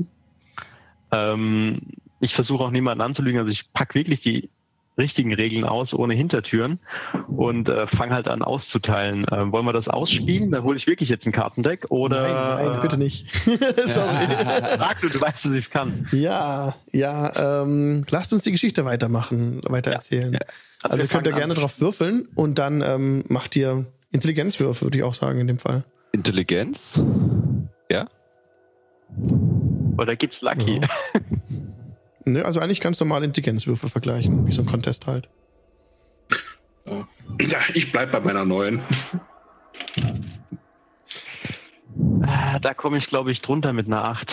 Ähm, 1.11 1.77
ich 2.21 2.33
versuche 2.33 2.63
auch 2.63 2.71
niemanden 2.71 3.01
anzulügen, 3.01 3.39
also 3.39 3.51
ich 3.51 3.61
pack 3.73 3.93
wirklich 3.95 4.21
die 4.21 4.49
richtigen 4.97 5.33
Regeln 5.33 5.63
aus, 5.63 5.93
ohne 5.93 6.13
Hintertüren 6.13 6.79
und 7.27 7.69
äh, 7.69 7.87
fange 7.87 8.13
halt 8.13 8.27
an 8.27 8.41
auszuteilen. 8.41 9.25
Ähm, 9.31 9.51
wollen 9.51 9.65
wir 9.65 9.73
das 9.73 9.87
ausspielen? 9.87 10.51
Dann 10.51 10.63
hole 10.63 10.77
ich 10.77 10.85
wirklich 10.85 11.09
jetzt 11.09 11.25
ein 11.25 11.31
Kartendeck 11.31 11.85
oder 11.89 12.21
nein, 12.21 12.65
nein, 12.67 12.77
äh, 12.77 12.81
bitte 12.81 12.97
nicht. 12.97 13.31
Sorry. 13.33 13.55
Sag 14.77 15.01
du, 15.01 15.09
du 15.09 15.21
weißt, 15.21 15.45
dass 15.45 15.51
ich 15.53 15.65
es 15.65 15.69
kann. 15.71 16.07
Ja, 16.11 16.73
ja, 16.91 17.61
ähm, 17.63 18.05
lasst 18.09 18.33
uns 18.33 18.43
die 18.43 18.51
Geschichte 18.51 18.85
weitermachen, 18.85 19.61
weitererzählen. 19.67 20.35
Also 20.35 20.93
Also 20.95 20.97
wir 21.03 21.07
könnt 21.09 21.27
ihr 21.27 21.33
gerne 21.33 21.53
an. 21.53 21.59
drauf 21.59 21.79
würfeln 21.79 22.27
und 22.35 22.59
dann 22.59 22.81
ähm, 22.85 23.23
macht 23.29 23.55
ihr 23.55 23.85
Intelligenzwürfe, 24.11 24.85
würde 24.85 24.97
ich 24.97 25.03
auch 25.03 25.13
sagen, 25.13 25.39
in 25.39 25.47
dem 25.47 25.59
Fall. 25.59 25.83
Intelligenz? 26.11 27.01
Ja? 27.89 28.07
Oder 29.97 30.15
gibt's 30.15 30.41
Lucky? 30.41 30.81
Ja. 30.81 30.89
Ne, 32.25 32.45
also 32.45 32.59
eigentlich 32.59 32.81
ganz 32.81 32.99
normal 32.99 33.23
Intelligenzwürfe 33.23 33.87
vergleichen, 33.89 34.45
wie 34.47 34.51
so 34.51 34.61
ein 34.61 34.65
Contest 34.67 35.07
halt. 35.07 35.27
Ja, 36.85 37.57
ich 37.73 37.91
bleib 37.91 38.11
bei 38.11 38.19
meiner 38.19 38.45
neuen. 38.45 38.79
Ah, 42.23 42.59
Da 42.59 42.73
komme 42.73 42.97
ich, 42.97 43.07
glaube 43.07 43.31
ich, 43.31 43.41
drunter 43.41 43.73
mit 43.73 43.87
einer 43.87 44.03
8. 44.03 44.27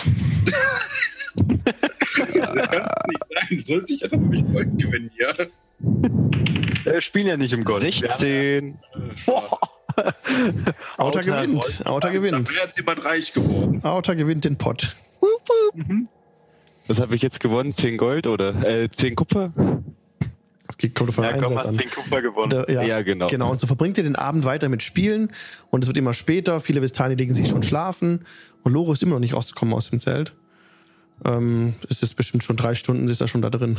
Das 1.35 2.13
kannst 2.15 2.35
du 2.37 2.41
nicht 2.41 2.71
sagen. 2.71 3.61
Sollte 3.61 3.93
ich 3.93 4.03
einfach 4.03 4.17
mich 4.19 4.43
Gold 4.51 4.77
gewinnen 4.77 5.11
hier? 5.15 5.49
Wir 6.83 7.01
spielen 7.01 7.27
ja 7.27 7.37
nicht 7.37 7.53
um 7.53 7.63
Gold. 7.63 7.81
16. 7.81 8.77
Boah. 9.25 9.59
Auta 10.97 11.19
Auta 11.19 11.21
gewinnt, 11.23 11.81
Auta 11.85 12.07
Da 12.07 12.13
gewinnt. 12.13 12.49
wäre 12.55 12.65
jetzt 12.65 12.77
jemand 12.77 13.03
reich 13.03 13.33
geworden. 13.33 13.83
Auta 13.83 14.13
gewinnt 14.13 14.45
den 14.45 14.57
Pott. 14.57 14.95
Was 16.89 16.99
habe 16.99 17.15
ich 17.15 17.21
jetzt 17.21 17.39
gewonnen? 17.39 17.73
10 17.73 17.97
Gold 17.97 18.27
oder 18.27 18.55
äh, 18.67 18.89
10 18.91 19.15
Kupfer? 19.15 19.53
Das 20.67 20.77
geht- 20.77 20.93
kommt 20.95 21.13
von 21.13 21.23
Ja, 21.23 21.33
komm, 21.33 21.43
Einsatz 21.45 21.65
an. 21.65 21.77
den 21.77 21.89
Kupfer 21.89 22.21
gewonnen. 22.21 22.49
Da- 22.49 22.65
ja, 22.71 22.81
Ja, 22.83 23.01
genau. 23.01 23.27
Genau, 23.27 23.49
und 23.51 23.59
so 23.59 23.67
verbringt 23.67 23.97
ihr 23.97 24.03
den 24.03 24.15
Abend 24.15 24.43
weiter 24.45 24.69
mit 24.69 24.83
Spielen 24.83 25.31
und 25.69 25.83
es 25.83 25.87
wird 25.87 25.97
immer 25.97 26.13
später. 26.13 26.59
Viele 26.59 26.81
Vistani 26.81 27.15
legen 27.15 27.33
sich 27.33 27.47
schon 27.47 27.63
schlafen 27.63 28.25
und 28.63 28.73
Loro 28.73 28.91
ist 28.93 29.01
immer 29.03 29.13
noch 29.13 29.19
nicht 29.19 29.33
rausgekommen 29.33 29.73
aus 29.73 29.89
dem 29.89 29.99
Zelt. 29.99 30.33
Ähm, 31.25 31.73
es 31.89 32.01
ist 32.03 32.15
bestimmt 32.15 32.43
schon 32.43 32.55
drei 32.57 32.75
Stunden, 32.75 33.07
sie 33.07 33.11
ist 33.11 33.21
da 33.21 33.27
schon 33.27 33.41
da 33.41 33.49
drin. 33.49 33.77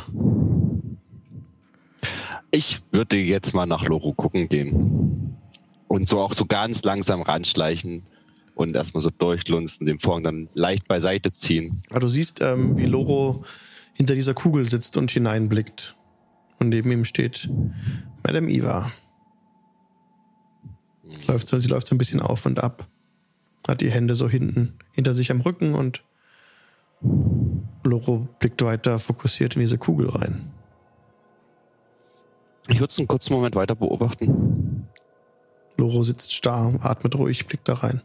Ich 2.50 2.80
würde 2.90 3.16
jetzt 3.16 3.54
mal 3.54 3.66
nach 3.66 3.84
Loro 3.84 4.12
gucken 4.12 4.48
gehen. 4.48 5.36
Und 5.88 6.08
so 6.08 6.20
auch 6.20 6.32
so 6.34 6.46
ganz 6.46 6.82
langsam 6.84 7.22
ranschleichen 7.22 8.02
und 8.60 8.76
erstmal 8.76 9.02
so 9.02 9.10
durchlunzen, 9.10 9.86
den 9.86 9.98
Vorhang 9.98 10.22
dann 10.22 10.48
leicht 10.54 10.86
beiseite 10.86 11.32
ziehen. 11.32 11.82
Aber 11.90 12.00
du 12.00 12.08
siehst, 12.08 12.40
ähm, 12.40 12.76
wie 12.76 12.86
Loro 12.86 13.44
hinter 13.94 14.14
dieser 14.14 14.34
Kugel 14.34 14.66
sitzt 14.66 14.96
und 14.96 15.10
hineinblickt. 15.10 15.96
Und 16.58 16.68
neben 16.68 16.90
ihm 16.92 17.04
steht 17.04 17.48
Madame 18.22 18.50
Eva. 18.50 18.92
Läuft 21.26 21.48
so, 21.48 21.58
sie 21.58 21.68
läuft 21.68 21.88
so 21.88 21.94
ein 21.94 21.98
bisschen 21.98 22.20
auf 22.20 22.46
und 22.46 22.62
ab. 22.62 22.86
Hat 23.66 23.80
die 23.80 23.90
Hände 23.90 24.14
so 24.14 24.28
hinten, 24.28 24.74
hinter 24.92 25.14
sich 25.14 25.30
am 25.30 25.40
Rücken 25.40 25.74
und 25.74 26.02
Loro 27.82 28.28
blickt 28.38 28.62
weiter 28.62 28.98
fokussiert 28.98 29.54
in 29.54 29.60
diese 29.60 29.78
Kugel 29.78 30.10
rein. 30.10 30.52
Ich 32.68 32.78
würde 32.78 32.92
es 32.92 32.98
einen 32.98 33.08
kurzen 33.08 33.32
Moment 33.32 33.54
weiter 33.54 33.74
beobachten. 33.74 34.86
Loro 35.76 36.02
sitzt 36.02 36.34
starr, 36.34 36.78
atmet 36.82 37.16
ruhig, 37.16 37.46
blickt 37.46 37.68
da 37.68 37.74
rein. 37.74 38.02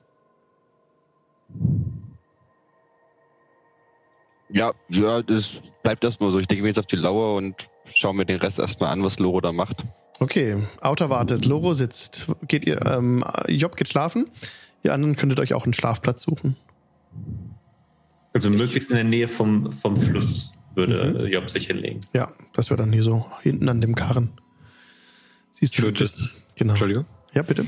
Ja, 4.49 4.73
ja, 4.89 5.21
das 5.21 5.51
bleibt 5.83 6.03
erstmal 6.03 6.31
so. 6.31 6.39
Ich 6.39 6.47
denke 6.47 6.61
mir 6.61 6.69
jetzt 6.69 6.79
auf 6.79 6.85
die 6.85 6.95
Lauer 6.95 7.35
und 7.35 7.55
schaue 7.93 8.13
mir 8.13 8.25
den 8.25 8.39
Rest 8.39 8.59
erstmal 8.59 8.91
an, 8.91 9.03
was 9.03 9.19
Loro 9.19 9.41
da 9.41 9.51
macht. 9.51 9.83
Okay, 10.19 10.63
Auta 10.81 11.09
wartet, 11.09 11.45
Loro 11.45 11.73
sitzt. 11.73 12.27
Geht 12.47 12.65
ihr, 12.65 12.85
ähm, 12.85 13.23
Job 13.47 13.75
geht 13.75 13.89
schlafen. 13.89 14.29
Ihr 14.83 14.93
anderen 14.93 15.15
könntet 15.15 15.39
euch 15.39 15.53
auch 15.53 15.63
einen 15.63 15.73
Schlafplatz 15.73 16.23
suchen. 16.23 16.55
Also 18.33 18.49
möglichst 18.49 18.89
in 18.91 18.95
der 18.97 19.03
Nähe 19.05 19.27
vom, 19.27 19.73
vom 19.73 19.97
Fluss. 19.97 20.53
würde 20.75 21.27
Job 21.27 21.49
sich 21.49 21.67
hinlegen. 21.67 22.01
Ja, 22.13 22.31
das 22.53 22.69
wäre 22.69 22.77
dann 22.81 22.93
hier 22.93 23.03
so 23.03 23.25
hinten 23.41 23.67
an 23.67 23.81
dem 23.81 23.95
Karren. 23.95 24.31
Siehst 25.51 25.77
du 25.77 25.83
würde 25.83 25.99
das? 25.99 26.13
das, 26.15 26.35
Genau. 26.55 26.73
Entschuldigung, 26.73 27.05
Ja, 27.33 27.41
bitte. 27.41 27.65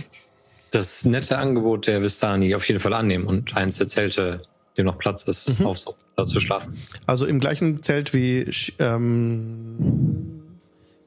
Das 0.72 1.06
nette 1.06 1.38
Angebot 1.38 1.88
der 1.88 2.02
Vistani 2.02 2.56
auf 2.56 2.68
jeden 2.68 2.80
Fall 2.80 2.94
annehmen 2.94 3.26
und 3.26 3.56
eins 3.56 3.78
der 3.78 3.88
Zelte, 3.88 4.42
dem 4.78 4.86
noch 4.86 4.98
Platz 4.98 5.24
ist, 5.24 5.64
aufsuchen, 5.64 6.00
da 6.16 6.26
zu 6.26 6.40
schlafen. 6.40 6.78
Also 7.06 7.26
im 7.26 7.40
gleichen 7.40 7.82
Zelt 7.84 8.14
wie 8.14 8.50
ähm, 8.80 10.44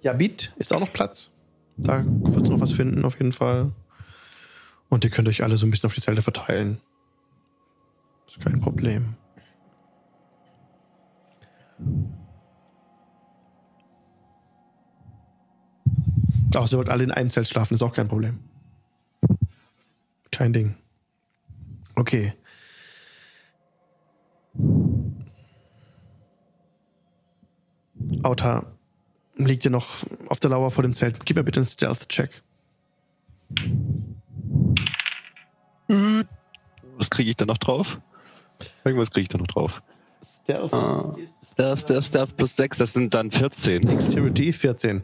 Yabit 0.03 0.53
ist 0.57 0.73
auch 0.73 0.81
noch 0.81 0.93
Platz. 0.93 1.31
Da 1.77 2.05
wird 2.05 2.45
es 2.45 2.51
noch 2.51 2.61
was 2.61 2.73
finden, 2.73 3.05
auf 3.05 3.19
jeden 3.19 3.33
Fall. 3.33 3.73
Und 4.89 5.05
ihr 5.05 5.11
könnt 5.11 5.29
euch 5.29 5.43
alle 5.43 5.57
so 5.57 5.67
ein 5.67 5.71
bisschen 5.71 5.87
auf 5.87 5.95
die 5.95 6.01
Zelte 6.01 6.21
verteilen. 6.21 6.81
Ist 8.27 8.41
kein 8.41 8.61
Problem. 8.61 9.17
Auch 16.55 16.67
sie 16.67 16.77
wollt 16.77 16.89
alle 16.89 17.05
in 17.05 17.13
einem 17.13 17.31
Zelt 17.31 17.49
schlafen, 17.49 17.75
ist 17.75 17.83
auch 17.83 17.95
kein 17.95 18.09
Problem. 18.09 18.41
Kein 20.31 20.53
Ding. 20.53 20.77
Okay. 21.97 22.33
Auta 28.23 28.67
liegt 29.37 29.65
ihr 29.65 29.71
noch 29.71 30.03
auf 30.29 30.41
der 30.41 30.51
Lauer 30.51 30.71
vor 30.71 30.83
dem 30.83 30.95
Zelt. 30.95 31.25
Gib 31.25 31.37
mir 31.37 31.45
bitte 31.45 31.61
einen 31.61 31.67
Stealth-Check. 31.67 32.43
Was 36.97 37.11
kriege 37.11 37.31
ich 37.31 37.37
da 37.37 37.47
noch 37.47 37.59
drauf? 37.59 37.99
Irgendwas 38.85 39.11
kriege 39.11 39.23
ich 39.23 39.29
da 39.29 39.39
noch 39.39 39.47
drauf. 39.47 39.83
Stealth 40.23 40.73
Ah. 40.75 41.17
Stealth, 41.53 41.81
Stealth, 41.81 42.05
Stealth 42.05 42.37
plus 42.37 42.57
6, 42.57 42.77
das 42.79 42.93
sind 42.93 43.15
dann 43.15 43.31
14. 43.31 43.87
Dexterity 43.87 44.53
14. 44.53 45.03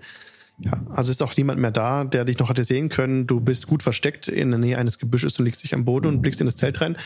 Ja, 0.59 0.83
also 0.89 1.11
ist 1.11 1.23
auch 1.23 1.37
niemand 1.37 1.61
mehr 1.61 1.71
da, 1.71 2.05
der 2.05 2.25
dich 2.25 2.39
noch 2.39 2.49
hatte 2.49 2.65
sehen 2.65 2.89
können. 2.89 3.27
Du 3.27 3.41
bist 3.41 3.67
gut 3.67 3.83
versteckt 3.83 4.29
in 4.29 4.51
der 4.51 4.59
Nähe 4.59 4.79
eines 4.79 4.99
Gebüsches 4.99 5.39
und 5.39 5.45
liegst 5.45 5.63
dich 5.63 5.75
am 5.75 5.85
Boden 5.85 6.07
und 6.07 6.23
blickst 6.23 6.41
in 6.41 6.47
das 6.47 6.57
Zelt 6.57 6.81
rein. 6.81 6.97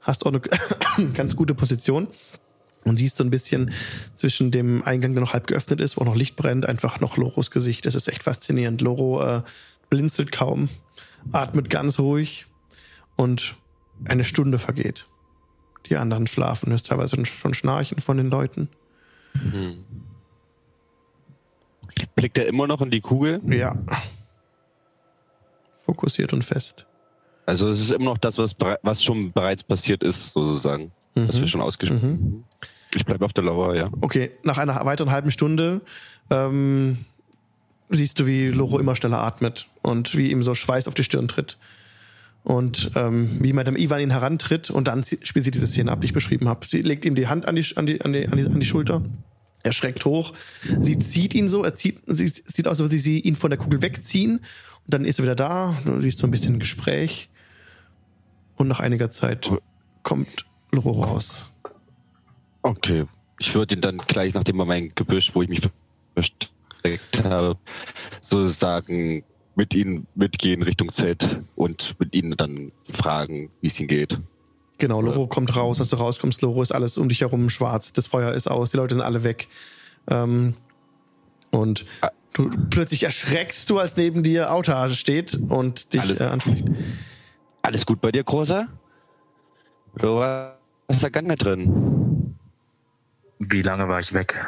Hast 0.00 0.26
auch 0.26 0.32
eine 0.32 0.40
ganz 1.14 1.36
gute 1.36 1.54
Position 1.54 2.08
und 2.84 2.98
siehst 2.98 3.16
so 3.16 3.24
ein 3.24 3.30
bisschen 3.30 3.72
zwischen 4.14 4.50
dem 4.50 4.82
Eingang, 4.82 5.14
der 5.14 5.22
noch 5.22 5.32
halb 5.32 5.46
geöffnet 5.46 5.80
ist, 5.80 5.98
wo 5.98 6.04
noch 6.04 6.16
Licht 6.16 6.36
brennt, 6.36 6.66
einfach 6.66 7.00
noch 7.00 7.16
Loros 7.16 7.50
Gesicht. 7.50 7.86
Das 7.86 7.94
ist 7.94 8.08
echt 8.08 8.24
faszinierend. 8.24 8.82
Loro 8.82 9.22
äh, 9.22 9.42
blinzelt 9.88 10.30
kaum, 10.30 10.68
atmet 11.30 11.70
ganz 11.70 11.98
ruhig 11.98 12.46
und 13.16 13.54
eine 14.04 14.24
Stunde 14.24 14.58
vergeht. 14.58 15.06
Die 15.88 15.96
anderen 15.96 16.26
schlafen. 16.26 16.66
Du 16.66 16.72
hörst 16.72 16.88
teilweise 16.88 17.24
schon 17.24 17.54
Schnarchen 17.54 18.00
von 18.00 18.16
den 18.16 18.30
Leuten. 18.30 18.68
Blickt 22.14 22.38
er 22.38 22.46
immer 22.46 22.66
noch 22.66 22.80
in 22.82 22.90
die 22.90 23.00
Kugel? 23.00 23.40
Ja. 23.46 23.76
Fokussiert 25.84 26.32
und 26.32 26.44
fest. 26.44 26.86
Also 27.46 27.68
es 27.68 27.80
ist 27.80 27.90
immer 27.90 28.06
noch 28.06 28.18
das, 28.18 28.38
was, 28.38 28.54
was 28.82 29.02
schon 29.02 29.32
bereits 29.32 29.62
passiert 29.62 30.02
ist, 30.02 30.32
sozusagen. 30.32 30.92
Was 31.14 31.40
wir 31.40 31.48
schon 31.48 31.60
ausgesprochen 31.60 32.44
Ich 32.94 33.04
bleibe 33.04 33.24
auf 33.24 33.32
der 33.32 33.44
Lauer, 33.44 33.74
ja. 33.74 33.90
Okay, 34.00 34.30
nach 34.44 34.58
einer 34.58 34.84
weiteren 34.84 35.10
halben 35.10 35.30
Stunde 35.30 35.82
ähm, 36.30 36.98
siehst 37.90 38.18
du, 38.20 38.26
wie 38.26 38.48
Loro 38.48 38.78
immer 38.78 38.96
schneller 38.96 39.22
atmet 39.22 39.66
und 39.82 40.16
wie 40.16 40.30
ihm 40.30 40.42
so 40.42 40.54
Schweiß 40.54 40.88
auf 40.88 40.94
die 40.94 41.04
Stirn 41.04 41.28
tritt. 41.28 41.58
Und 42.44 42.90
ähm, 42.96 43.38
wie 43.40 43.52
Madame 43.52 43.78
Ivan 43.78 44.00
ihn 44.00 44.10
herantritt 44.10 44.70
und 44.70 44.88
dann 44.88 45.04
spielt 45.04 45.44
sie 45.44 45.52
diese 45.52 45.66
Szene 45.66 45.92
ab, 45.92 46.00
die 46.00 46.06
ich 46.06 46.12
beschrieben 46.12 46.48
habe. 46.48 46.66
Sie 46.66 46.82
legt 46.82 47.04
ihm 47.04 47.14
die 47.14 47.28
Hand 47.28 47.46
an 47.46 47.54
die, 47.54 47.64
an 47.76 47.86
die, 47.86 48.00
an 48.00 48.12
die, 48.12 48.26
an 48.26 48.36
die, 48.36 48.46
an 48.46 48.58
die 48.60 48.66
Schulter. 48.66 49.02
Er 49.62 49.72
schreckt 49.72 50.04
hoch. 50.04 50.32
Sie 50.80 50.98
zieht 50.98 51.34
ihn 51.34 51.48
so, 51.48 51.62
er 51.64 51.74
zieht, 51.74 52.00
sie 52.06 52.26
sieht 52.26 52.66
aus, 52.66 52.80
als 52.80 52.90
würde 52.90 52.98
sie 52.98 53.20
ihn 53.20 53.36
von 53.36 53.50
der 53.50 53.58
Kugel 53.58 53.82
wegziehen. 53.82 54.38
Und 54.38 54.94
dann 54.94 55.04
ist 55.04 55.18
er 55.18 55.24
wieder 55.24 55.36
da. 55.36 55.76
Du 55.84 56.00
siehst 56.00 56.18
so 56.18 56.26
ein 56.26 56.30
bisschen 56.30 56.58
Gespräch. 56.58 57.30
Und 58.56 58.68
nach 58.68 58.80
einiger 58.80 59.10
Zeit 59.10 59.50
kommt 60.02 60.46
Loro 60.72 61.02
raus. 61.02 61.46
Okay. 62.62 63.06
Ich 63.38 63.54
würde 63.54 63.74
ihn 63.74 63.80
dann 63.80 63.98
gleich, 63.98 64.34
nachdem 64.34 64.60
er 64.60 64.66
mein 64.66 64.92
Gebüsch, 64.94 65.34
wo 65.34 65.42
ich 65.42 65.48
mich 65.48 65.62
versteckt 66.14 67.24
habe, 67.24 67.58
sozusagen 68.20 69.24
mit 69.54 69.74
ihnen 69.74 70.06
mitgehen 70.14 70.62
Richtung 70.62 70.90
Zelt 70.92 71.40
und 71.56 71.96
mit 71.98 72.14
ihnen 72.14 72.36
dann 72.36 72.72
fragen, 72.88 73.50
wie 73.60 73.66
es 73.66 73.78
ihnen 73.78 73.88
geht. 73.88 74.18
Genau, 74.82 75.00
Loro 75.00 75.28
kommt 75.28 75.54
raus, 75.54 75.78
als 75.78 75.90
du 75.90 75.96
rauskommst, 75.96 76.42
Loro 76.42 76.60
ist 76.60 76.72
alles 76.72 76.98
um 76.98 77.08
dich 77.08 77.20
herum 77.20 77.50
schwarz, 77.50 77.92
das 77.92 78.08
Feuer 78.08 78.32
ist 78.32 78.48
aus, 78.48 78.72
die 78.72 78.78
Leute 78.78 78.96
sind 78.96 79.04
alle 79.04 79.22
weg. 79.22 79.46
Ähm, 80.10 80.54
und 81.52 81.86
du 82.32 82.50
plötzlich 82.68 83.04
erschreckst 83.04 83.70
du, 83.70 83.78
als 83.78 83.96
neben 83.96 84.24
dir 84.24 84.52
Auta 84.52 84.88
steht 84.88 85.36
und 85.36 85.94
dich 85.94 86.00
Alles- 86.00 86.18
äh, 86.18 86.24
anspricht. 86.24 86.64
Alles 87.62 87.86
gut 87.86 88.00
bei 88.00 88.10
dir, 88.10 88.24
Großer? 88.24 88.66
Du 89.98 90.16
warst 90.16 90.58
da 91.00 91.08
gar 91.10 91.22
nicht 91.22 91.44
drin. 91.44 92.36
Wie 93.38 93.62
lange 93.62 93.88
war 93.88 94.00
ich 94.00 94.12
weg? 94.12 94.44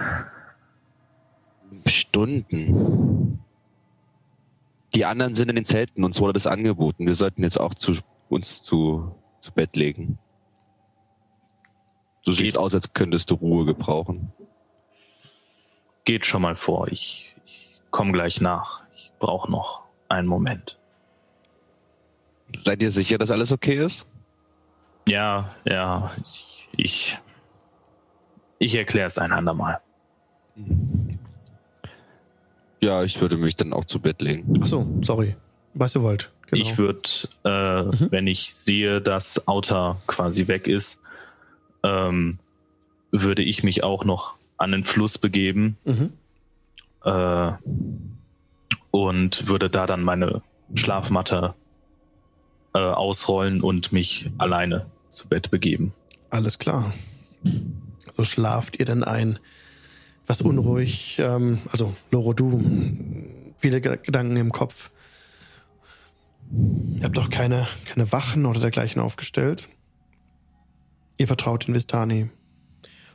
Stunden. 1.87 3.39
Die 4.97 5.05
anderen 5.05 5.37
sind 5.37 5.49
in 5.49 5.55
den 5.55 5.65
Zelten, 5.65 6.03
uns 6.03 6.21
wurde 6.21 6.33
das 6.33 6.49
angeboten. 6.49 7.07
Wir 7.07 7.15
sollten 7.15 7.45
jetzt 7.45 7.61
auch 7.61 7.75
zu, 7.75 7.99
uns 8.29 8.63
zu, 8.63 9.15
zu 9.41 9.53
Bett 9.53 9.77
legen. 9.77 10.19
Du 12.25 12.33
siehst 12.33 12.57
aus, 12.57 12.75
als 12.75 12.93
könntest 12.93 13.31
du 13.31 13.35
Ruhe 13.35 13.65
gebrauchen. 13.67 14.33
Geht 16.05 16.27
schon 16.27 16.43
mal 16.43 16.57
vor. 16.57 16.89
Ich, 16.89 17.35
ich 17.45 17.81
komme 17.91 18.13
gleich 18.13 18.41
nach. 18.41 18.83
Ich 18.97 19.13
brauche 19.19 19.51
noch 19.51 19.83
einen 20.09 20.27
Moment. 20.27 20.79
Seid 22.65 22.83
ihr 22.83 22.91
sicher, 22.91 23.19
dass 23.19 23.31
alles 23.31 23.53
okay 23.53 23.85
ist? 23.85 24.07
Ja, 25.07 25.55
ja. 25.65 26.13
Ich, 26.23 26.69
ich, 26.77 27.19
ich 28.59 28.75
erkläre 28.75 29.07
es 29.07 29.19
ein 29.19 29.33
andermal. 29.33 29.81
Ja, 32.81 33.03
ich 33.03 33.21
würde 33.21 33.37
mich 33.37 33.57
dann 33.57 33.73
auch 33.73 33.85
zu 33.85 34.01
Bett 34.01 34.23
legen. 34.23 34.63
Achso, 34.63 34.87
sorry. 35.03 35.37
Was 35.75 35.95
ihr 35.95 36.03
wollt. 36.03 36.31
Genau. 36.47 36.63
Ich 36.63 36.79
würde, 36.79 37.09
äh, 37.43 38.11
wenn 38.11 38.27
ich 38.27 38.55
sehe, 38.55 39.01
dass 39.01 39.49
Auta 39.49 40.01
quasi 40.07 40.47
weg 40.47 40.69
ist, 40.69 41.01
ähm, 41.85 42.39
würde 43.13 43.43
ich 43.45 43.63
mich 43.63 43.85
auch 43.85 44.05
noch 44.05 44.35
an 44.57 44.73
den 44.73 44.83
Fluss 44.85 45.19
begeben 45.19 45.77
Mhm. 45.85 46.13
äh, 47.05 47.53
und 48.91 49.47
würde 49.49 49.71
da 49.71 49.87
dann 49.87 50.03
meine 50.03 50.43
Schlafmatte 50.75 51.55
äh, 52.75 52.79
ausrollen 52.79 53.61
und 53.61 53.93
mich 53.93 54.31
alleine 54.39 54.87
zu 55.11 55.29
Bett 55.29 55.51
begeben. 55.51 55.93
Alles 56.31 56.59
klar. 56.59 56.93
So 58.11 58.25
schlaft 58.25 58.79
ihr 58.79 58.85
denn 58.87 59.05
ein. 59.05 59.39
Was 60.27 60.41
unruhig, 60.41 61.19
ähm, 61.19 61.59
also 61.71 61.95
Loro, 62.11 62.33
du, 62.33 62.63
viele 63.59 63.81
Ge- 63.81 63.99
Gedanken 64.03 64.37
im 64.37 64.53
Kopf. 64.53 64.91
Ihr 66.97 67.05
habt 67.05 67.17
doch 67.17 67.29
keine, 67.31 67.67
keine 67.85 68.11
Wachen 68.11 68.47
oder 68.47 68.59
dergleichen 68.61 69.03
aufgestellt. 69.03 69.69
Ihr 71.17 71.27
vertraut 71.27 71.69
in 71.69 71.75
Vistani 71.75 72.31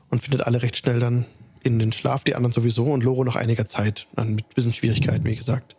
und 0.09 0.21
findet 0.21 0.41
alle 0.41 0.61
recht 0.61 0.77
schnell 0.77 0.99
dann 0.99 1.25
in 1.61 1.79
den 1.79 1.91
Schlaf, 1.91 2.23
die 2.23 2.35
anderen 2.35 2.53
sowieso 2.53 2.85
und 2.85 3.03
Loro 3.03 3.23
noch 3.23 3.35
einiger 3.35 3.65
Zeit, 3.65 4.07
dann 4.15 4.35
mit 4.35 4.45
ein 4.45 4.55
bisschen 4.55 4.73
Schwierigkeiten, 4.73 5.25
wie 5.25 5.35
gesagt. 5.35 5.75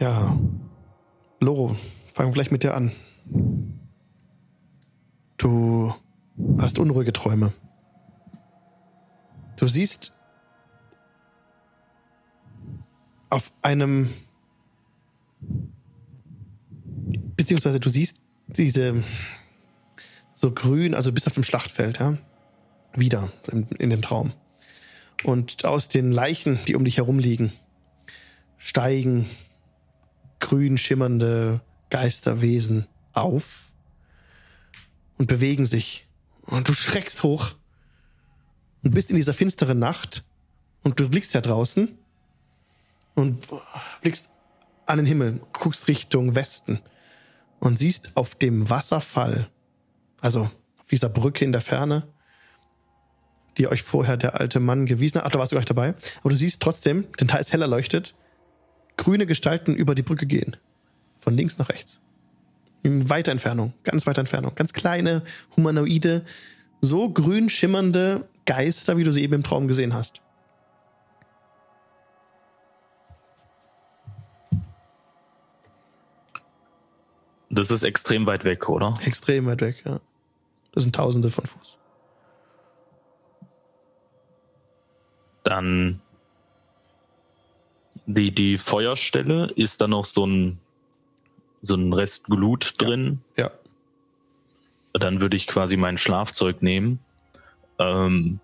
Ja, 0.00 0.36
Loro, 1.40 1.76
fangen 2.12 2.30
wir 2.30 2.34
gleich 2.34 2.50
mit 2.50 2.62
dir 2.62 2.74
an. 2.74 2.92
Du 5.36 5.94
hast 6.58 6.78
unruhige 6.78 7.12
Träume. 7.12 7.52
Du 9.56 9.68
siehst 9.68 10.12
auf 13.30 13.52
einem 13.62 14.10
beziehungsweise 17.36 17.80
du 17.80 17.88
siehst 17.88 18.20
diese 18.46 19.02
so 20.44 20.50
grün, 20.50 20.92
also 20.92 21.10
bis 21.10 21.26
auf 21.26 21.32
dem 21.32 21.42
Schlachtfeld, 21.42 22.00
ja, 22.00 22.18
wieder 22.92 23.32
in, 23.50 23.66
in 23.78 23.88
den 23.88 24.02
Traum. 24.02 24.34
Und 25.22 25.64
aus 25.64 25.88
den 25.88 26.12
Leichen, 26.12 26.58
die 26.66 26.74
um 26.74 26.84
dich 26.84 26.98
herum 26.98 27.18
liegen, 27.18 27.50
steigen 28.58 29.24
grün 30.40 30.76
schimmernde 30.76 31.62
Geisterwesen 31.88 32.86
auf 33.14 33.72
und 35.16 35.28
bewegen 35.28 35.64
sich. 35.64 36.06
Und 36.42 36.68
du 36.68 36.74
schreckst 36.74 37.22
hoch 37.22 37.54
und 38.82 38.94
bist 38.94 39.08
in 39.08 39.16
dieser 39.16 39.32
finsteren 39.32 39.78
Nacht 39.78 40.24
und 40.82 41.00
du 41.00 41.08
blickst 41.08 41.32
ja 41.32 41.40
draußen 41.40 41.96
und 43.14 43.42
blickst 44.02 44.28
an 44.84 44.98
den 44.98 45.06
Himmel, 45.06 45.40
guckst 45.54 45.88
Richtung 45.88 46.34
Westen 46.34 46.80
und 47.60 47.78
siehst 47.78 48.14
auf 48.14 48.34
dem 48.34 48.68
Wasserfall, 48.68 49.48
also 50.24 50.48
auf 50.78 50.88
dieser 50.90 51.10
Brücke 51.10 51.44
in 51.44 51.52
der 51.52 51.60
Ferne, 51.60 52.08
die 53.58 53.68
euch 53.68 53.82
vorher 53.82 54.16
der 54.16 54.40
alte 54.40 54.58
Mann 54.58 54.86
gewiesen 54.86 55.18
hat. 55.18 55.26
Ach, 55.26 55.30
da 55.30 55.38
warst 55.38 55.52
du 55.52 55.56
gar 55.56 55.60
nicht 55.60 55.70
dabei. 55.70 55.94
Aber 56.20 56.30
du 56.30 56.36
siehst 56.36 56.62
trotzdem, 56.62 57.06
denn 57.20 57.28
teils 57.28 57.52
heller 57.52 57.66
leuchtet, 57.66 58.14
grüne 58.96 59.26
Gestalten 59.26 59.76
über 59.76 59.94
die 59.94 60.02
Brücke 60.02 60.24
gehen. 60.24 60.56
Von 61.20 61.36
links 61.36 61.58
nach 61.58 61.68
rechts. 61.68 62.00
In 62.82 63.10
weiter 63.10 63.32
Entfernung, 63.32 63.74
ganz 63.82 64.06
weiter 64.06 64.20
Entfernung. 64.20 64.54
Ganz 64.54 64.72
kleine, 64.72 65.22
humanoide, 65.56 66.24
so 66.80 67.10
grün 67.10 67.50
schimmernde 67.50 68.26
Geister, 68.46 68.96
wie 68.96 69.04
du 69.04 69.12
sie 69.12 69.22
eben 69.22 69.34
im 69.34 69.42
Traum 69.42 69.68
gesehen 69.68 69.92
hast. 69.92 70.22
Das 77.50 77.70
ist 77.70 77.82
extrem 77.84 78.26
weit 78.26 78.44
weg, 78.44 78.70
oder? 78.70 78.98
Extrem 79.04 79.46
weit 79.46 79.60
weg, 79.60 79.82
ja. 79.84 80.00
Das 80.74 80.82
sind 80.82 80.94
Tausende 80.94 81.30
von 81.30 81.46
Fuß. 81.46 81.78
Dann 85.44 86.00
die, 88.06 88.34
die 88.34 88.58
Feuerstelle, 88.58 89.52
ist 89.54 89.80
da 89.80 89.86
noch 89.86 90.04
so 90.04 90.26
ein, 90.26 90.58
so 91.62 91.76
ein 91.76 91.92
Rest 91.92 92.26
Glut 92.26 92.74
drin? 92.78 93.22
Ja. 93.36 93.50
Dann 94.92 95.20
würde 95.20 95.36
ich 95.36 95.46
quasi 95.46 95.76
mein 95.76 95.96
Schlafzeug 95.96 96.60
nehmen 96.60 96.98
ähm, 97.78 98.40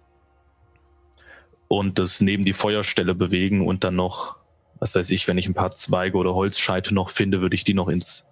und 1.68 1.98
das 1.98 2.20
neben 2.20 2.44
die 2.44 2.52
Feuerstelle 2.52 3.14
bewegen 3.14 3.66
und 3.66 3.82
dann 3.82 3.96
noch, 3.96 4.36
was 4.78 4.94
weiß 4.94 5.10
ich, 5.10 5.26
wenn 5.26 5.38
ich 5.38 5.46
ein 5.46 5.54
paar 5.54 5.72
Zweige 5.72 6.16
oder 6.16 6.34
Holzscheite 6.34 6.94
noch 6.94 7.10
finde, 7.10 7.40
würde 7.40 7.54
ich 7.54 7.64
die 7.64 7.74
noch 7.74 7.88
ins 7.88 8.26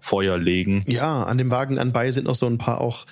Feuer 0.00 0.38
legen. 0.38 0.84
Ja, 0.86 1.24
an 1.24 1.38
dem 1.38 1.50
Wagen 1.50 1.78
anbei 1.78 2.10
sind 2.12 2.24
noch 2.24 2.34
so 2.34 2.46
ein 2.46 2.58
paar 2.58 2.80
auch 2.80 3.04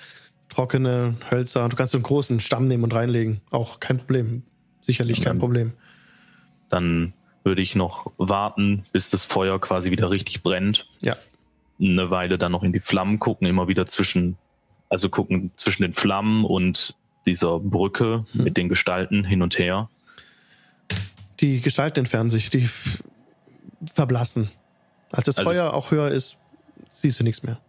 trockene 0.57 1.15
Hölzer. 1.29 1.69
Du 1.69 1.75
kannst 1.75 1.91
so 1.91 1.99
einen 1.99 2.03
großen 2.03 2.39
Stamm 2.39 2.67
nehmen 2.67 2.83
und 2.83 2.93
reinlegen. 2.95 3.41
Auch 3.51 3.79
kein 3.79 3.97
Problem. 3.99 4.41
Sicherlich 4.81 5.21
kein 5.21 5.37
Problem. 5.37 5.73
Dann 6.69 7.13
würde 7.43 7.61
ich 7.61 7.75
noch 7.75 8.11
warten, 8.17 8.83
bis 8.91 9.11
das 9.11 9.23
Feuer 9.23 9.61
quasi 9.61 9.91
wieder 9.91 10.09
richtig 10.09 10.41
brennt. 10.41 10.89
Ja. 11.01 11.15
Eine 11.79 12.09
Weile 12.09 12.39
dann 12.39 12.51
noch 12.53 12.63
in 12.63 12.73
die 12.73 12.79
Flammen 12.79 13.19
gucken, 13.19 13.45
immer 13.47 13.67
wieder 13.67 13.85
zwischen, 13.85 14.35
also 14.89 15.09
gucken 15.09 15.51
zwischen 15.57 15.83
den 15.83 15.93
Flammen 15.93 16.43
und 16.43 16.95
dieser 17.27 17.59
Brücke 17.59 18.25
Hm. 18.31 18.43
mit 18.43 18.57
den 18.57 18.67
Gestalten 18.67 19.23
hin 19.25 19.43
und 19.43 19.59
her. 19.59 19.89
Die 21.39 21.61
Gestalten 21.61 21.99
entfernen 21.99 22.31
sich, 22.31 22.49
die 22.49 22.67
verblassen. 23.93 24.49
Als 25.11 25.25
das 25.25 25.37
Also- 25.37 25.51
Feuer 25.51 25.73
auch 25.75 25.91
höher 25.91 26.07
ist, 26.09 26.37
siehst 26.89 27.19
du 27.19 27.23
nichts 27.23 27.43
mehr. 27.43 27.59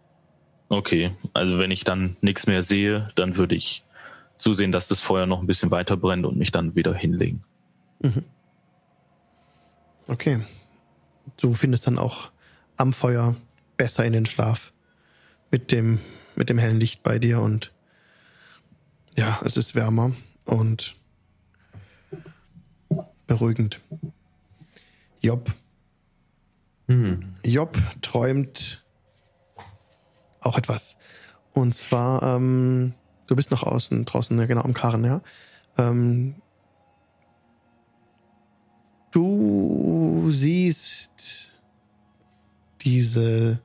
Okay, 0.69 1.11
also 1.33 1.57
wenn 1.57 1.71
ich 1.71 1.83
dann 1.83 2.15
nichts 2.21 2.45
mehr 2.45 2.61
sehe, 2.61 3.09
dann 3.15 3.35
würde 3.35 3.55
ich 3.55 3.83
zusehen, 4.37 4.71
dass 4.71 4.87
das 4.87 5.01
Feuer 5.01 5.25
noch 5.25 5.41
ein 5.41 5.47
bisschen 5.47 5.71
weiter 5.71 5.97
brennt 5.97 6.25
und 6.25 6.37
mich 6.37 6.51
dann 6.51 6.75
wieder 6.75 6.93
hinlegen. 6.93 7.43
Okay. 10.07 10.41
Du 11.37 11.53
findest 11.53 11.87
dann 11.87 11.97
auch 11.97 12.31
am 12.77 12.93
Feuer 12.93 13.35
besser 13.77 14.05
in 14.05 14.13
den 14.13 14.25
Schlaf. 14.25 14.73
Mit 15.51 15.71
dem, 15.71 15.99
mit 16.35 16.49
dem 16.49 16.57
hellen 16.57 16.79
Licht 16.79 17.03
bei 17.03 17.17
dir 17.19 17.39
und 17.41 17.71
ja, 19.17 19.39
es 19.43 19.57
ist 19.57 19.75
wärmer 19.75 20.11
und 20.45 20.95
beruhigend. 23.27 23.81
Job. 25.21 25.51
Hm. 26.87 27.35
Job 27.43 27.77
träumt 28.01 28.83
auch 30.41 30.57
etwas. 30.57 30.97
Und 31.53 31.73
zwar, 31.75 32.23
ähm, 32.23 32.93
du 33.27 33.35
bist 33.35 33.51
noch 33.51 33.63
außen, 33.63 34.05
draußen, 34.05 34.37
ja, 34.37 34.45
genau, 34.45 34.61
am 34.61 34.73
Karren, 34.73 35.03
ja. 35.03 35.21
Ähm, 35.77 36.35
du 39.11 40.29
siehst 40.31 41.53
diese, 42.81 43.59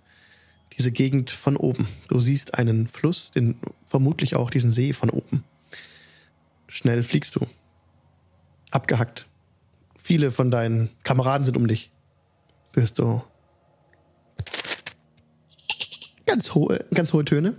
diese 0.76 0.92
Gegend 0.92 1.30
von 1.30 1.56
oben. 1.56 1.86
Du 2.08 2.20
siehst 2.20 2.54
einen 2.54 2.88
Fluss, 2.88 3.30
den, 3.30 3.60
vermutlich 3.86 4.36
auch 4.36 4.50
diesen 4.50 4.72
See 4.72 4.92
von 4.92 5.10
oben. 5.10 5.44
Schnell 6.68 7.02
fliegst 7.02 7.36
du. 7.36 7.46
Abgehackt. 8.70 9.26
Viele 9.96 10.30
von 10.30 10.50
deinen 10.50 10.90
Kameraden 11.04 11.44
sind 11.44 11.56
um 11.56 11.68
dich. 11.68 11.92
Du 12.72 12.80
hörst 12.80 12.96
so 12.96 13.22
ganz 16.34 16.52
hohe, 16.52 16.84
ganz 16.92 17.12
hohe 17.12 17.24
Töne. 17.24 17.56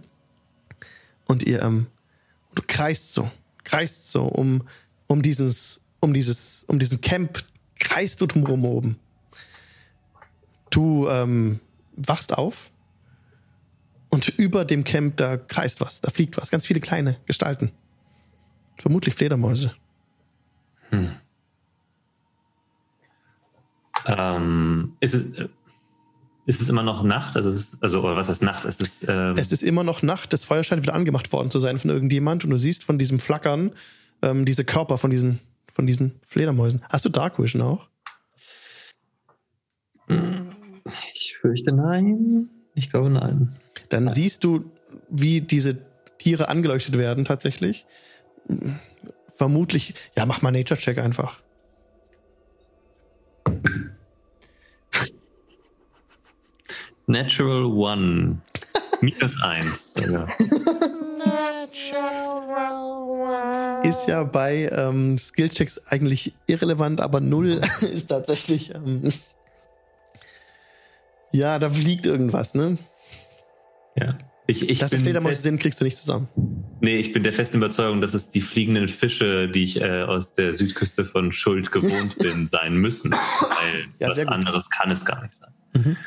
Und 1.26 1.44
ihr, 1.44 1.62
ähm, 1.62 1.88
du 2.56 2.62
kreist 2.68 3.14
so, 3.14 3.32
kreist 3.64 4.12
so 4.12 4.24
um, 4.24 4.68
um 5.08 5.22
dieses, 5.22 5.80
um 6.02 6.14
dieses, 6.14 6.66
um 6.68 6.78
diesen 6.78 7.00
Camp, 7.00 7.46
kreist 7.80 8.20
du 8.20 8.26
drumherum 8.26 8.66
oben. 8.66 9.00
Du 10.72 11.08
ähm, 11.08 11.62
wachst 11.96 12.38
auf 12.38 12.70
und 14.10 14.28
über 14.28 14.66
dem 14.66 14.84
Camp, 14.84 15.16
da 15.16 15.38
kreist 15.38 15.80
was, 15.80 16.02
da 16.02 16.12
fliegt 16.12 16.36
was, 16.36 16.52
ganz 16.52 16.66
viele 16.66 16.82
kleine 16.82 17.18
Gestalten. 17.28 17.72
Vermutlich 18.78 19.16
Fledermäuse. 19.16 19.74
Ähm, 24.06 24.98
ist, 25.00 25.14
es, 25.14 25.40
äh, 25.40 25.48
ist 26.46 26.62
es 26.62 26.70
immer 26.70 26.84
noch 26.84 27.04
Nacht? 27.04 27.36
Also, 27.36 27.50
ist, 27.50 27.82
also 27.82 28.02
oder 28.02 28.16
was 28.16 28.30
ist 28.30 28.44
Nacht? 28.44 28.66
Ist 28.66 28.82
es, 28.82 29.08
ähm, 29.08 29.36
Es 29.38 29.52
ist 29.52 29.64
immer 29.64 29.84
noch 29.84 30.02
Nacht, 30.02 30.32
das 30.34 30.44
Feuer 30.44 30.64
scheint 30.64 30.84
wieder 30.84 30.94
angemacht 30.94 31.32
worden 31.34 31.50
zu 31.50 31.60
sein 31.60 31.80
von 31.80 31.90
irgendjemand 31.90 32.44
und 32.44 32.52
du 32.52 32.58
siehst 32.58 32.84
von 32.84 33.00
diesem 33.00 33.20
Flackern 33.20 33.72
ähm, 34.22 34.46
diese 34.46 34.64
Körper 34.64 34.98
von 34.98 35.10
diesen, 35.10 35.40
von 35.72 35.88
diesen 35.88 36.20
Fledermäusen. 36.26 36.84
Hast 36.90 37.06
du 37.06 37.10
Dark 37.10 37.40
Vision 37.40 37.62
auch? 37.62 37.88
ich 41.14 41.38
fürchte 41.42 41.72
nein. 41.72 42.48
Ich 42.76 42.92
glaube 42.92 43.10
nein. 43.10 43.56
Dann 43.90 44.10
siehst 44.10 44.44
du, 44.44 44.72
wie 45.10 45.42
diese 45.42 45.78
Tiere 46.20 46.50
angeleuchtet 46.50 46.98
werden 46.98 47.26
tatsächlich. 47.26 47.86
Vermutlich, 49.34 49.96
ja, 50.18 50.26
mach 50.26 50.42
mal 50.42 50.52
Nature-Check 50.52 51.00
einfach. 51.00 51.42
Natural 57.08 57.66
One. 57.66 58.40
Minus 59.02 59.42
eins. 59.44 59.94
sogar. 59.94 60.28
Ist 63.84 64.08
ja 64.08 64.24
bei 64.24 64.70
ähm, 64.72 65.18
Skill-Checks 65.18 65.88
eigentlich 65.88 66.34
irrelevant, 66.48 67.02
aber 67.02 67.20
null 67.20 67.60
ist 67.82 68.08
tatsächlich. 68.08 68.74
Ähm, 68.74 69.12
ja, 71.32 71.60
da 71.60 71.70
fliegt 71.70 72.06
irgendwas, 72.06 72.54
ne? 72.56 72.78
Ja. 73.96 74.18
Ich, 74.48 74.70
ich 74.70 74.80
Fledermäuse 74.84 75.34
fest- 75.36 75.44
sind, 75.44 75.60
kriegst 75.60 75.82
du 75.82 75.86
nicht 75.86 75.98
zusammen. 75.98 76.28
Nee, 76.80 76.98
ich 76.98 77.12
bin 77.14 77.24
der 77.24 77.34
festen 77.34 77.58
Überzeugung, 77.58 78.00
dass 78.02 78.14
es 78.14 78.30
die 78.30 78.42
fliegenden 78.42 78.88
Fische, 78.88 79.48
die 79.50 79.64
ich 79.64 79.82
äh, 79.82 80.04
aus 80.04 80.34
der 80.34 80.54
Südküste 80.54 81.04
von 81.04 81.32
Schuld 81.32 81.72
gewohnt 81.72 82.18
bin, 82.20 82.46
sein 82.48 82.78
müssen. 82.78 83.12
Weil 83.12 83.86
Ja, 84.00 84.10
was 84.10 84.26
anderes 84.28 84.70
kann 84.70 84.92
es 84.92 85.04
gar 85.04 85.22
nicht 85.24 85.34
sein. 85.36 85.52
Mhm. 85.76 85.98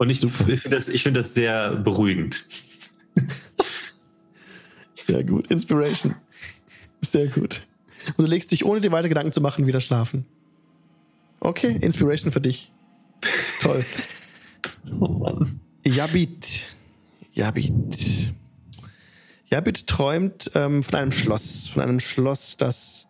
Und 0.00 0.08
ich, 0.08 0.22
ich 0.22 0.32
finde 0.32 0.78
das, 0.78 0.88
ich 0.88 1.02
find 1.02 1.14
das 1.14 1.34
sehr 1.34 1.76
beruhigend. 1.76 2.46
Sehr 5.06 5.24
gut. 5.24 5.48
Inspiration. 5.48 6.14
Sehr 7.02 7.26
gut. 7.26 7.60
Und 8.16 8.24
du 8.24 8.30
legst 8.30 8.50
dich, 8.50 8.64
ohne 8.64 8.80
dir 8.80 8.92
weiter 8.92 9.10
Gedanken 9.10 9.32
zu 9.32 9.42
machen, 9.42 9.66
wieder 9.66 9.80
schlafen. 9.82 10.24
Okay, 11.40 11.76
Inspiration 11.82 12.32
für 12.32 12.40
dich. 12.40 12.72
Toll. 13.60 13.84
Oh 14.98 15.08
Mann. 15.08 15.60
Yabit. 15.86 16.66
Yabit. 17.34 18.32
Yabit 19.50 19.86
träumt 19.86 20.50
ähm, 20.54 20.82
von 20.82 20.94
einem 20.94 21.12
Schloss. 21.12 21.68
Von 21.68 21.82
einem 21.82 22.00
Schloss, 22.00 22.56
das 22.56 23.06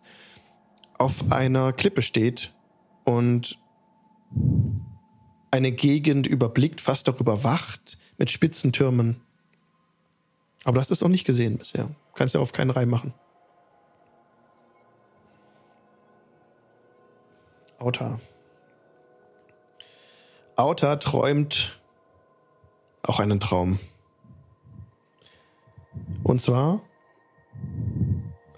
auf 0.97 1.31
einer 1.31 1.71
Klippe 1.71 2.01
steht 2.01 2.51
und 3.05 3.57
eine 5.51 5.71
Gegend 5.71 6.25
überblickt, 6.27 6.81
fast 6.81 7.07
darüber 7.07 7.43
wacht, 7.43 7.97
mit 8.17 8.31
spitzen 8.31 8.71
Türmen. 8.71 9.21
Aber 10.63 10.79
hast 10.79 10.91
es 10.91 11.01
noch 11.01 11.09
nicht 11.09 11.25
gesehen 11.25 11.57
bisher. 11.57 11.89
Kannst 12.15 12.33
ja 12.33 12.41
auf 12.41 12.53
keinen 12.53 12.69
Reim 12.69 12.89
machen. 12.89 13.13
Auta. 17.79 18.19
Auta 20.55 20.95
träumt 20.97 21.81
auch 23.03 23.19
einen 23.19 23.39
Traum. 23.39 23.79
Und 26.23 26.41
zwar 26.41 26.81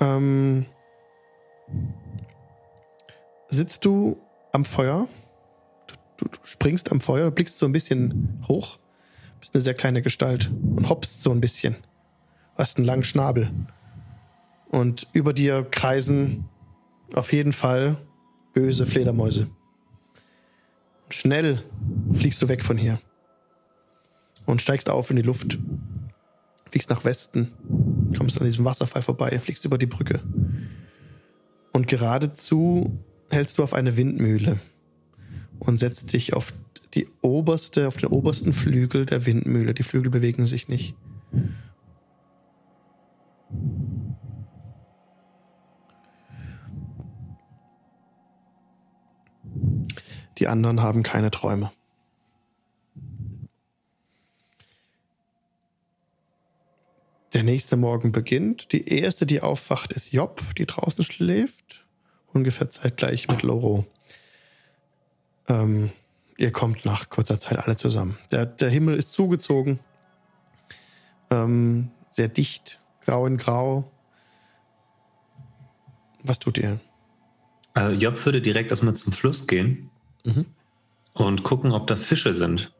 ähm, 0.01 0.65
sitzt 3.47 3.85
du 3.85 4.17
am 4.51 4.65
Feuer, 4.65 5.07
du, 6.17 6.25
springst 6.43 6.91
am 6.91 7.01
Feuer, 7.01 7.31
blickst 7.31 7.57
so 7.57 7.65
ein 7.65 7.71
bisschen 7.71 8.43
hoch, 8.47 8.77
bist 9.39 9.53
eine 9.53 9.61
sehr 9.61 9.73
kleine 9.73 10.01
Gestalt 10.01 10.49
und 10.75 10.89
hoppst 10.89 11.21
so 11.21 11.31
ein 11.31 11.41
bisschen. 11.41 11.75
Hast 12.55 12.77
einen 12.77 12.85
langen 12.85 13.03
Schnabel 13.03 13.49
Und 14.69 15.07
über 15.11 15.33
dir 15.33 15.63
kreisen 15.63 16.45
auf 17.13 17.33
jeden 17.33 17.53
Fall 17.53 17.97
böse 18.53 18.85
Fledermäuse. 18.85 19.49
Schnell 21.09 21.63
fliegst 22.13 22.41
du 22.41 22.47
weg 22.47 22.63
von 22.63 22.77
hier 22.77 22.99
und 24.45 24.61
steigst 24.61 24.89
auf 24.89 25.09
in 25.09 25.15
die 25.15 25.21
Luft. 25.21 25.59
Fliegst 26.71 26.89
nach 26.89 27.05
Westen, 27.05 27.51
kommst 28.17 28.39
an 28.39 28.45
diesem 28.45 28.65
Wasserfall 28.65 29.03
vorbei, 29.03 29.39
fliegst 29.39 29.65
über 29.65 29.77
die 29.77 29.85
Brücke. 29.85 30.21
Und 31.71 31.87
geradezu 31.87 32.99
hältst 33.29 33.57
du 33.57 33.63
auf 33.63 33.73
eine 33.73 33.95
Windmühle 33.95 34.59
und 35.65 35.77
setzt 35.77 36.13
dich 36.13 36.33
auf 36.33 36.53
die 36.93 37.07
oberste, 37.21 37.87
auf 37.87 37.97
den 37.97 38.09
obersten 38.09 38.53
Flügel 38.53 39.05
der 39.05 39.25
Windmühle. 39.25 39.73
Die 39.73 39.83
Flügel 39.83 40.11
bewegen 40.11 40.45
sich 40.45 40.67
nicht. 40.67 40.95
Die 50.37 50.47
anderen 50.47 50.81
haben 50.81 51.03
keine 51.03 51.31
Träume. 51.31 51.71
Der 57.33 57.43
nächste 57.43 57.77
Morgen 57.77 58.11
beginnt. 58.11 58.71
Die 58.71 58.87
erste, 58.87 59.25
die 59.25 59.41
aufwacht, 59.41 59.93
ist 59.93 60.13
Job, 60.13 60.43
die 60.57 60.67
draußen 60.67 61.03
schläft. 61.03 61.85
Ungefähr 62.31 62.69
zeitgleich 62.69 63.27
mit 63.27 63.41
Loro. 63.41 63.87
Ähm, 65.47 65.91
ihr 66.37 66.51
kommt 66.51 66.85
nach 66.85 67.09
kurzer 67.09 67.39
Zeit 67.39 67.59
alle 67.59 67.75
zusammen. 67.75 68.17
Der, 68.31 68.45
der 68.45 68.69
Himmel 68.69 68.95
ist 68.95 69.11
zugezogen. 69.11 69.79
Ähm, 71.29 71.91
sehr 72.09 72.27
dicht, 72.27 72.79
grau 73.01 73.25
in 73.25 73.37
grau. 73.37 73.91
Was 76.23 76.39
tut 76.39 76.57
ihr? 76.57 76.79
Äh, 77.75 77.91
Job 77.93 78.23
würde 78.25 78.41
direkt 78.41 78.69
erstmal 78.71 78.95
zum 78.95 79.13
Fluss 79.13 79.47
gehen 79.47 79.89
Mhm. 80.25 80.45
und 81.13 81.43
gucken, 81.43 81.71
ob 81.73 81.87
da 81.87 81.95
Fische 81.97 82.33
sind, 82.33 82.71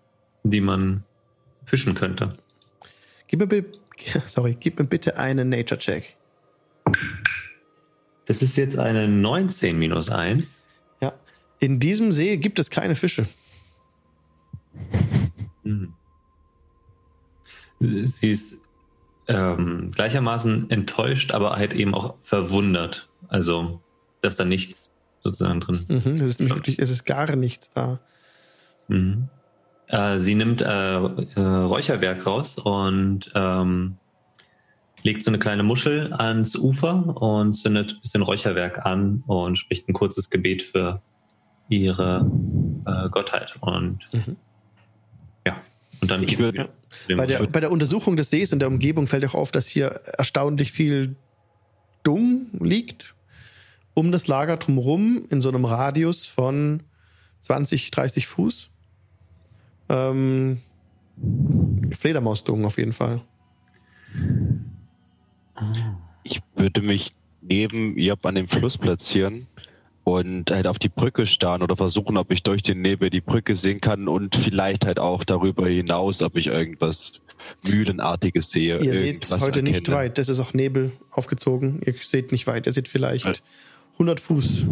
die 0.43 0.61
man 0.61 1.03
fischen 1.65 1.93
könnte. 1.95 2.37
Gib 3.27 3.39
mir, 3.41 3.47
bi- 3.47 3.65
sorry, 4.27 4.55
gib 4.59 4.79
mir 4.79 4.85
bitte 4.85 5.17
einen 5.17 5.49
Nature-Check. 5.49 6.15
Das 8.25 8.41
ist 8.41 8.55
jetzt 8.55 8.77
eine 8.77 9.07
19 9.09 9.77
minus 9.77 10.09
1. 10.09 10.62
In 11.63 11.79
diesem 11.79 12.11
See 12.11 12.35
gibt 12.35 12.59
es 12.59 12.69
keine 12.69 12.93
Fische. 12.93 13.25
Mhm. 15.63 15.93
Sie 17.79 18.29
ist 18.29 18.65
ähm, 19.29 19.89
gleichermaßen 19.95 20.69
enttäuscht, 20.69 21.33
aber 21.33 21.51
halt 21.55 21.71
eben 21.71 21.95
auch 21.95 22.15
verwundert. 22.23 23.07
Also, 23.29 23.81
dass 24.19 24.35
da 24.35 24.43
nichts 24.43 24.93
sozusagen 25.21 25.61
drin. 25.61 25.85
Mhm. 25.87 26.15
Es 26.15 26.21
ist 26.21 26.39
nämlich 26.41 26.57
wirklich, 26.57 26.79
es 26.79 26.91
ist 26.91 27.05
gar 27.05 27.33
nichts 27.37 27.69
da. 27.69 28.01
Mhm. 28.89 29.29
Äh, 29.87 30.19
sie 30.19 30.35
nimmt 30.35 30.61
äh, 30.61 30.65
äh, 30.65 31.39
Räucherwerk 31.39 32.25
raus 32.25 32.57
und 32.57 33.31
ähm, 33.35 33.99
legt 35.01 35.23
so 35.23 35.31
eine 35.31 35.39
kleine 35.39 35.63
Muschel 35.63 36.11
ans 36.11 36.57
Ufer 36.57 37.21
und 37.21 37.53
zündet 37.53 37.93
ein 37.93 38.01
bisschen 38.01 38.21
Räucherwerk 38.21 38.85
an 38.85 39.23
und 39.27 39.57
spricht 39.57 39.87
ein 39.87 39.93
kurzes 39.93 40.29
Gebet 40.29 40.61
für 40.61 41.01
ihre 41.77 42.29
äh, 42.85 43.09
Gottheit. 43.09 43.55
Und 43.61 43.99
Mhm. 44.11 44.37
ja, 45.45 45.61
und 46.01 46.11
dann 46.11 46.25
geht 46.25 46.39
dem 46.39 47.17
Bei 47.17 47.25
der, 47.25 47.45
bei 47.51 47.59
der 47.59 47.71
Untersuchung 47.71 48.17
des 48.17 48.29
Sees 48.29 48.53
und 48.53 48.59
der 48.59 48.67
Umgebung 48.67 49.07
fällt 49.07 49.25
auch 49.25 49.35
auf, 49.35 49.51
dass 49.51 49.67
hier 49.67 49.87
erstaunlich 49.87 50.71
viel 50.71 51.15
Dung 52.03 52.47
liegt 52.59 53.15
um 53.93 54.11
das 54.11 54.27
Lager 54.27 54.57
drumherum 54.57 55.25
in 55.29 55.41
so 55.41 55.49
einem 55.49 55.65
Radius 55.65 56.25
von 56.25 56.83
20, 57.41 57.91
30 57.91 58.27
Fuß. 58.27 58.69
Ähm, 59.89 60.61
Fledermausdung 61.91 62.65
auf 62.65 62.77
jeden 62.77 62.93
Fall. 62.93 63.21
Ich 66.23 66.41
würde 66.55 66.81
mich 66.81 67.13
neben 67.41 67.97
Job 67.97 68.25
an 68.25 68.35
dem 68.35 68.47
Fluss 68.47 68.77
platzieren 68.77 69.47
und 70.03 70.51
halt 70.51 70.67
auf 70.67 70.79
die 70.79 70.89
Brücke 70.89 71.25
starren 71.25 71.61
oder 71.61 71.77
versuchen, 71.77 72.17
ob 72.17 72.31
ich 72.31 72.43
durch 72.43 72.61
den 72.61 72.81
Nebel 72.81 73.09
die 73.09 73.21
Brücke 73.21 73.55
sehen 73.55 73.81
kann 73.81 74.07
und 74.07 74.35
vielleicht 74.35 74.85
halt 74.85 74.99
auch 74.99 75.23
darüber 75.23 75.67
hinaus, 75.67 76.21
ob 76.21 76.35
ich 76.35 76.47
irgendwas 76.47 77.21
Mühlenartiges 77.65 78.51
sehe. 78.51 78.79
Ihr 78.79 78.95
seht 78.95 79.29
heute 79.39 79.63
nicht 79.63 79.75
erkenne. 79.75 79.97
weit. 79.97 80.17
Das 80.17 80.29
ist 80.29 80.39
auch 80.39 80.53
Nebel 80.53 80.91
aufgezogen. 81.11 81.81
Ihr 81.85 81.93
seht 81.93 82.31
nicht 82.31 82.47
weit. 82.47 82.65
Ihr 82.65 82.71
seht 82.71 82.87
vielleicht 82.87 83.25
Halt. 83.25 83.43
100 83.93 84.19
Fuß. 84.19 84.65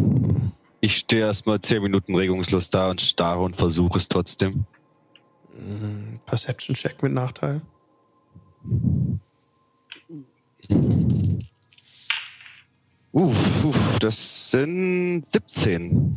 Ich 0.80 0.96
stehe 0.96 1.22
erstmal 1.22 1.60
zehn 1.60 1.82
Minuten 1.82 2.14
regungslos 2.14 2.70
da 2.70 2.90
und 2.90 3.00
starre 3.00 3.42
und 3.42 3.56
versuche 3.56 3.98
es 3.98 4.08
trotzdem. 4.08 4.64
Perception-Check 6.26 7.02
mit 7.02 7.12
Nachteil. 7.12 7.62
Uff, 13.12 13.64
uff, 13.64 13.98
das 13.98 14.50
sind 14.50 15.24
17. 15.30 16.16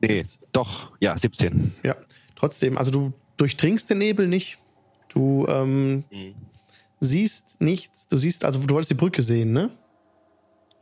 Nee, 0.00 0.22
doch, 0.52 0.90
ja, 1.00 1.16
17. 1.16 1.72
Ja, 1.84 1.96
trotzdem. 2.34 2.76
Also 2.76 2.90
du 2.90 3.12
durchdringst 3.36 3.88
den 3.90 3.98
Nebel 3.98 4.26
nicht. 4.26 4.58
Du 5.08 5.46
ähm, 5.48 6.04
siehst 6.98 7.60
nichts. 7.60 8.08
Du 8.08 8.16
siehst, 8.18 8.44
also 8.44 8.60
du 8.66 8.74
wolltest 8.74 8.90
die 8.90 8.94
Brücke 8.96 9.22
sehen, 9.22 9.52
ne? 9.52 9.70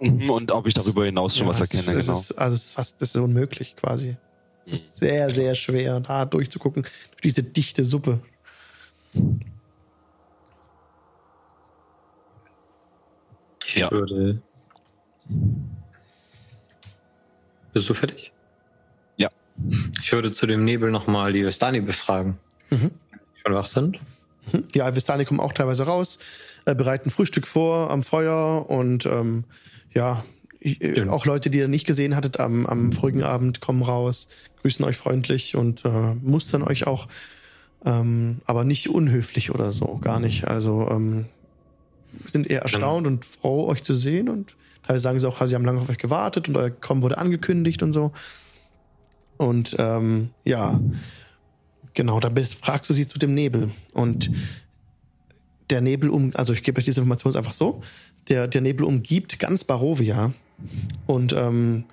Mhm, 0.00 0.30
Und 0.30 0.50
ob 0.50 0.66
ich 0.66 0.72
darüber 0.72 1.04
hinaus 1.04 1.36
schon 1.36 1.46
Ja, 1.46 1.50
was 1.52 1.60
erkenne, 1.60 1.98
es 1.98 2.06
genau. 2.06 2.18
Ist, 2.18 2.32
also 2.38 2.54
es 2.54 2.64
ist 2.66 2.72
fast, 2.72 3.02
das 3.02 3.14
ist 3.14 3.20
unmöglich 3.20 3.76
quasi. 3.76 4.16
Es 4.64 4.72
ist 4.80 4.96
sehr, 4.96 5.30
sehr 5.30 5.54
schwer, 5.54 6.00
da 6.00 6.24
durchzugucken. 6.24 6.84
Durch 6.84 7.20
diese 7.22 7.42
dichte 7.42 7.84
Suppe. 7.84 8.22
Ich 13.66 13.76
Ja. 13.76 13.90
würde. 13.90 14.42
Bist 17.72 17.88
du 17.88 17.94
fertig? 17.94 18.32
Ja. 19.16 19.30
Ich 20.02 20.12
würde 20.12 20.32
zu 20.32 20.46
dem 20.46 20.64
Nebel 20.64 20.90
nochmal 20.90 21.32
die 21.32 21.44
Vestani 21.44 21.80
befragen. 21.80 22.38
Mhm. 22.70 22.90
Schon 23.42 23.54
wach 23.54 23.66
sind? 23.66 24.00
Ja, 24.74 24.94
Vistani 24.94 25.24
kommen 25.24 25.40
auch 25.40 25.52
teilweise 25.52 25.84
raus, 25.84 26.18
äh, 26.64 26.74
bereiten 26.74 27.10
Frühstück 27.10 27.46
vor 27.46 27.90
am 27.90 28.02
Feuer 28.02 28.68
und 28.68 29.06
ähm, 29.06 29.44
ja, 29.92 30.24
ich, 30.58 30.80
äh, 30.82 31.08
auch 31.08 31.26
Leute, 31.26 31.50
die 31.50 31.58
ihr 31.58 31.68
nicht 31.68 31.86
gesehen 31.86 32.16
hattet 32.16 32.40
am, 32.40 32.66
am 32.66 32.92
vorigen 32.92 33.22
Abend, 33.22 33.60
kommen 33.60 33.82
raus, 33.82 34.28
grüßen 34.62 34.84
euch 34.84 34.96
freundlich 34.96 35.56
und 35.56 35.84
äh, 35.84 36.14
mustern 36.22 36.62
euch 36.62 36.86
auch, 36.86 37.06
ähm, 37.84 38.42
aber 38.46 38.64
nicht 38.64 38.88
unhöflich 38.88 39.50
oder 39.50 39.72
so, 39.72 39.98
gar 39.98 40.20
nicht. 40.20 40.48
Also 40.48 40.88
ähm, 40.90 41.26
sind 42.26 42.48
eher 42.48 42.62
erstaunt 42.62 43.06
und 43.06 43.24
froh, 43.24 43.66
euch 43.68 43.82
zu 43.82 43.94
sehen 43.94 44.28
und 44.28 44.56
teilweise 44.82 45.02
sagen 45.02 45.18
sie 45.18 45.28
auch, 45.28 45.44
sie 45.46 45.54
haben 45.54 45.64
lange 45.64 45.80
auf 45.80 45.88
euch 45.88 45.98
gewartet 45.98 46.48
und 46.48 46.56
euer 46.56 46.70
Kommen 46.70 47.02
wurde 47.02 47.18
angekündigt 47.18 47.82
und 47.82 47.92
so. 47.92 48.12
Und 49.36 49.76
ähm, 49.78 50.30
ja, 50.44 50.80
genau, 51.94 52.20
dann 52.20 52.34
bist- 52.34 52.56
fragst 52.56 52.90
du 52.90 52.94
sie 52.94 53.06
zu 53.06 53.18
dem 53.18 53.34
Nebel. 53.34 53.70
Und 53.94 54.30
der 55.70 55.80
Nebel 55.80 56.10
um, 56.10 56.32
also 56.34 56.52
ich 56.52 56.62
gebe 56.62 56.78
euch 56.78 56.84
diese 56.84 57.00
Information 57.00 57.34
einfach 57.36 57.52
so, 57.52 57.82
der, 58.28 58.48
der 58.48 58.60
Nebel 58.60 58.84
umgibt 58.84 59.38
ganz 59.38 59.64
Barovia. 59.64 60.32
Und 61.06 61.32
ähm, 61.32 61.84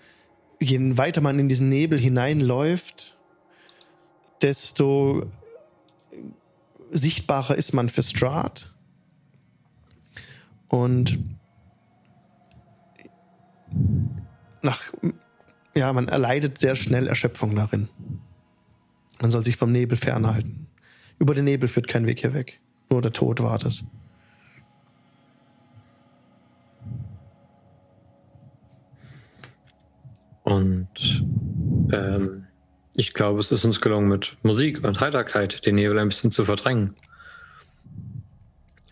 je 0.59 0.97
weiter 0.97 1.21
man 1.21 1.39
in 1.39 1.47
diesen 1.47 1.69
Nebel 1.69 1.99
hineinläuft, 1.99 3.15
desto 4.41 5.25
sichtbarer 6.91 7.55
ist 7.55 7.73
man 7.73 7.89
für 7.89 8.03
Strahd. 8.03 8.73
Und 10.67 11.19
nach, 14.61 14.83
ja, 15.75 15.93
man 15.93 16.07
erleidet 16.07 16.57
sehr 16.57 16.75
schnell 16.75 17.07
Erschöpfung 17.07 17.55
darin. 17.55 17.89
Man 19.21 19.31
soll 19.31 19.43
sich 19.43 19.57
vom 19.57 19.71
Nebel 19.71 19.97
fernhalten. 19.97 20.67
Über 21.19 21.33
den 21.33 21.45
Nebel 21.45 21.69
führt 21.69 21.87
kein 21.87 22.05
Weg 22.05 22.19
hier 22.19 22.33
weg. 22.33 22.59
Nur 22.89 23.01
der 23.01 23.13
Tod 23.13 23.41
wartet. 23.41 23.83
Und 30.43 31.25
ähm, 31.91 32.45
ich 32.95 33.13
glaube, 33.13 33.39
es 33.39 33.51
ist 33.51 33.65
uns 33.65 33.81
gelungen, 33.81 34.07
mit 34.07 34.37
Musik 34.43 34.83
und 34.83 34.99
Heiterkeit 35.01 35.65
den 35.65 35.75
Nebel 35.75 35.99
ein 35.99 36.07
bisschen 36.07 36.31
zu 36.31 36.45
verdrängen. 36.45 36.95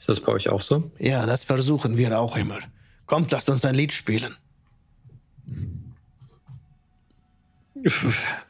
Ist 0.05 0.09
das 0.09 0.19
bei 0.19 0.33
euch 0.33 0.49
auch 0.49 0.61
so? 0.61 0.91
Ja, 0.99 1.25
das 1.25 1.45
versuchen 1.45 1.97
wir 1.97 2.19
auch 2.19 2.37
immer. 2.37 2.59
Kommt, 3.07 3.31
lasst 3.31 3.49
uns 3.49 3.65
ein 3.65 3.73
Lied 3.73 3.91
spielen. 3.91 4.37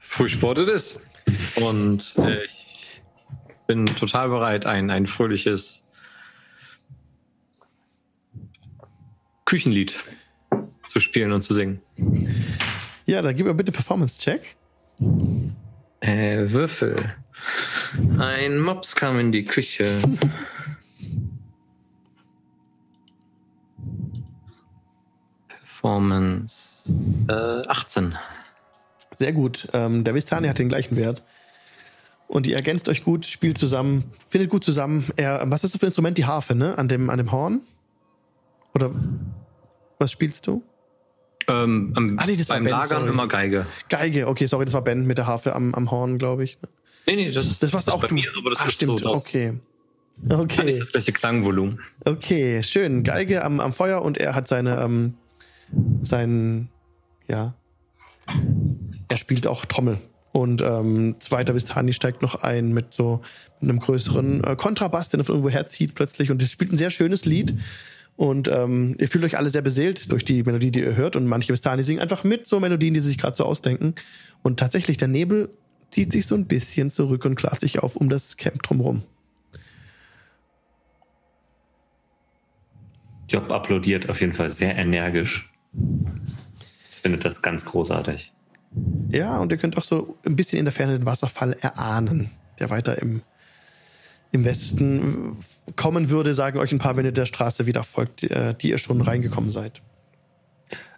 Frühsport 0.01 0.57
it 0.57 0.67
is. 0.67 0.99
Und 1.55 2.13
äh, 2.17 2.43
ich 2.43 3.13
bin 3.67 3.85
total 3.85 4.27
bereit, 4.27 4.65
ein, 4.65 4.91
ein 4.91 5.07
fröhliches 5.07 5.85
Küchenlied 9.45 9.95
zu 10.89 10.99
spielen 10.99 11.31
und 11.31 11.41
zu 11.41 11.53
singen. 11.53 11.79
Ja, 13.05 13.21
dann 13.21 13.33
gib 13.33 13.45
mir 13.45 13.53
bitte 13.53 13.71
Performance-Check. 13.71 14.57
Äh, 16.01 16.49
Würfel. 16.49 17.15
Ein 18.19 18.59
Mops 18.59 18.93
kam 18.93 19.17
in 19.21 19.31
die 19.31 19.45
Küche. 19.45 19.87
Performance 25.85 26.91
äh, 27.29 27.67
18. 27.67 28.17
Sehr 29.15 29.33
gut. 29.33 29.67
Ähm, 29.73 30.03
der 30.03 30.15
Vistani 30.15 30.47
hat 30.47 30.57
den 30.57 30.67
gleichen 30.67 30.95
Wert. 30.97 31.23
Und 32.27 32.47
ihr 32.47 32.55
ergänzt 32.55 32.89
euch 32.89 33.03
gut, 33.03 33.25
spielt 33.27 33.59
zusammen, 33.59 34.05
findet 34.27 34.49
gut 34.49 34.63
zusammen. 34.63 35.05
Er, 35.15 35.43
was 35.45 35.63
ist 35.63 35.75
du 35.75 35.79
für 35.79 35.85
ein 35.85 35.89
Instrument? 35.89 36.17
Die 36.17 36.25
Harfe, 36.25 36.55
ne? 36.55 36.75
An 36.79 36.87
dem, 36.87 37.11
an 37.11 37.17
dem 37.19 37.31
Horn? 37.31 37.61
Oder 38.73 38.89
was 39.99 40.11
spielst 40.11 40.47
du? 40.47 40.63
Ähm, 41.47 41.93
am, 41.95 42.17
Ah, 42.17 42.25
nee, 42.25 42.35
das 42.35 42.49
war 42.49 42.55
beim 42.55 42.63
Ben, 42.63 42.71
Lagern 42.71 43.01
sorry. 43.01 43.09
immer 43.11 43.27
Geige. 43.27 43.67
Geige, 43.87 44.27
okay, 44.27 44.47
sorry, 44.47 44.65
das 44.65 44.73
war 44.73 44.81
Ben 44.81 45.05
mit 45.05 45.19
der 45.19 45.27
Harfe 45.27 45.53
am, 45.55 45.75
am 45.75 45.91
Horn, 45.91 46.17
glaube 46.17 46.43
ich. 46.43 46.59
ne? 46.63 46.69
Nee, 47.05 47.15
nee, 47.17 47.31
das, 47.31 47.59
Das 47.59 47.71
warst 47.73 47.93
auch 47.93 48.01
bei 48.01 48.07
du. 48.07 48.15
Mir, 48.15 48.31
aber 48.35 48.49
das 48.49 48.61
ah, 48.61 48.65
ist 48.65 48.73
stimmt, 48.73 48.99
so, 49.01 49.13
das 49.13 49.27
okay. 49.27 49.59
Hat 50.29 50.39
Okay. 50.39 50.63
nicht 50.65 50.79
das 50.79 50.91
gleiche 50.91 51.11
Klangvolumen. 51.11 51.79
Okay, 52.05 52.63
schön. 52.63 53.03
Geige 53.03 53.43
am, 53.43 53.59
am 53.59 53.71
Feuer 53.71 54.01
und 54.01 54.17
er 54.17 54.33
hat 54.33 54.47
seine, 54.47 54.81
ähm, 54.81 55.13
sein, 56.01 56.69
ja, 57.27 57.55
er 59.07 59.17
spielt 59.17 59.47
auch 59.47 59.65
Trommel. 59.65 59.97
Und 60.31 60.61
ähm, 60.61 61.15
zweiter 61.19 61.55
Vistani 61.55 61.93
steigt 61.93 62.21
noch 62.21 62.35
ein 62.43 62.73
mit 62.73 62.93
so 62.93 63.21
einem 63.61 63.79
größeren 63.79 64.43
äh, 64.43 64.55
Kontrabass, 64.57 65.09
den 65.09 65.21
er 65.21 65.23
von 65.23 65.35
irgendwo 65.35 65.49
herzieht 65.49 65.95
plötzlich. 65.95 66.29
Und 66.29 66.41
es 66.43 66.51
spielt 66.51 66.73
ein 66.73 66.77
sehr 66.77 66.89
schönes 66.89 67.23
Lied. 67.23 67.55
Und 68.17 68.49
ähm, 68.49 68.95
ihr 68.99 69.07
fühlt 69.07 69.23
euch 69.23 69.37
alle 69.37 69.49
sehr 69.49 69.61
beseelt 69.61 70.11
durch 70.11 70.25
die 70.25 70.43
Melodie, 70.43 70.71
die 70.71 70.81
ihr 70.81 70.97
hört. 70.97 71.15
Und 71.15 71.27
manche 71.27 71.53
Vistani 71.53 71.83
singen 71.83 72.01
einfach 72.01 72.25
mit 72.25 72.47
so 72.47 72.59
Melodien, 72.59 72.93
die 72.93 72.99
sie 72.99 73.09
sich 73.09 73.17
gerade 73.17 73.37
so 73.37 73.45
ausdenken. 73.45 73.95
Und 74.43 74.59
tatsächlich, 74.59 74.97
der 74.97 75.07
Nebel 75.07 75.49
zieht 75.89 76.11
sich 76.11 76.25
so 76.25 76.35
ein 76.35 76.47
bisschen 76.47 76.91
zurück 76.91 77.23
und 77.23 77.35
klart 77.35 77.61
sich 77.61 77.79
auf 77.79 77.95
um 77.95 78.09
das 78.09 78.35
Camp 78.35 78.61
drumherum. 78.61 79.03
Job 83.29 83.49
applaudiert 83.51 84.09
auf 84.09 84.19
jeden 84.19 84.33
Fall 84.33 84.49
sehr 84.49 84.75
energisch. 84.75 85.49
Ich 86.91 87.01
finde 87.01 87.19
das 87.19 87.41
ganz 87.41 87.65
großartig. 87.65 88.33
Ja, 89.09 89.37
und 89.37 89.51
ihr 89.51 89.57
könnt 89.57 89.77
auch 89.77 89.83
so 89.83 90.17
ein 90.25 90.35
bisschen 90.35 90.59
in 90.59 90.65
der 90.65 90.71
Ferne 90.71 90.97
den 90.97 91.05
Wasserfall 91.05 91.55
erahnen, 91.61 92.31
der 92.59 92.69
weiter 92.69 93.01
im, 93.01 93.21
im 94.31 94.43
Westen 94.43 95.37
kommen 95.75 96.09
würde, 96.09 96.33
sagen 96.33 96.59
euch 96.59 96.71
ein 96.71 96.79
paar, 96.79 96.97
wenn 96.97 97.05
ihr 97.05 97.11
der 97.11 97.25
Straße 97.25 97.65
wieder 97.65 97.83
folgt, 97.83 98.21
die, 98.21 98.31
äh, 98.31 98.55
ihr 98.61 98.77
schon 98.77 99.01
reingekommen 99.01 99.51
seid. 99.51 99.81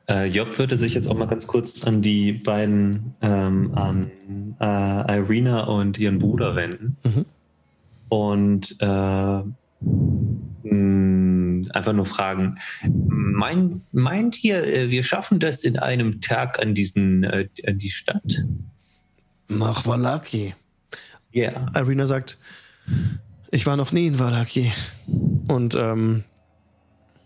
Äh, 0.09 0.27
Job 0.27 0.57
würde 0.57 0.77
sich 0.77 0.93
jetzt 0.93 1.09
auch 1.09 1.17
mal 1.17 1.27
ganz 1.27 1.47
kurz 1.47 1.83
an 1.83 2.01
die 2.01 2.31
beiden, 2.31 3.15
ähm, 3.21 3.75
an 3.75 4.11
äh, 4.59 5.17
Irina 5.17 5.65
und 5.65 5.99
ihren 5.99 6.19
Bruder 6.19 6.55
wenden. 6.55 6.97
Mhm. 7.03 7.25
Und 8.09 8.77
äh, 8.79 9.41
einfach 11.71 11.93
nur 11.93 12.05
fragen, 12.05 12.59
mein, 12.83 13.81
meint 13.91 14.43
ihr, 14.43 14.63
äh, 14.63 14.89
wir 14.89 15.03
schaffen 15.03 15.39
das 15.39 15.63
in 15.63 15.77
einem 15.77 16.21
Tag 16.21 16.59
an, 16.59 16.73
diesen, 16.75 17.23
äh, 17.23 17.47
an 17.65 17.77
die 17.77 17.89
Stadt? 17.89 18.45
Nach 19.47 19.85
Valaki. 19.85 20.53
Ja. 21.31 21.65
Irina 21.75 22.07
sagt, 22.07 22.37
ich 23.51 23.65
war 23.65 23.77
noch 23.77 23.91
nie 23.91 24.07
in 24.07 24.19
Valaki. 24.19 24.71
Und 25.47 25.75
ähm, 25.75 26.23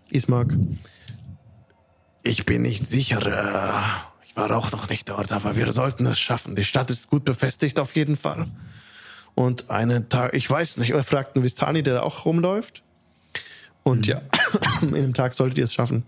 Ismark, 0.10 0.56
ich 2.24 2.46
bin 2.46 2.62
nicht 2.62 2.88
sicher. 2.88 3.26
Äh, 3.26 4.02
ich 4.26 4.36
war 4.36 4.56
auch 4.56 4.72
noch 4.72 4.90
nicht 4.90 5.10
dort, 5.10 5.32
aber 5.32 5.56
wir 5.56 5.72
sollten 5.72 6.06
es 6.06 6.20
schaffen. 6.20 6.56
Die 6.56 6.64
Stadt 6.64 6.90
ist 6.90 7.10
gut 7.10 7.26
befestigt 7.26 7.80
auf 7.80 7.96
jeden 7.96 8.16
Fall. 8.16 8.48
Und 9.36 9.70
einen 9.70 10.10
Tag, 10.10 10.34
ich 10.34 10.50
weiß 10.50 10.78
nicht, 10.78 10.92
er 10.92 11.04
fragt 11.04 11.36
einen 11.36 11.44
Vistani, 11.44 11.84
der 11.84 11.96
da 11.96 12.02
auch 12.02 12.26
rumläuft. 12.26 12.84
Und 13.84 14.08
ja, 14.08 14.22
in 14.82 14.96
einem 14.96 15.14
Tag 15.14 15.34
solltet 15.34 15.58
ihr 15.58 15.64
es 15.64 15.74
schaffen. 15.74 16.06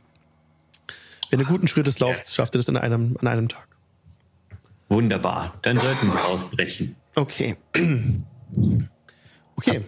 Wenn 1.29 1.39
ihr 1.39 1.45
guten 1.45 1.67
Schrittes 1.67 1.99
lauft, 1.99 2.31
schafft 2.33 2.53
ihr 2.55 2.59
das 2.59 2.67
in 2.67 2.77
einem, 2.77 3.17
an 3.19 3.27
einem 3.27 3.49
Tag. 3.49 3.67
Wunderbar. 4.89 5.53
Dann 5.63 5.79
sollten 5.79 6.07
wir 6.07 6.25
ausbrechen. 6.25 6.95
Okay. 7.15 7.55
Okay. 9.55 9.81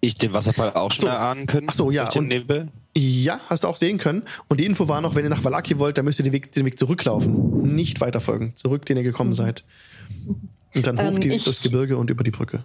Ich 0.00 0.14
den 0.14 0.32
Wasserfall 0.32 0.72
auch 0.74 0.92
so. 0.92 1.02
schon 1.02 1.08
erahnen 1.10 1.46
können. 1.46 1.66
Ach 1.70 1.74
so, 1.74 1.90
ja, 1.90 2.08
und- 2.10 2.28
Nebel. 2.28 2.68
Ja, 2.96 3.40
hast 3.48 3.64
du 3.64 3.68
auch 3.68 3.76
sehen 3.76 3.98
können. 3.98 4.22
Und 4.48 4.60
die 4.60 4.66
Info 4.66 4.88
war 4.88 5.00
noch, 5.00 5.14
wenn 5.14 5.24
ihr 5.24 5.30
nach 5.30 5.42
Valaki 5.44 5.78
wollt, 5.78 5.96
dann 5.98 6.04
müsst 6.04 6.20
ihr 6.20 6.24
den 6.24 6.32
Weg, 6.32 6.52
den 6.52 6.64
Weg 6.66 6.78
zurücklaufen. 6.78 7.74
Nicht 7.74 8.00
weiterfolgen. 8.00 8.54
Zurück, 8.54 8.84
den 8.86 8.96
ihr 8.96 9.02
gekommen 9.02 9.34
seid. 9.34 9.64
Und 10.74 10.86
dann 10.86 10.98
hoch 10.98 11.14
Ähm, 11.14 11.20
die, 11.20 11.28
durchs 11.30 11.62
Gebirge 11.62 11.96
und 11.96 12.10
über 12.10 12.22
die 12.22 12.30
Brücke. 12.30 12.64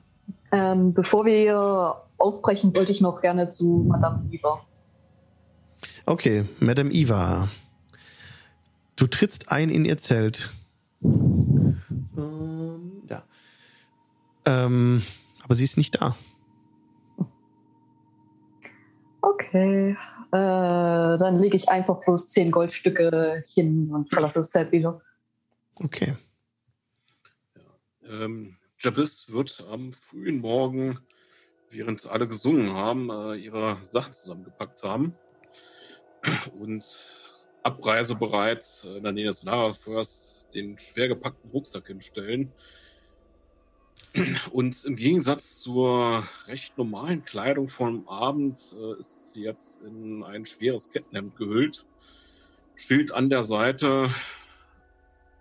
Ähm, 0.51 0.93
bevor 0.93 1.25
wir 1.25 2.03
aufbrechen, 2.17 2.75
wollte 2.75 2.91
ich 2.91 3.01
noch 3.01 3.21
gerne 3.21 3.49
zu 3.49 3.85
Madame 3.87 4.27
Eva. 4.31 4.65
Okay, 6.05 6.45
Madame 6.59 6.91
Eva. 6.91 7.49
Du 8.95 9.07
trittst 9.07 9.51
ein 9.51 9.69
in 9.69 9.85
ihr 9.85 9.97
Zelt. 9.97 10.49
Ähm, 11.03 13.03
ja. 13.09 13.23
Ähm, 14.45 15.03
aber 15.43 15.55
sie 15.55 15.65
ist 15.65 15.77
nicht 15.77 16.01
da. 16.01 16.15
Okay. 19.21 19.95
Äh, 20.31 20.31
dann 20.31 21.39
lege 21.39 21.55
ich 21.55 21.69
einfach 21.69 22.01
bloß 22.01 22.29
zehn 22.29 22.51
Goldstücke 22.51 23.43
hin 23.47 23.93
und 23.93 24.09
verlasse 24.09 24.39
das 24.39 24.51
Zelt 24.51 24.71
wieder. 24.71 25.01
Okay. 25.75 26.15
Ähm, 28.09 28.57
Jabis 28.79 29.31
wird 29.31 29.65
am 29.71 29.91
frühen 29.91 30.39
Morgen, 30.39 30.99
während 31.71 32.05
alle 32.05 32.27
gesungen 32.27 32.73
haben, 32.73 33.09
äh, 33.09 33.35
ihre 33.35 33.79
Sachen 33.83 34.13
zusammengepackt 34.13 34.83
haben 34.83 35.15
und 36.59 36.99
abreisebereit 37.63 38.83
äh, 38.85 38.97
in 38.97 39.03
der 39.03 39.13
Nähe 39.13 39.25
des 39.25 39.41
Lagerfeuers 39.41 40.45
den 40.53 40.77
schwer 40.77 41.07
gepackten 41.07 41.49
Rucksack 41.49 41.87
hinstellen. 41.87 42.51
Und 44.51 44.85
im 44.85 44.95
Gegensatz 44.95 45.59
zur 45.61 46.23
recht 46.45 46.77
normalen 46.77 47.25
Kleidung 47.25 47.69
vom 47.69 48.07
Abend 48.07 48.75
äh, 48.79 48.99
ist 48.99 49.33
sie 49.33 49.41
jetzt 49.41 49.81
in 49.81 50.23
ein 50.23 50.45
schweres 50.45 50.91
Kettenhemd 50.91 51.35
gehüllt. 51.35 51.87
Schild 52.75 53.11
an 53.11 53.31
der 53.31 53.43
Seite, 53.43 54.11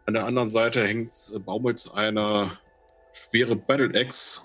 an 0.06 0.14
der 0.14 0.24
anderen 0.24 0.48
Seite 0.48 0.86
hängt, 0.86 1.30
äh, 1.34 1.38
baumelt 1.38 1.90
eine 1.92 2.58
schwere 3.16 3.56
Battle 3.56 3.98
Axe, 3.98 4.40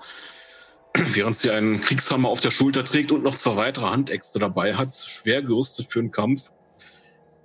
während 0.93 1.35
sie 1.35 1.51
einen 1.51 1.79
Kriegshammer 1.79 2.29
auf 2.29 2.41
der 2.41 2.51
Schulter 2.51 2.83
trägt 2.83 3.11
und 3.11 3.23
noch 3.23 3.35
zwei 3.35 3.55
weitere 3.55 3.87
Handäxte 3.87 4.39
dabei 4.39 4.75
hat, 4.75 4.93
schwer 4.93 5.41
gerüstet 5.41 5.87
für 5.91 6.01
den 6.01 6.11
Kampf. 6.11 6.51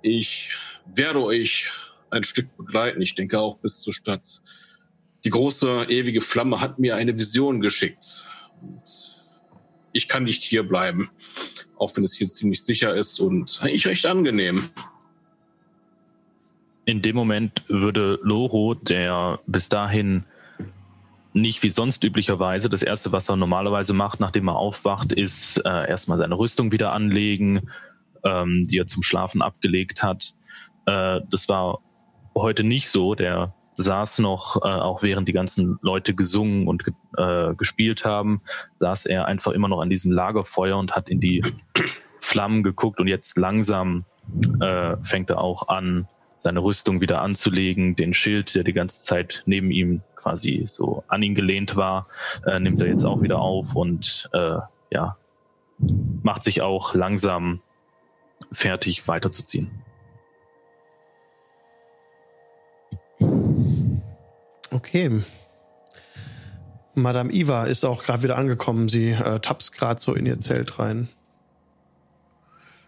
Ich 0.01 0.51
werde 0.85 1.23
euch 1.23 1.69
ein 2.09 2.23
Stück 2.23 2.55
begleiten, 2.57 3.01
ich 3.01 3.15
denke 3.15 3.39
auch 3.39 3.57
bis 3.57 3.81
zur 3.81 3.93
Stadt. 3.93 4.41
Die 5.23 5.29
große 5.29 5.87
ewige 5.89 6.21
Flamme 6.21 6.61
hat 6.61 6.79
mir 6.79 6.95
eine 6.95 7.17
Vision 7.17 7.59
geschickt. 7.59 8.25
Und 8.61 8.81
ich 9.91 10.07
kann 10.07 10.23
nicht 10.23 10.43
hier 10.43 10.63
bleiben, 10.63 11.09
auch 11.77 11.95
wenn 11.97 12.03
es 12.03 12.15
hier 12.15 12.29
ziemlich 12.29 12.63
sicher 12.63 12.95
ist 12.95 13.19
und 13.19 13.59
eigentlich 13.61 13.87
recht 13.87 14.05
angenehm. 14.05 14.69
In 16.85 17.01
dem 17.01 17.15
Moment 17.15 17.63
würde 17.67 18.19
Loro, 18.21 18.73
der 18.73 19.41
bis 19.47 19.67
dahin 19.67 20.23
nicht 21.41 21.63
wie 21.63 21.69
sonst 21.69 22.03
üblicherweise, 22.03 22.69
das 22.69 22.83
erste, 22.83 23.11
was 23.11 23.29
er 23.29 23.35
normalerweise 23.35 23.93
macht, 23.93 24.19
nachdem 24.19 24.49
er 24.49 24.57
aufwacht, 24.57 25.13
ist 25.13 25.57
äh, 25.65 25.89
erstmal 25.89 26.17
seine 26.17 26.37
Rüstung 26.37 26.71
wieder 26.71 26.91
anlegen, 26.91 27.69
ähm, 28.23 28.63
die 28.63 28.79
er 28.79 28.87
zum 28.87 29.03
Schlafen 29.03 29.41
abgelegt 29.41 30.03
hat. 30.03 30.33
Äh, 30.85 31.21
das 31.29 31.47
war 31.49 31.79
heute 32.35 32.63
nicht 32.63 32.89
so. 32.89 33.15
Der 33.15 33.53
saß 33.75 34.19
noch, 34.19 34.57
äh, 34.63 34.67
auch 34.67 35.03
während 35.03 35.27
die 35.27 35.33
ganzen 35.33 35.77
Leute 35.81 36.15
gesungen 36.15 36.67
und 36.67 36.83
ge 36.83 36.93
äh, 37.17 37.53
gespielt 37.55 38.05
haben, 38.05 38.41
saß 38.75 39.05
er 39.05 39.25
einfach 39.25 39.51
immer 39.51 39.67
noch 39.67 39.81
an 39.81 39.89
diesem 39.89 40.11
Lagerfeuer 40.11 40.77
und 40.77 40.95
hat 40.95 41.09
in 41.09 41.19
die 41.19 41.43
Flammen 42.19 42.63
geguckt 42.63 42.99
und 42.99 43.07
jetzt 43.07 43.37
langsam 43.37 44.05
äh, 44.59 44.97
fängt 45.03 45.29
er 45.29 45.39
auch 45.39 45.67
an, 45.67 46.07
seine 46.37 46.61
Rüstung 46.61 47.01
wieder 47.01 47.21
anzulegen, 47.21 47.95
den 47.95 48.13
Schild, 48.13 48.55
der 48.55 48.63
die 48.63 48.73
ganze 48.73 49.01
Zeit 49.01 49.43
neben 49.45 49.71
ihm 49.71 50.01
quasi 50.15 50.63
so 50.67 51.03
an 51.07 51.23
ihn 51.23 51.35
gelehnt 51.35 51.75
war, 51.75 52.07
äh, 52.45 52.59
nimmt 52.59 52.81
er 52.81 52.87
jetzt 52.87 53.03
auch 53.03 53.21
wieder 53.21 53.39
auf 53.39 53.75
und 53.75 54.29
äh, 54.33 54.57
ja, 54.91 55.17
macht 56.21 56.43
sich 56.43 56.61
auch 56.61 56.93
langsam 56.93 57.61
fertig 58.51 59.07
weiterzuziehen. 59.07 59.83
Okay. 64.71 65.23
Madame 66.93 67.31
Iva 67.31 67.65
ist 67.65 67.83
auch 67.83 68.03
gerade 68.03 68.23
wieder 68.23 68.37
angekommen. 68.37 68.89
Sie 68.89 69.09
äh, 69.09 69.39
tapst 69.39 69.73
gerade 69.73 69.99
so 69.99 70.13
in 70.13 70.25
ihr 70.25 70.39
Zelt 70.39 70.79
rein. 70.79 71.09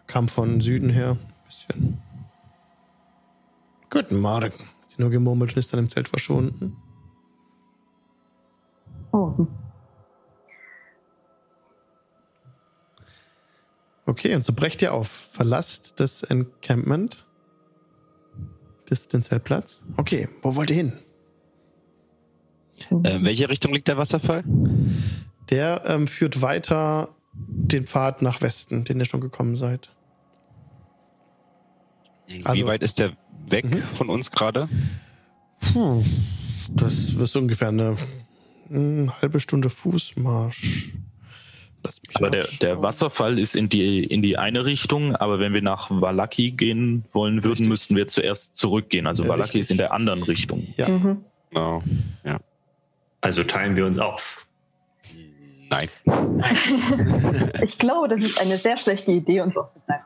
Kam 0.07 0.27
von 0.27 0.61
Süden 0.61 0.89
her. 0.89 1.17
Bisschen. 1.45 2.01
Guten 3.89 4.19
Morgen. 4.19 4.51
Hat 4.53 4.89
sie 4.89 5.01
nur 5.01 5.09
gemurmelt 5.09 5.51
und 5.51 5.57
ist 5.57 5.73
dann 5.73 5.79
im 5.79 5.89
Zelt 5.89 6.07
verschwunden. 6.07 6.77
Oh. 9.11 9.47
Okay, 14.05 14.35
und 14.35 14.43
so 14.43 14.53
brecht 14.53 14.81
ihr 14.81 14.93
auf. 14.93 15.07
Verlasst 15.07 15.99
das 15.99 16.23
Encampment. 16.23 17.25
Das, 18.87 19.07
den 19.07 19.21
Zeltplatz. 19.23 19.83
Okay, 19.97 20.27
wo 20.41 20.55
wollt 20.55 20.69
ihr 20.71 20.75
hin? 20.77 20.93
Äh, 23.03 23.15
in 23.17 23.23
welche 23.23 23.49
Richtung 23.49 23.73
liegt 23.73 23.87
der 23.87 23.97
Wasserfall? 23.97 24.43
Der 25.49 25.83
ähm, 25.85 26.07
führt 26.07 26.41
weiter 26.41 27.09
den 27.33 27.85
Pfad 27.85 28.21
nach 28.21 28.41
Westen, 28.41 28.83
den 28.83 28.99
ihr 28.99 29.05
schon 29.05 29.21
gekommen 29.21 29.55
seid. 29.55 29.91
Also- 32.45 32.61
Wie 32.61 32.67
weit 32.67 32.81
ist 32.81 32.99
der 32.99 33.15
weg 33.47 33.65
Mhm. 33.65 33.83
von 33.95 34.09
uns 34.09 34.31
gerade? 34.31 34.67
Puh, 35.61 36.03
das 36.69 37.17
wird 37.17 37.27
so 37.29 37.39
ungefähr 37.39 37.69
eine, 37.69 37.97
eine 38.69 39.13
halbe 39.21 39.39
Stunde 39.39 39.69
Fußmarsch. 39.69 40.93
Lass 41.83 42.01
mich 42.01 42.15
Aber 42.17 42.29
der, 42.29 42.45
der 42.61 42.81
Wasserfall 42.81 43.39
ist 43.39 43.55
in 43.55 43.69
die, 43.69 44.03
in 44.03 44.21
die 44.21 44.37
eine 44.37 44.65
Richtung, 44.65 45.15
aber 45.15 45.39
wenn 45.39 45.53
wir 45.53 45.61
nach 45.61 45.89
Valaki 45.89 46.51
gehen 46.51 47.05
wollen 47.13 47.37
würden, 47.43 47.51
Richtig. 47.51 47.67
müssten 47.69 47.95
wir 47.95 48.07
zuerst 48.07 48.55
zurückgehen. 48.57 49.07
Also 49.07 49.23
Ja, 49.23 49.29
Valaki 49.29 49.43
richtig. 49.43 49.61
ist 49.61 49.71
in 49.71 49.77
der 49.77 49.93
anderen 49.93 50.23
Richtung. 50.23 50.61
Ja. 50.77 50.89
Mhm. 50.89 51.23
Genau. 51.51 51.81
Also 53.21 53.43
teilen 53.43 53.75
wir 53.77 53.85
uns 53.85 53.97
auf. 53.99 54.45
Nein. 55.69 55.89
Ich 57.61 57.77
glaube, 57.77 58.07
das 58.07 58.21
ist 58.21 58.39
eine 58.41 58.57
sehr 58.57 58.77
schlechte 58.77 59.11
Idee, 59.11 59.41
uns 59.41 59.55
aufzuteilen. 59.57 60.03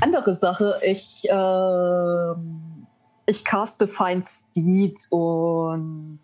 Andere 0.00 0.34
Sache, 0.34 0.80
ich, 0.82 1.26
ähm, 1.30 2.86
ich 3.26 3.44
caste 3.44 3.86
Find 3.88 4.24
Steed 4.26 4.98
und 5.10 6.18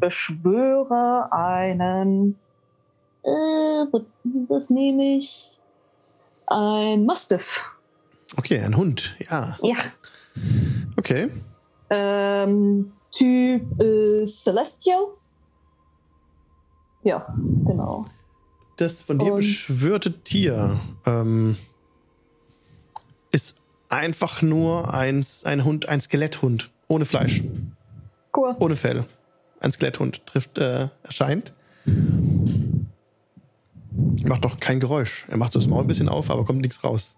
beschwöre 0.00 1.32
einen. 1.32 2.38
Äh, 3.22 3.28
was- 3.28 4.02
was 4.48 4.70
nehme 4.70 5.16
ich? 5.18 5.58
Ein 6.46 7.06
Mastiff. 7.06 7.64
Okay, 8.36 8.60
ein 8.60 8.76
Hund, 8.76 9.14
ja. 9.30 9.56
Ja. 9.62 9.76
Okay. 10.98 11.30
Ähm, 11.90 12.92
typ 13.12 13.80
äh, 13.82 14.26
Celestial. 14.26 15.06
Ja, 17.02 17.26
genau. 17.66 18.06
Das 18.76 19.02
von 19.02 19.18
dir 19.18 19.32
Und- 19.34 19.36
beschwörte 19.40 20.12
Tier 20.22 20.80
ähm, 21.06 21.56
ist 23.30 23.56
einfach 23.88 24.42
nur 24.42 24.92
ein, 24.92 25.24
ein 25.44 25.64
Hund, 25.64 25.88
ein 25.88 26.00
Skeletthund. 26.00 26.70
Ohne 26.88 27.04
Fleisch, 27.06 27.42
Cool. 28.36 28.54
ohne 28.58 28.76
Fell. 28.76 29.04
Ein 29.60 29.72
Skeletthund 29.72 30.26
trifft, 30.26 30.58
äh, 30.58 30.88
erscheint. 31.02 31.54
Macht 34.26 34.44
doch 34.44 34.58
kein 34.60 34.80
Geräusch. 34.80 35.24
Er 35.28 35.36
macht 35.36 35.52
so 35.52 35.58
das 35.58 35.68
Maul 35.68 35.82
ein 35.82 35.86
bisschen 35.86 36.08
auf, 36.08 36.30
aber 36.30 36.44
kommt 36.44 36.60
nichts 36.60 36.82
raus. 36.84 37.16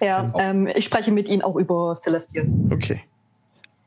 Ja, 0.00 0.32
ähm, 0.38 0.66
ich 0.66 0.84
spreche 0.84 1.12
mit 1.12 1.28
ihnen 1.28 1.42
auch 1.42 1.56
über 1.56 1.94
Celestial. 1.94 2.48
Okay. 2.70 3.02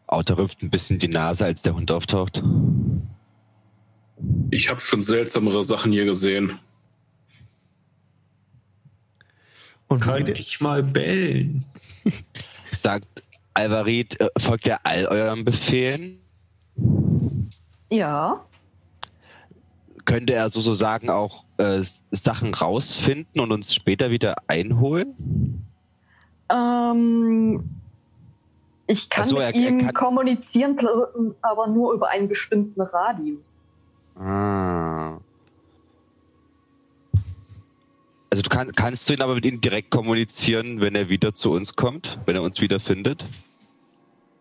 Auto 0.08 0.34
rümpft 0.36 0.62
ein 0.62 0.70
bisschen 0.70 1.00
die 1.00 1.08
Nase, 1.10 1.46
als 1.46 1.62
der 1.62 1.76
Hund 1.76 1.92
auftaucht. 1.92 2.42
Ich 4.52 4.70
habe 4.70 4.80
schon 4.80 5.02
seltsamere 5.02 5.64
Sachen 5.64 5.92
hier 5.92 6.06
gesehen. 6.06 6.58
Und 9.90 10.02
Kann 10.02 10.26
ihr? 10.26 10.36
ich 10.36 10.62
mal 10.62 10.84
bellen? 10.84 11.66
Sagt 12.72 13.24
Alvarid, 13.54 14.20
äh, 14.22 14.30
folgt 14.38 14.68
er 14.68 14.86
all 14.86 15.06
euren 15.08 15.44
Befehlen? 15.44 16.20
Ja. 17.92 18.46
Könnte 20.06 20.34
er 20.34 20.50
sozusagen 20.50 21.10
auch 21.10 21.44
äh, 21.58 21.82
Sachen 22.12 22.54
rausfinden 22.54 23.42
und 23.42 23.52
uns 23.52 23.74
später 23.74 24.10
wieder 24.12 24.36
einholen? 24.48 25.66
Ähm, 26.50 27.64
ich 28.88 29.10
kann 29.10 29.28
so, 29.28 29.36
mit 29.36 29.44
er- 29.46 29.54
er 29.56 29.70
ihm 29.70 29.80
kann- 29.82 29.94
kommunizieren, 29.94 30.80
aber 31.42 31.68
nur 31.68 31.94
über 31.94 32.10
einen 32.10 32.28
bestimmten 32.28 32.82
Radius. 32.82 33.68
Ah. 34.16 35.18
Also 38.32 38.44
du 38.44 38.50
kann, 38.50 38.72
kannst 38.74 39.10
du 39.10 39.14
ihn 39.14 39.22
aber 39.22 39.36
mit 39.36 39.46
ihm 39.46 39.60
direkt 39.60 39.90
kommunizieren, 39.90 40.82
wenn 40.82 40.96
er 40.96 41.10
wieder 41.10 41.34
zu 41.34 41.52
uns 41.52 41.76
kommt, 41.76 42.20
wenn 42.26 42.36
er 42.36 42.44
uns 42.44 42.62
wieder 42.62 42.80
findet? 42.80 43.26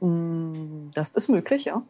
Hm, 0.01 0.91
Das 0.95 1.13
ist 1.13 1.29
möglich, 1.29 1.65
ja. 1.65 1.83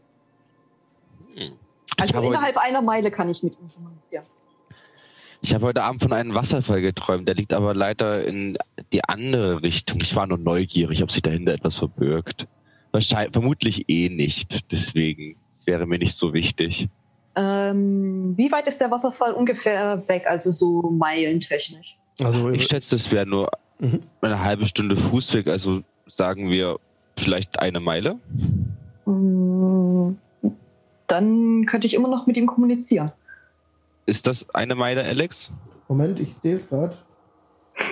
Ich 1.34 1.52
Also 1.98 2.20
innerhalb 2.20 2.56
einer 2.56 2.82
Meile 2.82 3.10
kann 3.10 3.28
ich 3.28 3.42
mit 3.42 3.58
ihm 3.60 3.68
kommunizieren. 3.74 4.24
ich 5.40 5.54
habe 5.54 5.66
heute 5.66 5.82
Abend 5.82 6.02
von 6.02 6.12
einem 6.12 6.34
Wasserfall 6.34 6.80
geträumt, 6.80 7.26
der 7.26 7.34
liegt 7.34 7.52
aber 7.52 7.74
leider 7.74 8.24
in 8.24 8.56
die 8.92 9.04
andere 9.04 9.62
Richtung. 9.62 10.00
Ich 10.00 10.14
war 10.14 10.26
nur 10.26 10.38
neugierig, 10.38 11.02
ob 11.02 11.10
sich 11.10 11.22
dahinter 11.22 11.52
etwas 11.52 11.76
verbirgt. 11.76 12.46
Wahrscheinlich, 12.92 13.32
vermutlich 13.32 13.88
eh 13.88 14.08
nicht, 14.08 14.70
deswegen. 14.72 15.36
Es 15.52 15.66
wäre 15.66 15.86
mir 15.86 15.98
nicht 15.98 16.14
so 16.14 16.32
wichtig. 16.32 16.88
Ähm, 17.40 18.34
wie 18.36 18.50
weit 18.50 18.66
ist 18.66 18.80
der 18.80 18.90
Wasserfall 18.90 19.32
ungefähr 19.32 20.02
weg, 20.08 20.24
also 20.26 20.50
so 20.50 20.82
meilentechnisch? 20.90 21.96
Also, 22.20 22.50
Ich 22.50 22.64
schätze, 22.66 22.96
das 22.96 23.12
wäre 23.12 23.26
nur 23.26 23.48
Mhm. 23.78 24.00
eine 24.22 24.42
halbe 24.42 24.66
Stunde 24.66 24.96
Fußweg, 24.96 25.46
also 25.46 25.82
sagen 26.08 26.50
wir 26.50 26.80
vielleicht 27.16 27.60
eine 27.60 27.78
Meile. 27.78 28.18
Hm, 29.04 30.18
Dann 31.06 31.64
könnte 31.66 31.86
ich 31.86 31.94
immer 31.94 32.08
noch 32.08 32.26
mit 32.26 32.36
ihm 32.36 32.46
kommunizieren. 32.48 33.12
Ist 34.06 34.26
das 34.26 34.44
eine 34.52 34.74
Meile, 34.74 35.04
Alex? 35.04 35.52
Moment, 35.86 36.18
ich 36.18 36.34
sehe 36.42 36.56
es 36.56 36.68
gerade. 36.68 36.96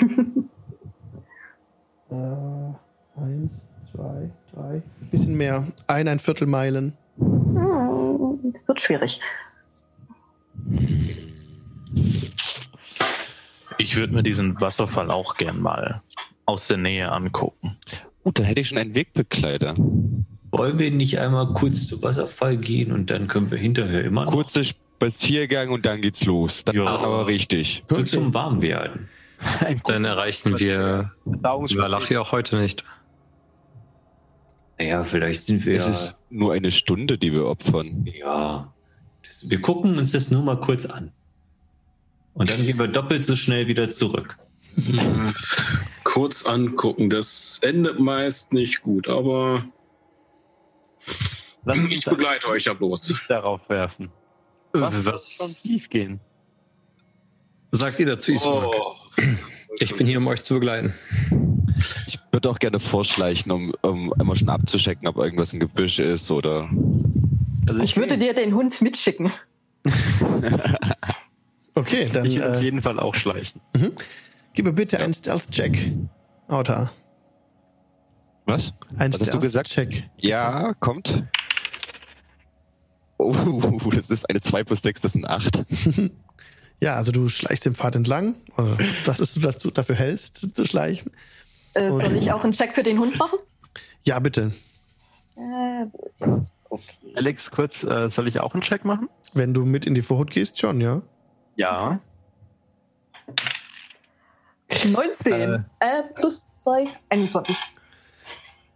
äh, 2.10 3.20
eins, 3.20 3.68
zwei, 3.92 4.28
drei. 4.52 4.82
Bisschen 5.12 5.36
mehr. 5.36 5.66
Ein, 5.86 6.08
ein 6.08 6.18
Viertel 6.18 6.46
Meilen. 6.48 6.96
Hm, 7.18 7.95
Wird 8.76 8.82
schwierig. 8.82 9.20
Ich 13.78 13.96
würde 13.96 14.12
mir 14.12 14.22
diesen 14.22 14.60
Wasserfall 14.60 15.10
auch 15.10 15.36
gern 15.36 15.62
mal 15.62 16.02
aus 16.44 16.68
der 16.68 16.76
Nähe 16.76 17.10
angucken. 17.10 17.78
Gut, 18.22 18.38
dann 18.38 18.44
hätte 18.44 18.60
ich 18.60 18.68
schon 18.68 18.76
einen 18.78 18.94
Wegbegleiter. 18.94 19.76
Wollen 20.50 20.78
wir 20.78 20.90
nicht 20.90 21.18
einmal 21.18 21.54
kurz 21.54 21.86
zum 21.86 22.02
Wasserfall 22.02 22.58
gehen 22.58 22.92
und 22.92 23.10
dann 23.10 23.28
können 23.28 23.50
wir 23.50 23.58
hinterher 23.58 24.04
immer 24.04 24.26
noch 24.26 24.32
Kurzer 24.32 24.64
Spaziergang 24.64 25.70
und 25.70 25.86
dann 25.86 26.02
geht's 26.02 26.24
los. 26.26 26.62
Dann 26.64 26.76
Ja. 26.76 26.86
aber 26.86 27.26
richtig. 27.26 27.82
Okay. 27.90 28.04
zum 28.04 28.34
Warmwerden. 28.34 29.08
Dann 29.84 30.06
erreichen 30.06 30.58
wir 30.58 31.12
Valachia 31.26 32.20
auch 32.20 32.32
heute 32.32 32.56
nicht. 32.56 32.84
Naja, 34.78 35.04
vielleicht 35.04 35.42
sind 35.42 35.64
wir 35.64 35.74
Es 35.76 35.84
ja, 35.84 35.90
ist 35.90 36.14
nur 36.30 36.52
eine 36.52 36.70
Stunde, 36.70 37.18
die 37.18 37.32
wir 37.32 37.46
opfern. 37.46 38.06
ja. 38.06 38.72
Wir 39.42 39.60
gucken 39.60 39.98
uns 39.98 40.12
das 40.12 40.30
nur 40.30 40.42
mal 40.42 40.58
kurz 40.60 40.86
an. 40.86 41.12
Und 42.34 42.50
dann 42.50 42.64
gehen 42.64 42.78
wir 42.78 42.88
doppelt 42.88 43.24
so 43.26 43.36
schnell 43.36 43.66
wieder 43.66 43.90
zurück. 43.90 44.38
Kurz 46.04 46.46
angucken, 46.46 47.10
das 47.10 47.60
endet 47.62 47.98
meist 47.98 48.52
nicht 48.52 48.82
gut, 48.82 49.08
aber 49.08 49.64
ich 51.90 52.04
begleite 52.04 52.48
euch 52.48 52.64
ja 52.64 52.74
bloß. 52.74 53.14
darauf 53.28 53.66
werfen. 53.68 54.10
Was, 54.72 54.92
Was, 54.94 55.06
was 55.06 55.38
kann 55.38 55.50
schief 55.50 55.88
gehen? 55.90 56.20
sagt 57.72 57.98
ihr 57.98 58.06
dazu, 58.06 58.32
Ismark? 58.32 58.74
Oh. 58.74 58.94
Ich 59.80 59.94
bin 59.96 60.06
hier, 60.06 60.18
um 60.18 60.26
euch 60.28 60.42
zu 60.42 60.54
begleiten. 60.54 60.94
Ich 62.06 62.18
würde 62.36 62.50
auch 62.50 62.58
gerne 62.58 62.80
vorschleichen, 62.80 63.50
um, 63.50 63.72
um 63.80 64.12
immer 64.20 64.36
schon 64.36 64.50
abzuchecken, 64.50 65.08
ob 65.08 65.16
irgendwas 65.16 65.54
im 65.54 65.60
Gebüsch 65.60 65.98
ist 65.98 66.30
oder. 66.30 66.68
Also 67.66 67.80
Ich 67.80 67.96
würde 67.96 68.18
dir 68.18 68.34
den 68.34 68.54
Hund 68.54 68.80
mitschicken. 68.82 69.30
Okay, 71.78 72.08
dann 72.10 72.24
ich 72.24 72.42
auf 72.42 72.54
äh, 72.54 72.60
jeden 72.62 72.80
Fall 72.80 72.98
auch 72.98 73.14
schleichen. 73.14 73.60
gib 74.54 74.64
mir 74.64 74.72
bitte 74.72 74.98
einen 74.98 75.12
Stealth-Check. 75.12 75.92
Auta. 76.48 76.90
Was? 78.46 78.72
Ein 78.96 79.12
Was 79.12 79.20
hast 79.20 79.34
du 79.34 79.40
gesagt? 79.40 79.68
Stealth-Check. 79.68 80.08
Ja, 80.16 80.72
kommt. 80.80 81.22
Oh, 83.18 83.90
das 83.94 84.08
ist 84.08 84.28
eine 84.30 84.40
2 84.40 84.64
plus 84.64 84.80
6, 84.80 85.02
das 85.02 85.12
sind 85.12 85.26
8. 85.26 85.64
Ja, 86.78 86.94
also 86.96 87.10
du 87.10 87.28
schleichst 87.28 87.64
den 87.64 87.74
Pfad 87.74 87.96
entlang, 87.96 88.34
oder 88.58 88.76
das 89.04 89.20
ist 89.20 89.34
du 89.34 89.40
dazu, 89.40 89.70
dafür 89.70 89.94
hältst, 89.94 90.54
zu 90.54 90.66
schleichen. 90.66 91.10
Äh, 91.76 91.90
Und- 91.90 91.92
soll 92.00 92.16
ich 92.16 92.32
auch 92.32 92.42
einen 92.42 92.52
Check 92.52 92.74
für 92.74 92.82
den 92.82 92.98
Hund 92.98 93.18
machen? 93.18 93.38
Ja, 94.04 94.18
bitte. 94.18 94.52
Äh, 95.36 95.40
wo 95.40 96.06
ist 96.06 96.20
das? 96.22 96.64
Okay. 96.70 96.82
Alex, 97.14 97.40
kurz, 97.54 97.72
äh, 97.82 98.08
soll 98.16 98.28
ich 98.28 98.40
auch 98.40 98.54
einen 98.54 98.62
Check 98.62 98.84
machen? 98.84 99.08
Wenn 99.34 99.52
du 99.52 99.64
mit 99.66 99.84
in 99.86 99.94
die 99.94 100.02
Vorhut 100.02 100.30
gehst, 100.30 100.58
schon, 100.58 100.80
ja. 100.80 101.02
Ja. 101.56 102.00
19. 104.86 105.32
Äh. 105.32 105.54
Äh, 105.80 106.02
plus 106.14 106.46
2, 106.62 106.86
21. 107.10 107.56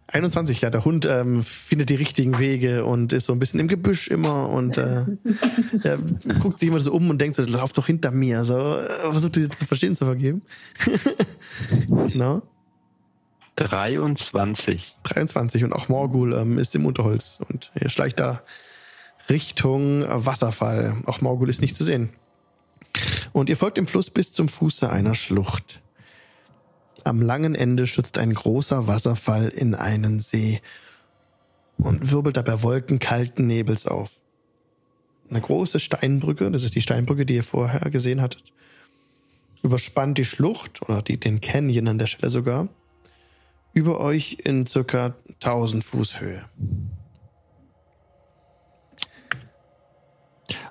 21, 0.07 0.61
ja, 0.61 0.69
der 0.69 0.83
Hund 0.83 1.05
ähm, 1.05 1.41
findet 1.41 1.89
die 1.89 1.95
richtigen 1.95 2.37
Wege 2.37 2.83
und 2.83 3.13
ist 3.13 3.25
so 3.25 3.33
ein 3.33 3.39
bisschen 3.39 3.61
im 3.61 3.69
Gebüsch 3.69 4.09
immer 4.09 4.49
und 4.49 4.77
äh, 4.77 5.05
er 5.83 5.97
guckt 6.39 6.59
sich 6.59 6.67
immer 6.67 6.81
so 6.81 6.91
um 6.91 7.09
und 7.09 7.19
denkt 7.21 7.37
so, 7.37 7.43
lauf 7.43 7.71
doch 7.71 7.87
hinter 7.87 8.11
mir. 8.11 8.43
So, 8.43 8.57
äh, 8.57 9.11
versucht 9.11 9.37
die 9.37 9.47
zu 9.47 9.65
verstehen 9.65 9.95
zu 9.95 10.03
vergeben. 10.05 10.41
genau. 11.87 12.41
23. 13.55 14.81
23 15.03 15.63
und 15.63 15.73
auch 15.73 15.89
Morgul 15.89 16.33
ähm, 16.33 16.57
ist 16.57 16.73
im 16.75 16.85
Unterholz 16.85 17.39
und 17.47 17.71
er 17.73 17.89
schleicht 17.89 18.19
da 18.19 18.41
Richtung 19.29 20.05
Wasserfall. 20.07 21.01
Auch 21.05 21.21
Morgul 21.21 21.49
ist 21.49 21.61
nicht 21.61 21.75
zu 21.75 21.83
sehen. 21.83 22.11
Und 23.33 23.49
ihr 23.49 23.57
folgt 23.57 23.77
dem 23.77 23.87
Fluss 23.87 24.09
bis 24.09 24.33
zum 24.33 24.49
Fuße 24.49 24.89
einer 24.89 25.15
Schlucht. 25.15 25.81
Am 27.03 27.21
langen 27.21 27.55
Ende 27.55 27.87
stürzt 27.87 28.17
ein 28.17 28.33
großer 28.33 28.87
Wasserfall 28.87 29.47
in 29.47 29.73
einen 29.73 30.19
See 30.19 30.61
und 31.77 32.11
wirbelt 32.11 32.37
dabei 32.37 32.61
Wolken 32.61 32.99
kalten 32.99 33.47
Nebels 33.47 33.87
auf. 33.87 34.11
Eine 35.29 35.41
große 35.41 35.79
Steinbrücke, 35.79 36.51
das 36.51 36.63
ist 36.63 36.75
die 36.75 36.81
Steinbrücke, 36.81 37.25
die 37.25 37.35
ihr 37.35 37.43
vorher 37.43 37.89
gesehen 37.89 38.21
hattet, 38.21 38.43
überspannt 39.63 40.17
die 40.17 40.25
Schlucht 40.25 40.81
oder 40.81 41.01
die, 41.01 41.17
den 41.17 41.41
Canyon 41.41 41.87
an 41.87 41.97
der 41.97 42.07
Stelle 42.07 42.29
sogar 42.29 42.67
über 43.73 43.99
euch 43.99 44.37
in 44.43 44.65
circa 44.65 45.15
1000 45.39 45.83
Fuß 45.83 46.19
Höhe. 46.19 46.43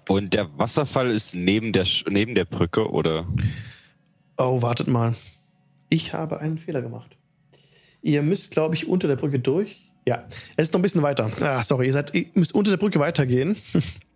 Und 0.09 0.35
der 0.35 0.59
Wasserfall 0.59 1.11
ist 1.11 1.35
neben 1.35 1.73
der, 1.73 1.87
neben 2.09 2.35
der 2.35 2.45
Brücke, 2.45 2.91
oder? 2.91 3.27
Oh, 4.37 4.61
wartet 4.61 4.89
mal. 4.89 5.15
Ich 5.89 6.13
habe 6.15 6.41
einen 6.41 6.59
Fehler 6.59 6.83
gemacht. 6.83 7.17
Ihr 8.03 8.23
müsst, 8.23 8.51
glaube 8.51 8.75
ich, 8.75 8.89
unter 8.89 9.09
der 9.09 9.17
Brücke 9.17 9.39
durch. 9.39 9.91
Ja, 10.07 10.27
es 10.57 10.69
ist 10.69 10.73
noch 10.73 10.81
ein 10.81 10.83
bisschen 10.83 11.03
weiter. 11.03 11.31
Ah, 11.41 11.63
sorry, 11.63 11.87
ihr, 11.87 11.93
seid, 11.93 12.15
ihr 12.15 12.27
müsst 12.35 12.55
unter 12.55 12.71
der 12.71 12.79
Brücke 12.79 12.99
weitergehen. 12.99 13.57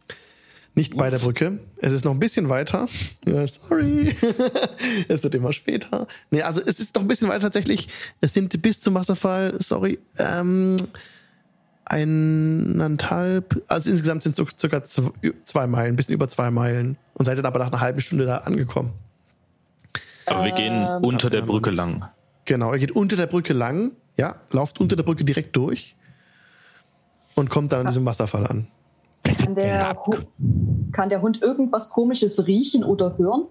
Nicht 0.76 0.96
bei 0.96 1.08
der 1.08 1.18
Brücke. 1.20 1.60
Es 1.78 1.92
ist 1.92 2.04
noch 2.04 2.12
ein 2.12 2.18
bisschen 2.20 2.48
weiter. 2.48 2.88
Ja, 3.26 3.46
sorry. 3.46 4.14
es 5.08 5.22
wird 5.22 5.34
immer 5.34 5.52
später. 5.52 6.06
Nee, 6.30 6.42
also 6.42 6.60
es 6.64 6.78
ist 6.80 6.94
noch 6.94 7.02
ein 7.02 7.08
bisschen 7.08 7.28
weiter 7.28 7.40
tatsächlich. 7.40 7.88
Es 8.20 8.34
sind 8.34 8.60
bis 8.60 8.80
zum 8.80 8.94
Wasserfall, 8.94 9.56
sorry, 9.60 9.98
ähm, 10.18 10.76
eineinhalb, 11.86 13.62
also 13.68 13.90
insgesamt 13.90 14.22
sind 14.22 14.32
es 14.32 14.36
so 14.36 14.46
circa 14.58 14.78
zw- 14.78 15.12
zwei 15.44 15.66
Meilen, 15.66 15.94
ein 15.94 15.96
bisschen 15.96 16.14
über 16.14 16.28
zwei 16.28 16.50
Meilen. 16.50 16.98
Und 17.14 17.24
seid 17.24 17.38
dann 17.38 17.46
aber 17.46 17.58
nach 17.60 17.68
einer 17.68 17.80
halben 17.80 18.00
Stunde 18.00 18.26
da 18.26 18.38
angekommen. 18.38 18.92
Aber 20.26 20.44
wir 20.44 20.52
gehen 20.52 20.72
Ähm, 20.74 21.02
unter 21.04 21.30
der 21.30 21.42
Brücke 21.42 21.70
das- 21.70 21.76
lang. 21.78 22.04
Genau, 22.46 22.72
ihr 22.74 22.78
geht 22.78 22.92
unter 22.92 23.16
der 23.16 23.26
Brücke 23.26 23.52
lang, 23.54 23.92
ja, 24.18 24.34
lauft 24.50 24.80
unter 24.80 24.96
der 24.96 25.02
Brücke 25.04 25.24
direkt 25.24 25.56
durch 25.56 25.96
und 27.34 27.48
kommt 27.48 27.72
dann 27.72 27.80
an 27.80 27.86
diesem 27.86 28.04
Wasserfall 28.04 28.46
an. 28.46 28.66
Kann 29.24 29.54
der, 29.54 29.96
kann 30.92 31.08
der 31.08 31.22
Hund 31.22 31.42
irgendwas 31.42 31.90
Komisches 31.90 32.46
riechen 32.46 32.84
oder 32.84 33.18
hören? 33.18 33.46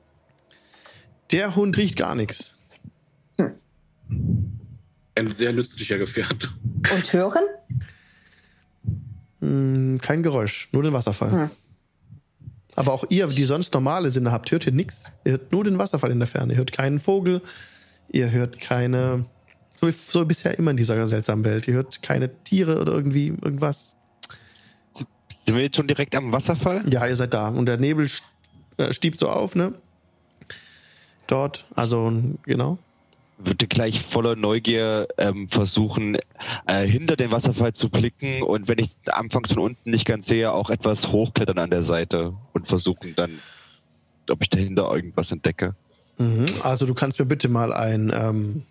Der 1.32 1.56
Hund 1.56 1.78
riecht 1.78 1.98
gar 1.98 2.16
nichts. 2.16 2.58
Ein 5.16 5.30
sehr 5.30 5.54
nützlicher 5.54 5.98
Gefährt. 5.98 6.52
Und 6.94 7.14
hören? 7.14 7.44
Hm, 9.42 10.00
kein 10.02 10.24
Geräusch, 10.24 10.70
nur 10.72 10.84
den 10.84 10.94
Wasserfall. 10.94 11.32
Hm. 11.32 11.50
Aber 12.76 12.94
auch 12.94 13.06
ihr, 13.10 13.28
die 13.28 13.46
sonst 13.46 13.74
normale 13.74 14.10
Sinne 14.10 14.32
habt, 14.32 14.52
hört 14.52 14.66
ihr 14.66 14.72
nichts. 14.72 15.06
Ihr 15.26 15.34
hört 15.34 15.52
nur 15.52 15.64
den 15.64 15.78
Wasserfall 15.78 16.12
in 16.12 16.20
der 16.20 16.28
Ferne. 16.28 16.54
Ihr 16.54 16.58
hört 16.58 16.72
keinen 16.72 17.00
Vogel, 17.00 17.42
ihr 18.10 18.32
hört 18.32 18.60
keine, 18.60 19.26
so, 19.76 19.90
so 19.92 20.26
bisher 20.26 20.58
immer 20.58 20.72
in 20.72 20.78
dieser 20.78 21.06
seltsamen 21.06 21.46
Welt. 21.46 21.68
Ihr 21.68 21.76
hört 21.76 22.02
keine 22.02 22.44
Tiere 22.44 22.82
oder 22.82 22.94
irgendwie 22.94 23.28
irgendwas. 23.28 23.96
Sind 25.46 25.56
wir 25.56 25.64
jetzt 25.64 25.78
schon 25.78 25.88
direkt 25.88 26.16
am 26.16 26.32
Wasserfall? 26.32 26.84
Ja, 26.90 27.06
ihr 27.08 27.16
seid 27.16 27.34
da. 27.34 27.50
Und 27.50 27.66
der 27.66 27.78
Nebel 27.78 28.08
äh, 28.78 28.94
stiebt 28.94 29.20
so 29.20 29.30
auf, 29.30 29.56
ne? 29.56 29.74
Dort, 31.28 31.66
also 31.76 32.12
genau. 32.44 32.78
Würde 33.38 33.68
gleich 33.68 34.02
voller 34.02 34.36
Neugier 34.36 35.08
ähm, 35.18 35.50
versuchen, 35.50 36.18
äh, 36.68 36.86
hinter 36.86 37.16
den 37.16 37.32
Wasserfall 37.32 37.74
zu 37.74 37.90
blicken 37.90 38.42
und 38.44 38.68
wenn 38.68 38.80
ich 38.80 38.92
anfangs 39.08 39.52
von 39.52 39.64
unten 39.64 39.90
nicht 39.90 40.06
ganz 40.06 40.28
sehe, 40.28 40.52
auch 40.52 40.70
etwas 40.70 41.08
hochklettern 41.08 41.58
an 41.58 41.70
der 41.70 41.84
Seite 41.84 42.34
und 42.54 42.68
versuchen 42.68 43.16
dann, 43.16 43.40
ob 44.30 44.42
ich 44.42 44.50
dahinter 44.50 44.94
irgendwas 44.94 45.32
entdecke. 45.32 45.76
Mhm. 46.18 46.46
Also 46.62 46.86
du 46.86 46.94
kannst 46.94 47.20
mir 47.20 47.26
bitte 47.26 47.50
mal 47.50 47.74
ein 47.74 48.12
ähm, 48.16 48.64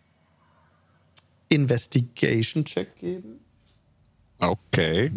Investigation-Check 1.48 2.96
geben. 2.98 3.40
Okay. 4.38 5.10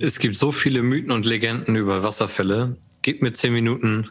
Es 0.00 0.18
gibt 0.18 0.36
so 0.36 0.52
viele 0.52 0.82
Mythen 0.82 1.10
und 1.10 1.26
Legenden 1.26 1.76
über 1.76 2.02
Wasserfälle. 2.02 2.76
Gib 3.02 3.22
mir 3.22 3.32
zehn 3.32 3.52
Minuten. 3.52 4.10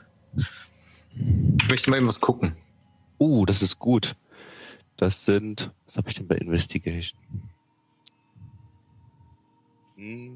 Ich 1.15 1.69
möchte 1.69 1.89
mal 1.89 1.97
eben 1.97 2.07
was 2.07 2.21
gucken. 2.21 2.55
Uh, 3.19 3.45
das 3.45 3.61
ist 3.61 3.79
gut. 3.79 4.15
Das 4.97 5.25
sind, 5.25 5.71
was 5.85 5.97
habe 5.97 6.09
ich 6.09 6.15
denn 6.15 6.27
bei 6.27 6.35
Investigation? 6.35 7.19
Hm. 9.95 10.31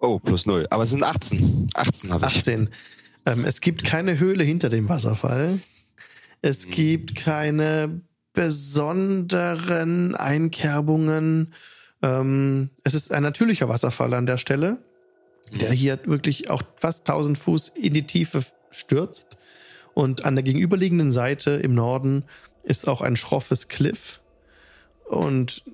Oh, 0.00 0.18
plus 0.18 0.46
null. 0.46 0.66
Aber 0.70 0.84
es 0.84 0.90
sind 0.90 1.02
18. 1.02 1.70
18 1.74 2.12
habe 2.12 2.26
ich. 2.26 2.36
18. 2.38 2.70
Ähm, 3.26 3.44
es 3.44 3.60
gibt 3.60 3.84
keine 3.84 4.18
Höhle 4.18 4.44
hinter 4.44 4.68
dem 4.68 4.88
Wasserfall. 4.88 5.60
Es 6.42 6.68
gibt 6.68 7.16
keine 7.16 8.02
besonderen 8.32 10.14
Einkerbungen. 10.14 11.54
Ähm, 12.06 12.70
es 12.84 12.94
ist 12.94 13.12
ein 13.12 13.22
natürlicher 13.22 13.68
Wasserfall 13.68 14.14
an 14.14 14.26
der 14.26 14.38
Stelle, 14.38 14.78
der 15.52 15.72
hier 15.72 15.98
wirklich 16.04 16.50
auch 16.50 16.62
fast 16.76 17.08
1000 17.08 17.38
Fuß 17.38 17.72
in 17.74 17.94
die 17.94 18.06
Tiefe 18.06 18.44
stürzt. 18.70 19.36
Und 19.94 20.24
an 20.24 20.34
der 20.34 20.44
gegenüberliegenden 20.44 21.10
Seite 21.10 21.52
im 21.52 21.74
Norden 21.74 22.24
ist 22.62 22.86
auch 22.86 23.00
ein 23.00 23.16
schroffes 23.16 23.68
Cliff. 23.68 24.20
Und 25.08 25.64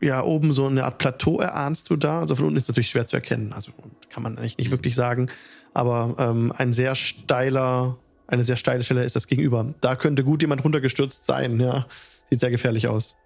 ja, 0.00 0.22
oben 0.22 0.52
so 0.52 0.66
eine 0.66 0.84
Art 0.84 0.98
Plateau 0.98 1.40
erahnst 1.40 1.90
du 1.90 1.96
da. 1.96 2.20
Also 2.20 2.34
von 2.34 2.46
unten 2.46 2.56
ist 2.56 2.64
es 2.64 2.68
natürlich 2.68 2.90
schwer 2.90 3.06
zu 3.06 3.16
erkennen. 3.16 3.52
Also 3.52 3.72
kann 4.10 4.22
man 4.22 4.38
eigentlich 4.38 4.58
nicht 4.58 4.70
wirklich 4.70 4.94
sagen. 4.94 5.30
Aber 5.74 6.16
ähm, 6.18 6.52
ein 6.56 6.72
sehr 6.72 6.94
steiler, 6.94 7.98
eine 8.26 8.44
sehr 8.44 8.56
steile 8.56 8.82
Stelle 8.82 9.04
ist 9.04 9.16
das 9.16 9.26
gegenüber. 9.26 9.74
Da 9.80 9.96
könnte 9.96 10.24
gut 10.24 10.42
jemand 10.42 10.64
runtergestürzt 10.64 11.24
sein, 11.26 11.60
ja. 11.60 11.86
Sieht 12.30 12.40
sehr 12.40 12.50
gefährlich 12.50 12.88
aus. 12.88 13.17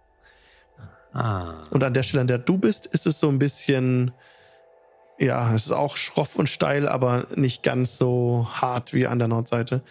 Ah. 1.12 1.54
Und 1.70 1.82
an 1.84 1.94
der 1.94 2.02
Stelle, 2.02 2.22
an 2.22 2.26
der 2.26 2.38
du 2.38 2.58
bist, 2.58 2.86
ist 2.86 3.06
es 3.06 3.18
so 3.20 3.28
ein 3.28 3.38
bisschen, 3.38 4.12
ja, 5.18 5.54
es 5.54 5.66
ist 5.66 5.72
auch 5.72 5.96
schroff 5.96 6.36
und 6.36 6.48
steil, 6.48 6.88
aber 6.88 7.26
nicht 7.36 7.62
ganz 7.62 7.96
so 7.98 8.48
hart 8.50 8.94
wie 8.94 9.06
an 9.06 9.18
der 9.18 9.28
Nordseite. 9.28 9.82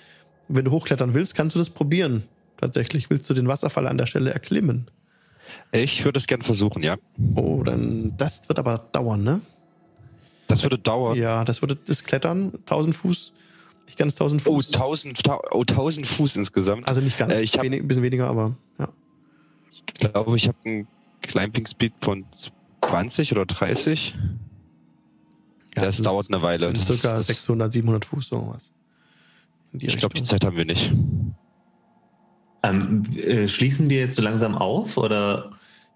Wenn 0.48 0.65
du 0.65 0.72
hochklettern 0.72 1.14
willst, 1.14 1.35
kannst 1.35 1.56
du 1.56 1.60
das 1.60 1.69
probieren. 1.69 2.23
Tatsächlich. 2.57 3.10
Willst 3.10 3.30
du 3.30 3.34
den 3.34 3.48
Wasserfall 3.48 3.88
an 3.88 3.98
der 3.98 4.06
Stelle 4.06 4.31
erklimmen? 4.31 4.89
Ich 5.72 6.03
würde 6.06 6.18
es 6.19 6.27
gerne 6.27 6.43
versuchen, 6.43 6.84
ja. 6.84 6.98
Oh, 7.35 7.64
dann, 7.64 8.14
das 8.18 8.48
wird 8.49 8.60
aber 8.60 8.77
dauern, 8.91 9.23
ne? 9.23 9.41
Das 10.48 10.64
würde 10.64 10.77
dauern. 10.77 11.18
Ja, 11.18 11.43
das 11.45 11.61
würde 11.61 11.76
das 11.76 12.03
Klettern, 12.03 12.53
1000 12.65 12.95
Fuß, 12.95 13.34
nicht 13.85 13.98
ganz 13.98 14.14
1000 14.15 14.41
Oh, 14.48 14.56
Fuß. 14.56 14.73
1000, 14.73 15.23
ta- 15.23 15.39
oh, 15.52 15.61
1000 15.61 16.07
Fuß 16.07 16.35
insgesamt. 16.35 16.88
also 16.88 17.02
nicht 17.02 17.18
ganz, 17.18 17.34
Äh, 17.34 17.43
ich 17.43 17.53
hab- 17.56 17.64
wenig, 17.64 17.81
ein 17.81 17.88
bisschen 17.88 18.03
weniger, 18.03 18.27
aber 18.27 18.56
ja. 18.80 18.89
Ich 19.72 19.85
glaube, 19.85 20.35
ich 20.35 20.48
habe 20.48 20.57
einen 20.65 20.88
Climbing 21.22 21.65
Speed 21.68 21.93
von 22.02 22.26
20 22.81 23.31
oder 23.31 23.45
30. 23.45 24.14
ja 25.76 25.84
das 25.85 25.98
sind- 25.98 26.06
dauert 26.06 26.27
eine 26.31 26.41
Weile. 26.41 26.65
Sind 26.68 26.77
Das- 26.80 26.85
circa 26.88 27.15
das- 27.15 27.27
600, 27.27 27.72
700 27.72 28.06
Fuß, 28.06 28.27
sowas. 28.27 28.72
Ich 29.73 29.98
glaube, 29.98 30.15
die. 30.15 30.23
Zeit 30.23 30.43
haben 30.45 30.57
wir 30.57 30.65
nicht. 30.65 30.91
Ähm, 32.64 33.06
äh, 33.15 33.48
schließen 33.48 33.89
wir 33.89 33.99
jetzt 33.99 34.15
so 34.15 34.22
langsam 34.22 34.56
auf 34.56 34.98
oder? 34.98 35.49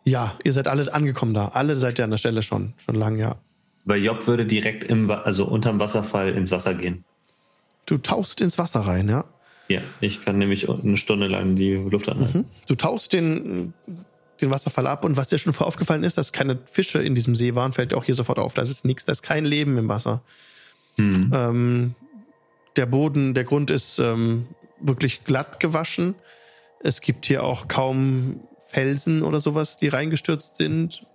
Ja, 0.05 0.33
ihr 0.43 0.53
seid 0.53 0.67
alle 0.67 0.91
angekommen 0.93 1.33
da. 1.33 1.49
Alle 1.49 1.75
seid 1.75 1.99
ihr 1.99 2.05
an 2.05 2.11
der 2.11 2.17
Stelle 2.17 2.41
schon, 2.41 2.73
schon 2.77 2.95
lang, 2.95 3.17
ja. 3.17 3.35
Weil 3.83 4.03
Job 4.03 4.25
würde 4.27 4.45
direkt 4.45 4.83
im, 4.85 5.11
also 5.11 5.45
unterm 5.45 5.79
Wasserfall 5.79 6.29
ins 6.33 6.51
Wasser 6.51 6.73
gehen. 6.73 7.03
Du 7.85 7.97
tauchst 7.97 8.41
ins 8.41 8.57
Wasser 8.57 8.79
rein, 8.81 9.09
ja. 9.09 9.25
Ja, 9.67 9.81
ich 9.99 10.21
kann 10.21 10.37
nämlich 10.37 10.69
eine 10.69 10.97
Stunde 10.97 11.27
lang 11.27 11.55
die 11.55 11.73
Luft 11.73 12.07
anhalten. 12.09 12.39
Mhm. 12.39 12.45
Du 12.67 12.75
tauchst 12.75 13.13
den, 13.13 13.73
den 14.41 14.49
Wasserfall 14.49 14.87
ab 14.87 15.05
und 15.05 15.17
was 15.17 15.29
dir 15.29 15.37
schon 15.37 15.53
vorher 15.53 15.67
aufgefallen 15.67 16.03
ist, 16.03 16.17
dass 16.17 16.33
keine 16.33 16.59
Fische 16.65 17.01
in 17.01 17.15
diesem 17.15 17.35
See 17.35 17.55
waren, 17.55 17.73
fällt 17.73 17.91
dir 17.91 17.97
auch 17.97 18.03
hier 18.03 18.15
sofort 18.15 18.39
auf. 18.39 18.53
Da 18.53 18.61
ist 18.61 18.85
nichts, 18.85 19.05
da 19.05 19.11
ist 19.11 19.23
kein 19.23 19.45
Leben 19.45 19.77
im 19.77 19.87
Wasser. 19.87 20.21
Hm. 20.97 21.31
Ähm, 21.33 21.95
der 22.75 22.85
Boden, 22.85 23.33
der 23.33 23.43
Grund 23.45 23.71
ist 23.71 23.99
ähm, 23.99 24.47
wirklich 24.79 25.23
glatt 25.23 25.59
gewaschen. 25.59 26.15
Es 26.81 27.01
gibt 27.01 27.25
hier 27.25 27.43
auch 27.43 27.67
kaum 27.67 28.41
Felsen 28.67 29.23
oder 29.23 29.39
sowas, 29.39 29.77
die 29.77 29.87
reingestürzt 29.87 30.57
sind. 30.57 31.05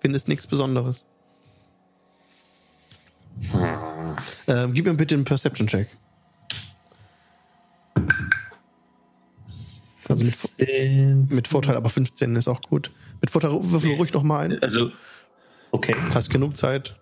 Findest 0.00 0.28
nichts 0.28 0.46
Besonderes. 0.46 1.04
Ähm, 4.46 4.72
gib 4.72 4.86
mir 4.86 4.94
bitte 4.94 5.14
einen 5.14 5.24
Perception-Check. 5.24 5.88
Also 10.08 10.24
mit, 10.24 10.36
15. 10.36 11.28
mit 11.30 11.48
Vorteil, 11.48 11.76
aber 11.76 11.88
15 11.88 12.36
ist 12.36 12.48
auch 12.48 12.62
gut. 12.62 12.90
Mit 13.20 13.30
Vorteil 13.30 13.50
würfel 13.52 13.94
ruhig 13.94 14.12
noch 14.12 14.22
mal 14.22 14.44
ein. 14.44 14.62
Also, 14.62 14.92
okay. 15.70 15.94
Hast 16.14 16.30
genug 16.30 16.56
Zeit. 16.56 16.96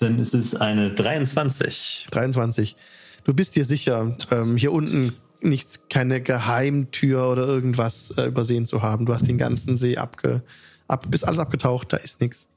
Dann 0.00 0.18
ist 0.18 0.34
es 0.34 0.54
eine 0.56 0.92
23. 0.92 2.08
23. 2.10 2.76
Du 3.24 3.32
bist 3.32 3.56
dir 3.56 3.64
sicher, 3.64 4.16
ähm, 4.30 4.56
hier 4.56 4.72
unten 4.72 5.14
nichts, 5.40 5.88
keine 5.88 6.20
Geheimtür 6.20 7.28
oder 7.28 7.46
irgendwas 7.46 8.10
äh, 8.16 8.24
übersehen 8.24 8.66
zu 8.66 8.82
haben. 8.82 9.06
Du 9.06 9.14
hast 9.14 9.26
den 9.26 9.38
ganzen 9.38 9.76
See 9.76 9.96
abge, 9.96 10.42
ab, 10.88 11.06
bist 11.08 11.26
alles 11.26 11.38
abgetaucht, 11.38 11.92
da 11.92 11.98
ist 11.98 12.20
nichts. 12.20 12.48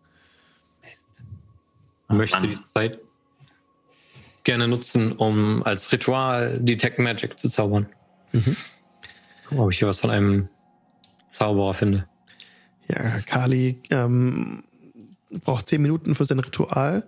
Möchte 2.09 2.39
Mann. 2.39 2.49
die 2.49 2.57
Zeit 2.73 2.99
gerne 4.43 4.67
nutzen, 4.67 5.11
um 5.11 5.61
als 5.63 5.91
Ritual 5.91 6.57
Detect 6.61 6.99
Magic 6.99 7.37
zu 7.37 7.49
zaubern. 7.49 7.87
Mhm. 8.31 8.55
Gucken, 9.49 9.59
ob 9.63 9.71
ich 9.71 9.79
hier 9.79 9.87
was 9.87 9.99
von 9.99 10.09
einem 10.09 10.49
Zauberer 11.29 11.73
finde. 11.73 12.07
Ja, 12.89 13.19
Kali 13.21 13.81
ähm, 13.91 14.63
braucht 15.43 15.67
10 15.67 15.81
Minuten 15.81 16.15
für 16.15 16.25
sein 16.25 16.39
Ritual 16.39 17.03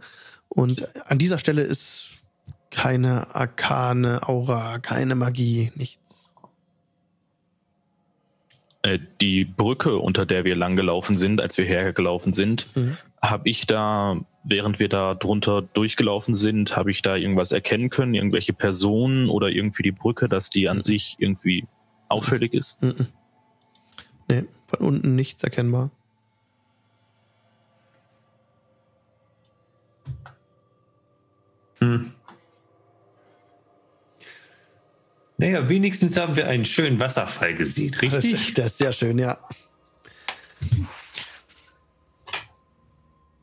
und 0.49 0.87
an 1.09 1.17
dieser 1.17 1.39
Stelle 1.39 1.61
ist 1.61 2.09
keine 2.71 3.33
arkane 3.35 4.27
Aura, 4.27 4.79
keine 4.79 5.15
Magie, 5.15 5.71
nichts. 5.75 6.29
Äh, 8.81 8.99
die 9.21 9.43
Brücke, 9.45 9.97
unter 9.97 10.25
der 10.25 10.43
wir 10.45 10.55
langgelaufen 10.55 11.17
sind, 11.17 11.41
als 11.41 11.57
wir 11.57 11.65
hergelaufen 11.65 12.33
sind, 12.33 12.67
Mhm. 12.75 12.97
habe 13.21 13.49
ich 13.49 13.67
da, 13.67 14.19
während 14.43 14.79
wir 14.79 14.87
da 14.89 15.15
drunter 15.15 15.61
durchgelaufen 15.61 16.35
sind, 16.35 16.75
habe 16.77 16.91
ich 16.91 17.01
da 17.01 17.15
irgendwas 17.15 17.51
erkennen 17.51 17.89
können, 17.89 18.13
irgendwelche 18.13 18.53
Personen 18.53 19.29
oder 19.29 19.49
irgendwie 19.49 19.83
die 19.83 19.91
Brücke, 19.91 20.29
dass 20.29 20.49
die 20.49 20.69
an 20.69 20.81
sich 20.81 21.15
irgendwie 21.19 21.67
auffällig 22.09 22.53
ist? 22.53 22.77
Nee, 24.27 24.45
von 24.67 24.79
unten 24.79 25.15
nichts 25.15 25.43
erkennbar. 25.43 25.89
Hm. 31.79 32.11
Naja, 35.37 35.69
wenigstens 35.69 36.17
haben 36.17 36.35
wir 36.35 36.47
einen 36.47 36.65
schönen 36.65 36.99
Wasserfall 36.99 37.55
gesehen, 37.55 37.91
Das, 37.93 38.01
richtig? 38.13 38.53
das 38.55 38.65
ist 38.73 38.77
sehr 38.79 38.91
schön, 38.91 39.17
ja. 39.17 39.37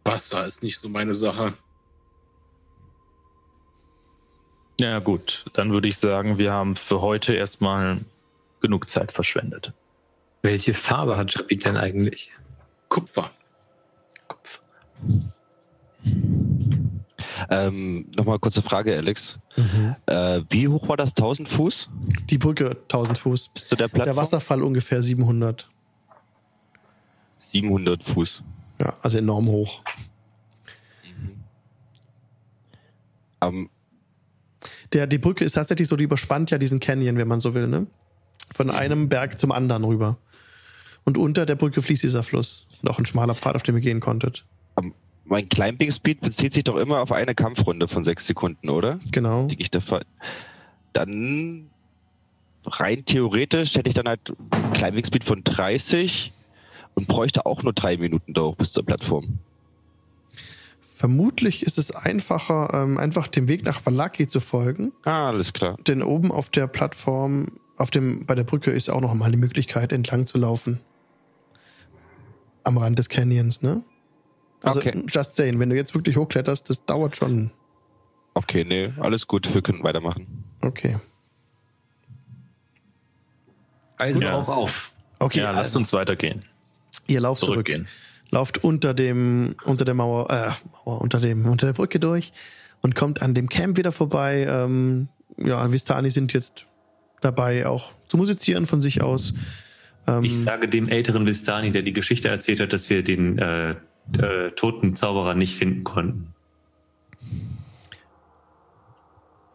Wasser 0.05 0.47
ist 0.47 0.63
nicht 0.63 0.79
so 0.79 0.89
meine 0.91 1.15
Sache. 1.15 1.55
Ja 4.79 4.99
gut, 4.99 5.47
dann 5.55 5.73
würde 5.73 5.89
ich 5.89 5.97
sagen, 5.97 6.37
wir 6.37 6.53
haben 6.53 6.77
für 6.77 7.01
heute 7.01 7.33
erstmal 7.35 8.05
genug 8.61 8.89
Zeit 8.91 9.13
verschwendet. 9.13 9.73
Welche 10.43 10.75
Farbe 10.75 11.17
hat 11.17 11.35
Jabit 11.35 11.65
denn 11.65 11.77
eigentlich? 11.77 12.31
Kupfer. 12.89 13.31
Ähm, 17.51 18.07
Nochmal 18.17 18.39
kurze 18.39 18.63
Frage, 18.63 18.97
Alex. 18.97 19.39
Mhm. 19.57 19.95
Äh, 20.07 20.43
wie 20.51 20.69
hoch 20.69 20.89
war 20.89 20.97
das? 20.97 21.11
1000 21.11 21.49
Fuß 21.49 21.89
Die 22.31 22.39
Brücke 22.39 22.71
1000 22.83 23.19
Fuß. 23.19 23.49
bis 23.49 23.69
zu 23.69 23.77
der 23.77 23.89
Plattform? 23.89 24.05
Der 24.05 24.17
Wasserfall 24.17 24.63
ungefähr 24.63 25.03
700. 25.03 25.69
700 27.53 28.03
Fuß. 28.05 28.43
Ja, 28.79 28.95
also 29.03 29.19
enorm 29.19 29.49
hoch. 29.49 29.83
Ähm, 33.41 33.69
Der, 34.93 35.07
die 35.07 35.19
Brücke 35.19 35.45
ist 35.45 35.53
tatsächlich 35.53 35.89
so, 35.89 35.97
die 35.97 36.05
überspannt 36.05 36.51
ja 36.51 36.59
diesen 36.59 36.81
Canyon, 36.81 37.17
wenn 37.19 37.29
man 37.29 37.41
so 37.41 37.55
will, 37.55 37.67
ne? 37.67 37.87
Von 38.57 38.71
einem 38.71 39.11
Berg 39.11 39.39
zum 39.39 39.53
anderen 39.53 39.85
rüber. 39.85 40.17
Und 41.05 41.19
unter 41.19 41.45
der 41.45 41.57
Brücke 41.57 41.83
fließt 41.83 42.03
dieser 42.03 42.23
Fluss. 42.23 42.67
Und 42.81 42.89
auch 42.89 42.99
ein 42.99 43.05
schmaler 43.05 43.35
Pfad, 43.35 43.55
auf 43.55 43.63
dem 43.63 43.75
ihr 43.75 43.83
gehen 43.83 44.01
konntet. 44.01 44.47
mein 45.27 45.47
Climbing 45.51 45.93
Speed 45.93 46.23
bezieht 46.23 46.55
sich 46.55 46.65
doch 46.65 46.77
immer 46.77 47.01
auf 47.01 47.13
eine 47.13 47.35
Kampfrunde 47.35 47.87
von 47.87 48.03
sechs 48.03 48.27
Sekunden, 48.27 48.71
oder? 48.71 48.99
Genau. 49.13 49.49
Ich 49.59 49.71
da 49.71 49.81
fall. 49.81 50.07
Dann 50.95 51.69
rein 52.65 53.05
theoretisch 53.05 53.75
hätte 53.75 53.91
ich 53.91 53.95
dann 53.95 54.09
halt 54.09 54.33
Climbing 54.73 55.05
Speed 55.05 55.25
von 55.25 55.45
30 55.45 56.33
und 56.95 57.09
bräuchte 57.09 57.45
auch 57.45 57.63
nur 57.63 57.75
drei 57.75 57.99
Minuten 57.99 58.33
da 58.33 58.41
hoch 58.41 58.57
bis 58.57 58.73
zur 58.73 58.87
Plattform. 58.87 59.39
Vermutlich 60.97 61.63
ist 61.63 61.77
es 61.77 61.91
einfacher, 61.91 62.71
ähm, 62.73 62.97
einfach 62.97 63.29
dem 63.29 63.49
Weg 63.49 63.67
nach 63.67 63.85
Valaki 63.85 64.27
zu 64.27 64.41
folgen. 64.41 64.93
Ah, 65.05 65.29
alles 65.29 65.53
klar. 65.53 65.77
Denn 65.87 66.03
oben 66.03 66.33
auf 66.33 66.49
der 66.49 66.69
Plattform, 66.69 67.61
auf 67.77 67.91
dem, 67.91 68.27
bei 68.27 68.35
der 68.35 68.45
Brücke 68.45 68.71
ist 68.71 68.89
auch 68.89 69.01
noch 69.01 69.13
mal 69.15 69.31
die 69.31 69.37
Möglichkeit, 69.37 69.93
entlang 69.93 70.27
zu 70.27 70.39
laufen. 70.39 70.81
Am 72.65 72.79
Rand 72.79 72.99
des 72.99 73.09
Canyons, 73.09 73.63
ne? 73.63 73.83
Also, 74.63 74.81
Okay. 74.81 75.05
just 75.09 75.37
saying, 75.37 75.59
wenn 75.61 75.71
du 75.71 75.77
jetzt 75.77 75.95
wirklich 75.95 76.17
hochkletterst, 76.17 76.69
das 76.71 76.85
dauert 76.85 77.17
schon. 77.17 77.53
Okay, 78.35 78.65
nee, 78.65 78.93
alles 78.99 79.27
gut, 79.27 79.53
wir 79.55 79.63
können 79.63 79.83
weitermachen. 79.83 80.45
Okay. 80.63 80.99
Also 83.99 84.21
Ja. 84.21 84.35
auch 84.35 84.49
auf. 84.49 84.93
Okay, 85.19 85.41
ja, 85.41 85.51
lasst 85.51 85.65
also, 85.67 85.79
uns 85.81 85.93
weitergehen. 85.93 86.45
ihr 87.07 87.21
lauft 87.21 87.45
zurück. 87.45 87.67
Zurückgehen. 87.67 87.89
Lauft 88.31 88.63
unter 88.65 88.93
dem, 88.93 89.55
unter 89.65 89.85
der 89.85 89.95
Mauer, 89.95 90.29
äh, 90.31 90.51
Mauer, 90.85 91.01
unter 91.01 91.21
dem, 91.21 91.47
unter 91.47 91.67
der 91.67 91.73
Brücke 91.75 92.01
durch 92.01 92.33
und 92.83 92.95
kommt 92.97 93.23
an 93.23 93.33
dem 93.35 93.49
Camp 93.49 93.77
wieder 93.79 93.93
vorbei. 93.93 94.45
Ähm, 94.49 95.09
ja, 95.39 95.71
Vistani 95.71 96.11
sind 96.11 96.33
jetzt 96.33 96.67
dabei, 97.27 97.67
auch 97.67 97.93
zu 98.09 98.17
musizieren 98.17 98.67
von 98.67 98.81
sich 98.81 99.03
aus. 99.03 99.35
Ähm, 100.07 100.25
Ich 100.25 100.41
sage 100.41 100.69
dem 100.69 100.89
älteren 100.89 101.27
Vistani, 101.27 101.73
der 101.73 101.83
die 101.83 101.93
Geschichte 101.93 102.29
erzählt 102.29 102.61
hat, 102.61 102.73
dass 102.73 102.89
wir 102.89 103.03
den 103.03 103.39
äh, 103.39 103.71
äh, 103.71 104.51
toten 104.55 104.95
Zauberer 104.95 105.35
nicht 105.35 105.57
finden 105.57 105.85
konnten. 105.85 106.33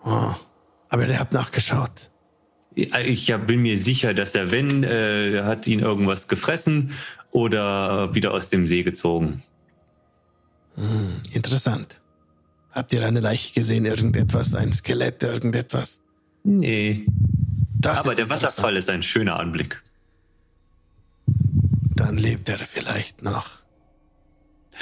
oh, 0.04 0.34
aber 0.90 1.06
der 1.08 1.20
hat 1.20 1.32
nachgeschaut. 1.34 2.12
Ich 2.74 3.34
bin 3.48 3.62
mir 3.62 3.78
sicher, 3.78 4.14
dass 4.14 4.34
er, 4.34 4.52
wenn, 4.52 4.84
äh, 4.84 5.42
hat 5.44 5.68
ihn 5.68 5.80
irgendwas 5.80 6.28
gefressen 6.28 6.92
oder 7.32 8.14
wieder 8.16 8.32
aus 8.34 8.50
dem 8.50 8.66
See 8.66 8.84
gezogen. 8.84 9.44
Hm, 10.76 11.22
interessant. 11.34 12.00
Habt 12.72 12.94
ihr 12.94 13.06
eine 13.06 13.20
Leiche 13.20 13.54
gesehen? 13.54 13.86
Irgendetwas? 13.86 14.56
Ein 14.56 14.72
Skelett? 14.72 15.22
Irgendetwas? 15.24 16.00
Nee. 16.44 17.06
Das 17.82 18.00
Aber 18.02 18.12
ist 18.12 18.18
der. 18.18 18.30
Wasserfall 18.30 18.78
ist 18.78 18.90
ein 18.90 19.04
schöner 19.04 19.40
Anblick. 19.40 19.82
Dann 21.96 22.18
lebt 22.18 22.48
er 22.50 22.60
vielleicht 22.60 23.24
noch. 23.24 23.50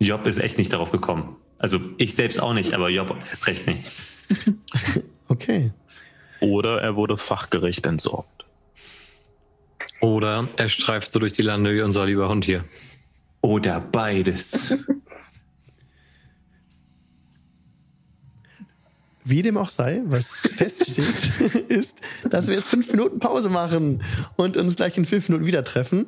Job 0.00 0.26
ist 0.26 0.38
echt 0.38 0.58
nicht 0.58 0.72
darauf 0.72 0.90
gekommen. 0.90 1.36
Also 1.58 1.78
ich 1.98 2.14
selbst 2.14 2.40
auch 2.40 2.54
nicht, 2.54 2.72
aber 2.74 2.88
Job 2.88 3.16
erst 3.30 3.46
recht 3.46 3.66
nicht. 3.66 3.90
Okay. 5.28 5.72
Oder 6.40 6.80
er 6.82 6.96
wurde 6.96 7.16
fachgerecht 7.16 7.86
entsorgt. 7.86 8.44
Oder 10.00 10.48
er 10.56 10.68
streift 10.68 11.12
so 11.12 11.20
durch 11.20 11.34
die 11.34 11.42
Lande 11.42 11.72
wie 11.72 11.82
unser 11.82 12.04
lieber 12.04 12.28
Hund 12.28 12.44
hier. 12.44 12.64
Oder 13.40 13.78
beides. 13.78 14.74
Wie 19.30 19.42
dem 19.42 19.56
auch 19.56 19.70
sei, 19.70 20.02
was 20.06 20.38
feststeht, 20.38 21.38
ist, 21.68 22.00
dass 22.28 22.48
wir 22.48 22.54
jetzt 22.54 22.66
fünf 22.66 22.90
Minuten 22.90 23.20
Pause 23.20 23.48
machen 23.48 24.02
und 24.34 24.56
uns 24.56 24.74
gleich 24.74 24.98
in 24.98 25.04
fünf 25.04 25.28
Minuten 25.28 25.46
wieder 25.46 25.62
treffen. 25.62 26.06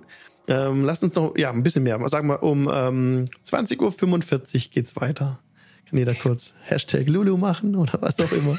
Ähm, 0.49 0.83
lasst 0.85 1.05
uns 1.05 1.15
noch, 1.15 1.37
ja, 1.37 1.51
ein 1.53 1.63
bisschen 1.63 1.85
mehr. 1.85 2.01
Sagen 2.09 2.27
wir, 2.27 2.43
um 2.43 2.69
ähm, 2.69 3.29
20.45 3.47 3.79
Uhr 3.79 4.71
geht's 4.73 4.97
weiter. 4.97 5.39
Kann 5.89 5.99
jeder 6.01 6.17
kurz 6.17 6.53
Hashtag 6.65 7.09
Lulu 7.09 7.37
machen 7.37 7.77
oder 7.77 8.03
was 8.03 8.19
auch 8.19 8.33
immer. 8.33 8.59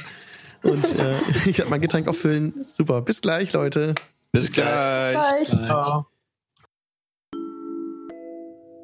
Und 0.61 0.97
äh, 0.97 1.15
ich 1.45 1.57
werde 1.57 1.69
mein 1.69 1.81
Getränk 1.81 2.07
auffüllen. 2.07 2.53
Super, 2.71 3.01
bis 3.01 3.19
gleich, 3.19 3.51
Leute. 3.51 3.95
Bis 4.31 4.49
gleich. 4.49 5.11
Gleich. 5.11 5.51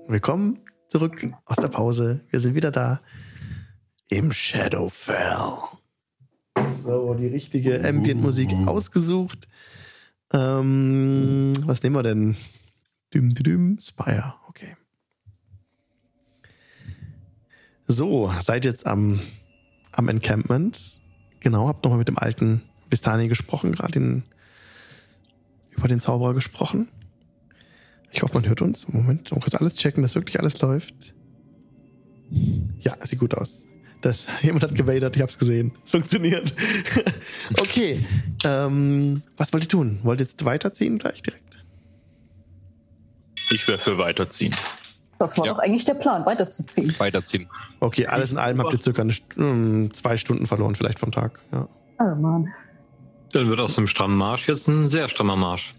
Willkommen 0.09 0.59
zurück 0.89 1.25
aus 1.45 1.55
der 1.55 1.69
Pause. 1.69 2.19
Wir 2.31 2.41
sind 2.41 2.53
wieder 2.53 2.71
da 2.71 2.99
im 4.09 4.31
Shadowfell. 4.31 5.37
So, 6.83 7.13
die 7.13 7.27
richtige 7.27 7.87
Ambient-Musik 7.87 8.51
ausgesucht. 8.65 9.47
Ähm, 10.33 11.53
was 11.65 11.81
nehmen 11.83 11.95
wir 11.95 12.03
denn? 12.03 12.35
Düm, 13.13 13.33
düm. 13.33 13.79
Spire, 13.81 14.35
okay. 14.47 14.75
So, 17.85 18.31
seid 18.41 18.65
jetzt 18.65 18.85
am, 18.85 19.19
am 19.91 20.09
Encampment. 20.09 20.99
Genau, 21.39 21.67
habt 21.67 21.83
nochmal 21.83 21.99
mit 21.99 22.07
dem 22.07 22.17
alten 22.17 22.63
Vistani 22.89 23.27
gesprochen, 23.27 23.71
gerade 23.71 24.23
über 25.71 25.87
den 25.87 26.01
Zauberer 26.01 26.33
gesprochen. 26.33 26.89
Ich 28.11 28.23
hoffe, 28.23 28.33
man 28.33 28.47
hört 28.47 28.61
uns. 28.61 28.87
Moment, 28.87 29.31
man 29.31 29.39
muss 29.39 29.55
alles 29.55 29.75
checken, 29.75 30.01
dass 30.01 30.15
wirklich 30.15 30.39
alles 30.39 30.59
läuft. 30.61 31.13
Ja, 32.79 32.95
sieht 33.05 33.19
gut 33.19 33.35
aus. 33.35 33.65
Das, 34.01 34.27
jemand 34.41 34.63
hat 34.63 34.75
gewadert, 34.75 35.15
ich 35.15 35.21
hab's 35.21 35.37
gesehen. 35.37 35.73
Es 35.83 35.91
funktioniert. 35.91 36.53
okay. 37.59 38.05
Ähm, 38.45 39.21
was 39.37 39.51
wollt 39.53 39.63
ihr 39.65 39.69
tun? 39.69 39.99
Wollt 40.03 40.19
ihr 40.21 40.25
jetzt 40.25 40.43
weiterziehen 40.45 40.97
gleich 40.97 41.21
direkt? 41.21 41.63
Ich 43.51 43.67
wäre 43.67 43.79
für 43.79 43.97
weiterziehen. 43.97 44.55
Das 45.17 45.37
war 45.37 45.45
Ja. 45.47 45.53
doch 45.53 45.59
eigentlich 45.59 45.83
der 45.83 45.95
Plan, 45.95 46.25
weiterzuziehen. 46.25 46.93
Weiterziehen. 46.97 47.47
Okay, 47.81 48.05
alles 48.05 48.31
in 48.31 48.37
allem 48.37 48.59
habt 48.61 48.73
ihr 48.73 48.81
circa 48.81 49.01
eine, 49.01 49.13
ähm, 49.37 49.89
zwei 49.93 50.15
Stunden 50.15 50.47
verloren, 50.47 50.75
vielleicht 50.75 50.99
vom 50.99 51.11
Tag. 51.11 51.41
Ja. 51.51 51.67
Oh 51.99 52.15
Mann. 52.15 52.47
Dann 53.33 53.49
wird 53.49 53.59
aus 53.59 53.75
dem 53.75 53.87
strammen 53.87 54.17
Marsch 54.17 54.47
jetzt 54.47 54.67
ein 54.69 54.87
sehr 54.87 55.09
strammer 55.09 55.35
Marsch. 55.35 55.75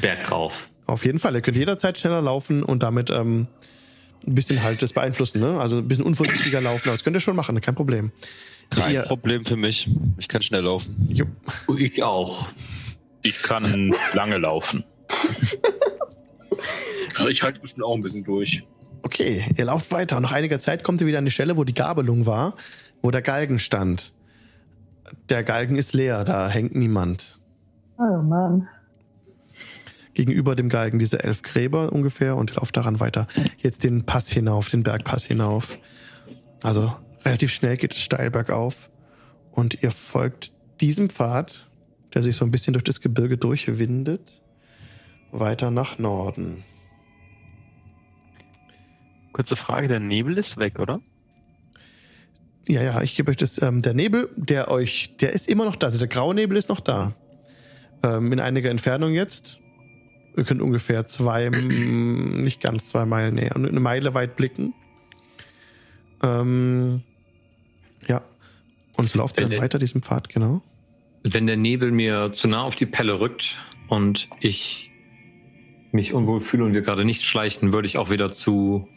Berg 0.00 0.30
rauf. 0.30 0.68
Auf 0.86 1.04
jeden 1.04 1.18
Fall. 1.18 1.34
Ihr 1.34 1.40
könnt 1.42 1.56
jederzeit 1.56 1.98
schneller 1.98 2.22
laufen 2.22 2.62
und 2.62 2.82
damit 2.82 3.10
ähm, 3.10 3.48
ein 4.26 4.34
bisschen 4.34 4.62
halt 4.62 4.82
das 4.82 4.92
beeinflussen, 4.92 5.40
ne? 5.40 5.58
Also 5.60 5.78
ein 5.78 5.88
bisschen 5.88 6.04
unvorsichtiger 6.04 6.60
laufen. 6.60 6.88
Aber 6.88 6.94
das 6.94 7.04
könnt 7.04 7.16
ihr 7.16 7.20
schon 7.20 7.36
machen, 7.36 7.60
kein 7.60 7.74
Problem. 7.74 8.12
Kein 8.70 8.92
Ihr- 8.92 9.02
Problem 9.02 9.44
für 9.44 9.56
mich. 9.56 9.90
Ich 10.18 10.28
kann 10.28 10.42
schnell 10.42 10.62
laufen. 10.62 11.06
Jo. 11.10 11.26
Ich 11.76 12.02
auch. 12.02 12.48
Ich 13.22 13.42
kann 13.42 13.92
lange 14.14 14.38
laufen. 14.38 14.84
Ja, 17.18 17.28
ich 17.28 17.42
halte 17.42 17.60
bestimmt 17.60 17.84
auch 17.84 17.94
ein 17.94 18.02
bisschen 18.02 18.24
durch. 18.24 18.62
Okay, 19.02 19.44
ihr 19.56 19.64
lauft 19.64 19.90
weiter. 19.92 20.16
Und 20.16 20.22
nach 20.22 20.32
einiger 20.32 20.58
Zeit 20.60 20.84
kommt 20.84 21.00
ihr 21.00 21.06
wieder 21.06 21.18
an 21.18 21.24
die 21.24 21.30
Stelle, 21.30 21.56
wo 21.56 21.64
die 21.64 21.74
Gabelung 21.74 22.24
war, 22.26 22.54
wo 23.02 23.10
der 23.10 23.22
Galgen 23.22 23.58
stand. 23.58 24.12
Der 25.28 25.42
Galgen 25.42 25.76
ist 25.76 25.92
leer, 25.92 26.24
da 26.24 26.48
hängt 26.48 26.74
niemand. 26.74 27.38
Oh 27.98 28.22
Mann. 28.22 28.68
Gegenüber 30.14 30.54
dem 30.54 30.68
Galgen 30.68 30.98
diese 30.98 31.22
elf 31.24 31.42
Gräber 31.42 31.92
ungefähr 31.92 32.36
und 32.36 32.54
lauft 32.54 32.76
daran 32.76 33.00
weiter. 33.00 33.26
Jetzt 33.58 33.84
den 33.84 34.04
Pass 34.04 34.30
hinauf, 34.30 34.70
den 34.70 34.82
Bergpass 34.82 35.24
hinauf. 35.24 35.78
Also 36.62 36.94
relativ 37.24 37.52
schnell 37.52 37.76
geht 37.76 37.94
es 37.94 38.00
steil 38.00 38.30
bergauf. 38.30 38.90
Und 39.52 39.82
ihr 39.82 39.90
folgt 39.90 40.52
diesem 40.80 41.10
Pfad, 41.10 41.68
der 42.14 42.22
sich 42.22 42.36
so 42.36 42.44
ein 42.44 42.50
bisschen 42.50 42.72
durch 42.72 42.84
das 42.84 43.00
Gebirge 43.00 43.38
durchwindet, 43.38 44.42
weiter 45.30 45.70
nach 45.70 45.98
Norden. 45.98 46.64
Kurze 49.32 49.56
Frage, 49.56 49.88
der 49.88 50.00
Nebel 50.00 50.36
ist 50.36 50.56
weg, 50.58 50.78
oder? 50.78 51.00
Ja, 52.68 52.82
ja, 52.82 53.02
ich 53.02 53.16
gebe 53.16 53.30
euch 53.30 53.36
das. 53.38 53.60
Ähm, 53.60 53.82
der 53.82 53.94
Nebel, 53.94 54.28
der 54.36 54.70
euch, 54.70 55.16
der 55.16 55.32
ist 55.32 55.48
immer 55.48 55.64
noch 55.64 55.76
da. 55.76 55.86
Also 55.86 55.98
der 55.98 56.08
graue 56.08 56.34
Nebel 56.34 56.56
ist 56.56 56.68
noch 56.68 56.80
da. 56.80 57.14
Ähm, 58.02 58.32
in 58.32 58.40
einiger 58.40 58.70
Entfernung 58.70 59.12
jetzt. 59.12 59.58
Ihr 60.36 60.44
könnt 60.44 60.62
ungefähr 60.62 61.04
zwei, 61.06 61.48
nicht 61.50 62.60
ganz 62.60 62.88
zwei 62.88 63.04
Meilen 63.04 63.34
näher, 63.34 63.56
eine 63.56 63.80
Meile 63.80 64.14
weit 64.14 64.36
blicken. 64.36 64.74
Ähm, 66.22 67.02
ja. 68.08 68.22
Und 68.96 69.08
so 69.08 69.18
lauft 69.18 69.38
ihr 69.38 69.48
dann 69.48 69.60
weiter 69.60 69.78
diesem 69.78 70.02
Pfad, 70.02 70.28
genau. 70.28 70.62
Wenn 71.22 71.46
der 71.46 71.56
Nebel 71.56 71.90
mir 71.90 72.32
zu 72.32 72.48
nah 72.48 72.62
auf 72.62 72.76
die 72.76 72.86
Pelle 72.86 73.20
rückt 73.20 73.60
und 73.88 74.28
ich 74.40 74.90
mich 75.92 76.14
unwohl 76.14 76.40
fühle 76.40 76.64
und 76.64 76.72
wir 76.72 76.82
gerade 76.82 77.04
nicht 77.04 77.22
schleichen, 77.22 77.72
würde 77.72 77.86
ich 77.86 77.98
auch 77.98 78.10
wieder 78.10 78.32
zu 78.32 78.88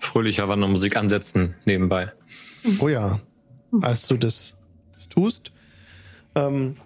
fröhlicher 0.00 0.48
Wandermusik 0.48 0.96
ansetzen 0.96 1.54
nebenbei. 1.64 2.12
Oh 2.78 2.88
ja, 2.88 3.20
als 3.82 4.08
du 4.08 4.16
das, 4.16 4.56
das 4.94 5.08
tust, 5.08 5.52
ähm, 6.34 6.76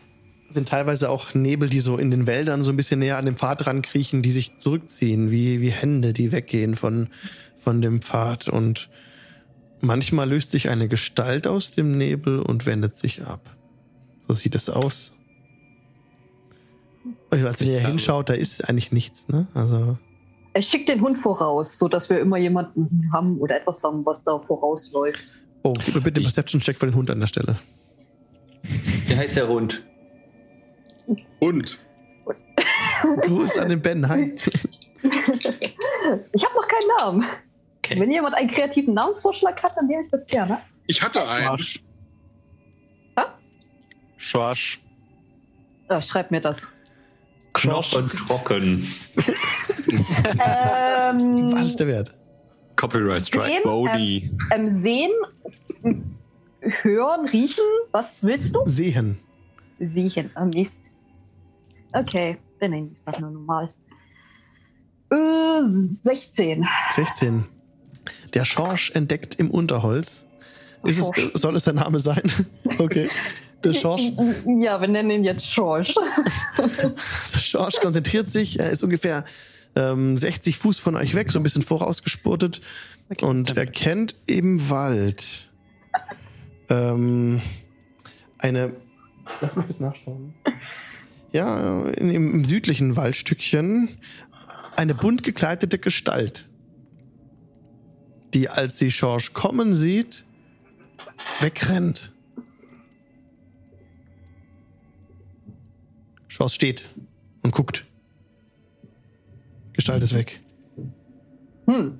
sind 0.54 0.68
teilweise 0.68 1.10
auch 1.10 1.34
Nebel, 1.34 1.68
die 1.68 1.80
so 1.80 1.98
in 1.98 2.10
den 2.10 2.26
Wäldern 2.26 2.62
so 2.62 2.70
ein 2.70 2.76
bisschen 2.76 3.00
näher 3.00 3.18
an 3.18 3.26
den 3.26 3.36
Pfad 3.36 3.66
rankriechen, 3.66 4.22
die 4.22 4.30
sich 4.30 4.58
zurückziehen, 4.58 5.30
wie, 5.30 5.60
wie 5.60 5.70
Hände, 5.70 6.12
die 6.12 6.32
weggehen 6.32 6.76
von, 6.76 7.08
von 7.58 7.82
dem 7.82 8.00
Pfad. 8.00 8.48
Und 8.48 8.88
manchmal 9.80 10.28
löst 10.28 10.52
sich 10.52 10.70
eine 10.70 10.88
Gestalt 10.88 11.46
aus 11.46 11.72
dem 11.72 11.98
Nebel 11.98 12.38
und 12.38 12.66
wendet 12.66 12.96
sich 12.96 13.22
ab. 13.22 13.56
So 14.28 14.34
sieht 14.34 14.54
es 14.54 14.70
aus. 14.70 15.12
Als 17.30 17.62
ihr 17.62 17.80
hinschaut, 17.80 18.30
da 18.30 18.34
ist 18.34 18.66
eigentlich 18.68 18.92
nichts, 18.92 19.28
ne? 19.28 19.48
Also, 19.54 19.98
Er 20.52 20.62
schickt 20.62 20.88
den 20.88 21.00
Hund 21.00 21.18
voraus, 21.18 21.78
sodass 21.78 22.08
wir 22.08 22.20
immer 22.20 22.38
jemanden 22.38 23.10
haben 23.12 23.38
oder 23.38 23.56
etwas 23.60 23.82
haben, 23.82 24.06
was 24.06 24.22
da 24.22 24.38
vorausläuft. 24.38 25.20
oh, 25.64 25.74
gib 25.84 25.96
mir 25.96 26.00
bitte 26.00 26.18
einen 26.18 26.26
Perception-Check 26.26 26.78
für 26.78 26.86
den 26.86 26.94
Hund 26.94 27.10
an 27.10 27.18
der 27.18 27.26
Stelle. 27.26 27.56
Wie 28.62 29.16
heißt 29.16 29.36
der 29.36 29.48
Hund? 29.48 29.82
Und 31.40 31.78
Gruß 33.22 33.58
an 33.58 33.68
den 33.70 33.80
Ben, 33.82 34.08
hi. 34.08 34.34
Ich 36.32 36.44
habe 36.44 36.54
noch 36.54 36.68
keinen 36.68 36.88
Namen. 36.98 37.24
Okay. 37.78 38.00
Wenn 38.00 38.10
jemand 38.10 38.34
einen 38.34 38.48
kreativen 38.48 38.94
Namensvorschlag 38.94 39.62
hat, 39.62 39.72
dann 39.76 39.86
nehme 39.86 40.02
ich 40.02 40.10
das 40.10 40.26
gerne. 40.26 40.58
ich 40.86 41.02
hatte 41.02 41.26
einen. 41.28 41.58
Schwasch. 41.58 41.80
Schwasch. 44.30 44.80
Ja, 45.90 46.00
schreib 46.02 46.30
mir 46.30 46.40
das. 46.40 46.68
Knochen 47.52 48.08
trocken. 48.08 48.86
ähm, 50.24 51.52
Was 51.52 51.68
ist 51.68 51.80
der 51.80 51.86
Wert? 51.86 52.14
Copyright 52.76 53.26
Strike. 53.26 53.46
sehen, 53.46 53.62
ähm, 53.64 53.70
Bodhi. 53.70 54.30
ähm, 54.52 54.68
sehen, 54.70 55.12
hören, 56.82 57.28
riechen. 57.28 57.64
Was 57.92 58.24
willst 58.24 58.54
du? 58.56 58.60
Sehen. 58.64 59.20
Sehen. 59.78 60.30
Ah, 60.34 60.44
Mist. 60.46 60.84
Okay, 61.94 62.38
dann 62.60 62.70
nehme 62.70 62.90
ich 62.92 63.02
das 63.04 63.20
nur 63.20 63.30
normal. 63.30 63.68
Äh, 65.10 65.62
16. 65.62 66.66
16. 66.94 67.46
Der 68.34 68.44
Schorsch 68.44 68.90
entdeckt 68.90 69.36
im 69.36 69.50
Unterholz. 69.50 70.24
Ist 70.82 70.98
es, 70.98 71.40
soll 71.40 71.56
es 71.56 71.64
der 71.64 71.72
Name 71.72 72.00
sein? 72.00 72.22
okay. 72.78 73.08
Der 73.62 73.72
Schorsch, 73.72 74.10
Ja, 74.44 74.80
wir 74.80 74.88
nennen 74.88 75.10
ihn 75.10 75.24
jetzt 75.24 75.46
Schorsch. 75.46 75.94
der 76.58 77.38
Schorsch 77.38 77.80
konzentriert 77.80 78.28
sich. 78.28 78.58
Er 78.58 78.70
ist 78.70 78.82
ungefähr 78.82 79.24
ähm, 79.76 80.16
60 80.16 80.58
Fuß 80.58 80.78
von 80.78 80.96
euch 80.96 81.14
weg, 81.14 81.30
so 81.30 81.38
ein 81.38 81.42
bisschen 81.44 81.62
vorausgespurtet 81.62 82.60
und 83.20 83.56
erkennt 83.56 84.16
im 84.26 84.68
Wald 84.68 85.48
ähm, 86.68 87.40
eine. 88.38 88.74
Lass 89.40 89.56
mich 89.56 89.66
bis 89.66 89.80
nachschauen. 89.80 90.34
Ja, 91.34 91.82
in, 91.88 92.10
im, 92.10 92.32
im 92.32 92.44
südlichen 92.44 92.94
Waldstückchen 92.94 93.88
eine 94.76 94.94
bunt 94.94 95.24
gekleidete 95.24 95.80
Gestalt, 95.80 96.48
die, 98.34 98.48
als 98.48 98.78
sie 98.78 98.92
Schorsch 98.92 99.32
kommen 99.32 99.74
sieht, 99.74 100.24
wegrennt. 101.40 102.12
Schorsch 106.28 106.54
steht 106.54 106.88
und 107.42 107.52
guckt. 107.52 107.84
Gestalt 109.72 110.04
ist 110.04 110.14
weg. 110.14 110.40
Hm. 111.66 111.98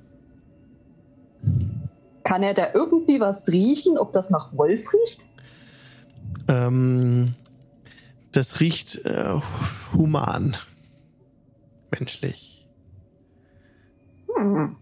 Kann 2.23 2.41
er 2.41 2.53
da 2.53 2.73
irgendwie 2.73 3.19
was 3.19 3.49
riechen, 3.49 3.97
ob 3.97 4.13
das 4.13 4.29
nach 4.29 4.55
Wolf 4.55 4.93
riecht? 4.93 5.25
Ähm, 6.47 7.35
das 8.35 8.59
riecht 8.59 9.05
äh, 9.05 9.39
human. 9.93 10.57
Menschlich. 11.91 12.67
Hm. 14.35 14.75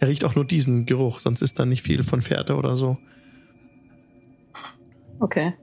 Er 0.00 0.08
riecht 0.08 0.24
auch 0.24 0.34
nur 0.34 0.44
diesen 0.44 0.86
Geruch, 0.86 1.20
sonst 1.20 1.40
ist 1.40 1.58
da 1.58 1.64
nicht 1.64 1.82
viel 1.82 2.04
von 2.04 2.22
Fährte 2.22 2.56
oder 2.56 2.76
so. 2.76 2.98
Okay. 5.18 5.54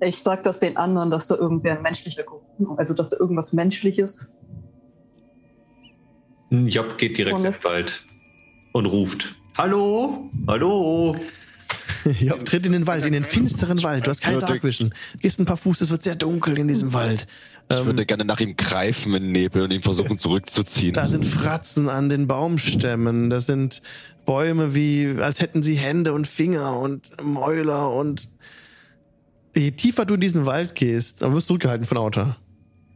Ich 0.00 0.22
sag 0.22 0.42
das 0.42 0.60
den 0.60 0.76
anderen, 0.76 1.10
dass 1.10 1.28
da 1.28 1.36
irgendwer 1.36 1.76
ein 1.76 1.82
menschlicher 1.82 2.24
Geruch, 2.24 2.42
also 2.76 2.94
dass 2.94 3.08
da 3.08 3.16
irgendwas 3.18 3.52
Menschliches. 3.52 4.32
Job 6.50 6.98
geht 6.98 7.18
direkt 7.18 7.42
ins 7.42 7.64
Wald 7.64 8.04
und 8.72 8.86
ruft. 8.86 9.34
Hallo? 9.56 10.30
Hallo? 10.46 11.16
Job 12.20 12.44
tritt 12.44 12.66
in 12.66 12.72
den 12.72 12.86
Wald, 12.86 13.04
in 13.04 13.12
den 13.12 13.24
finsteren 13.24 13.82
Wald. 13.82 14.06
Du 14.06 14.10
hast 14.10 14.20
keine 14.20 14.38
Darkvision. 14.38 14.94
Gehst 15.20 15.38
ein 15.40 15.46
paar 15.46 15.56
Fuß, 15.56 15.80
es 15.80 15.90
wird 15.90 16.02
sehr 16.02 16.16
dunkel 16.16 16.58
in 16.58 16.68
diesem 16.68 16.92
Wald. 16.92 17.26
Ich 17.70 17.84
würde 17.84 18.06
gerne 18.06 18.24
nach 18.24 18.40
ihm 18.40 18.56
greifen 18.56 19.14
im 19.14 19.30
Nebel 19.30 19.62
und 19.62 19.70
ihn 19.70 19.82
versuchen 19.82 20.18
zurückzuziehen. 20.18 20.94
Da 20.94 21.08
sind 21.08 21.26
Fratzen 21.26 21.88
an 21.88 22.08
den 22.08 22.26
Baumstämmen. 22.26 23.28
Das 23.28 23.46
sind 23.46 23.82
Bäume 24.24 24.74
wie, 24.74 25.16
als 25.20 25.40
hätten 25.40 25.62
sie 25.62 25.74
Hände 25.74 26.12
und 26.12 26.26
Finger 26.26 26.78
und 26.78 27.10
Mäuler 27.22 27.90
und 27.92 28.28
je 29.54 29.70
tiefer 29.72 30.04
du 30.04 30.14
in 30.14 30.20
diesen 30.20 30.46
Wald 30.46 30.74
gehst, 30.74 31.22
dann 31.22 31.32
wirst 31.32 31.46
du 31.46 31.48
zurückgehalten 31.48 31.86
von 31.86 31.98
Auta. 31.98 32.36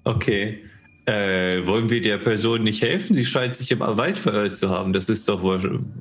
Okay. 0.05 0.65
Äh, 1.05 1.67
wollen 1.67 1.91
wir 1.91 2.01
der 2.01 2.19
Person 2.19 2.63
nicht 2.63 2.83
helfen? 2.83 3.15
Sie 3.15 3.25
scheint 3.25 3.57
sich 3.57 3.73
im 3.73 3.81
Wald 3.81 4.19
verirrt 4.19 4.55
zu 4.55 4.71
haben. 4.71 4.93
Das 4.93 5.09
ist 5.09 5.29
doch 5.29 5.43
wohl 5.43 5.57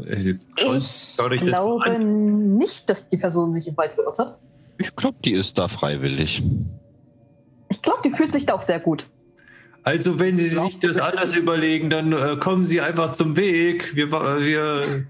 äh, 0.05 0.35
schon. 0.55 0.77
Ich 0.77 1.17
das 1.17 1.17
mal 1.17 1.37
glaube 1.37 1.85
an. 1.85 2.57
nicht, 2.57 2.87
dass 2.89 3.09
die 3.09 3.17
Person 3.17 3.51
sich 3.51 3.67
im 3.67 3.75
Wald 3.77 3.93
verirrt 3.93 4.19
hat. 4.19 4.37
Ich 4.77 4.95
glaube, 4.95 5.17
die 5.25 5.33
ist 5.33 5.57
da 5.57 5.67
freiwillig. 5.67 6.43
Ich 7.69 7.81
glaube, 7.81 7.99
die 8.05 8.11
fühlt 8.11 8.31
sich 8.31 8.45
da 8.45 8.53
auch 8.53 8.61
sehr 8.61 8.79
gut. 8.79 9.05
Also, 9.83 10.19
wenn 10.19 10.37
Sie 10.37 10.45
sich 10.45 10.79
das 10.79 10.99
anders 10.99 11.35
überlegen, 11.35 11.89
dann 11.89 12.13
äh, 12.13 12.37
kommen 12.39 12.65
Sie 12.67 12.81
einfach 12.81 13.13
zum 13.13 13.35
Weg. 13.35 13.95
Wir, 13.95 14.11
wir 14.11 15.05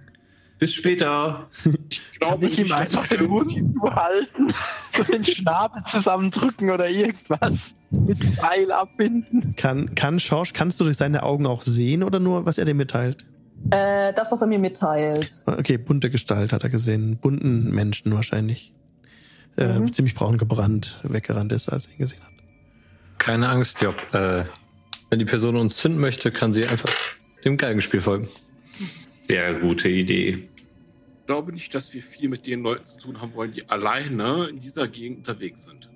Bis 0.61 0.75
später. 0.75 1.49
Ich 1.89 2.19
glaube 2.19 2.47
ich 2.47 2.59
ihm 2.59 2.71
einfach 2.71 3.07
den 3.07 3.25
Mund 3.25 3.51
zuhalten, 3.79 4.53
so 4.95 5.03
den 5.03 5.25
Schnabel 5.25 5.83
zusammendrücken 5.91 6.69
oder 6.69 6.87
irgendwas 6.87 7.53
mit 7.91 8.17
Pfeil 8.17 8.71
abbinden. 8.71 9.53
Kann, 9.57 9.93
kann 9.95 10.19
Schorsch, 10.19 10.53
kannst 10.53 10.79
du 10.79 10.85
durch 10.85 10.97
seine 10.97 11.23
Augen 11.23 11.45
auch 11.45 11.63
sehen 11.63 12.03
oder 12.03 12.19
nur, 12.19 12.45
was 12.45 12.57
er 12.57 12.65
dir 12.65 12.73
mitteilt? 12.73 13.25
Äh, 13.69 14.13
das, 14.13 14.31
was 14.31 14.41
er 14.41 14.47
mir 14.47 14.57
mitteilt. 14.59 15.31
Okay, 15.45 15.77
bunte 15.77 16.09
Gestalt 16.09 16.51
hat 16.53 16.63
er 16.63 16.69
gesehen. 16.69 17.17
Bunten 17.17 17.69
Menschen 17.75 18.13
wahrscheinlich. 18.13 18.73
Äh, 19.57 19.79
Mhm. 19.79 19.91
ziemlich 19.93 20.15
braun 20.15 20.37
gebrannt, 20.37 20.99
weggerannt 21.03 21.51
ist, 21.51 21.69
als 21.69 21.85
er 21.85 21.91
ihn 21.93 21.97
gesehen 21.99 22.21
hat. 22.23 22.31
Keine 23.17 23.49
Angst, 23.49 23.81
Job. 23.81 23.95
Äh, 24.13 24.45
wenn 25.09 25.19
die 25.19 25.25
Person 25.25 25.57
uns 25.57 25.79
finden 25.79 25.99
möchte, 25.99 26.31
kann 26.31 26.53
sie 26.53 26.65
einfach 26.65 26.89
dem 27.43 27.57
Geigenspiel 27.57 28.01
folgen. 28.01 28.29
Sehr 29.27 29.53
gute 29.55 29.89
Idee. 29.89 30.29
Ich 30.29 31.27
glaube 31.27 31.51
nicht, 31.51 31.75
dass 31.75 31.93
wir 31.93 32.01
viel 32.01 32.29
mit 32.29 32.47
den 32.47 32.61
Leuten 32.63 32.83
zu 32.85 32.97
tun 32.99 33.21
haben 33.21 33.33
wollen, 33.35 33.51
die 33.53 33.69
alleine 33.69 34.45
in 34.45 34.59
dieser 34.59 34.87
Gegend 34.87 35.19
unterwegs 35.19 35.65
sind. 35.65 35.89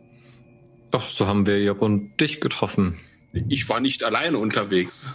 Doch, 0.96 1.10
so 1.10 1.28
haben 1.28 1.46
wir 1.46 1.62
Job 1.62 1.82
und 1.82 2.22
dich 2.22 2.40
getroffen. 2.40 2.98
Ich 3.50 3.68
war 3.68 3.82
nicht 3.82 4.06
alleine 4.06 4.38
unterwegs. 4.38 5.14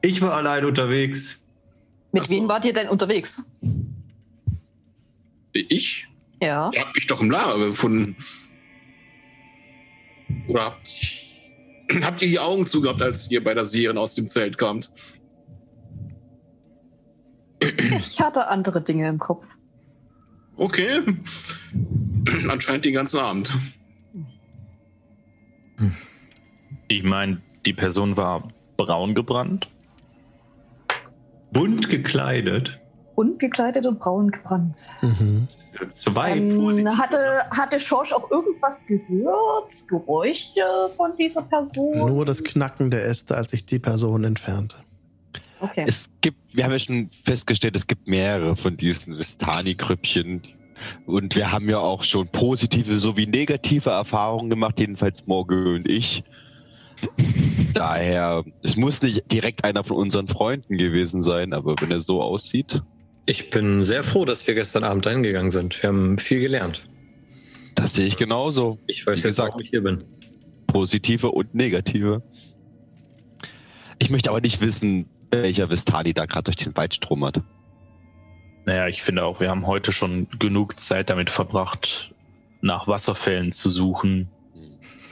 Ich 0.00 0.22
war 0.22 0.34
allein 0.34 0.64
unterwegs. 0.64 1.42
Mit 2.12 2.22
Ach 2.22 2.26
so. 2.26 2.34
wem 2.34 2.48
wart 2.48 2.64
ihr 2.64 2.72
denn 2.72 2.88
unterwegs? 2.88 3.44
Ich? 5.52 6.08
Ja. 6.40 6.70
Ihr 6.72 6.80
habt 6.80 6.94
mich 6.94 7.06
doch 7.08 7.20
im 7.20 7.30
Lager 7.30 7.58
gefunden. 7.58 8.16
Oder 10.48 10.64
habt, 10.64 10.88
habt 12.02 12.22
ihr 12.22 12.28
die 12.28 12.38
Augen 12.38 12.64
zugehabt, 12.64 13.02
als 13.02 13.30
ihr 13.30 13.44
bei 13.44 13.52
der 13.52 13.66
Serien 13.66 13.98
aus 13.98 14.14
dem 14.14 14.28
Zelt 14.28 14.56
kamt? 14.56 14.90
Ich 17.60 18.18
hatte 18.18 18.48
andere 18.48 18.80
Dinge 18.80 19.10
im 19.10 19.18
Kopf. 19.18 19.44
Okay. 20.56 21.02
Anscheinend 22.48 22.86
den 22.86 22.94
ganzen 22.94 23.18
Abend. 23.18 23.52
Ich 26.88 27.02
meine, 27.02 27.40
die 27.66 27.72
Person 27.72 28.16
war 28.16 28.48
braun 28.76 29.14
gebrannt. 29.14 29.68
Bunt 31.52 31.88
gekleidet. 31.88 32.78
Und 33.14 33.38
gekleidet 33.38 33.86
und 33.86 33.98
braun 33.98 34.30
gebrannt. 34.30 34.78
Mhm. 35.02 35.48
Zwei 35.90 36.36
Ähm, 36.36 36.98
hatte, 36.98 37.18
hatte 37.50 37.80
Schorsch 37.80 38.12
auch 38.12 38.30
irgendwas 38.30 38.86
gehört? 38.86 39.72
Geräusche 39.88 40.90
von 40.96 41.16
dieser 41.16 41.42
Person? 41.42 41.98
Nur 41.98 42.24
das 42.24 42.44
Knacken 42.44 42.90
der 42.90 43.04
Äste, 43.04 43.36
als 43.36 43.50
sich 43.50 43.66
die 43.66 43.78
Person 43.78 44.24
entfernte. 44.24 44.76
Okay. 45.60 45.84
Es 45.86 46.10
gibt, 46.20 46.38
wir 46.52 46.64
haben 46.64 46.72
ja 46.72 46.78
schon 46.78 47.10
festgestellt, 47.24 47.76
es 47.76 47.86
gibt 47.86 48.08
mehrere 48.08 48.56
von 48.56 48.76
diesen 48.76 49.16
Vistani-Krüppchen. 49.16 50.42
Und 51.06 51.34
wir 51.36 51.52
haben 51.52 51.68
ja 51.68 51.78
auch 51.78 52.04
schon 52.04 52.28
positive 52.28 52.96
sowie 52.96 53.26
negative 53.26 53.90
Erfahrungen 53.90 54.50
gemacht, 54.50 54.78
jedenfalls 54.80 55.26
Morgul 55.26 55.76
und 55.76 55.88
ich. 55.88 56.22
Daher, 57.72 58.44
es 58.62 58.76
muss 58.76 59.02
nicht 59.02 59.30
direkt 59.32 59.64
einer 59.64 59.82
von 59.84 59.96
unseren 59.96 60.28
Freunden 60.28 60.78
gewesen 60.78 61.22
sein, 61.22 61.52
aber 61.52 61.74
wenn 61.80 61.90
er 61.90 62.00
so 62.00 62.22
aussieht, 62.22 62.82
Ich 63.26 63.50
bin 63.50 63.84
sehr 63.84 64.02
froh, 64.02 64.24
dass 64.24 64.46
wir 64.46 64.54
gestern 64.54 64.84
Abend 64.84 65.06
eingegangen 65.06 65.50
sind. 65.50 65.80
Wir 65.82 65.88
haben 65.88 66.18
viel 66.18 66.40
gelernt. 66.40 66.84
das 67.74 67.94
sehe 67.94 68.06
ich 68.06 68.16
genauso. 68.16 68.78
Ich 68.86 69.06
weiß 69.06 69.22
Wie 69.24 69.28
jetzt, 69.28 69.38
warum 69.38 69.60
ich 69.60 69.70
hier 69.70 69.82
bin. 69.82 70.04
Positive 70.66 71.30
und 71.30 71.54
negative. 71.54 72.22
Ich 73.98 74.10
möchte 74.10 74.30
aber 74.30 74.40
nicht 74.40 74.60
wissen, 74.60 75.06
welcher 75.30 75.70
Vistani 75.70 76.12
da 76.12 76.26
gerade 76.26 76.44
durch 76.44 76.56
den 76.56 76.76
Wald 76.76 76.94
stromert. 76.94 77.40
Naja, 78.64 78.86
ich 78.88 79.02
finde 79.02 79.24
auch, 79.24 79.40
wir 79.40 79.50
haben 79.50 79.66
heute 79.66 79.92
schon 79.92 80.28
genug 80.38 80.78
Zeit 80.78 81.10
damit 81.10 81.30
verbracht, 81.30 82.12
nach 82.60 82.86
Wasserfällen 82.86 83.52
zu 83.52 83.70
suchen. 83.70 84.28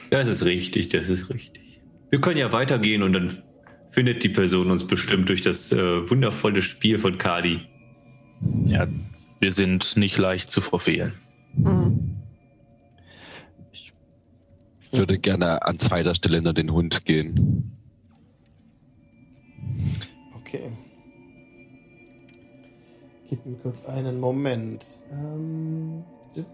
Das 0.09 0.27
ist 0.27 0.45
richtig, 0.45 0.89
das 0.89 1.09
ist 1.09 1.29
richtig. 1.29 1.81
Wir 2.09 2.21
können 2.21 2.37
ja 2.37 2.51
weitergehen 2.51 3.03
und 3.03 3.13
dann 3.13 3.43
findet 3.89 4.23
die 4.23 4.29
Person 4.29 4.71
uns 4.71 4.85
bestimmt 4.87 5.29
durch 5.29 5.41
das 5.41 5.71
äh, 5.71 6.09
wundervolle 6.09 6.61
Spiel 6.61 6.97
von 6.97 7.17
Kadi. 7.17 7.61
Ja, 8.65 8.87
wir 9.39 9.51
sind 9.51 9.97
nicht 9.97 10.17
leicht 10.17 10.49
zu 10.49 10.61
verfehlen. 10.61 11.13
Mhm. 11.55 12.17
Ich 13.71 13.93
würde 14.97 15.19
gerne 15.19 15.65
an 15.65 15.79
zweiter 15.79 16.15
Stelle 16.15 16.35
hinter 16.35 16.53
den 16.53 16.71
Hund 16.71 17.05
gehen. 17.05 17.77
Okay. 20.35 20.71
Gib 23.31 23.45
mir 23.45 23.55
kurz 23.59 23.85
einen 23.85 24.19
Moment. 24.19 24.85
Ähm, 25.09 26.03
tipp. 26.33 26.45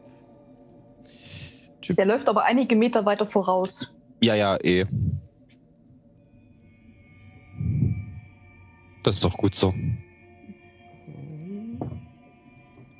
Tipp. 1.81 1.95
Der 1.95 2.05
läuft 2.05 2.29
aber 2.29 2.43
einige 2.43 2.75
Meter 2.75 3.03
weiter 3.03 3.25
voraus. 3.25 3.91
Ja, 4.21 4.35
ja, 4.35 4.57
eh. 4.63 4.85
Das 9.03 9.15
ist 9.15 9.23
doch 9.23 9.35
gut 9.35 9.55
so. 9.55 9.73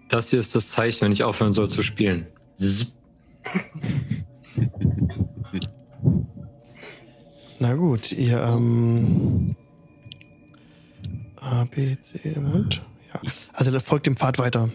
Das 0.10 0.32
hier 0.32 0.40
ist 0.40 0.56
das 0.56 0.72
Zeichen, 0.72 1.02
wenn 1.02 1.12
ich 1.12 1.24
aufhören 1.24 1.54
soll 1.54 1.70
zu 1.70 1.84
spielen. 1.84 2.26
Na 7.60 7.76
gut, 7.76 8.12
ihr 8.12 8.41
ähm, 8.41 9.56
A, 11.36 11.66
B, 11.66 11.95
C, 12.02 12.34
und 12.38 12.82
ja. 13.13 13.21
Also 13.53 13.71
der 13.71 13.79
folgt 13.79 14.05
dem 14.05 14.17
Pfad 14.17 14.39
weiter. 14.39 14.69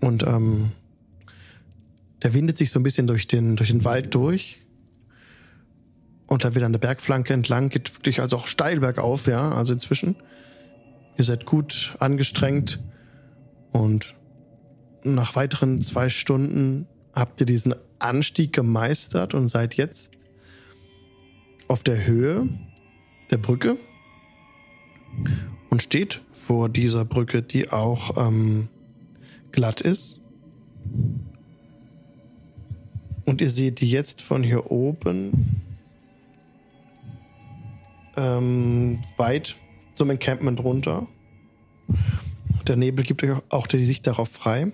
Und 0.00 0.22
ähm, 0.24 0.72
der 2.22 2.34
windet 2.34 2.58
sich 2.58 2.70
so 2.70 2.80
ein 2.80 2.82
bisschen 2.82 3.06
durch 3.06 3.28
den, 3.28 3.56
durch 3.56 3.70
den 3.70 3.84
Wald 3.84 4.14
durch. 4.14 4.62
Und 6.26 6.44
dann 6.44 6.54
wieder 6.54 6.66
an 6.66 6.72
der 6.72 6.80
Bergflanke 6.80 7.32
entlang, 7.32 7.68
geht 7.68 7.94
wirklich 7.94 8.20
also 8.20 8.36
auch 8.36 8.46
steil 8.46 8.80
bergauf, 8.80 9.26
ja, 9.26 9.52
also 9.52 9.72
inzwischen. 9.72 10.16
Ihr 11.16 11.24
seid 11.24 11.46
gut 11.46 11.96
angestrengt 12.00 12.80
und 13.70 14.14
nach 15.04 15.36
weiteren 15.36 15.80
zwei 15.80 16.08
Stunden 16.08 16.88
habt 17.14 17.40
ihr 17.40 17.46
diesen 17.46 17.74
Anstieg 17.98 18.52
gemeistert 18.52 19.34
und 19.34 19.48
seid 19.48 19.76
jetzt 19.76 20.12
auf 21.68 21.82
der 21.82 22.06
Höhe 22.06 22.48
der 23.30 23.38
Brücke 23.38 23.78
und 25.70 25.82
steht 25.82 26.20
vor 26.46 26.68
dieser 26.68 27.04
Brücke, 27.04 27.42
die 27.42 27.70
auch 27.70 28.16
ähm, 28.16 28.68
glatt 29.50 29.80
ist. 29.80 30.20
Und 33.24 33.40
ihr 33.40 33.50
seht 33.50 33.82
jetzt 33.82 34.22
von 34.22 34.44
hier 34.44 34.70
oben 34.70 35.60
ähm, 38.16 39.00
weit 39.16 39.56
zum 39.96 40.10
Encampment 40.10 40.60
runter. 40.60 41.08
Der 42.68 42.76
Nebel 42.76 43.04
gibt 43.04 43.24
euch 43.24 43.36
auch 43.48 43.66
die 43.66 43.84
Sicht 43.84 44.06
darauf 44.06 44.28
frei. 44.28 44.70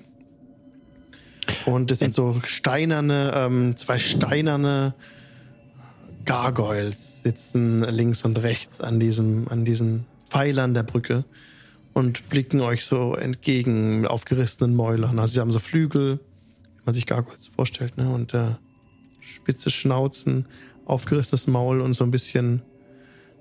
Und 1.65 1.91
es 1.91 2.01
sind 2.01 2.13
so 2.13 2.39
steinerne, 2.45 3.33
ähm, 3.35 3.79
zwei 3.79 3.99
steinerne 3.99 4.93
Gargoyles 6.27 7.23
sitzen 7.23 7.83
links 7.83 8.27
und 8.27 8.43
rechts 8.43 8.83
an 8.83 9.01
diesem, 9.01 9.49
an 9.49 9.65
diesen 9.65 10.05
Pfeilern 10.29 10.75
der 10.75 10.83
Brücke 10.83 11.25
und 11.95 12.29
blicken 12.29 12.61
euch 12.61 12.85
so 12.85 13.15
entgegen 13.15 14.01
mit 14.03 14.11
aufgerissenen 14.11 14.75
Mäulern. 14.75 15.19
Also 15.19 15.35
sie 15.35 15.41
haben 15.41 15.53
so 15.53 15.59
Flügel, 15.59 16.21
wie 16.77 16.83
man 16.85 16.95
sich 16.95 17.07
Gargoyles 17.07 17.47
vorstellt, 17.49 17.97
ne? 17.97 18.13
Und 18.13 18.35
äh, 18.35 18.55
spitze 19.21 19.71
Schnauzen, 19.71 20.47
aufgerissenes 20.85 21.47
Maul 21.47 21.81
und 21.81 21.95
so 21.95 22.05
ein 22.05 22.11
bisschen 22.11 22.63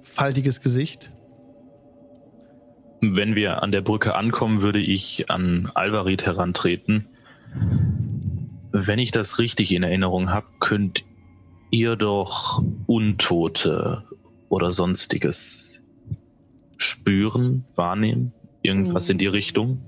faltiges 0.03 0.61
Gesicht. 0.61 1.11
Wenn 3.01 3.35
wir 3.35 3.63
an 3.63 3.71
der 3.71 3.81
Brücke 3.81 4.15
ankommen, 4.15 4.61
würde 4.61 4.79
ich 4.79 5.29
an 5.31 5.71
Alvarit 5.73 6.25
herantreten. 6.25 7.07
Wenn 8.71 8.99
ich 8.99 9.11
das 9.11 9.39
richtig 9.39 9.73
in 9.73 9.83
Erinnerung 9.83 10.29
habe, 10.29 10.47
könnt 10.59 11.03
ihr 11.71 11.95
doch 11.95 12.63
Untote 12.85 14.03
oder 14.49 14.71
sonstiges 14.71 15.81
spüren, 16.77 17.65
wahrnehmen? 17.75 18.33
Irgendwas 18.61 19.09
in 19.09 19.17
die 19.17 19.27
Richtung? 19.27 19.81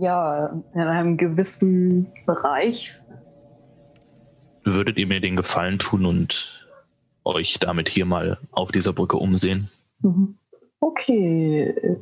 Ja, 0.00 0.62
in 0.74 0.80
einem 0.80 1.16
gewissen 1.16 2.12
Bereich. 2.26 2.94
Würdet 4.64 4.98
ihr 4.98 5.06
mir 5.06 5.20
den 5.20 5.36
Gefallen 5.36 5.78
tun 5.78 6.04
und 6.04 6.68
euch 7.24 7.58
damit 7.58 7.88
hier 7.88 8.04
mal 8.04 8.38
auf 8.50 8.70
dieser 8.70 8.92
Brücke 8.92 9.16
umsehen? 9.16 9.68
Mhm. 10.00 10.36
Okay. 10.80 11.98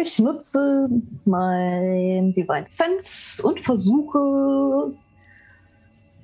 Ich 0.00 0.18
nutze 0.18 0.88
mein 1.24 2.32
Divine 2.32 2.64
Sense 2.66 3.42
und 3.46 3.60
versuche 3.60 4.92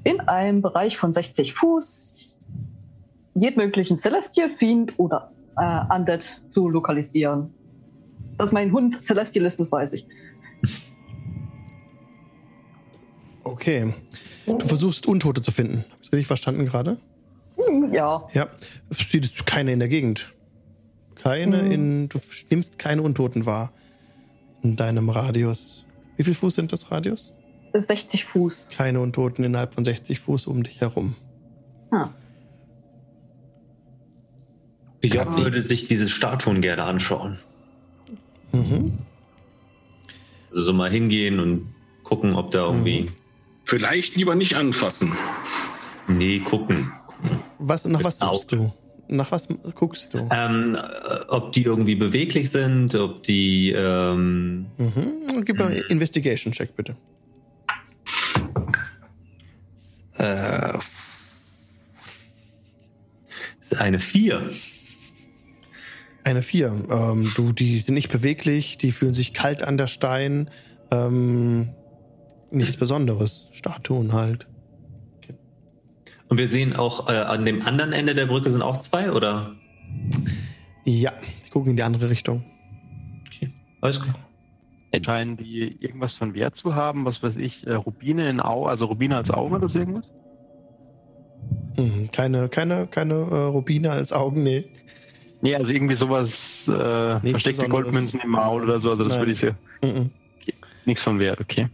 in 0.03 0.21
einem 0.21 0.61
Bereich 0.61 0.97
von 0.97 1.13
60 1.13 1.55
Fuß 1.55 2.49
jeden 3.35 3.57
möglichen 3.59 3.97
Celestial 3.97 4.51
Fiend 4.51 4.99
oder 4.99 5.33
äh, 5.57 5.81
Undead 5.95 6.23
zu 6.23 6.69
lokalisieren. 6.69 7.53
Dass 8.37 8.53
mein 8.53 8.73
Hund 8.73 9.01
Celestial 9.01 9.45
ist, 9.47 9.61
das 9.61 9.71
weiß 9.73 9.93
ich. 9.95 10.07
Okay. 13.45 13.93
Du 14.47 14.67
versuchst 14.67 15.07
Untote 15.07 15.43
zu 15.43 15.53
finden. 15.53 15.85
Hast 16.01 16.13
du 16.13 16.17
richtig 16.17 16.27
verstanden 16.27 16.67
gerade? 16.67 16.99
Hm, 17.57 17.93
Ja, 17.93 18.27
Ja. 18.33 18.49
Siehst 18.91 19.47
keine 19.47 19.73
in 19.73 19.79
der 19.79 19.89
Gegend. 19.89 20.33
Keine 21.17 21.61
in. 21.61 22.09
Du 22.09 22.19
nimmst 22.51 22.79
keine 22.79 23.03
Untoten 23.03 23.47
wahr. 23.47 23.73
In 24.63 24.77
deinem 24.77 25.09
Radius. 25.09 25.87
Wie 26.17 26.25
viel 26.25 26.35
Fuß 26.35 26.55
sind 26.55 26.73
das 26.73 26.91
Radius? 26.91 27.33
60 27.73 28.25
Fuß. 28.27 28.71
Keine 28.77 29.01
Untoten 29.01 29.45
innerhalb 29.45 29.75
von 29.75 29.85
60 29.85 30.21
Fuß 30.21 30.47
um 30.47 30.63
dich 30.63 30.81
herum. 30.81 31.17
Ah. 31.91 32.11
Job 35.03 35.37
würde 35.37 35.63
sich 35.63 35.87
diese 35.87 36.09
Statuen 36.09 36.61
gerne 36.61 36.85
anschauen. 36.85 37.39
Mhm. 38.55 38.99
Also 40.51 40.63
so 40.65 40.73
mal 40.73 40.91
hingehen 40.91 41.41
und 41.41 41.75
gucken, 42.05 42.35
ob 42.35 42.51
da 42.53 42.67
irgendwie. 42.67 43.11
Vielleicht 43.65 44.15
lieber 44.17 44.35
nicht 44.35 44.55
anfassen. 44.57 45.13
Nee, 46.07 46.39
gucken. 46.41 46.93
Was, 47.59 47.85
nach 47.87 48.05
was 48.05 48.19
suchst 48.19 48.53
du? 48.53 48.73
Nach 49.09 49.33
was 49.33 49.49
guckst 49.75 50.13
du? 50.15 50.29
Ähm, 50.31 50.77
äh, 50.77 51.25
ob 51.29 51.53
die 51.53 51.63
irgendwie 51.63 51.95
beweglich 51.95 52.51
sind, 52.51 52.95
ob 52.95 53.23
die. 53.23 53.71
Ähm, 53.73 54.67
Mhm. 54.79 55.45
Gib 55.45 55.59
mal 55.59 55.69
einen 55.73 55.83
Investigation-Check, 55.89 56.77
bitte. 56.77 56.97
äh, 60.19 60.79
ist 63.61 63.81
eine 63.81 63.99
4. 64.01 64.51
Eine 66.25 66.43
4. 66.43 66.73
Ähm, 66.91 67.33
du, 67.37 67.53
die 67.53 67.77
sind 67.79 67.95
nicht 67.95 68.11
beweglich, 68.11 68.79
die 68.79 68.93
fühlen 68.93 69.15
sich 69.15 69.35
kalt 69.35 69.63
an 69.63 69.77
der 69.77 69.87
Stein. 69.87 70.51
Ähm, 70.91 71.71
nichts 72.51 72.77
Besonderes. 72.77 73.51
Statuen 73.53 74.13
halt. 74.13 74.47
Und 76.29 76.39
wir 76.39 76.49
sehen 76.49 76.75
auch 76.75 77.09
äh, 77.09 77.13
an 77.13 77.45
dem 77.45 77.63
anderen 77.63 77.93
Ende 77.93 78.15
der 78.15 78.27
Brücke 78.27 78.49
sind 78.49 78.63
auch 78.63 78.79
zwei, 78.79 79.13
oder? 79.13 79.55
Ja, 80.85 81.13
die 81.45 81.51
gucken 81.51 81.71
in 81.71 81.77
die 81.77 81.83
andere 81.83 82.09
Richtung. 82.09 82.45
Okay, 83.27 83.53
alles 83.81 84.01
klar. 84.01 84.17
Scheinen 85.05 85.37
die 85.37 85.77
irgendwas 85.81 86.13
von 86.15 86.35
Wert 86.35 86.55
zu 86.63 86.75
haben, 86.75 87.05
was 87.05 87.21
weiß 87.23 87.35
ich, 87.37 87.67
äh, 87.67 87.75
Rubine 87.75 88.31
in 88.31 88.41
Augen, 88.41 88.71
also 88.71 88.87
Rubine 88.87 89.17
als 89.17 89.29
Augen 89.29 89.55
oder 89.55 89.69
so 89.69 89.79
irgendwas? 89.79 90.05
Mhm. 91.77 92.11
Keine, 92.13 92.49
keine, 92.49 92.87
keine 92.87 93.15
äh, 93.15 93.45
Rubine 93.47 93.91
als 93.91 94.13
Augen, 94.13 94.45
nee. 94.45 94.65
Nee, 95.45 95.55
also 95.55 95.69
irgendwie 95.69 95.97
sowas, 95.97 96.31
äh, 96.67 97.15
Nichts 97.17 97.43
versteckte. 97.43 97.69
Goldmünzen 97.71 98.19
im 98.21 98.31
Maul 98.31 98.63
oder 98.65 98.81
so, 98.81 98.91
also 98.93 99.05
das 99.05 99.13
Nein. 99.13 99.19
würde 99.21 99.33
ich 99.33 99.41
ja 99.43 99.51
Mhm. 99.83 100.11
nichts 100.87 101.03
von 101.05 101.19
Wert, 101.19 101.39
okay. 101.41 101.69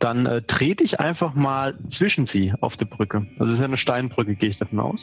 Dann 0.00 0.26
äh, 0.26 0.42
trete 0.42 0.82
ich 0.82 0.98
einfach 0.98 1.34
mal 1.34 1.78
zwischen 1.96 2.28
sie 2.32 2.52
auf 2.60 2.76
der 2.76 2.86
Brücke. 2.86 3.26
Also 3.38 3.44
das 3.44 3.52
ist 3.54 3.58
ja 3.60 3.64
eine 3.64 3.78
Steinbrücke, 3.78 4.34
gehe 4.34 4.50
ich 4.50 4.58
davon 4.58 4.80
aus. 4.80 5.00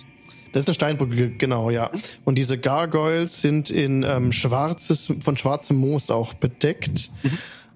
Das 0.52 0.64
ist 0.64 0.68
eine 0.68 0.76
Steinbrücke, 0.76 1.30
genau, 1.30 1.70
ja. 1.70 1.90
Und 2.26 2.38
diese 2.38 2.58
Gargoyles 2.60 3.40
sind 3.42 3.70
in 3.70 4.04
ähm, 4.04 4.34
schwarzes, 4.34 5.08
von 5.22 5.38
schwarzem 5.38 5.78
Moos 5.78 6.12
auch 6.12 6.34
bedeckt. 6.34 7.10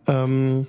Ähm, 0.07 0.67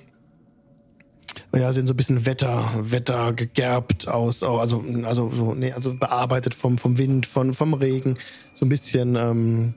ja, 1.54 1.72
sehen 1.72 1.86
so 1.86 1.94
ein 1.94 1.96
bisschen 1.96 2.26
Wetter, 2.26 2.70
Wetter 2.80 3.32
gegerbt 3.32 4.08
aus, 4.08 4.42
also, 4.42 4.82
also, 5.04 5.30
so, 5.34 5.54
nee, 5.54 5.72
also 5.72 5.94
bearbeitet 5.94 6.54
vom, 6.54 6.78
vom 6.78 6.98
Wind, 6.98 7.26
von, 7.26 7.54
vom 7.54 7.74
Regen. 7.74 8.18
So 8.54 8.66
ein 8.66 8.68
bisschen 8.68 9.16
ähm, 9.16 9.74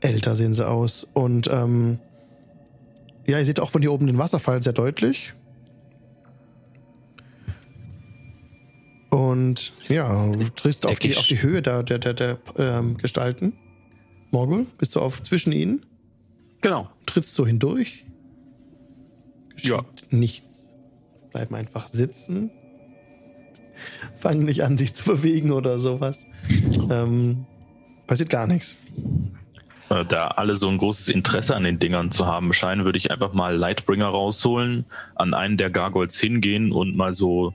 älter 0.00 0.36
sehen 0.36 0.54
sie 0.54 0.66
aus. 0.66 1.06
Und 1.12 1.48
ähm, 1.48 1.98
ja, 3.26 3.38
ihr 3.38 3.44
seht 3.44 3.60
auch 3.60 3.70
von 3.70 3.82
hier 3.82 3.92
oben 3.92 4.06
den 4.06 4.18
Wasserfall 4.18 4.62
sehr 4.62 4.72
deutlich. 4.72 5.34
Und 9.10 9.72
ja, 9.88 10.26
du 10.26 10.48
triffst 10.50 10.86
auf 10.86 10.98
die, 10.98 11.16
auf 11.16 11.26
die 11.26 11.40
Höhe 11.40 11.62
der, 11.62 11.84
der, 11.84 11.98
der, 11.98 12.14
der 12.14 12.38
ähm, 12.58 12.98
Gestalten. 12.98 13.52
Morgul, 14.32 14.66
bist 14.78 14.96
du 14.96 15.00
auf 15.00 15.22
zwischen 15.22 15.52
ihnen? 15.52 15.86
Genau. 16.60 16.90
Trittst 17.06 17.38
du 17.38 17.46
hindurch? 17.46 18.03
Ja. 19.56 19.84
nichts. 20.10 20.74
Bleiben 21.32 21.54
einfach 21.54 21.88
sitzen. 21.88 22.50
Fangen 24.16 24.44
nicht 24.44 24.62
an, 24.62 24.78
sich 24.78 24.94
zu 24.94 25.04
bewegen 25.04 25.50
oder 25.52 25.78
sowas. 25.78 26.26
Ähm, 26.48 27.46
passiert 28.06 28.30
gar 28.30 28.46
nichts. 28.46 28.78
Äh, 29.90 30.04
Da 30.04 30.28
alle 30.28 30.56
so 30.56 30.68
ein 30.68 30.78
großes 30.78 31.08
Interesse 31.08 31.56
an 31.56 31.64
den 31.64 31.78
Dingern 31.78 32.10
zu 32.10 32.26
haben 32.26 32.52
scheinen, 32.52 32.84
würde 32.84 32.98
ich 32.98 33.10
einfach 33.10 33.32
mal 33.32 33.56
Lightbringer 33.56 34.06
rausholen, 34.06 34.86
an 35.16 35.34
einen 35.34 35.56
der 35.56 35.70
Gargoyles 35.70 36.18
hingehen 36.18 36.72
und 36.72 36.96
mal 36.96 37.12
so 37.14 37.52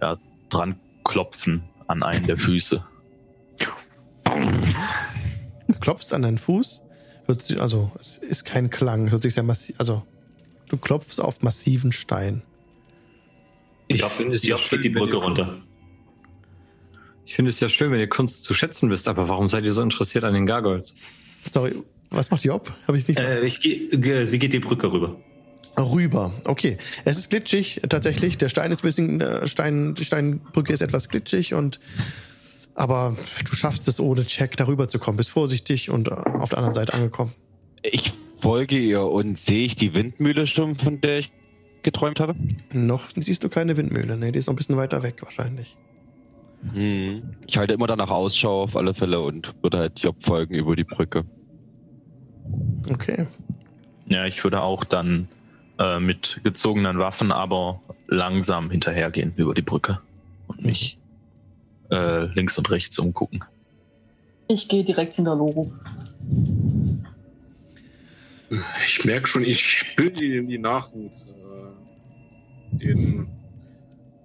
ja, 0.00 0.18
dran 0.50 0.76
klopfen 1.04 1.62
an 1.86 2.02
einen 2.02 2.26
der 2.26 2.38
Füße. 2.38 2.84
Du 4.24 5.78
klopfst 5.80 6.12
an 6.12 6.22
deinen 6.22 6.38
Fuß. 6.38 6.82
Hört 7.26 7.42
sich, 7.42 7.60
also, 7.60 7.90
es 7.98 8.18
ist 8.18 8.44
kein 8.44 8.68
Klang. 8.70 9.10
Hört 9.10 9.22
sich 9.22 9.34
sehr 9.34 9.42
massiv. 9.42 9.76
Also, 9.78 10.02
du 10.68 10.76
klopfst 10.76 11.20
auf 11.20 11.42
massiven 11.42 11.92
Stein. 11.92 12.42
Ich 13.88 14.00
Job, 14.00 14.10
finde 14.12 14.34
es 14.36 14.42
ja 14.44 14.56
schön, 14.56 14.82
die 14.82 14.94
wenn 14.94 15.02
Brücke 15.02 15.16
ihr- 15.16 15.22
runter. 15.22 15.56
Ich 17.26 17.34
finde 17.34 17.48
es 17.50 17.60
ja 17.60 17.68
schön, 17.70 17.90
wenn 17.90 18.00
ihr 18.00 18.08
Kunst 18.08 18.42
zu 18.42 18.52
schätzen 18.54 18.90
wisst, 18.90 19.08
aber 19.08 19.28
warum 19.28 19.48
seid 19.48 19.64
ihr 19.64 19.72
so 19.72 19.82
interessiert 19.82 20.24
an 20.24 20.34
den 20.34 20.44
Gargoyles? 20.46 20.94
Sorry, 21.50 21.74
was 22.10 22.30
macht 22.30 22.44
Job? 22.44 22.70
Habe 22.86 22.98
ich 22.98 23.08
nicht. 23.08 23.18
Äh, 23.18 23.40
ich 23.46 23.60
geh, 23.60 23.88
ge- 23.96 24.24
sie 24.26 24.38
geht 24.38 24.52
die 24.52 24.58
Brücke 24.60 24.92
rüber. 24.92 25.16
Rüber. 25.78 26.32
Okay. 26.44 26.76
Es 27.04 27.16
ist 27.18 27.30
glitschig, 27.30 27.80
tatsächlich. 27.88 28.38
Der 28.38 28.48
Stein 28.48 28.70
ist 28.70 28.80
ein 28.84 28.86
bisschen, 28.86 29.20
äh, 29.20 29.48
Stein, 29.48 29.94
die 29.94 30.04
Steinbrücke 30.04 30.72
ist 30.72 30.82
etwas 30.82 31.08
glitschig 31.08 31.54
und, 31.54 31.80
aber 32.74 33.16
du 33.48 33.54
schaffst 33.56 33.88
es 33.88 33.98
ohne 34.00 34.24
Check 34.26 34.56
darüber 34.56 34.88
zu 34.88 34.98
kommen. 34.98 35.16
Bist 35.16 35.30
vorsichtig 35.30 35.90
und 35.90 36.08
äh, 36.08 36.12
auf 36.12 36.50
der 36.50 36.58
anderen 36.58 36.74
Seite 36.74 36.92
angekommen. 36.94 37.32
Ich 37.82 38.12
folge 38.40 38.78
ihr 38.78 39.02
und 39.02 39.38
sehe 39.38 39.66
ich 39.66 39.76
die 39.76 39.94
Windmühle 39.94 40.46
schon, 40.46 40.76
von 40.76 41.00
der 41.00 41.20
ich 41.20 41.32
geträumt 41.82 42.20
habe? 42.20 42.34
Noch 42.72 43.10
siehst 43.14 43.44
du 43.44 43.48
keine 43.48 43.76
Windmühle. 43.76 44.16
Nee, 44.16 44.32
die 44.32 44.38
ist 44.38 44.46
noch 44.46 44.54
ein 44.54 44.56
bisschen 44.56 44.76
weiter 44.76 45.02
weg 45.02 45.22
wahrscheinlich. 45.22 45.76
Hm. 46.72 47.22
Ich 47.46 47.58
halte 47.58 47.74
immer 47.74 47.86
danach 47.86 48.10
Ausschau 48.10 48.62
auf 48.62 48.76
alle 48.76 48.94
Fälle 48.94 49.20
und 49.20 49.54
würde 49.62 49.78
halt 49.78 50.00
Job 50.00 50.16
folgen 50.24 50.54
über 50.54 50.74
die 50.76 50.84
Brücke. 50.84 51.24
Okay. 52.90 53.26
Ja, 54.06 54.26
ich 54.26 54.42
würde 54.42 54.62
auch 54.62 54.84
dann 54.84 55.28
äh, 55.78 56.00
mit 56.00 56.40
gezogenen 56.42 56.98
Waffen, 56.98 57.32
aber 57.32 57.80
langsam 58.06 58.70
hinterhergehen 58.70 59.32
über 59.36 59.54
die 59.54 59.62
Brücke 59.62 60.00
und 60.46 60.64
mich 60.64 60.98
äh, 61.90 62.26
links 62.34 62.56
und 62.58 62.70
rechts 62.70 62.98
umgucken. 62.98 63.44
Ich 64.48 64.68
gehe 64.68 64.84
direkt 64.84 65.14
hinter 65.14 65.34
Loro. 65.34 65.72
Ich 68.86 69.04
merke 69.04 69.26
schon, 69.26 69.44
ich 69.44 69.94
bilde 69.96 70.24
ihn 70.24 70.32
in 70.32 70.48
die 70.48 70.58
Nachhut. 70.58 71.12
Äh, 71.12 72.78
den 72.78 73.28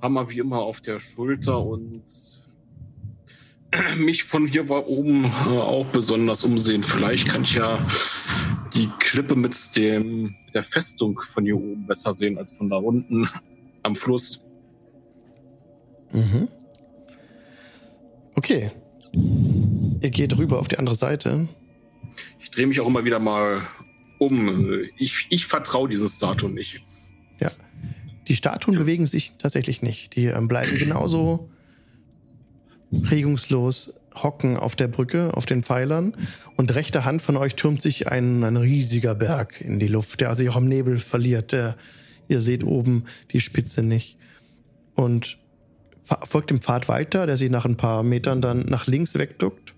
Hammer 0.01 0.29
wie 0.29 0.39
immer 0.39 0.59
auf 0.59 0.81
der 0.81 0.99
Schulter 0.99 1.63
und 1.63 2.03
mich 3.97 4.23
von 4.23 4.47
hier 4.47 4.69
war 4.69 4.87
oben 4.87 5.25
äh, 5.25 5.49
auch 5.49 5.85
besonders 5.87 6.43
umsehen. 6.43 6.83
Vielleicht 6.83 7.27
kann 7.27 7.43
ich 7.43 7.53
ja 7.53 7.85
die 8.73 8.89
Klippe 8.99 9.35
mit 9.35 9.55
dem 9.75 10.35
der 10.53 10.63
Festung 10.63 11.19
von 11.21 11.45
hier 11.45 11.57
oben 11.57 11.85
besser 11.85 12.13
sehen 12.13 12.37
als 12.37 12.51
von 12.51 12.69
da 12.69 12.77
unten 12.77 13.29
am 13.83 13.95
Fluss. 13.95 14.47
Mhm. 16.11 16.47
Okay. 18.35 18.71
Ihr 20.01 20.09
geht 20.09 20.37
rüber 20.37 20.59
auf 20.59 20.67
die 20.67 20.79
andere 20.79 20.95
Seite. 20.95 21.49
Ich 22.39 22.51
drehe 22.51 22.67
mich 22.67 22.79
auch 22.79 22.87
immer 22.87 23.03
wieder 23.05 23.19
mal 23.19 23.61
um. 24.19 24.71
Äh, 24.71 24.89
Ich, 24.97 25.27
ich 25.29 25.47
vertraue 25.47 25.89
dieses 25.89 26.19
Datum 26.19 26.53
nicht. 26.53 26.81
Die 28.29 28.35
Statuen 28.35 28.77
bewegen 28.77 29.07
sich 29.07 29.33
tatsächlich 29.39 29.81
nicht. 29.81 30.15
Die 30.15 30.25
ähm, 30.25 30.47
bleiben 30.47 30.77
genauso 30.77 31.49
regungslos 32.91 33.95
hocken 34.15 34.57
auf 34.57 34.75
der 34.75 34.87
Brücke, 34.87 35.35
auf 35.35 35.45
den 35.45 35.63
Pfeilern. 35.63 36.15
Und 36.55 36.75
rechter 36.75 37.05
Hand 37.05 37.21
von 37.21 37.37
euch 37.37 37.55
türmt 37.55 37.81
sich 37.81 38.07
ein, 38.07 38.43
ein 38.43 38.57
riesiger 38.57 39.15
Berg 39.15 39.61
in 39.61 39.79
die 39.79 39.87
Luft, 39.87 40.21
der 40.21 40.35
sich 40.35 40.49
auch 40.49 40.57
am 40.57 40.67
Nebel 40.67 40.99
verliert. 40.99 41.51
Der, 41.51 41.75
ihr 42.27 42.41
seht 42.41 42.63
oben 42.63 43.05
die 43.31 43.39
Spitze 43.39 43.81
nicht. 43.81 44.17
Und 44.93 45.37
folgt 46.03 46.49
dem 46.49 46.61
Pfad 46.61 46.87
weiter, 46.87 47.25
der 47.25 47.37
sich 47.37 47.49
nach 47.49 47.65
ein 47.65 47.77
paar 47.77 48.03
Metern 48.03 48.41
dann 48.41 48.61
nach 48.61 48.87
links 48.87 49.15
wegduckt. 49.15 49.73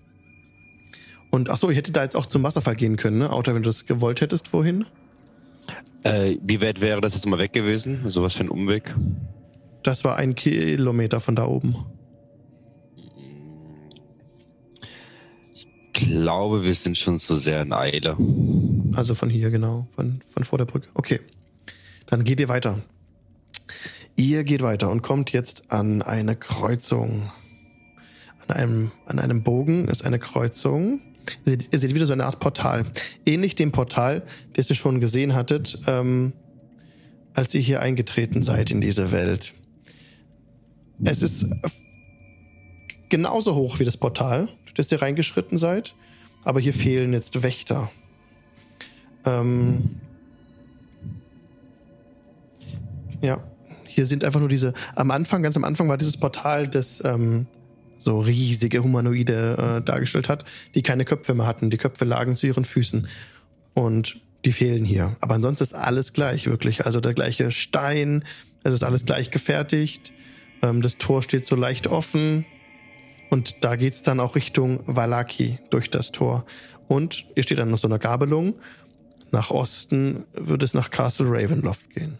Und 1.32 1.48
ach 1.48 1.56
so, 1.56 1.70
ich 1.70 1.78
hätte 1.78 1.92
da 1.92 2.02
jetzt 2.02 2.14
auch 2.14 2.26
zum 2.26 2.42
Wasserfall 2.42 2.76
gehen 2.76 2.98
können, 2.98 3.16
ne? 3.16 3.32
Auto, 3.32 3.54
wenn 3.54 3.62
du 3.62 3.68
das 3.70 3.86
gewollt 3.86 4.20
hättest 4.20 4.48
vorhin. 4.48 4.84
Äh, 6.02 6.36
wie 6.42 6.60
weit 6.60 6.82
wäre 6.82 7.00
das 7.00 7.14
jetzt 7.14 7.24
mal 7.24 7.38
weg 7.38 7.54
gewesen? 7.54 8.10
So 8.10 8.22
was 8.22 8.34
für 8.34 8.40
ein 8.40 8.50
Umweg? 8.50 8.94
Das 9.82 10.04
war 10.04 10.16
ein 10.16 10.34
Kilometer 10.34 11.20
von 11.20 11.34
da 11.34 11.46
oben. 11.46 11.86
Ich 15.54 15.66
glaube, 15.94 16.64
wir 16.64 16.74
sind 16.74 16.98
schon 16.98 17.16
so 17.16 17.36
sehr 17.36 17.62
in 17.62 17.72
Eile. 17.72 18.18
Also 18.92 19.14
von 19.14 19.30
hier, 19.30 19.50
genau, 19.50 19.86
von, 19.96 20.20
von 20.28 20.44
vor 20.44 20.58
der 20.58 20.66
Brücke. 20.66 20.88
Okay. 20.92 21.20
Dann 22.06 22.24
geht 22.24 22.40
ihr 22.40 22.50
weiter. 22.50 22.82
Ihr 24.16 24.44
geht 24.44 24.60
weiter 24.60 24.90
und 24.90 25.00
kommt 25.00 25.32
jetzt 25.32 25.72
an 25.72 26.02
eine 26.02 26.36
Kreuzung. 26.36 27.32
An 28.46 28.54
einem, 28.54 28.90
an 29.06 29.18
einem 29.18 29.42
Bogen 29.42 29.88
ist 29.88 30.04
eine 30.04 30.18
Kreuzung. 30.18 31.00
Ihr 31.44 31.52
seht, 31.52 31.68
ihr 31.72 31.78
seht 31.78 31.94
wieder 31.94 32.06
so 32.06 32.12
eine 32.12 32.24
Art 32.24 32.40
Portal. 32.40 32.84
Ähnlich 33.26 33.54
dem 33.54 33.72
Portal, 33.72 34.22
das 34.54 34.70
ihr 34.70 34.76
schon 34.76 35.00
gesehen 35.00 35.34
hattet, 35.34 35.78
ähm, 35.86 36.32
als 37.34 37.54
ihr 37.54 37.60
hier 37.60 37.80
eingetreten 37.80 38.42
seid 38.42 38.70
in 38.70 38.80
diese 38.80 39.10
Welt. 39.10 39.52
Es 41.04 41.22
ist 41.22 41.46
genauso 43.08 43.54
hoch 43.54 43.78
wie 43.78 43.84
das 43.84 43.96
Portal, 43.96 44.48
durch 44.64 44.74
das 44.74 44.92
ihr 44.92 45.02
reingeschritten 45.02 45.58
seid, 45.58 45.94
aber 46.44 46.60
hier 46.60 46.74
fehlen 46.74 47.12
jetzt 47.12 47.42
Wächter. 47.42 47.90
Ähm, 49.24 50.00
ja, 53.20 53.42
hier 53.86 54.06
sind 54.06 54.24
einfach 54.24 54.40
nur 54.40 54.48
diese. 54.48 54.72
Am 54.94 55.10
Anfang, 55.10 55.42
ganz 55.42 55.56
am 55.56 55.64
Anfang 55.64 55.88
war 55.88 55.98
dieses 55.98 56.16
Portal, 56.16 56.68
das 56.68 57.02
ähm, 57.04 57.46
so 58.02 58.18
riesige 58.20 58.82
Humanoide 58.82 59.78
äh, 59.78 59.82
dargestellt 59.82 60.28
hat, 60.28 60.44
die 60.74 60.82
keine 60.82 61.04
Köpfe 61.04 61.34
mehr 61.34 61.46
hatten. 61.46 61.70
Die 61.70 61.78
Köpfe 61.78 62.04
lagen 62.04 62.36
zu 62.36 62.46
ihren 62.46 62.64
Füßen. 62.64 63.08
Und 63.74 64.16
die 64.44 64.52
fehlen 64.52 64.84
hier. 64.84 65.16
Aber 65.20 65.34
ansonsten 65.34 65.64
ist 65.64 65.74
alles 65.74 66.12
gleich, 66.12 66.46
wirklich. 66.46 66.84
Also 66.84 67.00
der 67.00 67.14
gleiche 67.14 67.50
Stein, 67.52 68.24
es 68.64 68.74
ist 68.74 68.82
alles 68.82 69.06
gleich 69.06 69.30
gefertigt. 69.30 70.12
Ähm, 70.62 70.82
das 70.82 70.98
Tor 70.98 71.22
steht 71.22 71.46
so 71.46 71.56
leicht 71.56 71.86
offen. 71.86 72.44
Und 73.30 73.64
da 73.64 73.76
geht's 73.76 74.02
dann 74.02 74.20
auch 74.20 74.34
Richtung 74.34 74.80
Valaki 74.86 75.58
durch 75.70 75.88
das 75.88 76.12
Tor. 76.12 76.44
Und 76.88 77.24
ihr 77.34 77.42
steht 77.42 77.58
dann 77.58 77.70
noch 77.70 77.78
so 77.78 77.88
einer 77.88 77.98
Gabelung. 77.98 78.58
Nach 79.30 79.50
Osten 79.50 80.26
wird 80.34 80.62
es 80.62 80.74
nach 80.74 80.90
Castle 80.90 81.26
Ravenloft 81.30 81.88
gehen, 81.94 82.18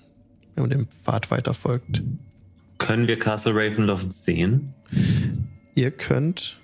wenn 0.54 0.62
man 0.62 0.70
dem 0.70 0.86
Pfad 0.86 1.30
weiter 1.30 1.52
folgt. 1.52 2.02
Können 2.78 3.06
wir 3.06 3.18
Castle 3.18 3.52
Ravenloft 3.54 4.12
sehen? 4.12 4.72
Ihr 5.74 5.90
könnt. 5.90 6.60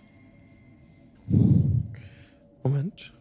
Moment. 2.62 3.12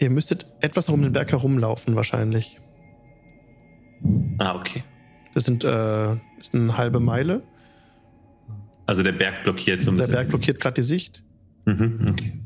Ihr 0.00 0.10
müsstet 0.10 0.46
etwas 0.60 0.86
noch 0.88 0.94
um 0.94 1.02
den 1.02 1.12
Berg 1.12 1.32
herumlaufen, 1.32 1.96
wahrscheinlich. 1.96 2.60
Ah, 4.38 4.54
okay. 4.54 4.84
Das 5.34 5.44
sind 5.44 5.64
äh, 5.64 5.68
das 5.68 6.20
ist 6.40 6.54
eine 6.54 6.76
halbe 6.78 7.00
Meile. 7.00 7.42
Also 8.86 9.02
der 9.02 9.12
Berg 9.12 9.42
blockiert 9.42 9.82
so 9.82 9.90
ein 9.90 9.96
Der 9.96 10.02
bisschen. 10.04 10.14
Berg 10.14 10.28
blockiert 10.28 10.60
gerade 10.60 10.74
die 10.74 10.82
Sicht. 10.82 11.22
Mhm, 11.66 12.08
okay. 12.10 12.40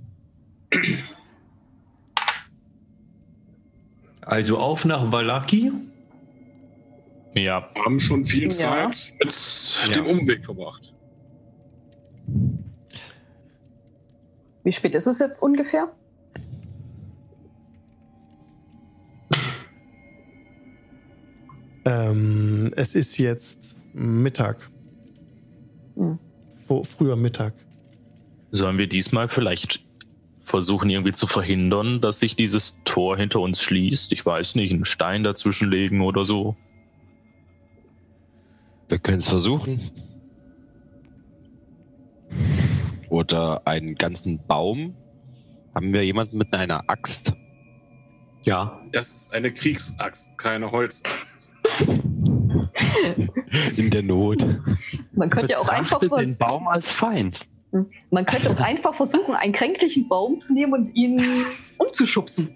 Also 4.23 4.59
auf 4.59 4.85
nach 4.85 5.13
Valaki. 5.13 5.73
Ja, 7.35 7.71
Wir 7.75 7.85
haben 7.85 7.99
schon 7.99 8.25
viel 8.25 8.45
Ja. 8.45 8.51
Zeit 8.51 9.13
mit 9.23 9.35
Ja. 9.89 9.95
dem 9.95 10.07
Umweg 10.07 10.45
verbracht. 10.45 10.95
Wie 14.65 14.73
spät 14.73 14.95
ist 14.95 15.07
es 15.07 15.19
jetzt 15.19 15.43
ungefähr? 15.43 15.91
Ähm, 21.87 22.73
es 22.77 22.95
ist 22.95 23.19
jetzt 23.19 23.77
Mittag. 23.95 24.71
Hm. 25.97 26.19
Früher 26.85 27.17
Mittag. 27.17 27.53
sollen 28.55 28.77
wir 28.79 28.87
diesmal 28.87 29.29
vielleicht 29.29 29.81
versuchen, 30.41 30.89
irgendwie 30.91 31.13
zu 31.13 31.27
verhindern, 31.27 32.01
dass 32.03 32.19
sich 32.21 32.37
dieses 32.37 32.79
Tor 32.85 33.17
hinter 33.17 33.41
uns 33.41 33.63
schließt? 33.63 34.13
Ich 34.13 34.25
weiß 34.25 34.55
nicht, 34.57 34.73
einen 34.73 34.85
Stein 34.85 35.23
dazwischen 35.25 35.71
legen 35.71 36.01
oder 36.03 36.25
so. 36.25 36.57
Wir 38.93 38.99
können 38.99 39.21
es 39.21 39.27
versuchen. 39.27 39.91
Oder 43.09 43.67
einen 43.67 43.95
ganzen 43.95 44.47
Baum. 44.47 44.95
Haben 45.75 45.95
wir 45.95 46.05
jemanden 46.05 46.37
mit 46.37 46.53
einer 46.53 46.91
Axt? 46.91 47.33
Ja. 48.43 48.83
Das 48.93 49.11
ist 49.11 49.35
eine 49.35 49.51
Kriegsaxt, 49.51 50.37
keine 50.37 50.71
Holzaxt. 50.71 51.49
In 53.79 53.89
der 53.89 54.03
Not. 54.03 54.45
Man 55.13 55.31
könnte 55.31 55.53
ja 55.53 55.61
auch 55.61 55.69
einfach 55.69 55.99
den 56.01 56.37
Baum 56.37 56.69
als 56.69 56.85
Feind. 57.01 57.41
man 58.11 58.27
könnte 58.27 58.51
auch 58.51 58.61
einfach 58.61 58.95
versuchen, 58.95 59.35
einen 59.35 59.55
kränklichen 59.55 60.07
Baum 60.07 60.39
zu 60.39 60.53
nehmen 60.53 60.75
und 60.75 60.95
ihn 60.95 61.47
umzuschubsen. 61.79 62.55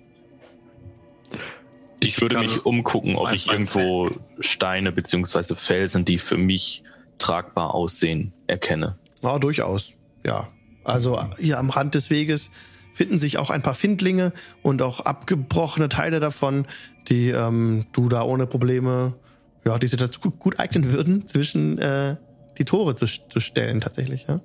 Ich 2.01 2.21
würde 2.21 2.39
mich 2.39 2.65
umgucken, 2.65 3.17
ob 3.17 3.33
ich 3.33 3.49
irgendwo 3.49 4.11
Steine 4.39 4.93
beziehungsweise 4.93 5.57
Felsen, 5.57 6.05
die 6.05 6.19
für 6.19 6.37
mich 6.37 6.83
tragbar 7.19 7.75
aussehen, 7.75 8.33
erkenne. 8.47 8.99
Ja, 9.23 9.39
durchaus. 9.39 9.95
Ja. 10.25 10.49
Also 10.85 11.21
hier 11.39 11.59
am 11.59 11.71
Rand 11.71 11.95
des 11.95 12.11
Weges 12.11 12.51
finden 12.93 13.19
sich 13.19 13.39
auch 13.39 13.51
ein 13.51 13.63
paar 13.63 13.75
Findlinge 13.75 14.33
und 14.63 14.83
auch 14.83 15.01
abgebrochene 15.01 15.89
Teile 15.89 16.21
davon, 16.21 16.67
die 17.09 17.29
ähm, 17.29 17.87
du 17.93 18.09
da 18.09 18.23
ohne 18.23 18.47
Probleme, 18.47 19.15
ja, 19.65 19.79
die 19.79 19.87
sich 19.87 19.99
dazu 19.99 20.21
gut, 20.21 20.39
gut 20.39 20.61
eignen 20.61 20.93
würden, 20.93 21.27
zwischen 21.27 21.79
äh, 21.79 22.17
die 22.59 22.65
Tore 22.65 22.95
zu, 22.95 23.07
zu 23.07 23.41
stellen 23.41 23.81
tatsächlich. 23.81 24.27
Ja? 24.29 24.41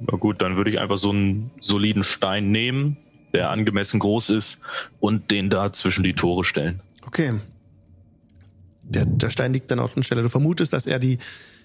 Na 0.00 0.16
gut, 0.16 0.40
dann 0.40 0.56
würde 0.56 0.70
ich 0.70 0.80
einfach 0.80 0.98
so 0.98 1.10
einen 1.10 1.50
soliden 1.60 2.04
Stein 2.04 2.50
nehmen, 2.50 2.96
der 3.34 3.50
angemessen 3.50 4.00
groß 4.00 4.30
ist 4.30 4.60
und 5.00 5.30
den 5.30 5.50
da 5.50 5.72
zwischen 5.72 6.04
die 6.04 6.14
Tore 6.14 6.44
stellen. 6.44 6.80
Okay. 7.04 7.34
Der, 8.82 9.04
der 9.04 9.30
Stein 9.30 9.52
liegt 9.52 9.70
dann 9.70 9.80
auf 9.80 9.94
der 9.94 10.02
Stelle. 10.04 10.22
Du 10.22 10.28
vermutest, 10.28 10.72
dass 10.72 10.86
er 10.86 10.98
die, 10.98 11.18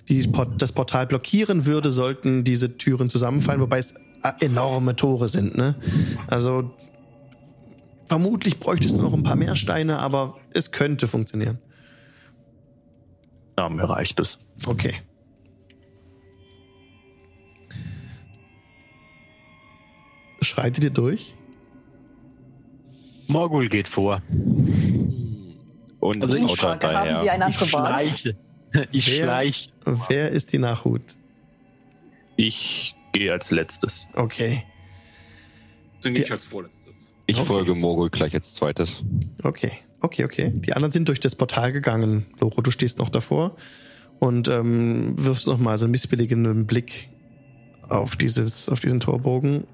die 0.09 0.27
Port, 0.27 0.61
das 0.61 0.71
Portal 0.71 1.05
blockieren 1.05 1.65
würde, 1.65 1.91
sollten 1.91 2.43
diese 2.43 2.77
Türen 2.77 3.09
zusammenfallen, 3.09 3.61
wobei 3.61 3.77
es 3.77 3.93
äh, 4.23 4.31
enorme 4.41 4.95
Tore 4.95 5.27
sind. 5.27 5.55
Ne? 5.55 5.75
Also 6.27 6.71
vermutlich 8.07 8.59
bräuchtest 8.59 8.97
du 8.97 9.03
noch 9.03 9.13
ein 9.13 9.23
paar 9.23 9.35
mehr 9.35 9.55
Steine, 9.55 9.99
aber 9.99 10.37
es 10.51 10.71
könnte 10.71 11.07
funktionieren. 11.07 11.59
Ja, 13.57 13.69
mir 13.69 13.83
reicht 13.83 14.19
es. 14.19 14.39
Okay. 14.65 14.95
Schreitet 20.41 20.85
ihr 20.85 20.89
durch? 20.89 21.33
Morgul 23.29 23.69
geht 23.69 23.87
vor. 23.89 24.21
Und 25.99 26.21
Also 26.23 26.35
ich 26.37 26.59
Frage, 26.59 26.87
haben 26.87 27.05
wir 27.05 27.13
daher. 27.13 27.31
eine 27.33 27.45
andere 27.45 27.65
Ich 27.65 27.73
Wahl? 27.73 27.87
schleiche. 28.17 28.37
Ich 28.91 29.07
Wer- 29.07 29.23
schleiche. 29.23 29.69
Wer 30.09 30.29
ist 30.29 30.53
die 30.53 30.57
Nachhut? 30.59 31.01
Ich 32.35 32.95
gehe 33.13 33.31
als 33.31 33.49
letztes. 33.51 34.05
Okay. 34.13 34.63
Die- 36.03 36.13
gehe 36.13 36.25
ich 36.25 36.31
als 36.31 36.43
vorletztes. 36.43 37.09
Ich 37.25 37.37
Okay. 37.37 37.45
folge 37.47 37.75
Morgul 37.75 38.09
gleich 38.09 38.33
als 38.33 38.53
zweites. 38.53 39.03
Okay, 39.43 39.71
okay, 40.01 40.23
okay. 40.25 40.51
Die 40.53 40.73
anderen 40.73 40.91
sind 40.91 41.07
durch 41.09 41.19
das 41.19 41.35
Portal 41.35 41.71
gegangen. 41.71 42.25
Loro, 42.39 42.61
du 42.61 42.71
stehst 42.71 42.97
noch 42.99 43.09
davor 43.09 43.55
und 44.19 44.47
ähm, 44.47 45.13
wirfst 45.17 45.47
noch 45.47 45.57
mal 45.59 45.77
so 45.77 45.85
einen 45.85 45.91
missbilligenden 45.91 46.65
Blick 46.67 47.07
auf 47.87 48.15
dieses, 48.15 48.69
auf 48.69 48.79
diesen 48.79 48.99
Torbogen, 48.99 49.65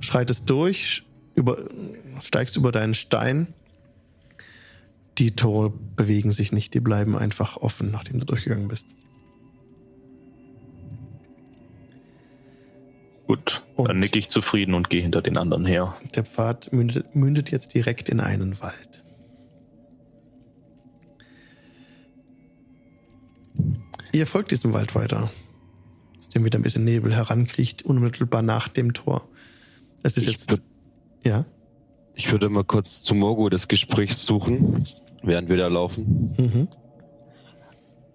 schreitest 0.00 0.48
durch, 0.50 1.04
über, 1.34 1.58
steigst 2.20 2.56
über 2.56 2.72
deinen 2.72 2.94
Stein. 2.94 3.52
Die 5.18 5.36
Tore 5.36 5.70
bewegen 5.96 6.32
sich 6.32 6.52
nicht, 6.52 6.74
die 6.74 6.80
bleiben 6.80 7.16
einfach 7.16 7.56
offen, 7.56 7.90
nachdem 7.90 8.18
du 8.18 8.26
durchgegangen 8.26 8.68
bist. 8.68 8.86
Gut, 13.26 13.62
Und- 13.76 13.88
dann 13.88 14.00
nicke 14.00 14.18
ich 14.18 14.28
zufrieden 14.28 14.74
und 14.74 14.90
gehe 14.90 15.00
hinter 15.02 15.22
den 15.22 15.38
anderen 15.38 15.64
her. 15.64 15.94
Der 16.14 16.24
Pfad 16.24 16.72
mündet, 16.72 17.14
mündet 17.14 17.50
jetzt 17.50 17.74
direkt 17.74 18.08
in 18.08 18.20
einen 18.20 18.60
Wald. 18.60 19.02
Ihr 24.12 24.26
folgt 24.26 24.50
diesem 24.50 24.72
Wald 24.72 24.94
weiter, 24.94 25.30
aus 26.18 26.28
dem 26.28 26.44
wieder 26.44 26.58
ein 26.58 26.62
bisschen 26.62 26.84
Nebel 26.84 27.14
herankriecht, 27.14 27.82
unmittelbar 27.84 28.42
nach 28.42 28.68
dem 28.68 28.92
Tor. 28.94 29.28
Es 30.02 30.16
ist 30.16 30.26
Ich 30.26 30.32
jetzt. 30.32 30.62
Ja. 31.24 31.44
Ich 32.14 32.30
würde 32.30 32.48
mal 32.48 32.64
kurz 32.64 33.02
zu 33.02 33.14
Morgul 33.14 33.50
das 33.50 33.66
Gespräch 33.66 34.14
suchen, 34.16 34.84
während 35.22 35.48
wir 35.48 35.56
da 35.56 35.68
laufen. 35.68 36.34
Mhm. 36.38 36.68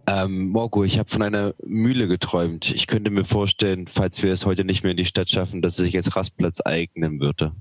Ähm, 0.07 0.49
Morgul, 0.49 0.87
ich 0.87 0.97
habe 0.97 1.09
von 1.09 1.21
einer 1.21 1.53
Mühle 1.63 2.07
geträumt. 2.07 2.71
Ich 2.71 2.87
könnte 2.87 3.11
mir 3.11 3.25
vorstellen, 3.25 3.87
falls 3.87 4.23
wir 4.23 4.31
es 4.31 4.45
heute 4.45 4.63
nicht 4.63 4.83
mehr 4.83 4.91
in 4.91 4.97
die 4.97 5.05
Stadt 5.05 5.29
schaffen, 5.29 5.61
dass 5.61 5.77
es 5.77 5.85
sich 5.85 5.95
als 5.95 6.15
Rastplatz 6.15 6.61
eignen 6.65 7.19
würde. 7.19 7.51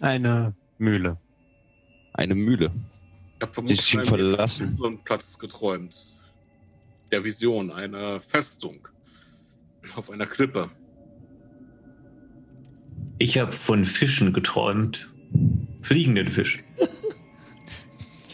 Eine 0.00 0.54
Mühle. 0.78 1.16
Eine 2.12 2.34
Mühle. 2.34 2.70
Ich 3.36 3.42
habe 3.42 3.52
vermutlich 3.54 3.92
von 4.04 4.84
einem 4.84 4.98
Platz 4.98 5.38
geträumt. 5.38 6.14
Der 7.10 7.24
Vision 7.24 7.70
einer 7.72 8.20
Festung. 8.20 8.86
Auf 9.96 10.10
einer 10.10 10.26
Klippe. 10.26 10.70
Ich 13.22 13.38
habe 13.38 13.52
von 13.52 13.84
Fischen 13.84 14.32
geträumt. 14.32 15.08
Fliegenden 15.80 16.26
Fisch. 16.26 16.58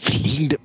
Fliegende. 0.01 0.57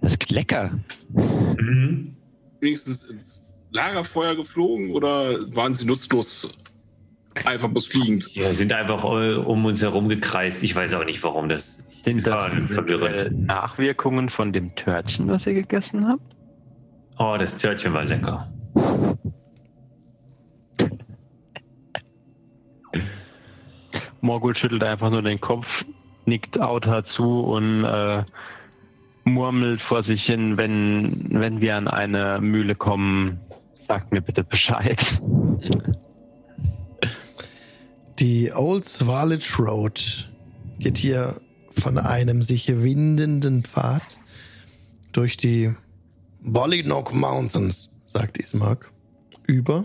Das 0.00 0.12
ist 0.12 0.30
lecker. 0.30 0.70
Mhm. 1.12 2.16
Wenigstens 2.60 3.02
ins 3.02 3.44
Lagerfeuer 3.72 4.36
geflogen 4.36 4.92
oder 4.92 5.54
waren 5.54 5.74
sie 5.74 5.86
nutzlos 5.86 6.56
einfach 7.44 7.68
bloß 7.68 7.88
fliegend? 7.88 8.34
Ja, 8.34 8.54
sind 8.54 8.72
einfach 8.72 9.04
äh, 9.04 9.34
um 9.34 9.66
uns 9.66 9.82
herum 9.82 10.08
gekreist. 10.08 10.62
Ich 10.62 10.74
weiß 10.74 10.94
auch 10.94 11.04
nicht, 11.04 11.22
warum 11.22 11.50
das. 11.50 11.76
Sind 12.02 12.26
das 12.26 12.70
verwirrend. 12.70 13.46
Nachwirkungen 13.46 14.30
von 14.30 14.54
dem 14.54 14.74
Törtchen, 14.76 15.28
was 15.28 15.44
ihr 15.44 15.52
gegessen 15.52 16.08
habt? 16.08 16.22
Oh, 17.18 17.36
das 17.38 17.58
Törtchen 17.58 17.92
war 17.92 18.06
lecker. 18.06 18.50
Morgul 24.20 24.56
schüttelt 24.56 24.82
einfach 24.82 25.10
nur 25.10 25.22
den 25.22 25.40
Kopf, 25.40 25.66
nickt 26.26 26.60
Auta 26.60 27.04
zu 27.16 27.40
und 27.40 27.84
äh, 27.84 28.24
murmelt 29.24 29.80
vor 29.82 30.04
sich 30.04 30.22
hin, 30.22 30.56
wenn, 30.56 31.28
wenn 31.30 31.60
wir 31.60 31.76
an 31.76 31.88
eine 31.88 32.40
Mühle 32.40 32.74
kommen, 32.74 33.40
sagt 33.88 34.12
mir 34.12 34.20
bitte 34.20 34.44
Bescheid. 34.44 34.98
Die 38.18 38.52
Old 38.54 38.84
Swaledge 38.84 39.54
Road 39.58 40.30
geht 40.78 40.98
hier 40.98 41.40
von 41.70 41.98
einem 41.98 42.42
sich 42.42 42.68
windenden 42.68 43.64
Pfad 43.64 44.02
durch 45.12 45.36
die 45.36 45.74
Bollynock 46.42 47.14
Mountains, 47.14 47.90
sagt 48.06 48.38
Ismark, 48.38 48.92
über 49.46 49.84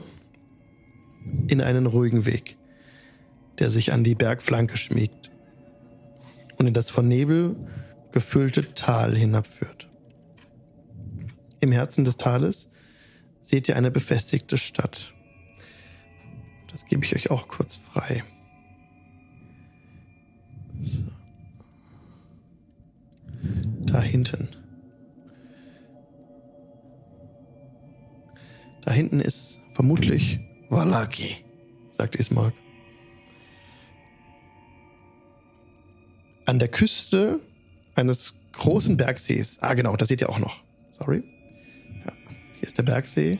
in 1.48 1.62
einen 1.62 1.86
ruhigen 1.86 2.26
Weg, 2.26 2.58
der 3.60 3.72
sich 3.72 3.94
an 3.94 4.04
die 4.04 4.16
Bergflanke 4.16 4.78
schmiegt 4.78 5.32
und 6.58 6.68
in 6.68 6.74
das 6.74 6.90
von 6.90 7.08
Nebel 7.08 7.56
gefüllte 8.12 8.74
Tal 8.74 9.16
hinabführt. 9.16 9.90
Im 11.60 11.72
Herzen 11.72 12.06
des 12.06 12.18
Tales 12.18 12.70
seht 13.42 13.68
ihr 13.70 13.76
eine 13.76 13.92
befestigte 13.92 14.58
Stadt. 14.58 15.14
Das 16.72 16.86
gebe 16.86 17.06
ich 17.06 17.16
euch 17.16 17.32
auch 17.32 17.48
kurz 17.48 17.76
frei. 17.76 18.24
So. 20.82 21.04
Da 23.86 24.02
hinten. 24.02 24.50
Da 28.84 28.92
hinten 28.92 29.20
ist 29.20 29.60
vermutlich 29.74 30.40
Valaki, 30.70 31.46
sagt 31.98 32.16
Ismark. 32.16 32.54
An 36.46 36.60
der 36.60 36.68
Küste 36.68 37.40
eines 37.96 38.36
großen 38.54 38.98
Bergsees. 38.98 39.58
Ah, 39.62 39.74
genau, 39.74 39.96
das 39.96 40.10
seht 40.10 40.22
ihr 40.22 40.30
auch 40.30 40.40
noch. 40.40 40.64
Sorry. 40.98 41.24
Ja, 42.06 42.14
hier 42.60 42.68
ist 42.68 42.78
der 42.78 42.84
Bergsee. 42.84 43.40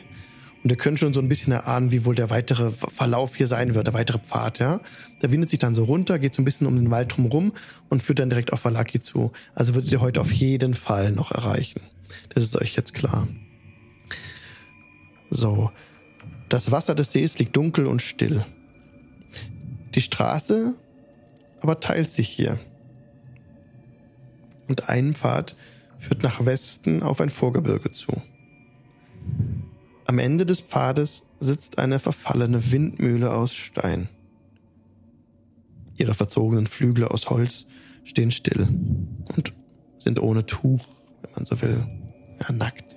Und 0.62 0.70
ihr 0.70 0.76
könnt 0.76 0.98
schon 0.98 1.14
so 1.14 1.20
ein 1.20 1.28
bisschen 1.28 1.52
erahnen, 1.52 1.92
wie 1.92 2.04
wohl 2.04 2.16
der 2.16 2.28
weitere 2.28 2.72
Verlauf 2.72 3.36
hier 3.36 3.46
sein 3.46 3.76
wird, 3.76 3.86
der 3.86 3.94
weitere 3.94 4.18
Pfad, 4.18 4.58
ja. 4.58 4.80
Der 5.22 5.30
windet 5.30 5.48
sich 5.48 5.60
dann 5.60 5.76
so 5.76 5.84
runter, 5.84 6.18
geht 6.18 6.34
so 6.34 6.42
ein 6.42 6.44
bisschen 6.44 6.66
um 6.66 6.74
den 6.74 6.90
Wald 6.90 7.16
drumherum 7.16 7.52
und 7.88 8.02
führt 8.02 8.18
dann 8.18 8.30
direkt 8.30 8.52
auf 8.52 8.64
Valaki 8.64 8.98
zu. 8.98 9.30
Also 9.54 9.76
würdet 9.76 9.92
ihr 9.92 10.00
heute 10.00 10.20
auf 10.20 10.32
jeden 10.32 10.74
Fall 10.74 11.12
noch 11.12 11.30
erreichen. 11.30 11.82
Das 12.30 12.42
ist 12.42 12.56
euch 12.56 12.74
jetzt 12.74 12.94
klar. 12.94 13.28
So. 15.30 15.70
Das 16.48 16.72
Wasser 16.72 16.96
des 16.96 17.12
Sees 17.12 17.38
liegt 17.38 17.56
dunkel 17.56 17.86
und 17.86 18.02
still. 18.02 18.44
Die 19.94 20.00
Straße 20.00 20.74
aber 21.60 21.80
teilt 21.80 22.10
sich 22.10 22.28
hier. 22.28 22.58
Und 24.68 24.88
ein 24.88 25.14
Pfad 25.14 25.56
führt 25.98 26.22
nach 26.22 26.44
Westen 26.44 27.02
auf 27.02 27.20
ein 27.20 27.30
Vorgebirge 27.30 27.90
zu. 27.92 28.22
Am 30.06 30.18
Ende 30.18 30.46
des 30.46 30.60
Pfades 30.60 31.24
sitzt 31.40 31.78
eine 31.78 31.98
verfallene 31.98 32.70
Windmühle 32.72 33.32
aus 33.32 33.54
Stein. 33.54 34.08
Ihre 35.96 36.14
verzogenen 36.14 36.66
Flügel 36.66 37.04
aus 37.04 37.30
Holz 37.30 37.66
stehen 38.04 38.30
still 38.30 38.68
und 39.34 39.52
sind 39.98 40.20
ohne 40.20 40.46
Tuch, 40.46 40.86
wenn 41.22 41.32
man 41.34 41.44
so 41.44 41.60
will, 41.60 41.86
ja, 42.40 42.52
nackt. 42.52 42.94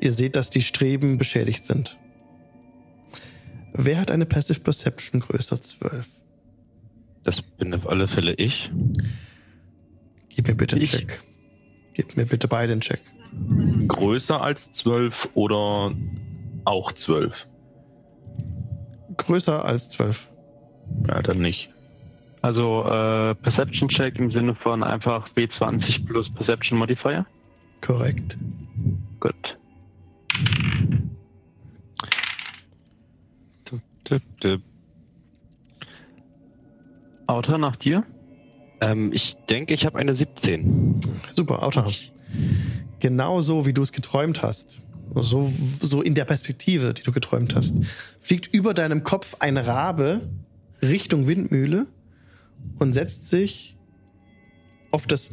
Ihr 0.00 0.12
seht, 0.12 0.36
dass 0.36 0.50
die 0.50 0.62
Streben 0.62 1.18
beschädigt 1.18 1.64
sind. 1.64 1.96
Wer 3.72 4.00
hat 4.00 4.10
eine 4.10 4.26
Passive 4.26 4.60
Perception 4.60 5.20
größer 5.20 5.60
12? 5.60 6.08
Das 7.22 7.42
bin 7.42 7.74
auf 7.74 7.86
alle 7.86 8.08
Fälle 8.08 8.34
ich. 8.34 8.70
Gib 10.48 10.54
mir 10.54 10.60
bitte 10.60 10.76
einen 10.76 10.82
Ich. 10.82 10.90
Check. 10.90 11.20
Gib 11.92 12.16
mir 12.16 12.24
bitte 12.24 12.48
beide 12.48 12.72
einen 12.72 12.80
Check. 12.80 13.00
Größer 13.86 14.40
als 14.40 14.72
12 14.72 15.30
oder 15.34 15.92
auch 16.64 16.92
12? 16.92 17.46
Größer 19.18 19.64
als 19.64 19.90
12. 19.90 20.30
Ja, 21.06 21.20
dann 21.20 21.40
nicht. 21.40 21.70
Also 22.40 22.82
äh, 22.84 23.34
Perception 23.34 23.90
Check 23.90 24.18
im 24.18 24.30
Sinne 24.30 24.54
von 24.54 24.82
einfach 24.82 25.28
B20 25.34 26.06
plus 26.06 26.32
Perception 26.32 26.78
Modifier. 26.78 27.26
Korrekt. 27.82 28.38
Gut. 29.20 29.34
Tipp, 34.04 34.22
tipp. 34.40 34.62
Autor 37.26 37.58
nach 37.58 37.76
dir? 37.76 38.02
Ähm, 38.80 39.12
ich 39.12 39.36
denke, 39.48 39.74
ich 39.74 39.86
habe 39.86 39.98
eine 39.98 40.14
17. 40.14 41.00
Super, 41.32 41.62
Auto. 41.62 41.92
Genau 43.00 43.40
so, 43.40 43.66
wie 43.66 43.72
du 43.72 43.82
es 43.82 43.92
geträumt 43.92 44.42
hast. 44.42 44.80
So, 45.14 45.50
so 45.80 46.02
in 46.02 46.14
der 46.14 46.24
Perspektive, 46.24 46.94
die 46.94 47.02
du 47.02 47.12
geträumt 47.12 47.54
hast. 47.54 47.76
Fliegt 48.20 48.52
über 48.54 48.74
deinem 48.74 49.04
Kopf 49.04 49.36
ein 49.40 49.56
Rabe 49.56 50.28
Richtung 50.82 51.26
Windmühle 51.26 51.86
und 52.78 52.92
setzt 52.92 53.30
sich 53.30 53.76
auf 54.90 55.06
das, 55.06 55.30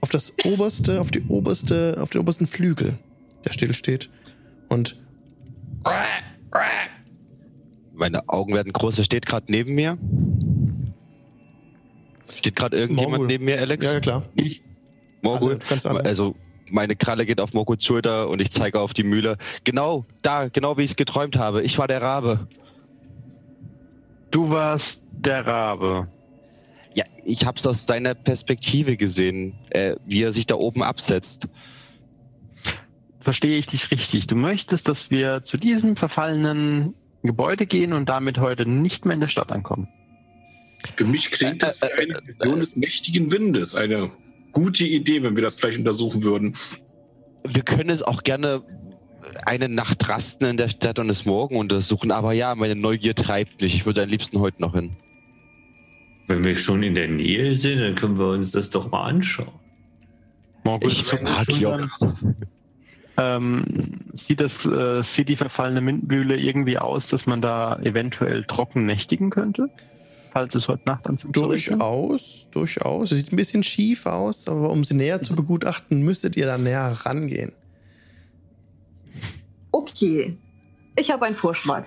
auf 0.00 0.08
das 0.08 0.32
oberste, 0.44 1.00
auf 1.00 1.10
die 1.10 1.22
oberste, 1.24 1.98
auf 2.00 2.10
den 2.10 2.20
obersten 2.20 2.46
Flügel, 2.46 2.98
der 3.44 3.52
still 3.52 3.74
steht. 3.74 4.10
Und 4.68 4.96
Meine 7.92 8.28
Augen 8.28 8.54
werden 8.54 8.72
groß. 8.72 8.96
Wer 8.96 9.04
steht 9.04 9.26
gerade 9.26 9.46
neben 9.50 9.74
mir? 9.74 9.98
Steht 12.36 12.56
gerade 12.56 12.76
irgendjemand 12.76 13.12
Morgul. 13.12 13.26
neben 13.26 13.44
mir, 13.44 13.58
Alex? 13.60 13.84
ja, 13.84 13.92
ja 13.94 14.00
klar. 14.00 14.24
Morgul. 15.22 15.52
Alle, 15.52 15.58
kannst 15.60 15.86
alle. 15.86 16.04
Also 16.04 16.34
meine 16.70 16.96
Kralle 16.96 17.26
geht 17.26 17.40
auf 17.40 17.52
Morguls 17.52 17.84
Schulter 17.84 18.28
und 18.28 18.40
ich 18.40 18.50
zeige 18.50 18.80
auf 18.80 18.94
die 18.94 19.04
Mühle. 19.04 19.36
Genau, 19.64 20.04
da, 20.22 20.48
genau 20.48 20.76
wie 20.76 20.82
ich 20.82 20.90
es 20.90 20.96
geträumt 20.96 21.36
habe. 21.36 21.62
Ich 21.62 21.78
war 21.78 21.88
der 21.88 22.02
Rabe. 22.02 22.48
Du 24.30 24.50
warst 24.50 24.84
der 25.12 25.46
Rabe. 25.46 26.08
Ja, 26.94 27.04
ich 27.24 27.44
habe 27.46 27.58
es 27.58 27.66
aus 27.66 27.86
seiner 27.86 28.14
Perspektive 28.14 28.96
gesehen, 28.96 29.54
äh, 29.70 29.96
wie 30.04 30.22
er 30.22 30.32
sich 30.32 30.46
da 30.46 30.56
oben 30.56 30.82
absetzt. 30.82 31.48
Verstehe 33.22 33.58
ich 33.58 33.66
dich 33.66 33.90
richtig? 33.90 34.26
Du 34.26 34.34
möchtest, 34.34 34.86
dass 34.86 34.98
wir 35.08 35.44
zu 35.46 35.56
diesem 35.56 35.96
verfallenen 35.96 36.94
Gebäude 37.22 37.66
gehen 37.66 37.92
und 37.92 38.08
damit 38.08 38.38
heute 38.38 38.68
nicht 38.68 39.04
mehr 39.04 39.14
in 39.14 39.20
der 39.20 39.28
Stadt 39.28 39.50
ankommen. 39.50 39.88
Für 40.96 41.04
mich 41.04 41.30
klingt 41.30 41.62
das 41.62 41.80
wie 41.82 41.92
eine 41.92 42.20
Vision 42.24 42.60
des 42.60 42.76
mächtigen 42.76 43.32
Windes. 43.32 43.74
Eine 43.74 44.10
gute 44.52 44.84
Idee, 44.84 45.22
wenn 45.22 45.36
wir 45.36 45.42
das 45.42 45.56
vielleicht 45.56 45.78
untersuchen 45.78 46.22
würden. 46.22 46.56
Wir 47.46 47.62
können 47.62 47.90
es 47.90 48.02
auch 48.02 48.22
gerne 48.22 48.62
eine 49.44 49.68
Nacht 49.68 50.08
rasten 50.08 50.44
in 50.44 50.56
der 50.56 50.68
Stadt 50.68 50.98
und 50.98 51.10
es 51.10 51.24
morgen 51.24 51.56
untersuchen, 51.56 52.10
aber 52.10 52.32
ja, 52.32 52.54
meine 52.54 52.76
Neugier 52.76 53.14
treibt 53.14 53.60
mich. 53.60 53.74
Ich 53.74 53.86
würde 53.86 54.02
am 54.02 54.08
liebsten 54.08 54.40
heute 54.40 54.60
noch 54.60 54.74
hin. 54.74 54.96
Wenn 56.26 56.44
wir 56.44 56.56
schon 56.56 56.82
in 56.82 56.94
der 56.94 57.08
Nähe 57.08 57.54
sind, 57.54 57.80
dann 57.80 57.94
können 57.94 58.18
wir 58.18 58.28
uns 58.28 58.52
das 58.52 58.70
doch 58.70 58.90
mal 58.90 59.04
anschauen. 59.04 59.60
Morgul 60.62 60.90
Ich 60.90 61.04
mag. 61.22 61.46
Ähm, 63.16 63.64
sieht, 64.26 64.40
das, 64.40 64.50
äh, 64.64 65.02
sieht 65.14 65.28
die 65.28 65.36
verfallene 65.36 65.86
Windmühle 65.86 66.36
irgendwie 66.36 66.78
aus, 66.78 67.02
dass 67.10 67.24
man 67.26 67.40
da 67.40 67.78
eventuell 67.80 68.44
trocken 68.44 68.86
nächtigen 68.86 69.30
könnte? 69.30 69.68
Falls 70.34 70.52
es 70.52 70.66
heute 70.66 70.82
Nacht 70.84 71.06
anfängt 71.06 71.36
regnen? 71.36 71.48
Durchaus, 71.48 72.48
durchaus. 72.50 73.12
Es 73.12 73.20
sieht 73.20 73.32
ein 73.32 73.36
bisschen 73.36 73.62
schief 73.62 74.04
aus, 74.04 74.48
aber 74.48 74.70
um 74.70 74.82
sie 74.82 74.96
näher 74.96 75.22
zu 75.22 75.36
begutachten, 75.36 76.02
müsstet 76.02 76.36
ihr 76.36 76.44
da 76.46 76.58
näher 76.58 76.92
rangehen. 77.04 77.52
Okay, 79.70 80.36
ich 80.96 81.12
habe 81.12 81.26
einen 81.26 81.36
Vorschlag. 81.36 81.84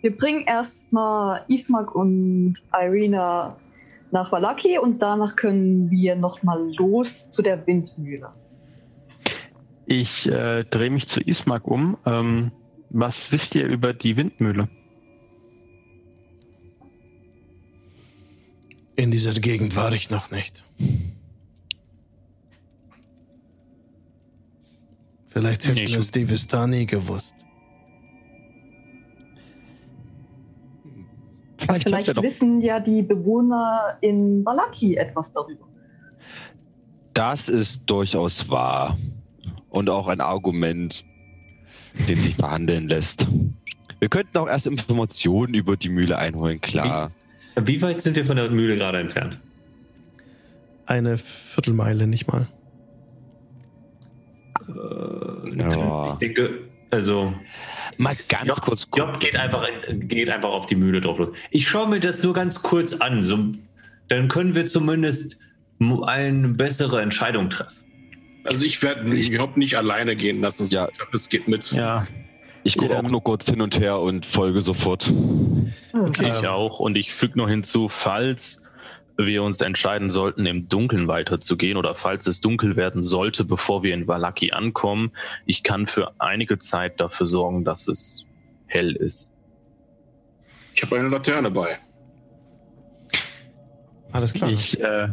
Wir 0.00 0.16
bringen 0.16 0.44
erstmal 0.46 1.44
Ismak 1.48 1.94
und 1.94 2.54
Irina 2.72 3.58
nach 4.10 4.32
Valaki 4.32 4.78
und 4.78 5.02
danach 5.02 5.36
können 5.36 5.90
wir 5.90 6.16
nochmal 6.16 6.74
los 6.76 7.30
zu 7.30 7.42
der 7.42 7.66
Windmühle. 7.66 8.30
Ich 9.84 10.08
äh, 10.24 10.64
drehe 10.64 10.90
mich 10.90 11.06
zu 11.08 11.20
Ismak 11.20 11.66
um. 11.66 11.98
Ähm, 12.06 12.52
was 12.88 13.14
wisst 13.28 13.54
ihr 13.54 13.66
über 13.66 13.92
die 13.92 14.16
Windmühle? 14.16 14.70
In 18.96 19.10
dieser 19.10 19.32
Gegend 19.32 19.74
war 19.76 19.92
ich 19.92 20.10
noch 20.10 20.30
nicht. 20.30 20.64
Vielleicht 25.28 25.66
hätten 25.66 25.78
Ich- 25.78 25.94
es 25.94 26.10
die 26.10 26.28
Vistani 26.28 26.84
gewusst. 26.86 27.34
Aber 31.58 31.80
Vielleicht 31.80 31.84
vielleicht 31.84 32.22
wissen 32.22 32.60
ja 32.60 32.80
die 32.80 33.02
Bewohner 33.02 33.96
in 34.00 34.44
Valaki 34.44 34.96
etwas 34.96 35.32
darüber. 35.32 35.66
Das 37.14 37.48
ist 37.48 37.82
durchaus 37.86 38.48
wahr. 38.50 38.98
Und 39.70 39.88
auch 39.88 40.08
ein 40.08 40.20
Argument, 40.20 41.04
den 42.08 42.20
sich 42.20 42.34
verhandeln 42.36 42.88
lässt. 42.88 43.26
Wir 44.00 44.08
könnten 44.08 44.36
auch 44.38 44.48
erst 44.48 44.66
Informationen 44.66 45.54
über 45.54 45.76
die 45.76 45.88
Mühle 45.88 46.18
einholen, 46.18 46.60
klar. 46.60 47.10
Wie 47.60 47.82
weit 47.82 48.00
sind 48.00 48.16
wir 48.16 48.24
von 48.24 48.36
der 48.36 48.50
Mühle 48.50 48.76
gerade 48.76 48.98
entfernt? 48.98 49.38
Eine 50.86 51.18
Viertelmeile, 51.18 52.06
nicht 52.06 52.26
mal. 52.28 52.48
Äh, 54.68 55.56
Ja. 55.58 56.08
Ich 56.08 56.14
denke, 56.14 56.60
also 56.90 57.34
Mal 57.98 58.16
ganz 58.28 58.48
Job, 58.48 58.62
kurz 58.62 58.86
Job 58.96 59.20
geht 59.20 59.36
einfach, 59.36 59.64
in, 59.88 60.08
geht 60.08 60.30
einfach 60.30 60.48
auf 60.48 60.66
die 60.66 60.76
Mühle 60.76 61.00
drauf 61.00 61.18
los. 61.18 61.34
Ich 61.50 61.68
schaue 61.68 61.88
mir 61.88 62.00
das 62.00 62.22
nur 62.22 62.32
ganz 62.32 62.62
kurz 62.62 62.94
an. 62.94 63.22
So, 63.22 63.52
dann 64.08 64.28
können 64.28 64.54
wir 64.54 64.66
zumindest 64.66 65.38
eine 65.78 66.48
bessere 66.48 67.02
Entscheidung 67.02 67.50
treffen. 67.50 67.76
Also 68.44 68.64
ich 68.64 68.82
werde 68.82 69.08
überhaupt 69.08 69.56
nicht 69.56 69.76
alleine 69.76 70.16
gehen 70.16 70.40
lassen. 70.40 70.66
Ja. 70.70 70.88
Ich 70.92 71.00
hoffe, 71.00 71.14
es 71.14 71.28
geht 71.28 71.48
mit. 71.48 71.70
Ja, 71.72 72.06
Ich 72.64 72.76
gucke 72.76 72.94
Ähm. 72.94 73.06
auch 73.06 73.10
nur 73.10 73.22
kurz 73.22 73.48
hin 73.48 73.60
und 73.60 73.78
her 73.78 74.00
und 74.00 74.26
folge 74.26 74.60
sofort. 74.60 75.12
Okay. 75.92 76.32
Ich 76.38 76.46
auch. 76.46 76.78
Und 76.80 76.96
ich 76.96 77.12
füge 77.12 77.38
noch 77.38 77.48
hinzu, 77.48 77.88
falls 77.88 78.62
wir 79.18 79.42
uns 79.42 79.60
entscheiden 79.60 80.10
sollten, 80.10 80.46
im 80.46 80.68
Dunkeln 80.68 81.06
weiterzugehen 81.08 81.76
oder 81.76 81.94
falls 81.94 82.26
es 82.26 82.40
dunkel 82.40 82.76
werden 82.76 83.02
sollte, 83.02 83.44
bevor 83.44 83.82
wir 83.82 83.94
in 83.94 84.06
Valaki 84.08 84.52
ankommen, 84.52 85.12
ich 85.44 85.62
kann 85.62 85.86
für 85.86 86.12
einige 86.18 86.58
Zeit 86.58 87.00
dafür 87.00 87.26
sorgen, 87.26 87.64
dass 87.64 87.88
es 87.88 88.24
hell 88.66 88.96
ist. 88.96 89.30
Ich 90.74 90.82
habe 90.82 90.96
eine 90.98 91.08
Laterne 91.08 91.50
bei. 91.50 91.78
Alles 94.12 94.32
klar. 94.32 94.50
ich, 94.50 94.80
äh, 94.80 95.08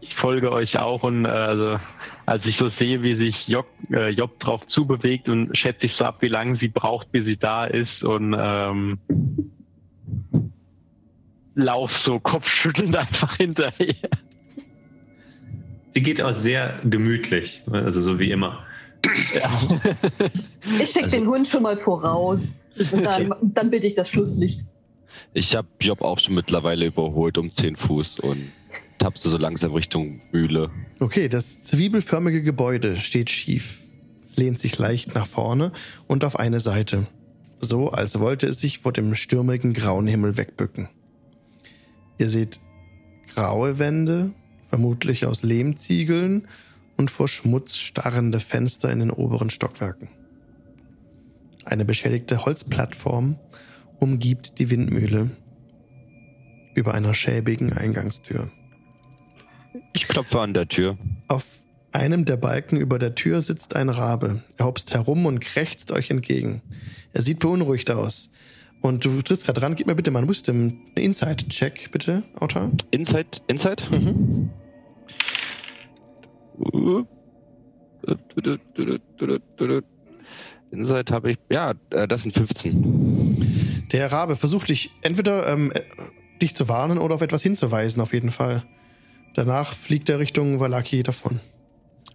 ich 0.00 0.14
folge 0.16 0.52
euch 0.52 0.78
auch 0.78 1.02
und 1.02 1.24
äh, 1.24 1.28
also 1.28 1.78
als 2.26 2.44
ich 2.44 2.56
so 2.58 2.70
sehe, 2.78 3.02
wie 3.02 3.16
sich 3.16 3.34
Job, 3.46 3.66
äh, 3.92 4.10
Job 4.10 4.38
drauf 4.40 4.60
zubewegt 4.68 5.28
und 5.28 5.56
schätze 5.56 5.86
ich 5.86 5.92
so 5.98 6.04
ab, 6.04 6.18
wie 6.20 6.28
lange 6.28 6.56
sie 6.58 6.68
braucht, 6.68 7.10
bis 7.12 7.24
sie 7.24 7.36
da 7.36 7.64
ist 7.66 8.02
und 8.02 8.34
ähm, 8.38 8.98
lauf 11.54 11.90
so 12.04 12.18
kopfschüttelnd 12.20 12.94
einfach 12.96 13.36
hinterher. 13.36 13.94
Sie 15.90 16.02
geht 16.02 16.22
auch 16.22 16.30
sehr 16.32 16.80
gemütlich, 16.84 17.62
also 17.70 18.00
so 18.00 18.18
wie 18.18 18.30
immer. 18.30 18.64
Ja. 19.34 19.50
Ich 20.80 20.90
schicke 20.90 21.04
Also- 21.06 21.16
den 21.18 21.26
Hund 21.26 21.48
schon 21.48 21.62
mal 21.64 21.76
voraus. 21.76 22.66
Und 22.92 23.02
dann, 23.02 23.34
dann 23.42 23.70
bilde 23.70 23.86
ich 23.88 23.94
das 23.94 24.08
Schlusslicht. 24.08 24.62
Ich 25.34 25.54
habe 25.56 25.66
Job 25.80 26.02
auch 26.02 26.18
schon 26.18 26.34
mittlerweile 26.34 26.86
überholt 26.86 27.36
um 27.36 27.50
10 27.50 27.76
Fuß 27.76 28.20
und 28.20 28.52
tapse 29.02 29.28
so 29.28 29.36
langsam 29.36 29.72
Richtung 29.72 30.20
Mühle. 30.30 30.70
Okay, 31.00 31.28
das 31.28 31.60
zwiebelförmige 31.62 32.42
Gebäude 32.42 32.96
steht 32.96 33.30
schief. 33.30 33.80
Es 34.26 34.36
lehnt 34.36 34.60
sich 34.60 34.78
leicht 34.78 35.14
nach 35.14 35.26
vorne 35.26 35.72
und 36.06 36.24
auf 36.24 36.38
eine 36.38 36.60
Seite. 36.60 37.06
So, 37.60 37.90
als 37.90 38.18
wollte 38.20 38.46
es 38.46 38.60
sich 38.60 38.78
vor 38.78 38.92
dem 38.92 39.14
stürmigen 39.16 39.72
grauen 39.74 40.06
Himmel 40.06 40.36
wegbücken. 40.36 40.88
Ihr 42.18 42.28
seht 42.28 42.60
graue 43.34 43.78
Wände, 43.78 44.34
vermutlich 44.68 45.26
aus 45.26 45.42
Lehmziegeln 45.42 46.46
und 46.96 47.10
vor 47.10 47.26
Schmutz 47.26 47.76
starrende 47.76 48.40
Fenster 48.40 48.90
in 48.90 49.00
den 49.00 49.10
oberen 49.10 49.50
Stockwerken. 49.50 50.08
Eine 51.64 51.84
beschädigte 51.84 52.44
Holzplattform 52.44 53.38
umgibt 53.98 54.58
die 54.58 54.70
Windmühle 54.70 55.30
über 56.74 56.94
einer 56.94 57.14
schäbigen 57.14 57.72
Eingangstür. 57.72 58.50
Ich 59.92 60.08
klopfe 60.08 60.40
an 60.40 60.54
der 60.54 60.68
Tür. 60.68 60.98
Auf 61.28 61.62
einem 61.92 62.24
der 62.24 62.36
Balken 62.36 62.76
über 62.76 62.98
der 62.98 63.14
Tür 63.14 63.42
sitzt 63.42 63.76
ein 63.76 63.88
Rabe. 63.88 64.42
Er 64.56 64.66
hopst 64.66 64.94
herum 64.94 65.26
und 65.26 65.40
krächzt 65.40 65.92
euch 65.92 66.10
entgegen. 66.10 66.62
Er 67.12 67.22
sieht 67.22 67.38
beunruhigt 67.38 67.90
aus. 67.90 68.30
Und 68.80 69.04
du 69.04 69.22
trittst 69.22 69.46
gerade 69.46 69.62
ran. 69.62 69.76
Gib 69.76 69.86
mir 69.86 69.94
bitte 69.94 70.10
mal 70.10 70.20
einen 70.20 70.28
Wisdom 70.28 70.80
Inside-Check, 70.96 71.90
bitte, 71.92 72.24
Autor. 72.40 72.72
Inside? 72.90 73.28
Inside? 73.46 73.84
Mhm. 73.92 74.50
Inside 80.72 81.14
habe 81.14 81.32
ich. 81.32 81.38
Ja, 81.48 81.74
äh, 81.90 82.08
das 82.08 82.22
sind 82.22 82.34
15. 82.34 83.86
Der 83.92 84.10
Rabe 84.10 84.36
versucht 84.36 84.70
dich 84.70 84.90
entweder 85.02 85.46
ähm, 85.46 85.70
äh, 85.72 85.82
dich 86.40 86.56
zu 86.56 86.68
warnen 86.68 86.98
oder 86.98 87.14
auf 87.14 87.20
etwas 87.20 87.42
hinzuweisen, 87.42 88.02
auf 88.02 88.12
jeden 88.12 88.30
Fall. 88.32 88.64
Danach 89.34 89.72
fliegt 89.72 90.10
er 90.10 90.18
Richtung 90.18 90.60
Valaki 90.60 91.02
davon. 91.02 91.40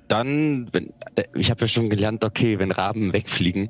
Dann, 0.08 0.70
wenn, 0.72 0.94
äh, 1.16 1.26
ich 1.36 1.50
habe 1.50 1.62
ja 1.62 1.68
schon 1.68 1.90
gelernt, 1.90 2.24
okay, 2.24 2.60
wenn 2.60 2.72
Raben 2.72 3.12
wegfliegen, 3.14 3.70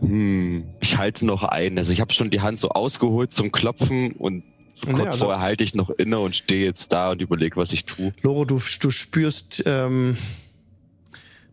hm, 0.00 0.64
ich 0.80 0.96
halte 0.96 1.26
noch 1.26 1.42
ein. 1.42 1.78
Also 1.78 1.92
ich 1.92 2.00
habe 2.00 2.12
schon 2.12 2.30
die 2.30 2.40
Hand 2.40 2.60
so 2.60 2.68
ausgeholt 2.70 3.32
zum 3.32 3.50
Klopfen 3.50 4.12
und 4.12 4.44
so 4.74 4.92
kurz 4.92 5.12
also- 5.12 5.26
vorher 5.26 5.40
halte 5.40 5.64
ich 5.64 5.74
noch 5.74 5.90
inne 5.90 6.20
und 6.20 6.36
stehe 6.36 6.64
jetzt 6.64 6.92
da 6.92 7.10
und 7.10 7.20
überlege, 7.20 7.56
was 7.56 7.72
ich 7.72 7.84
tue. 7.84 8.12
Loro, 8.22 8.44
du, 8.44 8.60
du 8.80 8.90
spürst, 8.90 9.64
ähm, 9.66 10.16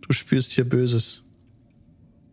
du 0.02 0.14
spürst 0.14 0.52
hier 0.52 0.70
Böses. 0.70 1.24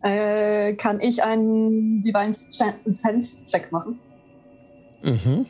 Äh, 0.02 0.74
kann 0.74 1.00
ich 1.00 1.22
einen 1.22 2.02
Divine 2.02 2.34
Sense 2.34 3.46
Check 3.46 3.70
machen? 3.72 3.98
Mhm. 5.02 5.46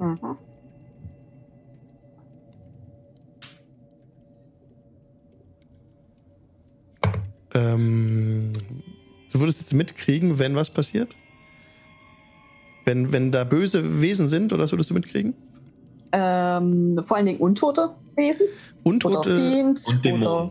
Mhm. 0.00 0.36
Ähm, 7.54 8.52
du 9.32 9.40
würdest 9.40 9.60
jetzt 9.60 9.72
mitkriegen, 9.72 10.38
wenn 10.38 10.54
was 10.56 10.70
passiert? 10.70 11.16
Wenn, 12.84 13.12
wenn 13.12 13.32
da 13.32 13.44
böse 13.44 14.00
Wesen 14.02 14.28
sind, 14.28 14.52
oder 14.52 14.62
das 14.62 14.72
würdest 14.72 14.90
du 14.90 14.94
mitkriegen? 14.94 15.34
Ähm, 16.12 17.00
vor 17.04 17.16
allen 17.16 17.26
Dingen 17.26 17.38
untote 17.40 17.94
Wesen? 18.16 18.46
Oder 18.82 18.94
Untote. 18.94 19.36
Fiend? 19.36 19.82
Und 19.86 20.04
Dämonen. 20.04 20.50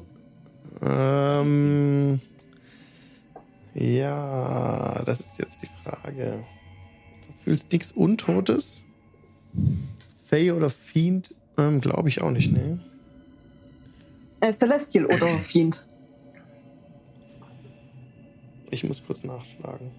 Oder 0.81 1.41
Ähm, 1.41 2.21
ja, 3.73 5.01
das 5.05 5.19
ist 5.21 5.37
jetzt 5.39 5.59
die 5.61 5.69
Frage. 5.83 6.43
Du 7.27 7.43
fühlst 7.43 7.71
nichts 7.71 7.91
Untotes? 7.91 8.83
Fey 10.27 10.51
oder 10.51 10.69
Fiend? 10.69 11.33
Ähm, 11.57 11.79
Glaube 11.81 12.09
ich 12.09 12.21
auch 12.21 12.31
nicht, 12.31 12.51
ne? 12.51 12.79
äh, 14.43 14.51
Celestial 14.51 15.05
oder 15.05 15.39
Fiend? 15.39 15.87
Ich 18.73 18.83
muss 18.83 19.01
kurz 19.05 19.23
nachschlagen. 19.23 19.91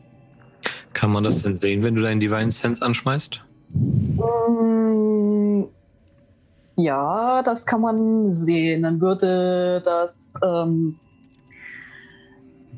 Kann 0.94 1.12
man 1.12 1.22
das 1.24 1.42
denn 1.42 1.55
sehen, 1.55 1.82
wenn 1.84 1.94
du 1.94 2.02
deinen 2.02 2.18
Divine 2.20 2.51
Sense 2.51 2.82
anschmeißt? 2.82 3.40
Mm, 3.72 5.64
Ja, 6.76 7.42
das 7.44 7.66
kann 7.66 7.80
man 7.80 8.32
sehen. 8.32 8.82
Dann 8.82 9.01
würde 9.01 9.80
das, 9.84 10.34
ähm, 10.44 10.98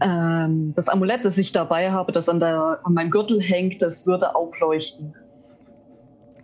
ähm, 0.00 0.74
das 0.76 0.88
Amulett, 0.90 1.24
das 1.24 1.38
ich 1.38 1.52
dabei 1.52 1.90
habe, 1.92 2.12
das 2.12 2.28
an, 2.28 2.40
der, 2.40 2.80
an 2.84 2.92
meinem 2.92 3.10
Gürtel 3.10 3.40
hängt, 3.40 3.80
das 3.80 4.06
würde 4.06 4.34
aufleuchten. 4.36 5.14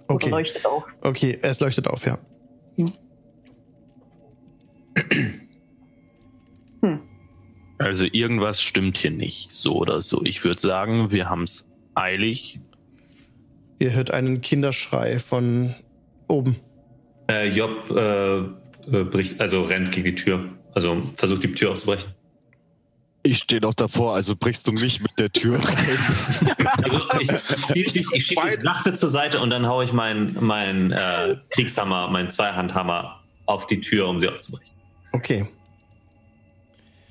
Oder 0.08 0.14
Okay, 0.14 0.30
leuchtet 0.30 0.64
auf. 0.66 0.84
okay, 1.02 1.38
es 1.42 1.60
leuchtet 1.60 1.86
auf, 1.88 2.06
ja. 2.06 2.18
Also 7.82 8.06
irgendwas 8.10 8.62
stimmt 8.62 8.98
hier 8.98 9.10
nicht, 9.10 9.50
so 9.52 9.76
oder 9.76 10.02
so. 10.02 10.22
Ich 10.24 10.44
würde 10.44 10.60
sagen, 10.60 11.10
wir 11.10 11.28
haben 11.28 11.44
es 11.44 11.68
eilig. 11.94 12.60
Ihr 13.78 13.92
hört 13.92 14.12
einen 14.12 14.40
Kinderschrei 14.40 15.18
von 15.18 15.74
oben. 16.28 16.56
Äh, 17.28 17.48
Job 17.48 17.90
äh, 17.90 18.38
äh, 18.38 19.04
bricht, 19.04 19.40
also 19.40 19.62
rennt 19.62 19.92
gegen 19.92 20.04
die 20.04 20.14
Tür. 20.14 20.44
Also 20.74 21.02
versucht 21.16 21.42
die 21.42 21.52
Tür 21.52 21.72
aufzubrechen. 21.72 22.12
Ich 23.24 23.38
stehe 23.38 23.60
noch 23.60 23.74
davor, 23.74 24.14
also 24.14 24.34
brichst 24.34 24.66
du 24.66 24.72
mich 24.72 25.00
mit 25.00 25.12
der 25.16 25.30
Tür 25.30 25.58
rein. 25.64 25.98
Also 26.82 27.00
ich 27.20 27.30
schiebe 27.30 27.98
ich, 27.98 28.12
ich 28.12 28.26
schieb 28.26 28.40
die 28.44 28.62
Sachte 28.62 28.92
zur 28.94 29.08
Seite 29.08 29.38
und 29.40 29.50
dann 29.50 29.66
haue 29.66 29.84
ich 29.84 29.92
meinen 29.92 30.36
mein, 30.40 30.90
äh, 30.90 31.36
Kriegshammer, 31.50 32.08
meinen 32.08 32.30
Zweihandhammer 32.30 33.20
auf 33.46 33.68
die 33.68 33.80
Tür, 33.80 34.08
um 34.08 34.18
sie 34.18 34.28
aufzubrechen. 34.28 34.74
Okay. 35.12 35.46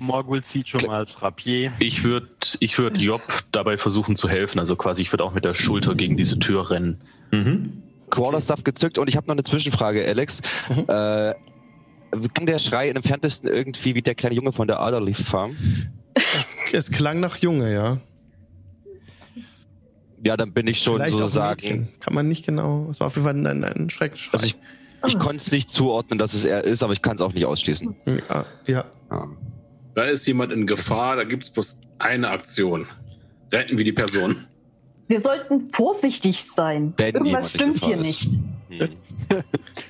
Morgul 0.01 0.43
zieht 0.51 0.67
schon 0.67 0.81
mal 0.87 1.05
das 1.05 1.21
Rapier. 1.21 1.71
Ich 1.79 2.03
würde 2.03 2.27
ich 2.59 2.77
würd 2.77 2.97
Job 2.97 3.21
dabei 3.51 3.77
versuchen 3.77 4.15
zu 4.15 4.27
helfen. 4.27 4.59
Also 4.59 4.75
quasi, 4.75 5.03
ich 5.03 5.13
würde 5.13 5.23
auch 5.23 5.33
mit 5.33 5.45
der 5.45 5.53
Schulter 5.53 5.95
gegen 5.95 6.17
diese 6.17 6.39
Tür 6.39 6.69
rennen. 6.71 7.01
Mhm. 7.31 7.83
Quarter-Stuff 8.09 8.63
gezückt 8.63 8.97
und 8.97 9.07
ich 9.07 9.15
habe 9.15 9.27
noch 9.27 9.35
eine 9.35 9.43
Zwischenfrage, 9.43 10.05
Alex. 10.05 10.41
Mhm. 10.69 10.85
Äh, 10.87 11.33
klang 12.33 12.45
der 12.45 12.59
Schrei 12.59 12.89
im 12.89 12.97
entferntesten 12.97 13.47
irgendwie 13.47 13.95
wie 13.95 14.01
der 14.01 14.15
kleine 14.15 14.35
Junge 14.35 14.51
von 14.51 14.67
der 14.67 14.79
Alderleaf 14.81 15.23
Farm? 15.23 15.55
Es, 16.13 16.57
es 16.73 16.91
klang 16.91 17.19
nach 17.19 17.37
Junge, 17.37 17.73
ja. 17.73 17.97
Ja, 20.23 20.35
dann 20.35 20.51
bin 20.51 20.67
ich 20.67 20.79
schon 20.83 20.95
Vielleicht 20.95 21.13
so 21.13 21.19
auch 21.19 21.27
ein 21.27 21.29
sagen. 21.29 21.61
Mädchen. 21.61 21.89
Kann 21.99 22.13
man 22.13 22.27
nicht 22.27 22.45
genau. 22.45 22.87
Es 22.89 22.99
war 22.99 23.07
auf 23.07 23.15
jeden 23.15 23.25
Fall 23.25 23.47
ein, 23.47 23.63
ein 23.63 23.89
Schreckensschrei. 23.89 24.33
Also 24.33 24.45
ich, 24.45 24.55
ich 25.07 25.19
konnte 25.19 25.37
es 25.37 25.51
nicht 25.51 25.69
zuordnen, 25.71 26.19
dass 26.19 26.33
es 26.33 26.43
er 26.43 26.63
ist, 26.63 26.83
aber 26.83 26.93
ich 26.93 27.01
kann 27.01 27.15
es 27.15 27.21
auch 27.21 27.33
nicht 27.33 27.45
ausschließen. 27.45 27.95
ja, 28.05 28.45
ja. 28.67 28.85
Ja. 29.09 29.27
Da 29.93 30.03
ist 30.03 30.25
jemand 30.27 30.51
in 30.51 30.67
Gefahr, 30.67 31.15
da 31.17 31.23
gibt 31.23 31.43
es 31.43 31.49
bloß 31.49 31.81
eine 31.99 32.29
Aktion. 32.29 32.87
Retten 33.51 33.77
wir 33.77 33.85
die 33.85 33.91
Person. 33.91 34.47
Wir 35.07 35.19
sollten 35.19 35.69
vorsichtig 35.71 36.43
sein. 36.45 36.93
Wenn 36.97 37.15
Irgendwas 37.15 37.51
stimmt 37.51 37.83
hier 37.83 37.97
ist. 37.97 38.01
nicht. 38.01 38.31
Hm. 38.69 38.89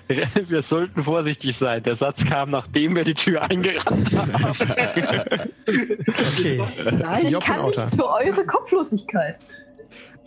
Wir 0.08 0.64
sollten 0.70 1.04
vorsichtig 1.04 1.56
sein. 1.60 1.84
Der 1.84 1.96
Satz 1.96 2.18
kam, 2.28 2.52
nachdem 2.52 2.96
wir 2.96 3.06
die 3.06 3.14
Tür 3.14 3.44
eingerannt 3.44 4.14
haben. 4.14 5.50
Okay. 5.68 6.62
Nein, 6.92 7.28
ich 7.28 7.40
kann 7.40 7.66
nichts 7.66 7.96
für 7.96 8.10
eure 8.10 8.46
Kopflosigkeit. 8.46 9.38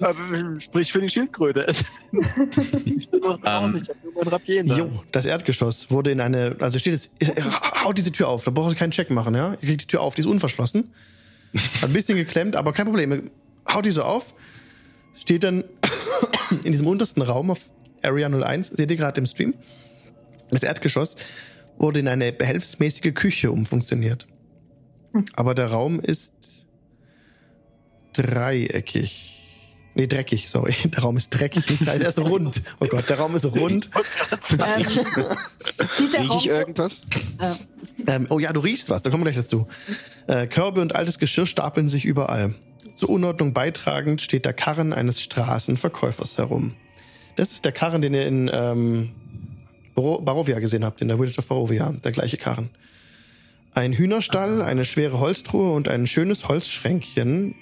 Aber 0.00 0.14
Sprich 0.60 0.90
für 0.92 1.00
die 1.00 1.10
Schildkröte. 1.10 1.74
Ich 2.84 3.10
bin 3.10 3.20
noch 3.20 3.40
Ähm, 3.44 3.80
ich 3.82 3.88
hab 3.88 4.04
nur 4.04 4.12
mein 4.14 4.28
Rapier 4.28 4.64
Jo, 4.64 5.02
das 5.12 5.26
Erdgeschoss 5.26 5.90
wurde 5.90 6.10
in 6.10 6.20
eine. 6.20 6.56
Also 6.60 6.78
steht 6.78 6.92
jetzt. 6.92 7.12
Haut 7.84 7.98
diese 7.98 8.12
Tür 8.12 8.28
auf. 8.28 8.44
Da 8.44 8.50
braucht 8.50 8.72
ihr 8.72 8.76
keinen 8.76 8.92
Check 8.92 9.10
machen, 9.10 9.34
ja? 9.34 9.52
Ihr 9.52 9.68
kriegt 9.68 9.82
die 9.82 9.86
Tür 9.86 10.00
auf, 10.00 10.14
die 10.14 10.20
ist 10.20 10.26
unverschlossen. 10.26 10.92
Hat 11.80 11.88
ein 11.88 11.92
bisschen 11.92 12.16
geklemmt, 12.16 12.56
aber 12.56 12.72
kein 12.72 12.86
Problem. 12.86 13.30
Haut 13.68 13.86
die 13.86 13.90
so 13.90 14.02
auf. 14.02 14.34
Steht 15.16 15.44
dann 15.44 15.64
in 16.64 16.72
diesem 16.72 16.86
untersten 16.86 17.22
Raum 17.22 17.50
auf 17.50 17.70
Area 18.02 18.28
01, 18.28 18.68
seht 18.68 18.90
ihr 18.90 18.96
gerade 18.96 19.20
im 19.20 19.26
Stream. 19.26 19.54
Das 20.50 20.62
Erdgeschoss 20.62 21.16
wurde 21.78 22.00
in 22.00 22.08
eine 22.08 22.32
behelfsmäßige 22.32 23.14
Küche 23.14 23.50
umfunktioniert. 23.50 24.26
Aber 25.34 25.54
der 25.54 25.66
Raum 25.66 26.00
ist 26.00 26.66
dreieckig. 28.12 29.33
Nee, 29.94 30.06
dreckig, 30.08 30.48
sorry. 30.48 30.74
Der 30.84 31.00
Raum 31.00 31.16
ist 31.16 31.30
dreckig, 31.30 31.70
nicht 31.70 31.86
der 31.86 32.00
ist 32.00 32.18
rund. 32.18 32.62
Oh 32.80 32.86
Gott, 32.86 33.08
der 33.08 33.18
Raum 33.18 33.36
ist 33.36 33.46
rund. 33.46 33.90
Ähm, 34.50 34.58
Riech 36.18 36.44
ich 36.44 36.46
irgendwas? 36.48 37.02
Ähm, 38.06 38.26
oh 38.30 38.38
ja, 38.38 38.52
du 38.52 38.60
riechst 38.60 38.90
was, 38.90 39.02
da 39.02 39.10
kommen 39.10 39.24
wir 39.24 39.30
gleich 39.30 39.42
dazu. 39.42 39.68
Äh, 40.26 40.46
Körbe 40.46 40.80
und 40.80 40.94
altes 40.94 41.18
Geschirr 41.18 41.46
stapeln 41.46 41.88
sich 41.88 42.04
überall. 42.04 42.54
Zur 42.96 43.10
Unordnung 43.10 43.52
beitragend 43.52 44.20
steht 44.20 44.44
der 44.44 44.52
Karren 44.52 44.92
eines 44.92 45.22
Straßenverkäufers 45.22 46.38
herum. 46.38 46.74
Das 47.36 47.52
ist 47.52 47.64
der 47.64 47.72
Karren, 47.72 48.02
den 48.02 48.14
ihr 48.14 48.26
in 48.26 48.50
ähm, 48.52 49.12
Baro 49.94 50.20
Barovia 50.20 50.58
gesehen 50.58 50.84
habt, 50.84 51.00
in 51.00 51.08
der 51.08 51.18
Village 51.18 51.38
of 51.38 51.46
Barovia, 51.46 51.92
der 51.92 52.12
gleiche 52.12 52.36
Karren. 52.36 52.70
Ein 53.74 53.92
Hühnerstall, 53.92 54.62
eine 54.62 54.84
schwere 54.84 55.18
Holztruhe 55.18 55.72
und 55.72 55.88
ein 55.88 56.06
schönes 56.06 56.48
Holzschränkchen, 56.48 57.56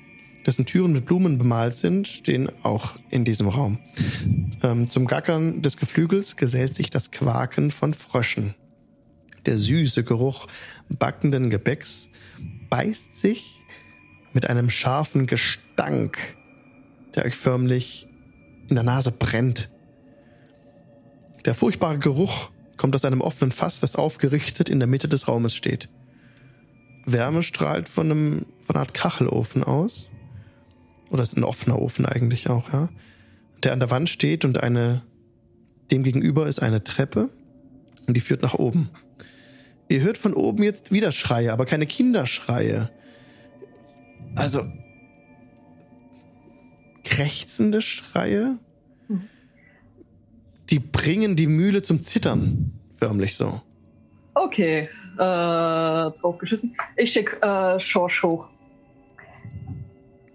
dessen 0.47 0.66
Türen 0.66 0.93
mit 0.93 1.06
Blumen 1.06 1.39
bemalt 1.39 1.74
sind, 1.74 2.09
stehen 2.09 2.51
auch 2.62 2.97
in 3.10 3.24
diesem 3.24 3.48
Raum. 3.48 3.78
Ähm, 4.62 4.89
zum 4.89 5.06
Gackern 5.06 5.62
des 5.62 5.77
Geflügels 5.77 6.36
gesellt 6.36 6.74
sich 6.74 6.90
das 6.90 7.10
Quaken 7.10 7.70
von 7.70 7.94
Fröschen. 7.94 8.55
Der 9.47 9.59
süße 9.59 10.05
Geruch 10.05 10.47
backenden 10.89 11.51
Gebäcks 11.51 12.09
beißt 12.70 13.19
sich 13.19 13.60
mit 14.32 14.48
einem 14.48 14.70
scharfen 14.70 15.27
Gestank, 15.27 16.19
der 17.14 17.24
euch 17.24 17.36
förmlich 17.36 18.09
in 18.69 18.77
der 18.77 18.85
Nase 18.85 19.12
brennt. 19.12 19.69
Der 21.44 21.55
furchtbare 21.55 21.98
Geruch 21.98 22.51
kommt 22.77 22.94
aus 22.94 23.05
einem 23.05 23.20
offenen 23.20 23.52
Fass, 23.52 23.81
das 23.81 23.97
aufgerichtet 23.97 24.69
in 24.69 24.78
der 24.78 24.86
Mitte 24.86 25.09
des 25.09 25.28
Raumes 25.28 25.55
steht. 25.55 25.89
Wärme 27.05 27.43
strahlt 27.43 27.89
von, 27.89 28.10
einem, 28.10 28.47
von 28.64 28.77
einer 28.77 28.81
Art 28.81 28.94
Kachelofen 28.94 29.64
aus. 29.64 30.09
Oder 31.12 31.22
ist 31.22 31.36
ein 31.36 31.44
offener 31.44 31.78
Ofen 31.78 32.06
eigentlich 32.06 32.48
auch, 32.48 32.72
ja. 32.72 32.89
Der 33.62 33.74
an 33.74 33.80
der 33.80 33.90
Wand 33.90 34.09
steht 34.09 34.47
und 34.47 34.62
eine, 34.62 35.02
dem 35.90 36.05
gegenüber 36.05 36.47
ist 36.47 36.60
eine 36.60 36.82
Treppe 36.82 37.28
und 38.09 38.16
die 38.16 38.20
führt 38.20 38.40
nach 38.43 38.55
oben. 38.55 38.89
Ihr 39.90 40.01
hört 40.01 40.16
von 40.16 40.32
oben 40.32 40.62
jetzt 40.62 40.90
wieder 40.90 41.12
Schreie, 41.12 41.52
aber 41.52 41.66
keine 41.66 41.86
Kinderschreie. 41.86 42.90
Also 44.36 44.66
krächzende 47.05 47.82
Schreie, 47.82 48.59
die 50.70 50.78
bringen 50.78 51.36
die 51.36 51.47
Mühle 51.47 51.82
zum 51.82 52.02
Zittern, 52.02 52.72
förmlich 52.97 53.36
so. 53.36 53.60
Okay, 54.32 54.89
äh, 55.16 55.18
drauf 55.18 56.39
geschissen. 56.39 56.74
Ich 56.97 57.12
schick 57.12 57.39
äh, 57.43 57.78
Schorsch 57.78 58.22
hoch. 58.22 58.52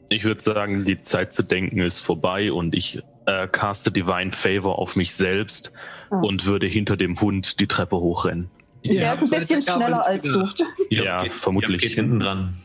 Ich 0.10 0.24
würde 0.24 0.42
sagen, 0.42 0.86
die 0.86 1.02
Zeit 1.02 1.34
zu 1.34 1.44
denken 1.44 1.80
ist 1.82 2.02
vorbei 2.02 2.52
und 2.52 2.74
ich 2.76 3.02
äh, 3.26 3.48
caste 3.48 3.92
Divine 3.92 4.32
Favor 4.32 4.80
auf 4.80 4.96
mich 4.96 5.14
selbst 5.16 5.74
Ah. 6.10 6.20
und 6.22 6.46
würde 6.46 6.68
hinter 6.68 6.96
dem 6.96 7.20
Hund 7.20 7.60
die 7.60 7.68
Treppe 7.68 7.98
hochrennen. 7.98 8.50
Der 8.86 9.12
ist 9.14 9.24
ein 9.24 9.30
bisschen 9.30 9.62
schneller 9.62 10.06
als 10.06 10.24
du. 10.24 10.48
Ja, 10.90 11.24
geht, 11.24 11.34
vermutlich. 11.34 11.82
Geht 11.82 11.96
hinten 11.96 12.20
dran. 12.22 12.56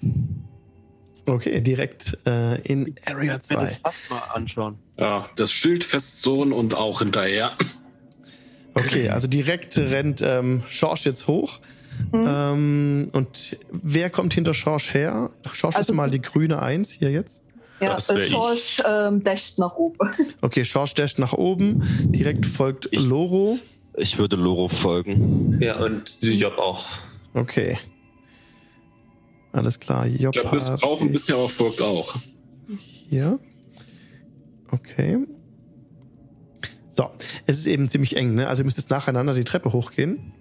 Okay, 1.27 1.61
direkt 1.61 2.17
äh, 2.25 2.61
in 2.63 2.95
Area 3.05 3.41
2. 3.41 3.79
Das 3.83 3.95
mal 4.11 4.19
anschauen. 4.33 4.79
Ja, 4.97 5.27
das 5.35 5.51
Schild 5.51 5.83
festzonen 5.83 6.53
und 6.53 6.75
auch 6.77 7.01
hinterher. 7.01 7.51
Okay, 8.75 9.09
also 9.09 9.27
direkt 9.27 9.77
rennt 9.77 10.23
ähm, 10.23 10.63
Schorsch 10.69 11.05
jetzt 11.05 11.27
hoch. 11.27 11.59
Ähm, 12.13 13.11
und 13.13 13.57
wer 13.71 14.11
kommt 14.11 14.35
hinter 14.35 14.55
Schorsch 14.55 14.93
her? 14.95 15.31
Schorsch 15.53 15.75
ist 15.75 15.79
Also- 15.79 15.95
mal 15.95 16.11
die 16.11 16.21
grüne 16.21 16.61
Eins 16.61 16.91
hier 16.91 17.11
jetzt. 17.11 17.43
Ja, 17.81 17.97
äh. 17.97 18.21
Schorsch 18.21 18.83
ähm, 18.89 19.23
dasht 19.25 19.59
nach 19.59 19.75
oben. 19.75 19.99
Okay, 20.43 20.65
Schorsch 20.65 20.95
dasht 20.95 21.19
nach 21.19 21.33
oben. 21.33 21.83
Direkt 22.13 22.47
folgt 22.47 22.89
Ich- 22.93 23.01
Loro. 23.01 23.59
Ich 23.95 24.19
würde 24.19 24.37
Loro 24.37 24.69
folgen. 24.69 25.59
Ja, 25.61 25.83
und 25.83 26.19
Job 26.23 26.57
auch. 26.59 26.87
Okay. 27.35 27.79
Alles 29.53 29.81
klar. 29.81 30.07
Job 30.07 30.35
Ich 30.37 30.41
glaube, 30.43 30.53
wir 30.65 30.77
brauchen 30.79 31.09
ein 31.09 31.13
bisschen, 31.13 31.35
aber 31.35 31.49
folgt 31.49 31.83
auch. 31.83 32.15
hier. 33.11 33.39
Okay. 34.71 35.19
So, 36.89 37.11
es 37.47 37.59
ist 37.59 37.67
eben 37.67 37.89
ziemlich 37.89 38.17
eng, 38.17 38.35
ne? 38.35 38.49
Also 38.49 38.63
ihr 38.63 38.65
müsst 38.65 38.79
jetzt 38.79 38.91
nacheinander 38.91 39.35
die 39.35 39.45
Treppe 39.45 39.73
hochgehen. 39.73 40.33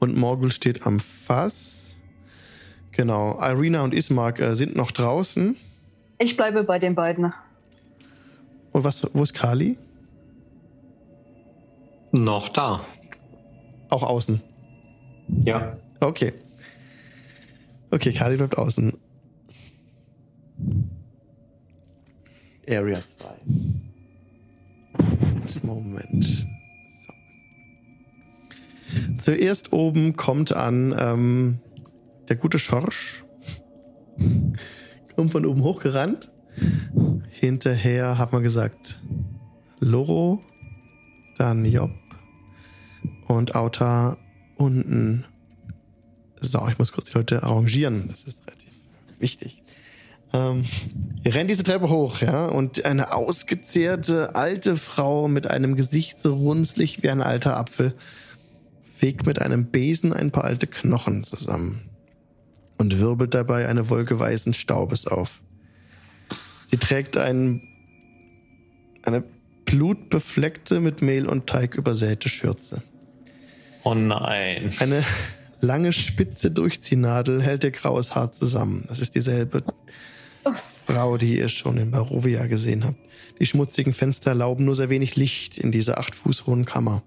Und 0.00 0.16
Morgul 0.16 0.50
steht 0.50 0.86
am 0.86 0.98
Fass. 0.98 1.94
Genau. 2.92 3.38
Irina 3.40 3.82
und 3.82 3.94
Ismark 3.94 4.40
äh, 4.40 4.54
sind 4.54 4.74
noch 4.74 4.90
draußen. 4.90 5.56
Ich 6.18 6.36
bleibe 6.36 6.64
bei 6.64 6.78
den 6.78 6.94
beiden. 6.94 7.32
Und 8.72 8.84
was, 8.84 9.08
wo 9.14 9.22
ist 9.22 9.34
Kali? 9.34 9.76
Noch 12.12 12.48
da. 12.48 12.84
Auch 13.88 14.02
außen. 14.02 14.42
Ja. 15.44 15.76
Okay. 16.00 16.32
Okay, 17.90 18.12
Kali 18.12 18.36
bleibt 18.36 18.56
außen. 18.56 18.96
Area 22.68 23.00
2. 23.18 23.28
Moment. 25.62 26.46
Zuerst 29.18 29.72
oben 29.72 30.16
kommt 30.16 30.52
an 30.52 30.94
ähm, 30.98 31.60
der 32.28 32.36
gute 32.36 32.58
Schorsch. 32.58 33.24
kommt 35.16 35.32
von 35.32 35.46
oben 35.46 35.62
hochgerannt. 35.62 36.30
Hinterher 37.28 38.18
hat 38.18 38.32
man 38.32 38.42
gesagt 38.42 39.00
Loro, 39.80 40.42
dann 41.38 41.64
Job 41.64 41.90
und 43.26 43.54
Auta 43.54 44.16
unten. 44.56 45.24
So, 46.40 46.66
ich 46.68 46.78
muss 46.78 46.92
kurz 46.92 47.10
die 47.10 47.18
Leute 47.18 47.42
arrangieren. 47.42 48.06
Das 48.08 48.24
ist 48.24 48.46
relativ 48.46 48.70
wichtig. 49.18 49.62
Ähm, 50.32 50.64
ihr 51.24 51.34
rennt 51.34 51.50
diese 51.50 51.64
Treppe 51.64 51.88
hoch, 51.88 52.20
ja, 52.20 52.46
und 52.46 52.84
eine 52.84 53.12
ausgezehrte 53.12 54.34
alte 54.34 54.76
Frau 54.76 55.28
mit 55.28 55.50
einem 55.50 55.76
Gesicht 55.76 56.20
so 56.20 56.34
runzlig 56.34 57.02
wie 57.02 57.10
ein 57.10 57.20
alter 57.20 57.56
Apfel 57.56 57.94
fegt 59.00 59.24
mit 59.24 59.40
einem 59.40 59.70
Besen 59.70 60.12
ein 60.12 60.30
paar 60.30 60.44
alte 60.44 60.66
Knochen 60.66 61.24
zusammen 61.24 61.88
und 62.76 62.98
wirbelt 62.98 63.32
dabei 63.32 63.66
eine 63.66 63.88
Wolke 63.88 64.18
weißen 64.18 64.52
Staubes 64.52 65.06
auf. 65.06 65.40
Sie 66.66 66.76
trägt 66.76 67.16
ein, 67.16 67.62
eine 69.02 69.24
blutbefleckte, 69.64 70.80
mit 70.80 71.00
Mehl 71.00 71.26
und 71.26 71.46
Teig 71.46 71.76
übersäte 71.76 72.28
Schürze. 72.28 72.82
Oh 73.84 73.94
nein. 73.94 74.70
Eine 74.80 75.02
lange 75.62 75.94
spitze 75.94 76.50
Durchziehnadel 76.50 77.40
hält 77.40 77.64
ihr 77.64 77.70
graues 77.70 78.14
Haar 78.14 78.32
zusammen. 78.32 78.84
Das 78.88 79.00
ist 79.00 79.14
dieselbe, 79.14 79.64
Frau, 80.86 81.16
die 81.16 81.38
ihr 81.38 81.48
schon 81.48 81.78
in 81.78 81.90
Barovia 81.90 82.44
gesehen 82.48 82.84
habt. 82.84 82.98
Die 83.40 83.46
schmutzigen 83.46 83.94
Fenster 83.94 84.32
erlauben 84.32 84.66
nur 84.66 84.76
sehr 84.76 84.90
wenig 84.90 85.16
Licht 85.16 85.56
in 85.56 85.72
dieser 85.72 85.96
acht 85.96 86.14
Fuß 86.14 86.46
hohen 86.46 86.66
Kammer. 86.66 87.02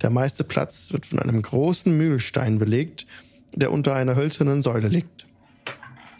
Der 0.00 0.10
meiste 0.10 0.44
Platz 0.44 0.92
wird 0.92 1.06
von 1.06 1.18
einem 1.18 1.42
großen 1.42 1.96
Mühlstein 1.96 2.58
belegt, 2.58 3.06
der 3.54 3.72
unter 3.72 3.94
einer 3.94 4.16
hölzernen 4.16 4.62
Säule 4.62 4.88
liegt, 4.88 5.26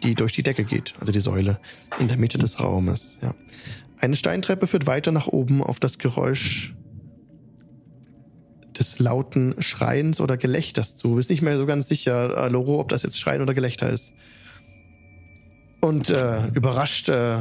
die 0.03 0.15
durch 0.15 0.33
die 0.33 0.43
Decke 0.43 0.63
geht, 0.63 0.93
also 0.99 1.11
die 1.11 1.19
Säule 1.19 1.59
in 1.99 2.07
der 2.07 2.17
Mitte 2.17 2.37
des 2.37 2.59
Raumes. 2.59 3.19
Ja. 3.21 3.33
Eine 3.97 4.15
Steintreppe 4.15 4.67
führt 4.67 4.85
weiter 4.85 5.11
nach 5.11 5.27
oben 5.27 5.63
auf 5.63 5.79
das 5.79 5.97
Geräusch 5.97 6.73
des 8.77 8.99
lauten 8.99 9.55
Schreiens 9.61 10.19
oder 10.19 10.37
Gelächters 10.37 10.97
zu. 10.97 11.15
Bist 11.15 11.29
nicht 11.29 11.41
mehr 11.41 11.57
so 11.57 11.65
ganz 11.65 11.87
sicher, 11.87 12.45
äh, 12.45 12.49
Loro, 12.49 12.79
ob 12.79 12.89
das 12.89 13.03
jetzt 13.03 13.19
Schreien 13.19 13.41
oder 13.41 13.53
Gelächter 13.53 13.89
ist. 13.89 14.13
Und 15.79 16.09
äh, 16.09 16.47
überrascht 16.47 17.09
äh, 17.09 17.39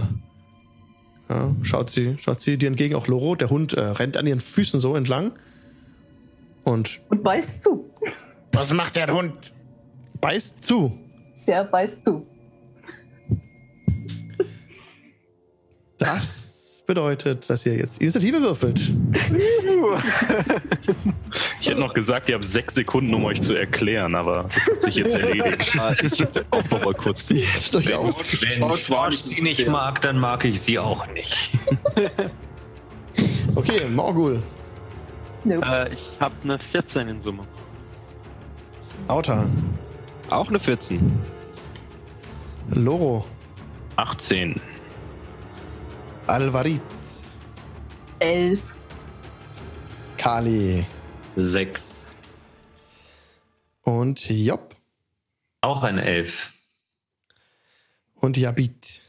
ja, 1.28 1.55
schaut, 1.62 1.90
sie, 1.90 2.16
schaut 2.20 2.40
sie 2.40 2.59
dir 2.59 2.66
entgegen, 2.66 2.94
auch 2.94 3.07
Loro. 3.07 3.35
Der 3.35 3.51
Hund 3.51 3.73
äh, 3.73 3.81
rennt 3.81 4.16
an 4.16 4.27
ihren 4.27 4.40
Füßen 4.40 4.81
so 4.81 4.94
entlang. 4.94 5.32
Und 6.64 7.01
Und 7.09 7.22
beißt 7.22 7.62
zu. 7.62 7.90
was 8.52 8.72
macht 8.72 8.97
der 8.97 9.09
Hund? 9.09 9.52
Beißt 10.20 10.64
zu. 10.64 10.97
Der 11.47 11.64
beißt 11.64 12.05
zu. 12.05 12.26
Das 15.98 16.82
bedeutet, 16.86 17.48
dass 17.48 17.64
ihr 17.66 17.76
jetzt 17.76 18.01
Initiative 18.01 18.40
würfelt. 18.43 18.93
Ich 21.60 21.68
hätte 21.68 21.80
noch 21.80 21.94
gesagt, 21.94 22.28
ihr 22.28 22.34
habt 22.34 22.47
sechs 22.48 22.74
Sekunden, 22.74 23.14
um 23.14 23.24
euch 23.24 23.40
zu 23.40 23.55
erklären, 23.55 24.14
aber 24.16 24.43
das 24.43 24.56
hat 24.66 24.82
sich 24.82 24.97
jetzt 24.97 25.16
erledigt. 25.16 25.78
Ich 26.02 26.20
hätte 26.20 26.44
auch 26.51 26.68
noch 26.70 26.84
mal 26.84 26.94
kurz. 26.94 27.28
Sie 27.28 27.40
hättet 27.40 27.76
euch 27.76 27.94
aus. 27.94 28.43
Wenn 28.43 29.12
ich 29.12 29.22
sie 29.22 29.40
nicht 29.40 29.68
mag, 29.68 30.01
dann 30.02 30.18
mag 30.18 30.44
ich 30.44 30.60
sie 30.60 30.78
auch 30.78 31.06
nicht. 31.12 31.51
Okay, 33.55 33.89
Morgul. 33.89 34.43
Nope. 35.44 35.66
Äh, 35.66 35.94
ich 35.94 36.20
habe 36.20 36.35
eine 36.44 36.59
14 36.59 37.09
in 37.09 37.23
Summe. 37.23 37.47
Auta. 39.09 39.51
Auch 40.31 40.48
eine 40.48 40.60
14. 40.60 41.20
Loro. 42.70 43.24
18. 43.97 44.60
Alvarit. 46.27 46.81
Elf. 48.20 48.74
Kali. 50.16 50.86
Sechs. 51.35 52.06
Und 53.82 54.28
Job. 54.31 54.77
Auch 55.60 55.82
eine 55.82 56.05
Elf. 56.05 56.52
Und 58.14 58.36
Yabit. 58.36 59.02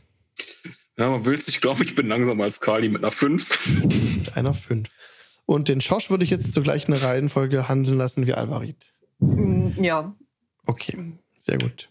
Ja, 0.97 1.10
man 1.10 1.26
will 1.26 1.39
sich, 1.41 1.61
glaube 1.61 1.84
ich, 1.84 1.95
bin 1.95 2.07
langsamer 2.07 2.43
als 2.43 2.60
Kali 2.60 2.89
mit 2.89 3.03
einer 3.03 3.11
5. 3.11 3.84
Mit 3.84 4.35
einer 4.35 4.53
5. 4.53 4.89
Und 5.45 5.67
den 5.69 5.81
Schosch 5.81 6.09
würde 6.09 6.23
ich 6.23 6.29
jetzt 6.29 6.53
zur 6.53 6.63
gleichen 6.63 6.93
Reihenfolge 6.93 7.67
handeln 7.67 7.97
lassen 7.97 8.25
wie 8.27 8.33
Alvarit. 8.33 8.93
Mm, 9.19 9.71
Ja. 9.81 10.15
Okay, 10.65 11.13
sehr 11.37 11.57
gut. 11.57 11.89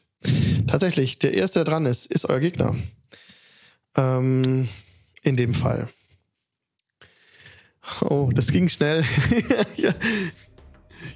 Tatsächlich, 0.66 1.18
der 1.18 1.34
erste, 1.34 1.58
der 1.60 1.64
dran 1.64 1.84
ist, 1.86 2.06
ist 2.06 2.24
euer 2.28 2.40
Gegner. 2.40 2.74
Ähm, 3.96 4.68
in 5.22 5.36
dem 5.36 5.52
Fall. 5.52 5.88
Oh, 8.08 8.30
das 8.32 8.52
ging 8.52 8.68
schnell. 8.68 9.04
ja. 9.76 9.92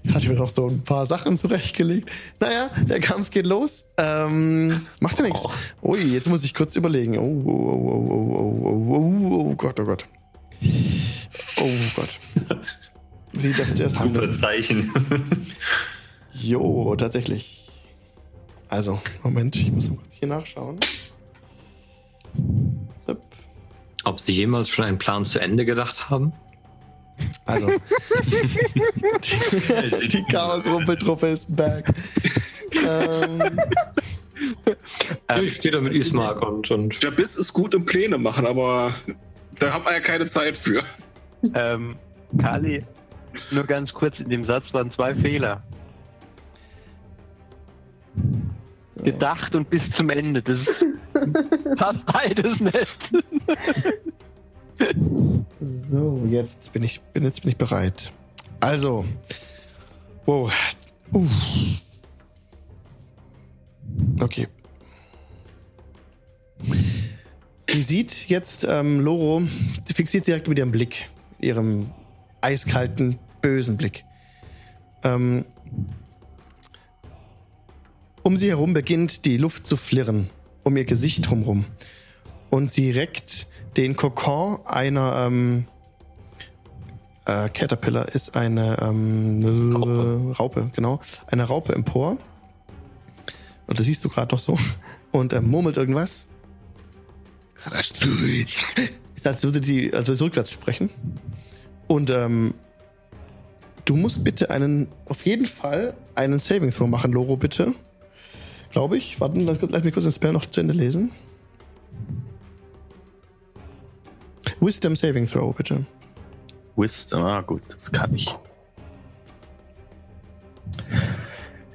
Ich 0.02 0.12
hatte 0.14 0.28
mir 0.28 0.34
noch 0.34 0.48
so 0.48 0.66
ein 0.68 0.82
paar 0.82 1.06
Sachen 1.06 1.36
zurechtgelegt. 1.38 2.10
Naja, 2.40 2.70
der 2.88 3.00
Kampf 3.00 3.30
geht 3.30 3.46
los. 3.46 3.84
Ähm, 3.96 4.82
macht 5.00 5.16
ja 5.18 5.24
nichts. 5.24 5.46
Ui, 5.82 6.00
jetzt 6.00 6.26
muss 6.28 6.44
ich 6.44 6.54
kurz 6.54 6.74
überlegen. 6.76 7.16
Oh, 7.18 7.42
oh, 7.46 7.50
oh, 7.50 8.10
oh, 8.10 8.10
oh, 8.10 8.62
oh, 8.64 8.96
oh, 8.96 9.28
oh, 9.36 9.50
oh 9.50 9.54
Gott, 9.54 9.78
oh 9.80 9.84
Gott. 9.84 10.04
Oh 11.59 11.70
Gott. 11.95 12.09
Sie 13.33 13.53
darf 13.53 13.74
zuerst 13.74 13.97
Super 13.97 14.07
handeln. 14.07 14.35
Zeichen. 14.35 14.93
Jo, 16.39 16.95
tatsächlich. 16.97 17.66
Also, 18.69 19.01
Moment, 19.23 19.57
ich 19.57 19.73
muss 19.73 19.89
mal 19.89 19.97
kurz 19.97 20.15
hier 20.15 20.28
nachschauen. 20.28 20.78
Zip. 22.99 23.19
Ob 24.05 24.20
sie 24.20 24.33
jemals 24.33 24.69
schon 24.69 24.85
einen 24.85 24.99
Plan 24.99 25.24
zu 25.24 25.39
Ende 25.39 25.65
gedacht 25.65 26.11
haben? 26.11 26.33
Also, 27.47 27.73
die, 29.23 30.09
die 30.09 30.24
Chaos-Rumpeltruppe 30.31 31.28
ist 31.28 31.57
back. 31.57 31.91
ähm, 32.87 33.41
ich 35.43 35.55
stehe 35.55 35.73
da 35.73 35.81
mit 35.81 35.95
Ismark 35.95 36.43
und, 36.47 36.70
und 36.70 37.03
Der 37.03 37.12
Biss 37.12 37.37
ist 37.37 37.55
gut 37.55 37.73
im 37.73 37.87
Pläne 37.87 38.19
machen, 38.19 38.47
aber 38.47 38.95
da 39.59 39.73
hat 39.73 39.85
man 39.85 39.95
ja 39.95 40.01
keine 40.01 40.27
Zeit 40.27 40.57
für. 40.57 40.83
Ähm, 41.55 41.97
Kali, 42.39 42.83
nur 43.51 43.65
ganz 43.65 43.93
kurz, 43.93 44.19
in 44.19 44.28
dem 44.28 44.47
Satz 44.47 44.65
waren 44.73 44.93
zwei 44.93 45.15
Fehler. 45.15 45.62
Gedacht 48.97 49.55
und 49.55 49.69
bis 49.70 49.83
zum 49.97 50.11
Ende. 50.11 50.43
Das 50.43 50.59
passt 51.77 52.07
beides 52.07 52.59
nicht. 52.61 53.01
so, 55.61 56.27
jetzt 56.28 56.73
bin 56.73 56.83
ich, 56.83 57.01
bin, 57.12 57.23
jetzt 57.23 57.43
bin 57.43 57.51
ich 57.51 57.57
bereit. 57.57 58.12
Also, 58.61 59.05
wow. 60.24 60.53
Uh. 61.12 61.27
Okay. 64.20 64.49
Sie 67.77 67.82
sieht 67.82 68.31
jetzt 68.31 68.66
ähm, 68.66 69.01
Loro, 69.01 69.43
fixiert 69.85 70.24
sie 70.24 70.31
direkt 70.31 70.48
mit 70.48 70.59
ihrem 70.59 70.70
Blick, 70.70 71.11
ihrem 71.39 71.90
eiskalten, 72.40 73.19
bösen 73.43 73.77
Blick. 73.77 74.07
Ähm, 75.05 75.44
um 78.23 78.39
sie 78.39 78.48
herum 78.48 78.73
beginnt 78.73 79.27
die 79.27 79.36
Luft 79.36 79.66
zu 79.66 79.77
flirren, 79.77 80.31
um 80.62 80.74
ihr 80.78 80.86
Gesicht 80.86 81.28
drumherum. 81.28 81.66
Und 82.48 82.73
sie 82.73 82.93
reckt 82.93 83.47
den 83.77 83.94
Kokon 83.94 84.65
einer 84.65 85.27
ähm, 85.27 85.66
äh, 87.27 87.51
Caterpillar 87.51 88.09
ist 88.09 88.39
eine 88.39 88.78
ähm, 88.81 89.74
Raupe. 89.74 90.35
Raupe, 90.39 90.70
genau. 90.74 91.01
Eine 91.27 91.44
Raupe 91.44 91.74
empor. 91.74 92.16
Und 93.66 93.78
das 93.78 93.85
siehst 93.85 94.03
du 94.03 94.09
gerade 94.09 94.35
noch 94.35 94.40
so. 94.40 94.59
Und 95.12 95.35
er 95.35 95.43
murmelt 95.43 95.77
irgendwas. 95.77 96.27
Ist, 99.15 99.27
als 99.27 99.43
würde 99.43 99.65
sie, 99.65 99.93
als 99.93 100.09
würde 100.09 100.16
sie 100.16 100.24
rückwärts 100.24 100.51
sprechen. 100.53 100.91
Und 101.87 102.11
ähm, 102.11 102.55
du 103.85 103.97
musst 103.97 104.23
bitte 104.24 104.51
einen, 104.51 104.89
auf 105.07 105.24
jeden 105.24 105.47
Fall 105.47 105.97
einen 106.15 106.39
Saving 106.39 106.70
Throw 106.70 106.89
machen, 106.89 107.12
Loro, 107.12 107.37
bitte. 107.37 107.73
Glaube 108.70 108.97
ich. 108.97 109.20
Warte, 109.20 109.41
lass, 109.41 109.59
lass 109.61 109.85
mich 109.85 109.93
kurz 109.95 110.05
den 110.05 110.12
Spell 110.12 110.33
noch 110.33 110.47
zu 110.47 110.61
Ende 110.61 110.74
lesen. 110.74 111.12
Wisdom 114.61 114.97
Saving 114.97 115.27
Throw, 115.27 115.55
bitte. 115.55 115.87
Wisdom, 116.77 117.23
ah 117.23 117.41
gut, 117.41 117.62
das 117.69 117.91
kann 117.91 118.15
ich. 118.15 118.35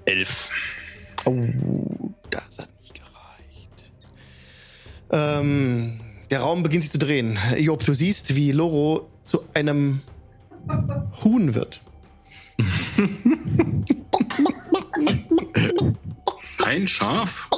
Elf. 0.05 0.49
Oh, 1.25 1.47
das 2.29 2.59
hat. 2.59 2.70
Ähm, 5.11 5.99
der 6.29 6.39
Raum 6.39 6.63
beginnt 6.63 6.83
sich 6.83 6.91
zu 6.91 6.99
drehen. 6.99 7.37
Job, 7.57 7.83
du 7.83 7.93
siehst, 7.93 8.35
wie 8.35 8.51
Loro 8.51 9.09
zu 9.23 9.43
einem 9.53 10.01
Huhn 11.23 11.53
wird. 11.53 11.81
Ein 16.63 16.87
Schaf? 16.87 17.49
Oh, 17.51 17.57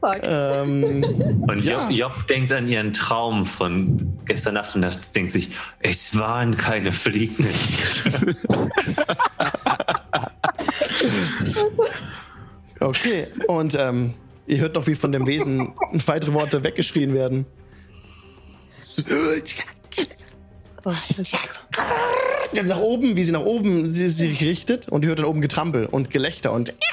fuck. 0.00 0.18
Ähm, 0.22 1.04
Und 1.48 1.64
Ja. 1.64 1.88
Job, 1.88 2.12
Job 2.12 2.26
denkt 2.28 2.52
an 2.52 2.68
ihren 2.68 2.92
Traum 2.92 3.46
von 3.46 4.18
gestern 4.26 4.54
Nacht 4.54 4.74
und 4.74 4.84
denkt 5.14 5.32
sich, 5.32 5.50
es 5.80 6.18
waren 6.18 6.56
keine 6.56 6.92
Fliegen. 6.92 7.46
okay, 12.82 13.28
und 13.48 13.76
ähm, 13.78 14.14
ihr 14.46 14.58
hört 14.58 14.74
noch, 14.74 14.86
wie 14.86 14.94
von 14.94 15.12
dem 15.12 15.26
Wesen 15.26 15.72
weitere 16.06 16.32
Worte 16.32 16.62
weggeschrien 16.64 17.14
werden. 17.14 17.46
Nach 22.64 22.80
oben, 22.80 23.16
wie 23.16 23.24
sie 23.24 23.32
nach 23.32 23.40
oben 23.40 23.90
sie 23.90 24.08
sich 24.08 24.42
richtet 24.42 24.88
und 24.88 25.04
ihr 25.04 25.08
hört 25.08 25.20
dann 25.20 25.26
oben 25.26 25.40
Getrampel 25.40 25.86
und 25.86 26.10
Gelächter 26.10 26.52
und 26.52 26.74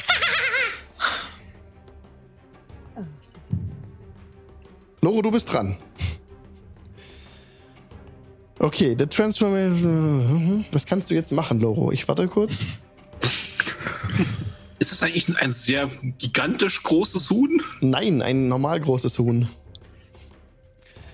Loro, 5.02 5.22
du 5.22 5.32
bist 5.32 5.52
dran. 5.52 5.78
Okay, 8.60 8.96
der 8.96 9.10
Transformation. 9.10 10.66
Was 10.74 10.86
kannst 10.86 11.10
du 11.10 11.16
jetzt 11.16 11.32
machen, 11.32 11.62
Loro? 11.62 11.92
Ich 11.94 12.08
warte 12.08 12.28
kurz. 12.28 12.60
Ist 14.80 14.92
das 14.92 15.04
eigentlich 15.04 15.38
ein 15.38 15.52
sehr 15.52 15.92
gigantisch 16.18 16.82
großes 16.84 17.30
Huhn? 17.30 17.62
Nein, 17.82 18.22
ein 18.22 18.48
normal 18.48 18.80
großes 18.80 19.20
Huhn. 19.20 19.48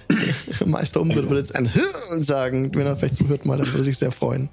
Meister 0.65 1.01
Umdritt 1.01 1.25
würde 1.29 1.39
jetzt 1.39 1.55
ein 1.55 1.65
Hirn 1.67 2.21
sagen, 2.21 2.73
wenn 2.75 2.85
er 2.85 2.95
vielleicht 2.95 3.15
zuhört 3.17 3.45
mal, 3.45 3.57
dann 3.57 3.67
würde 3.67 3.79
er 3.79 3.83
sich 3.83 3.97
sehr 3.97 4.11
freuen. 4.11 4.49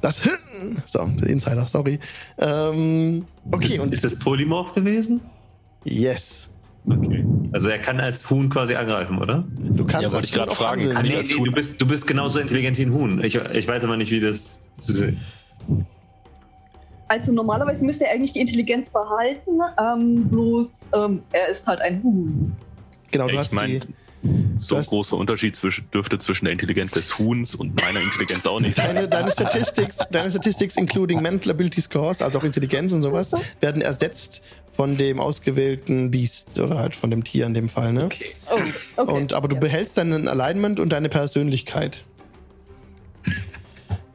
Das 0.00 0.22
Hirn! 0.22 0.82
So, 0.86 1.06
der 1.06 1.28
Insider, 1.28 1.66
sorry. 1.66 1.98
Ähm, 2.38 3.24
okay, 3.50 3.74
ist, 3.74 3.80
und 3.80 3.92
ist 3.92 4.04
das 4.04 4.18
Polymorph 4.18 4.74
gewesen? 4.74 5.20
yes. 5.84 6.48
Okay. 6.88 7.24
Also 7.50 7.68
er 7.68 7.78
kann 7.78 7.98
als 7.98 8.30
Huhn 8.30 8.48
quasi 8.48 8.76
angreifen, 8.76 9.18
oder? 9.18 9.44
Du 9.58 9.84
kannst 9.84 10.04
Ja, 10.04 10.12
wollte 10.12 10.26
ich 10.26 10.32
gerade 10.32 10.54
fragen, 10.54 10.82
handeln. 10.82 10.94
kann 10.94 11.04
Nee, 11.04 11.20
nee, 11.20 11.44
du, 11.44 11.52
bist, 11.52 11.80
du 11.80 11.86
bist 11.86 12.06
genauso 12.06 12.38
intelligent 12.38 12.78
wie 12.78 12.82
ein 12.82 12.92
Huhn. 12.92 13.24
Ich, 13.24 13.34
ich 13.34 13.66
weiß 13.66 13.82
aber 13.82 13.96
nicht, 13.96 14.12
wie 14.12 14.20
das. 14.20 14.60
Also 17.08 17.32
normalerweise 17.32 17.84
müsste 17.84 18.06
er 18.06 18.12
eigentlich 18.14 18.32
die 18.32 18.40
Intelligenz 18.40 18.90
behalten, 18.90 19.60
ähm, 19.80 20.28
bloß 20.28 20.90
ähm, 20.96 21.22
er 21.32 21.48
ist 21.48 21.66
halt 21.66 21.80
ein 21.80 22.02
Huhn. 22.02 22.52
Genau, 23.12 23.26
du 23.28 23.34
ich 23.34 23.38
hast 23.38 23.52
meine, 23.52 23.78
die. 23.80 23.86
so 24.58 24.74
ein 24.74 24.78
hast- 24.80 24.88
großer 24.88 25.16
Unterschied 25.16 25.54
zwischen, 25.56 25.88
dürfte 25.92 26.18
zwischen 26.18 26.46
der 26.46 26.52
Intelligenz 26.52 26.90
des 26.92 27.16
Huhns 27.16 27.54
und 27.54 27.80
meiner 27.80 28.00
Intelligenz 28.00 28.44
auch 28.46 28.58
nicht 28.58 28.74
sein. 28.76 28.96
Deine, 28.96 29.08
deine 29.08 29.30
Statistics, 29.30 29.98
deine 30.10 30.30
Statistics, 30.30 30.76
including 30.76 31.22
Mental 31.22 31.52
Ability 31.52 31.80
Scores, 31.80 32.22
also 32.22 32.40
auch 32.40 32.44
Intelligenz 32.44 32.92
und 32.92 33.02
sowas, 33.02 33.32
werden 33.60 33.82
ersetzt 33.82 34.42
von 34.74 34.96
dem 34.96 35.20
ausgewählten 35.20 36.10
Beast 36.10 36.58
oder 36.58 36.78
halt 36.78 36.96
von 36.96 37.10
dem 37.10 37.22
Tier 37.22 37.46
in 37.46 37.54
dem 37.54 37.68
Fall, 37.68 37.92
ne? 37.92 38.08
Oh, 38.50 38.56
okay. 38.96 39.12
Und, 39.12 39.32
aber 39.32 39.46
du 39.46 39.54
Ja. 39.54 39.60
behältst 39.60 39.96
deinen 39.96 40.26
Alignment 40.26 40.80
und 40.80 40.88
deine 40.92 41.08
Persönlichkeit. 41.08 42.02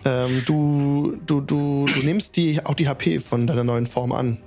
Ähm, 0.06 0.44
du, 0.46 1.18
du, 1.26 1.42
du, 1.42 1.86
du 1.86 2.00
nimmst 2.02 2.38
die, 2.38 2.64
auch 2.64 2.74
die 2.74 2.88
HP 2.88 3.20
von 3.20 3.48
deiner 3.48 3.64
neuen 3.64 3.88
Form 3.88 4.12
an. 4.12 4.38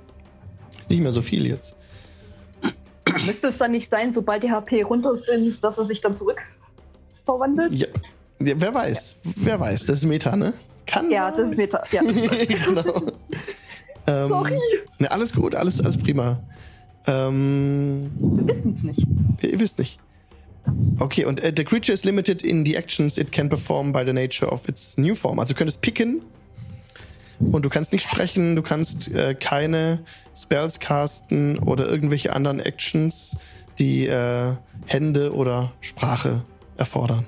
Ist 0.81 0.89
nicht 0.89 1.01
mehr 1.01 1.11
so 1.11 1.21
viel 1.21 1.45
jetzt. 1.45 1.75
Müsste 3.25 3.47
es 3.47 3.57
dann 3.57 3.71
nicht 3.71 3.89
sein, 3.89 4.11
sobald 4.13 4.43
die 4.43 4.51
HP 4.51 4.81
runter 4.83 5.15
sind, 5.15 5.63
dass 5.63 5.77
er 5.77 5.85
sich 5.85 6.01
dann 6.01 6.15
zurück 6.15 6.41
verwandelt? 7.25 7.71
Ja, 7.73 7.87
ja, 8.41 8.53
wer 8.57 8.73
weiß, 8.73 9.15
wer 9.23 9.59
weiß, 9.59 9.85
das 9.85 9.99
ist 9.99 10.05
Meta, 10.05 10.35
ne? 10.35 10.53
Kann 10.85 11.09
Ja, 11.09 11.31
das 11.31 11.51
ist 11.51 11.57
Meta. 11.57 11.81
Ja. 11.91 12.01
genau. 12.47 13.01
Ähm, 14.07 14.27
Sorry. 14.27 14.59
Ne, 14.99 15.09
alles 15.09 15.33
gut, 15.33 15.55
alles, 15.55 15.81
alles 15.81 15.97
prima. 15.97 16.43
Ähm, 17.07 18.11
Wir 18.19 18.47
wissen 18.55 18.71
es 18.71 18.83
nicht. 18.83 19.07
ihr 19.41 19.59
wisst 19.59 19.79
nicht. 19.79 19.99
Okay, 20.99 21.25
und 21.25 21.41
äh, 21.41 21.53
the 21.55 21.63
creature 21.63 21.93
is 21.93 22.05
limited 22.05 22.41
in 22.41 22.65
the 22.65 22.77
actions 22.77 23.17
it 23.17 23.31
can 23.31 23.49
perform 23.49 23.91
by 23.91 24.03
the 24.05 24.13
nature 24.13 24.51
of 24.51 24.67
its 24.67 24.97
new 24.97 25.15
form. 25.15 25.39
Also 25.39 25.53
du 25.53 25.57
könntest 25.57 25.81
picken 25.81 26.21
und 27.39 27.65
du 27.65 27.69
kannst 27.69 27.91
nicht 27.91 28.03
sprechen, 28.03 28.55
du 28.55 28.61
kannst 28.61 29.13
äh, 29.13 29.35
keine 29.35 29.99
Spells 30.35 30.79
casten 30.79 31.59
oder 31.59 31.87
irgendwelche 31.87 32.33
anderen 32.33 32.59
Actions, 32.59 33.37
die 33.79 34.07
äh, 34.07 34.53
Hände 34.85 35.33
oder 35.33 35.73
Sprache 35.81 36.43
erfordern. 36.77 37.25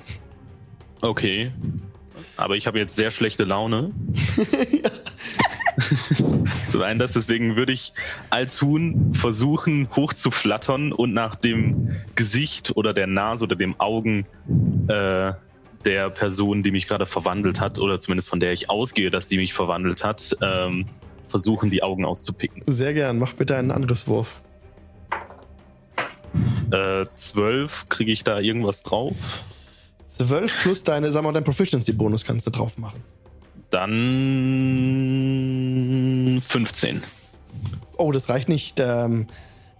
Okay. 1.01 1.51
Aber 2.37 2.55
ich 2.55 2.67
habe 2.67 2.79
jetzt 2.79 2.95
sehr 2.95 3.11
schlechte 3.11 3.43
Laune. 3.43 3.91
Zum 6.69 6.81
einen 6.81 6.99
das, 6.99 7.13
deswegen 7.13 7.55
würde 7.55 7.71
ich 7.71 7.93
als 8.29 8.61
Huhn 8.61 9.13
versuchen, 9.13 9.89
hochzuflattern 9.95 10.91
und 10.91 11.13
nach 11.13 11.35
dem 11.35 11.95
Gesicht 12.15 12.75
oder 12.75 12.93
der 12.93 13.07
Nase 13.07 13.45
oder 13.45 13.55
dem 13.55 13.79
Augen 13.79 14.25
äh, 14.87 15.33
der 15.85 16.09
Person, 16.09 16.63
die 16.63 16.71
mich 16.71 16.87
gerade 16.87 17.05
verwandelt 17.05 17.61
hat, 17.61 17.79
oder 17.79 17.99
zumindest 17.99 18.29
von 18.29 18.39
der 18.39 18.53
ich 18.53 18.69
ausgehe, 18.69 19.11
dass 19.11 19.27
die 19.27 19.37
mich 19.37 19.53
verwandelt 19.53 20.03
hat, 20.03 20.35
ähm, 20.41 20.85
versuchen, 21.29 21.69
die 21.69 21.83
Augen 21.83 22.05
auszupicken. 22.05 22.63
Sehr 22.65 22.93
gern, 22.93 23.19
mach 23.19 23.33
bitte 23.33 23.55
einen 23.55 23.71
Angriffswurf. 23.71 24.41
Äh, 26.71 27.05
zwölf, 27.15 27.87
kriege 27.89 28.11
ich 28.11 28.23
da 28.23 28.39
irgendwas 28.39 28.83
drauf? 28.83 29.15
12 30.07 30.61
plus 30.61 30.83
deine, 30.83 31.11
sag 31.11 31.23
mal, 31.23 31.33
dein 31.33 31.43
Proficiency-Bonus 31.43 32.23
kannst 32.25 32.47
du 32.47 32.51
drauf 32.51 32.77
machen. 32.77 33.01
Dann 33.69 33.99
15. 36.41 37.03
Oh, 37.97 38.11
das 38.13 38.29
reicht 38.29 38.47
nicht. 38.47 38.79
Ähm, 38.79 39.27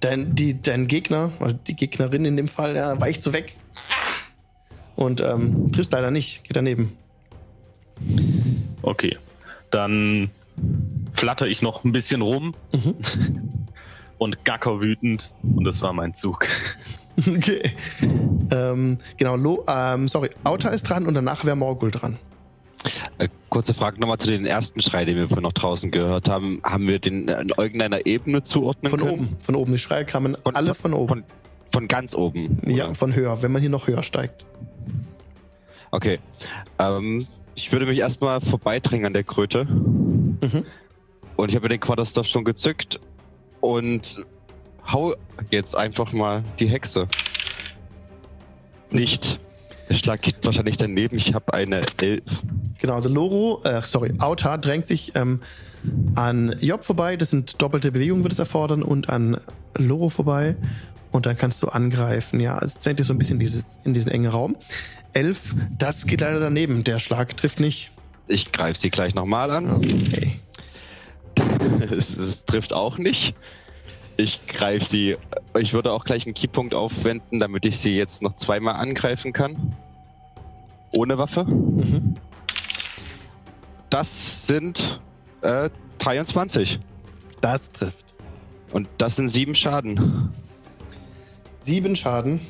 dein, 0.02 0.36
die, 0.36 0.62
dein 0.62 0.88
Gegner, 0.88 1.32
also 1.40 1.56
die 1.56 1.76
Gegnerin 1.76 2.26
in 2.26 2.36
dem 2.38 2.49
Fall, 2.49 2.76
ja, 2.76 2.99
weicht 2.99 3.24
so 3.24 3.32
weg. 3.34 3.56
Und 4.95 5.22
ähm, 5.22 5.72
triffst 5.72 5.94
leider 5.94 6.12
nicht, 6.12 6.44
geht 6.44 6.58
daneben. 6.58 6.98
Okay. 8.82 9.18
Dann 9.72 10.30
flatter 11.14 11.48
ich 11.48 11.62
noch 11.62 11.84
ein 11.84 11.91
bisschen 11.91 12.22
rum 12.22 12.56
und 14.18 14.44
gacker 14.44 14.82
wütend. 14.82 15.34
Und 15.44 15.64
das 15.64 15.82
war 15.82 15.94
mein 15.94 16.14
Zug. 16.14 16.48
Okay. 17.27 17.72
ähm, 18.52 18.99
genau, 19.18 19.35
Lo, 19.35 19.65
ähm, 19.68 20.07
sorry, 20.07 20.30
Auta 20.44 20.69
ist 20.69 20.84
dran 20.84 21.07
und 21.07 21.14
danach 21.15 21.44
wäre 21.45 21.56
Morgul 21.56 21.89
dran. 21.91 22.19
Äh, 23.18 23.27
kurze 23.49 23.73
Frage 23.73 23.99
nochmal 23.99 24.18
zu 24.19 24.27
den 24.27 24.45
ersten 24.45 24.81
Schrei, 24.81 25.03
den 25.03 25.15
wir 25.18 25.27
von 25.27 25.41
noch 25.41 25.53
draußen 25.53 25.89
gehört 25.91 26.30
haben. 26.30 26.61
Haben 26.64 26.88
wir 26.88 26.99
den 26.99 27.27
in 27.27 27.52
irgendeiner 27.57 28.06
Ebene 28.06 28.44
zuordnen 28.44 28.89
Von 28.91 28.99
können? 28.99 29.11
oben, 29.14 29.38
von 29.39 29.56
oben. 29.56 29.72
Die 29.72 29.80
Schreie 29.80 30.06
kamen 30.06 30.38
Von- 30.44 30.56
alle 30.56 30.76
von 30.76 30.94
oben. 30.94 31.07
Von, 31.10 31.23
von 31.73 31.88
ganz 31.88 32.14
oben. 32.15 32.61
ja, 32.65 32.85
oder? 32.85 32.95
von 32.95 33.15
höher, 33.15 33.41
wenn 33.41 33.52
man 33.52 33.61
hier 33.61 33.72
noch 33.72 33.88
höher 33.88 34.03
steigt. 34.03 34.45
Okay. 35.91 36.19
Ähm, 36.80 37.27
ich 37.56 37.72
würde 37.72 37.88
mich 37.88 37.98
erstmal 37.99 38.41
vorbeidrängen 38.41 39.07
an 39.07 39.14
der 39.14 39.23
Kröte. 39.23 39.65
Mhm. 39.65 40.65
Und 41.35 41.49
ich 41.49 41.56
habe 41.56 41.68
den 41.69 41.80
Quarterstaff 41.80 42.27
schon 42.27 42.44
gezückt 42.45 42.99
und 43.60 44.23
hau 44.88 45.15
jetzt 45.49 45.76
einfach 45.76 46.11
mal 46.14 46.43
die 46.59 46.68
Hexe. 46.68 47.07
Nicht. 48.89 49.39
Der 49.89 49.95
Schlag 49.95 50.22
geht 50.22 50.38
wahrscheinlich 50.43 50.77
daneben. 50.77 51.18
Ich 51.18 51.34
habe 51.34 51.53
eine 51.53 51.81
Elf. 52.01 52.23
Genau, 52.80 52.93
also 52.93 53.09
Loro, 53.09 53.61
äh, 53.64 53.81
sorry, 53.84 54.14
Auta 54.19 54.57
drängt 54.57 54.85
sich 54.85 55.15
ähm, 55.15 55.41
an 56.15 56.55
Job 56.59 56.84
vorbei. 56.84 57.15
Das 57.15 57.30
sind 57.30 57.61
doppelte 57.61 57.91
Bewegungen, 57.91 58.23
wird 58.23 58.34
es 58.34 58.39
erfordern, 58.39 58.84
und 58.84 59.09
an 59.09 59.38
Loro 59.77 60.09
vorbei. 60.09 60.55
Und 61.11 61.26
dann 61.26 61.38
kannst 61.38 61.64
du 61.64 61.69
angreifen. 61.69 62.39
Ja, 62.39 62.57
also 62.57 62.77
zwängt 62.80 62.99
dir 62.99 63.05
so 63.05 63.14
ein 63.14 63.18
bisschen 63.18 63.39
dieses, 63.39 63.80
in 63.85 63.93
diesen 63.93 64.11
engen 64.11 64.30
Raum. 64.30 64.57
Elf, 65.14 65.55
das 65.77 66.05
geht 66.05 66.22
leider 66.22 66.39
daneben. 66.39 66.84
Der 66.84 66.99
Schlag 66.99 67.35
trifft 67.38 67.59
nicht. 67.59 67.91
Ich 68.27 68.51
greife 68.51 68.80
sie 68.80 68.89
gleich 68.89 69.15
nochmal 69.15 69.51
an. 69.51 69.72
Okay. 69.72 70.34
es, 71.91 72.18
es 72.18 72.45
trifft 72.45 72.73
auch 72.73 72.97
nicht. 72.97 73.34
Ich 74.18 74.48
greife 74.48 74.84
sie. 74.84 75.15
Ich 75.57 75.73
würde 75.73 75.91
auch 75.91 76.03
gleich 76.03 76.26
einen 76.26 76.34
Keypunkt 76.34 76.73
aufwenden, 76.73 77.39
damit 77.39 77.65
ich 77.65 77.77
sie 77.77 77.95
jetzt 77.95 78.23
noch 78.23 78.35
zweimal 78.35 78.76
angreifen 78.76 79.31
kann. 79.31 79.76
Ohne 80.91 81.19
Waffe. 81.19 81.45
Mhm. 81.45 82.15
Das 83.91 84.48
sind 84.48 84.99
äh, 85.41 85.69
23. 85.99 86.80
Das 87.41 87.72
trifft. 87.72 88.15
Und 88.72 88.89
das 88.98 89.15
sind 89.15 89.27
sieben 89.30 89.53
Schaden. 89.53 90.30
Sieben 91.61 91.95
Schaden. 91.95 92.41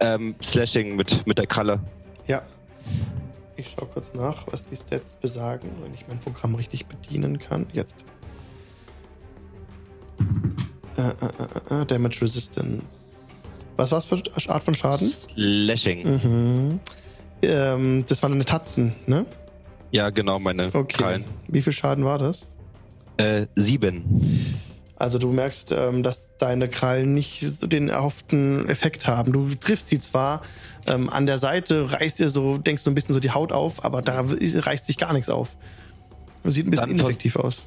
Ähm, 0.00 0.34
Slashing 0.42 0.96
mit, 0.96 1.26
mit 1.26 1.38
der 1.38 1.46
Kralle. 1.46 1.80
Ja. 2.26 2.42
Ich 3.56 3.70
schaue 3.70 3.88
kurz 3.88 4.12
nach, 4.12 4.46
was 4.52 4.66
die 4.66 4.76
Stats 4.76 5.14
besagen, 5.14 5.70
wenn 5.82 5.94
ich 5.94 6.06
mein 6.06 6.18
Programm 6.18 6.54
richtig 6.54 6.84
bedienen 6.86 7.38
kann. 7.38 7.66
Jetzt. 7.72 7.96
Äh, 10.96 11.02
äh, 11.02 11.74
äh, 11.78 11.82
äh, 11.82 11.86
Damage 11.86 12.22
Resistance. 12.22 12.82
Was 13.76 13.92
war's 13.92 14.06
für 14.06 14.22
Art 14.48 14.62
von 14.62 14.74
Schaden? 14.74 15.12
Slashing. 15.34 16.02
Mhm. 16.06 16.80
Ähm, 17.42 18.04
das 18.08 18.22
waren 18.22 18.32
eine 18.32 18.44
Tatzen, 18.44 18.94
ne? 19.06 19.26
Ja, 19.90 20.10
genau, 20.10 20.38
meine 20.38 20.74
Okay. 20.74 20.96
Krallen. 20.96 21.24
Wie 21.48 21.60
viel 21.60 21.72
Schaden 21.72 22.04
war 22.04 22.18
das? 22.18 22.46
Äh, 23.18 23.46
sieben. 23.54 24.56
Also 24.96 25.18
du 25.18 25.30
merkst, 25.30 25.72
ähm, 25.72 26.02
dass 26.02 26.26
deine 26.38 26.68
Krallen 26.68 27.12
nicht 27.12 27.70
den 27.70 27.90
erhofften 27.90 28.66
Effekt 28.68 29.06
haben. 29.06 29.32
Du 29.32 29.50
triffst 29.50 29.88
sie 29.88 30.00
zwar 30.00 30.40
ähm, 30.86 31.10
an 31.10 31.26
der 31.26 31.36
Seite, 31.36 31.92
reißt 31.92 32.18
dir 32.18 32.30
so, 32.30 32.56
denkst 32.56 32.82
so 32.82 32.90
ein 32.90 32.94
bisschen 32.94 33.12
so 33.12 33.20
die 33.20 33.30
Haut 33.30 33.52
auf, 33.52 33.84
aber 33.84 34.00
da 34.00 34.24
reißt 34.24 34.86
sich 34.86 34.96
gar 34.96 35.12
nichts 35.12 35.28
auf. 35.28 35.56
Sieht 36.44 36.66
ein 36.66 36.70
bisschen 36.70 36.88
Dann 36.88 36.98
ineffektiv 36.98 37.36
aus. 37.36 37.64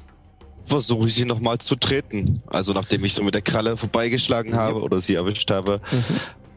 Versuche 0.66 1.06
ich 1.08 1.14
sie 1.14 1.24
nochmal 1.24 1.58
zu 1.58 1.74
treten. 1.76 2.42
Also 2.46 2.72
nachdem 2.72 3.04
ich 3.04 3.14
so 3.14 3.22
mit 3.24 3.34
der 3.34 3.42
Kralle 3.42 3.76
vorbeigeschlagen 3.76 4.54
habe 4.54 4.80
oder 4.82 5.00
sie 5.00 5.14
erwischt 5.14 5.50
habe, 5.50 5.80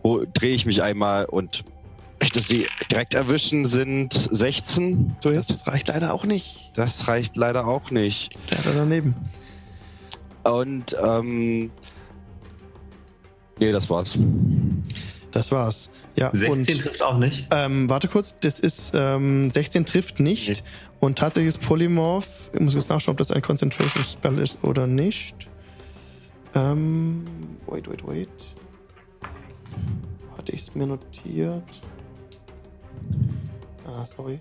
Mhm. 0.04 0.28
drehe 0.34 0.54
ich 0.56 0.66
mich 0.66 0.82
einmal 0.84 1.26
und 1.26 1.64
möchte 2.20 2.42
sie 2.42 2.68
direkt 2.92 3.14
erwischen, 3.16 3.66
sind 3.66 4.14
16 4.32 5.16
durch. 5.22 5.36
Das 5.36 5.66
reicht 5.68 5.88
leider 5.88 6.14
auch 6.14 6.26
nicht. 6.26 6.72
Das 6.76 7.08
reicht 7.08 7.36
leider 7.38 7.68
auch 7.68 7.90
nicht. 7.92 8.38
Leider 8.52 8.74
daneben. 8.74 9.16
Und, 10.44 10.96
ähm. 11.02 11.72
Nee, 13.60 13.72
das 13.72 13.90
war's. 13.90 14.18
Das 15.32 15.52
war's. 15.52 15.90
Ja, 16.16 16.30
16 16.32 16.52
und 16.76 16.82
trifft 16.82 17.02
auch 17.02 17.18
nicht. 17.18 17.48
ähm, 17.52 17.90
warte 17.90 18.08
kurz, 18.08 18.36
das 18.42 18.60
ist 18.60 18.92
ähm, 18.96 19.50
16 19.50 19.86
trifft 19.86 20.20
nicht. 20.20 20.64
Und 21.04 21.18
tatsächlich 21.18 21.50
ist 21.50 21.58
Polymorph, 21.58 22.50
ich 22.54 22.62
muss 22.62 22.76
jetzt 22.76 22.90
nachschauen, 22.90 23.16
ob 23.16 23.18
das 23.18 23.30
ein 23.30 23.42
Concentration 23.42 24.06
Spell 24.06 24.40
ist 24.40 24.64
oder 24.64 24.88
nicht. 24.88 25.50
Ähm, 26.56 27.28
wait, 27.68 27.90
wait, 27.90 28.08
wait. 28.08 28.30
Hatte 30.38 30.54
ich 30.54 30.62
es 30.62 30.74
mir 30.74 30.88
notiert? 30.88 31.82
Ah, 33.86 34.06
sorry. 34.06 34.40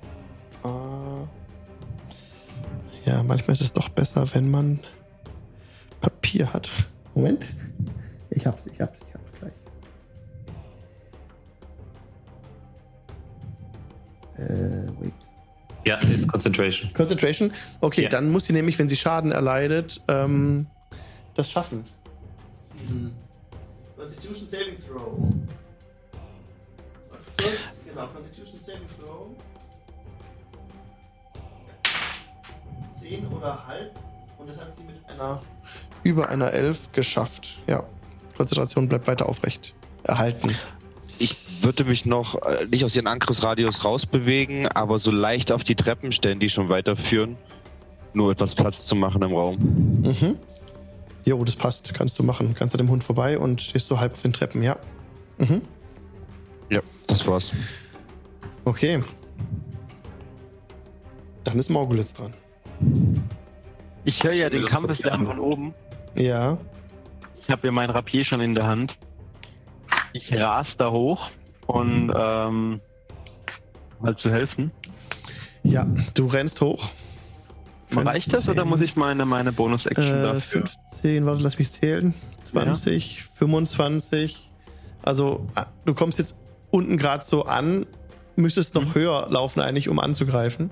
Ah. 0.63 1.27
Ja, 3.07 3.25
manchmal 3.25 3.55
ist 3.55 3.63
es 3.63 3.73
doch 3.73 3.89
besser, 3.89 4.25
wenn 4.33 4.49
man 4.49 4.79
Papier 6.01 6.53
hat. 6.53 6.71
Moment. 7.17 7.45
Ich 8.31 8.47
hab's, 8.47 8.67
ich 8.67 8.81
hab's, 8.81 8.99
ich 9.09 9.15
hab's 9.15 9.33
gleich. 9.41 9.53
Äh, 14.39 14.87
wait. 15.01 15.22
Ja, 15.85 15.97
ist 15.99 16.29
Concentration. 16.29 16.93
Concentration? 16.95 17.53
Okay, 17.81 18.03
Ja. 18.05 18.09
dann 18.09 18.31
muss 18.31 18.45
sie 18.47 18.53
nämlich, 18.53 18.79
wenn 18.79 18.89
sie 18.89 18.97
Schaden 18.97 19.33
erleidet, 19.33 20.01
ähm, 20.09 20.67
das 21.35 21.51
schaffen. 21.51 21.85
Diesen 22.81 23.13
Constitution 23.97 24.49
Saving 24.49 24.77
Throw. 24.87 25.33
Genau, 27.85 28.07
Constitution 28.09 28.61
Saving 28.65 28.87
Throw. 28.99 29.29
10 32.99 33.27
oder 33.29 33.67
halb. 33.67 33.99
Und 34.39 34.49
das 34.49 34.59
hat 34.61 34.75
sie 34.75 34.85
mit 34.85 34.97
einer 35.09 35.43
über 36.05 36.29
einer 36.29 36.53
11 36.53 36.93
geschafft. 36.93 37.59
Ja. 37.67 37.83
Konzentration 38.37 38.89
bleibt 38.89 39.07
weiter 39.07 39.29
aufrecht 39.29 39.75
erhalten. 40.05 40.57
Ich 41.63 41.67
würde 41.67 41.85
mich 41.85 42.05
noch 42.07 42.43
äh, 42.43 42.67
nicht 42.67 42.85
aus 42.85 42.97
ihren 42.97 43.07
Angriffsradius 43.07 43.85
rausbewegen, 43.85 44.67
aber 44.67 44.99
so 44.99 45.13
leicht 45.13 45.53
auf 45.53 45.63
die 45.63 45.77
Treppen 45.77 46.11
stellen, 46.11 46.41
die 46.41 46.49
schon 46.49 46.69
weiterführen. 46.69 47.37
Nur 48.15 48.33
etwas 48.33 48.57
Platz 48.57 48.85
zu 48.85 48.97
machen 48.97 49.23
im 49.23 49.33
Raum. 49.33 49.59
Mhm. 50.03 50.41
Jo, 51.25 51.45
das 51.45 51.55
passt. 51.55 51.95
Kannst 51.95 52.19
du 52.19 52.25
machen. 52.25 52.57
Kannst 52.59 52.75
du 52.75 52.79
dem 52.79 52.91
Hund 52.91 53.05
vorbei 53.05 53.39
und 53.39 53.63
stehst 53.63 53.87
so 53.87 54.01
halb 54.01 54.15
auf 54.15 54.23
den 54.23 54.33
Treppen, 54.33 54.61
ja. 54.65 54.77
Mhm. 55.39 55.63
Ja, 56.69 56.81
das 57.07 57.25
war's. 57.29 57.53
Okay. 58.65 59.05
Dann 61.45 61.61
ist 61.61 61.71
Morgul 61.71 61.99
jetzt 61.99 62.19
dran. 62.19 62.35
Ich 64.05 64.19
höre 64.21 64.35
ja 64.35 64.51
den 64.51 64.67
Kampfeslärm 64.67 65.27
von 65.27 65.39
oben. 65.39 65.75
Ja. 66.17 66.59
Ich 67.41 67.49
habe 67.49 67.69
ja 67.69 67.73
mein 67.73 67.89
Rapier 67.89 68.25
schon 68.25 68.41
in 68.41 68.57
der 68.57 68.67
Hand. 68.67 68.93
Ich 70.13 70.33
ras 70.33 70.67
da 70.77 70.91
hoch 70.91 71.31
und 71.73 72.13
ähm, 72.15 72.81
mal 74.01 74.17
zu 74.17 74.31
helfen. 74.31 74.71
Ja, 75.63 75.87
du 76.15 76.27
rennst 76.27 76.61
hoch. 76.61 76.91
Reicht 77.95 78.33
das 78.33 78.49
oder 78.49 78.65
muss 78.65 78.81
ich 78.81 78.97
meine, 78.97 79.27
meine 79.27 79.53
Bonus-Action 79.53 80.05
Äh, 80.07 80.23
dafür? 80.23 80.65
15, 80.93 81.27
warte, 81.27 81.43
lass 81.43 81.59
mich 81.59 81.71
zählen. 81.71 82.15
20, 82.45 83.23
25. 83.35 84.51
Also, 85.03 85.47
ah, 85.55 85.67
du 85.85 85.93
kommst 85.95 86.19
jetzt 86.19 86.37
unten 86.71 86.97
gerade 86.97 87.25
so 87.25 87.45
an, 87.45 87.87
müsstest 88.37 88.75
Mhm. 88.75 88.81
noch 88.83 88.95
höher 88.95 89.29
laufen 89.31 89.61
eigentlich, 89.61 89.89
um 89.91 89.99
anzugreifen. 89.99 90.71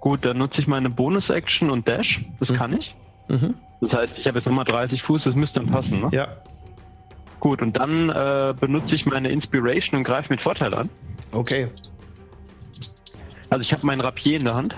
Gut, 0.00 0.24
dann 0.24 0.38
nutze 0.38 0.60
ich 0.60 0.66
meine 0.66 0.90
Bonus-Action 0.90 1.70
und 1.70 1.86
Dash. 1.86 2.20
Das 2.40 2.48
kann 2.56 2.76
ich. 2.78 2.94
Mhm. 3.28 3.54
Das 3.80 3.92
heißt, 3.92 4.12
ich 4.18 4.26
habe 4.26 4.38
jetzt 4.38 4.46
nochmal 4.46 4.64
30 4.64 5.02
Fuß, 5.02 5.22
das 5.24 5.34
müsste 5.34 5.60
dann 5.60 5.70
passen, 5.70 6.00
ne? 6.00 6.08
Ja, 6.12 6.28
Gut, 7.40 7.62
und 7.62 7.76
dann 7.76 8.08
äh, 8.10 8.54
benutze 8.58 8.94
ich 8.94 9.06
meine 9.06 9.30
Inspiration 9.30 9.98
und 9.98 10.04
greife 10.04 10.28
mit 10.30 10.40
Vorteil 10.40 10.74
an. 10.74 10.88
okay. 11.32 11.68
Also 13.48 13.62
ich 13.62 13.72
habe 13.72 13.86
mein 13.86 14.00
Rapier 14.00 14.38
in 14.38 14.44
der 14.44 14.54
Hand. 14.54 14.74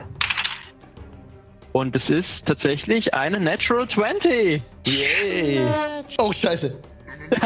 Und 1.72 1.96
es 1.96 2.02
ist 2.08 2.28
tatsächlich 2.44 3.14
eine 3.14 3.40
Natural 3.40 3.88
20. 3.88 4.62
Yay! 4.86 5.60
Oh, 6.18 6.30
scheiße. 6.32 6.78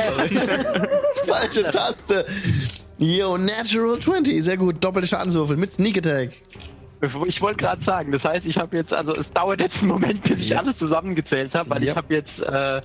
Sorry. 0.00 0.28
Falsche 1.26 1.62
Taste. 1.64 2.24
Yo, 2.98 3.36
Natural 3.36 3.98
20. 3.98 4.42
Sehr 4.42 4.56
gut. 4.56 4.82
Doppelte 4.82 5.08
Schadenswürfel 5.08 5.56
mit 5.56 5.70
Sneak 5.72 5.98
Attack. 5.98 6.30
Ich 7.26 7.40
wollte 7.40 7.58
gerade 7.58 7.84
sagen, 7.84 8.12
das 8.12 8.22
heißt, 8.22 8.46
ich 8.46 8.56
habe 8.56 8.76
jetzt, 8.76 8.92
also 8.92 9.16
es 9.16 9.28
dauert 9.32 9.60
jetzt 9.60 9.74
einen 9.78 9.88
Moment, 9.88 10.22
bis 10.22 10.38
ich 10.38 10.50
Ja. 10.50 10.58
alles 10.60 10.78
zusammengezählt 10.78 11.52
habe, 11.52 11.68
weil 11.70 11.82
Ja. 11.82 11.90
ich 11.92 11.96
habe 11.96 12.14
jetzt 12.14 12.38
äh, 12.38 12.80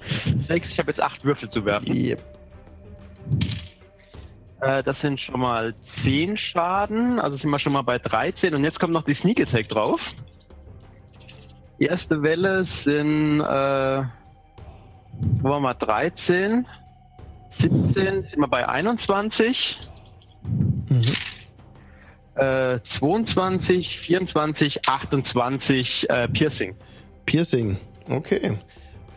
sechs, 0.47 0.67
ich 0.71 0.79
habe 0.79 0.89
jetzt 0.89 0.99
acht 0.99 1.23
Würfel 1.23 1.49
zu 1.51 1.63
werfen. 1.63 1.93
Yep. 1.93 2.19
Äh, 4.61 4.81
das 4.81 4.99
sind 5.01 5.19
schon 5.19 5.39
mal 5.39 5.75
zehn 6.03 6.35
Schaden, 6.35 7.19
also 7.19 7.37
sind 7.37 7.51
wir 7.51 7.59
schon 7.59 7.73
mal 7.73 7.83
bei 7.83 7.99
13 7.99 8.55
und 8.55 8.63
jetzt 8.63 8.79
kommt 8.79 8.91
noch 8.93 9.03
die 9.05 9.13
Sneak 9.13 9.39
Attack 9.39 9.69
drauf. 9.69 10.01
Die 11.79 11.85
erste 11.85 12.23
Welle 12.23 12.65
sind, 12.85 13.39
äh, 13.39 13.43
sagen 13.43 14.11
wir 15.43 15.59
mal 15.59 15.75
13, 15.75 16.65
17 17.61 18.23
sind 18.23 18.39
wir 18.39 18.47
bei 18.47 18.67
21. 18.67 19.55
Mhm. 20.43 21.15
Äh, 22.37 22.79
22, 22.99 23.99
24, 24.05 24.87
28 24.87 25.87
äh, 26.09 26.27
Piercing. 26.27 26.75
Piercing. 27.25 27.77
Okay. 28.09 28.57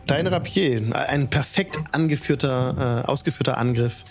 Dein 0.07 0.27
Rapier, 0.27 0.81
ein 1.07 1.29
perfekt 1.29 1.79
angeführter, 1.91 3.03
äh, 3.05 3.07
ausgeführter 3.07 3.57
Angriff, 3.57 4.05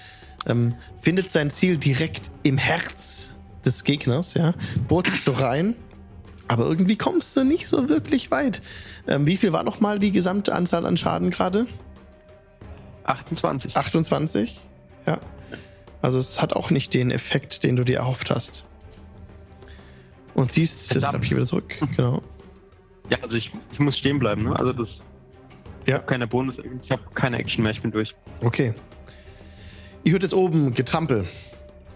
ähm, 0.46 0.74
findet 1.00 1.30
sein 1.30 1.50
Ziel 1.50 1.76
direkt 1.76 2.30
im 2.42 2.56
Herz 2.56 3.34
des 3.64 3.84
Gegners, 3.84 4.34
ja, 4.34 4.52
bohrt 4.88 5.10
sich 5.10 5.22
so 5.22 5.32
rein, 5.32 5.74
aber 6.48 6.64
irgendwie 6.64 6.96
kommst 6.96 7.36
du 7.36 7.44
nicht 7.44 7.68
so 7.68 7.88
wirklich 7.88 8.30
weit. 8.30 8.62
Ähm, 9.08 9.26
wie 9.26 9.36
viel 9.36 9.52
war 9.52 9.64
nochmal 9.64 9.98
die 9.98 10.12
gesamte 10.12 10.54
Anzahl 10.54 10.86
an 10.86 10.96
Schaden 10.96 11.30
gerade? 11.30 11.66
28. 13.04 13.76
28? 13.76 14.58
Ja. 15.06 15.18
Also 16.00 16.18
es 16.18 16.40
hat 16.40 16.54
auch 16.54 16.70
nicht 16.70 16.94
den 16.94 17.10
Effekt, 17.10 17.64
den 17.64 17.76
du 17.76 17.84
dir 17.84 17.98
erhofft 17.98 18.30
hast. 18.30 18.64
Und 20.40 20.52
siehst 20.52 20.94
das. 20.94 21.04
Rapier 21.04 21.36
wieder 21.36 21.46
zurück, 21.46 21.76
genau. 21.96 22.22
Ja, 23.10 23.18
also 23.22 23.34
ich, 23.34 23.50
ich 23.72 23.78
muss 23.78 23.96
stehen 23.98 24.18
bleiben, 24.18 24.44
ne? 24.44 24.56
Also 24.56 24.72
das. 24.72 24.88
Ich 25.84 25.88
Ja. 25.88 25.96
habe 25.96 26.06
keine 26.06 26.26
Bonus, 26.26 26.54
ich 26.82 26.90
habe 26.90 27.02
keine 27.14 27.38
Action 27.38 27.62
mehr, 27.62 27.72
ich 27.72 27.82
bin 27.82 27.90
durch. 27.90 28.14
Okay. 28.42 28.74
Ihr 30.04 30.12
hört 30.12 30.22
jetzt 30.22 30.34
oben 30.34 30.72
Getrampel 30.74 31.26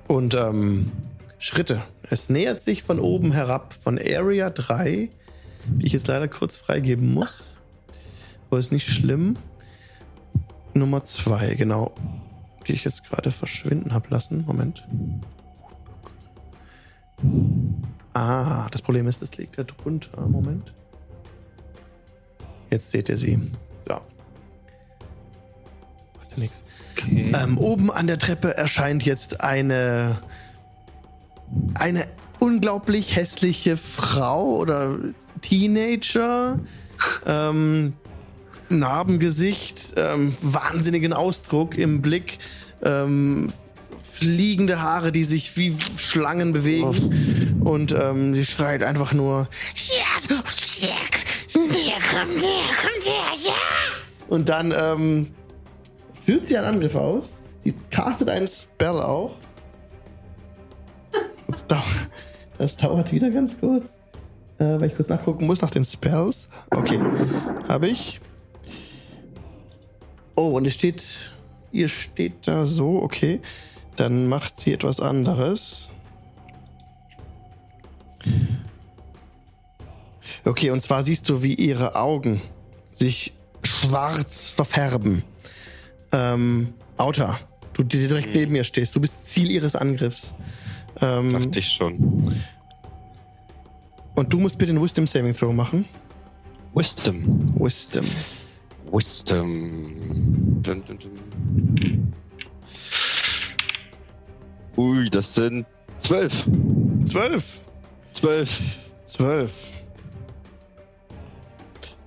und 0.08 0.34
ähm, 0.34 0.90
Schritte. 1.38 1.82
Es 2.10 2.28
nähert 2.28 2.62
sich 2.62 2.82
von 2.82 2.98
oben 2.98 3.32
herab, 3.32 3.74
von 3.82 3.98
Area 3.98 4.50
3, 4.50 5.08
die 5.66 5.86
ich 5.86 5.92
jetzt 5.92 6.08
leider 6.08 6.28
kurz 6.28 6.56
freigeben 6.56 7.14
muss. 7.14 7.56
Aber 8.50 8.58
ist 8.58 8.72
nicht 8.72 8.88
schlimm. 8.88 9.36
Nummer 10.74 11.04
2, 11.04 11.54
genau. 11.54 11.94
Die 12.66 12.72
ich 12.72 12.84
jetzt 12.84 13.04
gerade 13.04 13.30
verschwinden 13.30 13.92
habe 13.94 14.08
lassen. 14.10 14.44
Moment. 14.46 14.84
Ah, 18.14 18.68
das 18.70 18.80
Problem 18.80 19.08
ist, 19.08 19.22
es 19.22 19.36
liegt 19.36 19.58
da 19.58 19.64
drunter. 19.64 20.26
Moment. 20.26 20.72
Jetzt 22.70 22.90
seht 22.90 23.08
ihr 23.08 23.16
sie. 23.16 23.40
So. 23.86 23.94
Macht 23.94 24.02
ja 26.30 26.38
nichts. 26.38 26.62
Okay. 26.92 27.32
Ähm, 27.34 27.58
oben 27.58 27.90
an 27.90 28.06
der 28.06 28.18
Treppe 28.18 28.56
erscheint 28.56 29.04
jetzt 29.04 29.40
eine 29.40 30.22
eine 31.74 32.06
unglaublich 32.38 33.16
hässliche 33.16 33.76
Frau 33.76 34.56
oder 34.56 34.98
Teenager. 35.40 36.60
Ähm, 37.26 37.94
Narbengesicht, 38.68 39.94
ähm, 39.96 40.34
wahnsinnigen 40.40 41.12
Ausdruck 41.12 41.76
im 41.76 42.00
Blick, 42.00 42.38
ähm, 42.82 43.52
fliegende 44.12 44.80
Haare, 44.80 45.12
die 45.12 45.24
sich 45.24 45.56
wie 45.56 45.74
Schlangen 45.96 46.52
bewegen. 46.52 47.43
Und 47.64 47.92
ähm, 47.92 48.34
sie 48.34 48.44
schreit 48.44 48.82
einfach 48.82 49.12
nur. 49.12 49.48
Und 54.28 54.48
dann 54.48 54.74
ähm, 54.76 55.30
führt 56.24 56.46
sie 56.46 56.56
einen 56.58 56.66
Angriff 56.66 56.94
aus. 56.94 57.34
Sie 57.62 57.74
castet 57.90 58.28
einen 58.28 58.48
Spell 58.48 59.00
auch. 59.00 59.36
Das, 61.46 61.66
dau 61.66 61.82
das 62.58 62.76
dauert 62.76 63.12
wieder 63.12 63.30
ganz 63.30 63.58
kurz. 63.58 63.90
Äh, 64.58 64.64
weil 64.64 64.84
ich 64.84 64.96
kurz 64.96 65.08
nachgucken 65.08 65.46
muss 65.46 65.62
nach 65.62 65.70
den 65.70 65.84
Spells. 65.84 66.48
Okay, 66.70 67.00
habe 67.68 67.88
ich. 67.88 68.20
Oh, 70.36 70.56
und 70.56 70.66
es 70.66 70.74
steht, 70.74 71.32
ihr 71.72 71.88
steht 71.88 72.46
da 72.46 72.66
so, 72.66 73.02
okay. 73.02 73.40
Dann 73.96 74.28
macht 74.28 74.60
sie 74.60 74.72
etwas 74.72 75.00
anderes. 75.00 75.88
Okay, 80.44 80.70
und 80.70 80.80
zwar 80.82 81.04
siehst 81.04 81.28
du, 81.30 81.42
wie 81.42 81.54
ihre 81.54 81.96
Augen 81.96 82.40
sich 82.90 83.32
schwarz 83.62 84.48
verfärben. 84.48 85.24
Ähm, 86.12 86.74
Auta, 86.96 87.38
du 87.74 87.82
die 87.82 88.06
direkt 88.06 88.34
neben 88.34 88.54
ihr 88.54 88.64
stehst. 88.64 88.94
Du 88.94 89.00
bist 89.00 89.26
Ziel 89.26 89.50
ihres 89.50 89.74
Angriffs. 89.74 90.34
Ähm, 91.00 91.32
Dachte 91.32 91.58
ich 91.58 91.68
schon. 91.72 92.34
und 94.14 94.32
du 94.32 94.38
musst 94.38 94.58
bitte 94.58 94.70
einen 94.70 94.82
Wisdom 94.82 95.06
Saving 95.06 95.34
Throw 95.34 95.52
machen. 95.52 95.86
Wisdom. 96.74 97.52
Wisdom. 97.58 98.06
Wisdom. 98.92 100.62
dun, 100.62 100.84
dun, 100.86 100.98
dun. 100.98 102.12
Ui, 104.76 105.08
das 105.10 105.34
sind 105.34 105.66
zwölf. 105.98 106.44
Zwölf. 107.04 107.60
Zwölf. 108.14 108.78
Zwölf. 109.04 109.72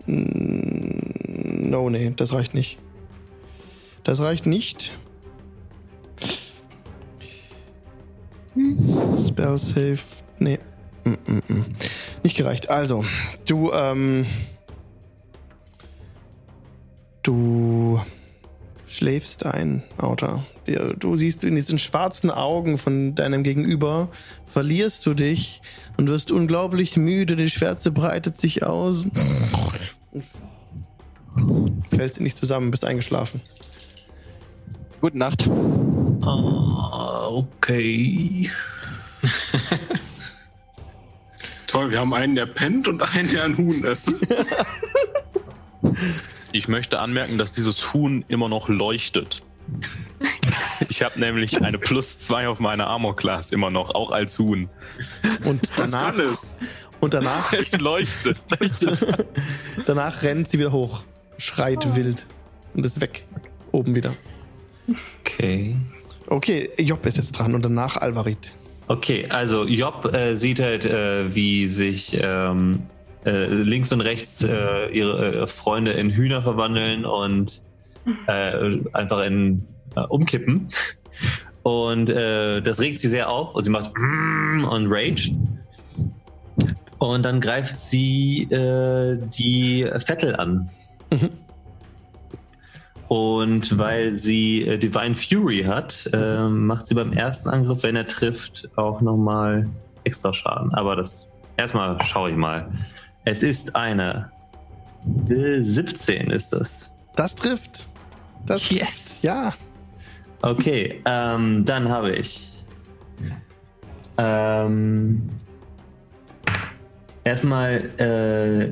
Mm, 0.06 1.69
No, 1.69 1.90
nee, 1.90 2.14
das 2.16 2.32
reicht 2.34 2.53
nicht. 2.53 2.80
Das 4.03 4.22
reicht 4.22 4.45
nicht. 4.45 4.92
Spell 9.18 9.58
Save. 9.58 10.00
Nee. 10.40 10.60
Mm, 11.03 11.10
mm, 11.10 11.42
mm. 11.48 11.66
Nicht 12.24 12.38
gereicht. 12.38 12.69
Also, 12.69 13.03
du, 13.45 13.72
ähm. 13.74 14.26
Du 17.22 18.00
schläfst 18.88 19.45
ein, 19.45 19.83
Autor. 19.98 20.43
Der- 20.66 20.93
Du 20.93 21.16
siehst 21.16 21.43
in 21.43 21.56
diesen 21.56 21.77
schwarzen 21.80 22.32
Augen 22.32 22.77
von 22.77 23.16
deinem 23.16 23.43
Gegenüber, 23.43 24.09
verlierst 24.48 25.06
du 25.06 25.14
dich 25.14 25.61
und 25.98 26.07
wirst 26.07 26.32
unglaublich 26.32 26.98
müde, 26.98 27.35
die 27.35 27.49
Schwärze 27.49 27.91
breitet 27.91 28.38
sich 28.40 28.64
aus. 28.64 29.07
Fällst 31.90 32.17
in 32.17 32.24
dich 32.24 32.35
zusammen, 32.35 32.72
bist 32.72 32.85
eingeschlafen. 32.85 33.41
Gute 35.01 35.17
Nacht. 35.17 35.48
Ah, 36.22 37.27
okay. 37.30 38.49
Toll, 41.67 41.91
wir 41.91 41.99
haben 41.99 42.14
einen, 42.14 42.35
der 42.35 42.45
pennt 42.48 42.88
und 42.88 43.01
einen, 43.01 43.30
der 43.30 43.43
ein 43.43 43.57
Huhn 43.57 43.83
ist. 43.83 44.14
Ich 46.58 46.68
möchte 46.68 47.00
anmerken, 47.00 47.38
dass 47.38 47.53
dieses 47.53 47.94
Huhn 47.94 48.26
immer 48.30 48.50
noch 48.50 48.68
leuchtet. 48.68 49.44
Ich 50.90 51.03
habe 51.03 51.19
nämlich 51.19 51.61
eine 51.61 51.77
plus 51.77 52.18
zwei 52.18 52.48
auf 52.48 52.60
meiner 52.60 52.88
Armor 52.88 53.16
Class 53.16 53.52
immer 53.52 53.69
noch, 53.69 53.94
auch 53.94 54.10
als 54.10 54.40
Huhn. 54.40 54.68
Und 55.45 55.72
danach, 55.77 56.16
kann 56.16 56.30
es? 56.30 56.66
und 57.00 57.14
danach, 57.14 57.53
Es 57.53 57.77
leuchtet. 57.80 58.38
danach 59.86 60.24
rennt 60.24 60.50
sie 60.50 60.58
wieder 60.58 60.72
hoch, 60.72 61.03
schreit 61.38 61.95
wild 61.95 62.26
und 62.74 62.84
ist 62.84 63.02
weg. 63.02 63.26
Oben 63.72 63.94
wieder. 63.94 64.16
Okay. 65.22 65.76
Okay, 66.26 66.72
Job 66.80 67.06
ist 67.06 67.18
jetzt 67.18 67.34
dran 67.34 67.53
und 67.53 67.64
danach 67.64 67.98
Alvarit. 67.98 68.52
Okay, 68.88 69.27
also 69.30 69.66
Job 69.66 70.11
äh, 70.11 70.36
sieht 70.36 70.60
halt, 70.60 70.86
äh, 70.86 71.36
wie 71.36 71.68
sich 71.68 72.18
ähm, 72.19 72.82
äh, 73.25 73.45
links 73.45 73.91
und 73.91 74.01
rechts 74.01 74.43
äh, 74.43 74.87
ihre 74.89 75.43
äh, 75.43 75.47
Freunde 75.47 75.91
in 75.91 76.09
Hühner 76.09 76.41
verwandeln 76.41 77.05
und 77.05 77.61
äh, 78.27 78.79
einfach 78.93 79.23
in 79.23 79.65
äh, 79.95 80.01
umkippen. 80.01 80.69
Und 81.63 82.07
das 82.07 82.79
regt 82.79 82.99
sie 82.99 83.09
sehr 83.09 83.29
auf 83.29 83.53
und 83.53 83.65
sie 83.65 83.69
macht 83.69 83.91
und 83.97 84.87
rage. 84.87 85.35
Und 86.97 87.25
dann 87.25 87.41
greift 87.41 87.75
sie 87.75 88.47
die 88.49 89.85
Vettel 89.99 90.37
an. 90.37 90.69
Und 93.07 93.77
weil 93.77 94.15
sie 94.15 94.63
äh, 94.67 94.77
Divine 94.77 95.15
Fury 95.15 95.63
hat, 95.63 96.09
äh, 96.11 96.47
macht 96.47 96.87
sie 96.87 96.95
beim 96.95 97.13
ersten 97.13 97.49
Angriff, 97.49 97.83
wenn 97.83 97.95
er 97.95 98.07
trifft, 98.07 98.69
auch 98.75 98.99
nochmal 99.01 99.67
extra 100.03 100.33
Schaden. 100.33 100.73
Aber 100.73 100.95
das 100.95 101.31
erstmal 101.55 102.03
schaue 102.03 102.31
ich 102.31 102.35
mal. 102.35 102.69
Es 103.27 103.43
ist 103.43 103.75
eine 103.75 104.31
äh, 105.30 105.59
17 105.59 106.30
ist 106.31 106.53
das. 106.53 106.80
Das 107.17 107.35
trifft. 107.35 107.89
Das 108.45 108.69
Yes. 108.69 108.80
trifft. 108.80 109.23
Ja. 109.25 109.53
Okay, 110.41 111.01
ähm, 111.06 111.65
dann 111.65 111.89
habe 111.89 112.15
ich 112.15 112.53
ähm, 114.17 115.30
erstmal 117.25 117.89
äh, 117.99 118.72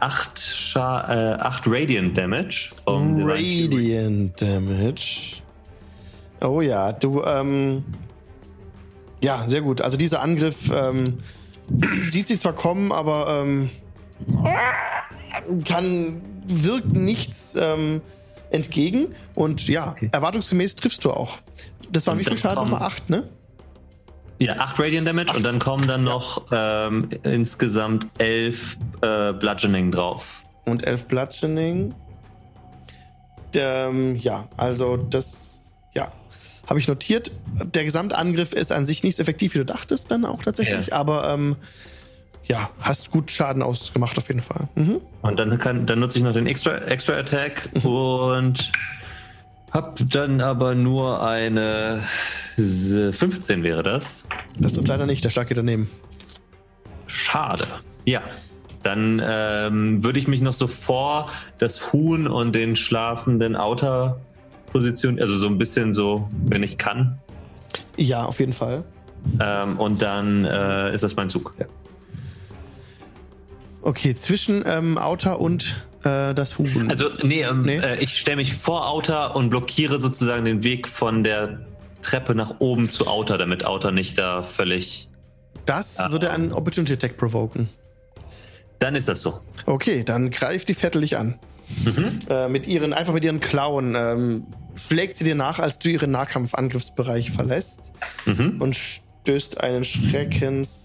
8, 0.00 0.38
Scha 0.38 1.34
äh, 1.34 1.34
acht 1.34 1.64
Radiant 1.66 2.16
Damage. 2.16 2.70
Radiant 2.86 4.40
Damage. 4.40 5.42
Oh 6.40 6.62
ja, 6.62 6.92
du, 6.92 7.22
ähm. 7.22 7.84
Ja, 9.20 9.46
sehr 9.46 9.60
gut. 9.60 9.82
Also 9.82 9.98
dieser 9.98 10.22
Angriff 10.22 10.70
ähm, 10.72 11.18
sieht 12.08 12.28
sie 12.28 12.38
zwar 12.38 12.54
kommen, 12.54 12.92
aber 12.92 13.42
ähm, 13.42 13.70
kann 15.64 16.22
wirkt 16.46 16.94
nichts 16.94 17.54
ähm, 17.58 18.00
entgegen. 18.50 19.14
Und 19.34 19.68
ja, 19.68 19.94
erwartungsgemäß 20.12 20.76
triffst 20.76 21.04
du 21.04 21.10
auch. 21.10 21.38
Das 21.90 22.06
waren 22.06 22.14
Und 22.14 22.20
wie 22.20 22.24
viel 22.24 22.38
Schaden 22.38 22.64
nochmal? 22.64 22.82
Acht, 22.82 23.10
ne? 23.10 23.28
Ja, 24.40 24.56
8 24.56 24.78
Radiant 24.78 25.06
Damage 25.06 25.36
und 25.36 25.44
dann 25.44 25.58
kommen 25.58 25.88
dann 25.88 26.04
noch 26.04 26.46
ähm, 26.52 27.08
insgesamt 27.24 28.06
11 28.18 28.76
äh, 29.02 29.32
Bludgeoning 29.32 29.90
drauf. 29.90 30.42
Und 30.64 30.86
elf 30.86 31.06
Bludgeoning. 31.06 31.94
Ähm, 33.56 34.16
ja, 34.16 34.48
also 34.56 34.96
das, 34.96 35.62
ja, 35.94 36.10
habe 36.68 36.78
ich 36.78 36.86
notiert. 36.88 37.30
Der 37.74 37.84
Gesamtangriff 37.84 38.52
ist 38.52 38.70
an 38.72 38.86
sich 38.86 39.02
nicht 39.02 39.16
so 39.16 39.22
effektiv, 39.22 39.54
wie 39.54 39.58
du 39.58 39.64
dachtest, 39.64 40.10
dann 40.10 40.24
auch 40.24 40.42
tatsächlich. 40.42 40.88
Ja. 40.88 40.94
Aber 40.96 41.28
ähm, 41.32 41.56
ja, 42.46 42.70
hast 42.80 43.10
gut 43.10 43.30
Schaden 43.30 43.62
ausgemacht 43.62 44.16
auf 44.18 44.28
jeden 44.28 44.42
Fall. 44.42 44.68
Mhm. 44.74 45.00
Und 45.22 45.38
dann, 45.38 45.58
kann, 45.58 45.86
dann 45.86 45.98
nutze 46.00 46.18
ich 46.18 46.24
noch 46.24 46.32
den 46.32 46.46
Extra, 46.46 46.76
Extra 46.78 47.14
Attack 47.14 47.68
und 47.84 48.70
hab 49.70 49.98
dann 50.10 50.40
aber 50.40 50.74
nur 50.74 51.26
eine 51.26 52.04
s- 52.56 52.94
15 53.16 53.62
wäre 53.62 53.82
das. 53.82 54.24
Das 54.58 54.74
trifft 54.74 54.88
leider 54.88 55.04
nicht, 55.06 55.24
der 55.24 55.30
Schlag 55.30 55.48
geht 55.48 55.58
daneben. 55.58 55.90
Schade. 57.06 57.66
Ja. 58.04 58.22
Dann 58.82 59.20
ähm, 59.24 60.04
würde 60.04 60.18
ich 60.18 60.28
mich 60.28 60.40
noch 60.40 60.52
so 60.52 60.68
vor 60.68 61.30
das 61.58 61.92
Huhn 61.92 62.28
und 62.28 62.54
den 62.54 62.76
schlafenden 62.76 63.56
Outer 63.56 64.20
positionieren, 64.78 65.20
also 65.20 65.36
so 65.36 65.48
ein 65.48 65.58
bisschen 65.58 65.92
so, 65.92 66.28
wenn 66.46 66.62
ich 66.62 66.78
kann. 66.78 67.18
Ja, 67.96 68.24
auf 68.24 68.38
jeden 68.38 68.52
Fall. 68.52 68.84
Ähm, 69.40 69.78
und 69.78 70.00
dann 70.00 70.44
äh, 70.44 70.94
ist 70.94 71.02
das 71.02 71.16
mein 71.16 71.28
Zug. 71.28 71.54
Ja. 71.58 71.66
Okay, 73.82 74.14
zwischen 74.14 74.62
ähm, 74.66 74.96
Outer 74.96 75.40
und 75.40 75.74
äh, 76.04 76.32
das 76.34 76.58
Huhn. 76.58 76.88
Also, 76.90 77.06
nee, 77.22 77.42
ähm, 77.42 77.62
Nee. 77.62 77.78
Äh, 77.78 77.98
ich 78.02 78.18
stelle 78.18 78.36
mich 78.36 78.54
vor 78.54 78.88
Outer 78.88 79.34
und 79.34 79.50
blockiere 79.50 80.00
sozusagen 80.00 80.44
den 80.44 80.62
Weg 80.62 80.86
von 80.86 81.24
der 81.24 81.60
Treppe 82.02 82.34
nach 82.34 82.60
oben 82.60 82.88
zu 82.88 83.08
Outer, 83.08 83.36
damit 83.36 83.64
Outer 83.66 83.90
nicht 83.90 84.16
da 84.16 84.44
völlig. 84.44 85.08
das 85.66 85.98
ah. 85.98 86.12
würde 86.12 86.30
einen 86.30 86.52
Opportunity 86.52 86.92
Attack 86.92 87.16
provoken. 87.16 87.68
Dann 88.78 88.94
ist 88.94 89.08
das 89.08 89.22
so. 89.22 89.40
Okay, 89.66 90.04
dann 90.04 90.30
greift 90.30 90.68
die 90.68 90.74
Vettel 90.74 91.00
dich 91.00 91.16
an. 91.16 91.40
Mhm. 91.84 92.18
Äh, 92.28 92.48
mit 92.48 92.66
ihren, 92.66 92.92
einfach 92.92 93.12
mit 93.12 93.24
ihren 93.24 93.40
Klauen 93.40 93.94
ähm, 93.96 94.46
schlägt 94.76 95.16
sie 95.16 95.24
dir 95.24 95.34
nach, 95.34 95.58
als 95.58 95.78
du 95.78 95.90
ihren 95.90 96.10
Nahkampfangriffsbereich 96.10 97.30
verlässt 97.30 97.80
Mhm. 98.26 98.56
und 98.60 98.76
stößt 98.76 99.60
einen 99.60 99.84
Schreckens. 99.84 100.84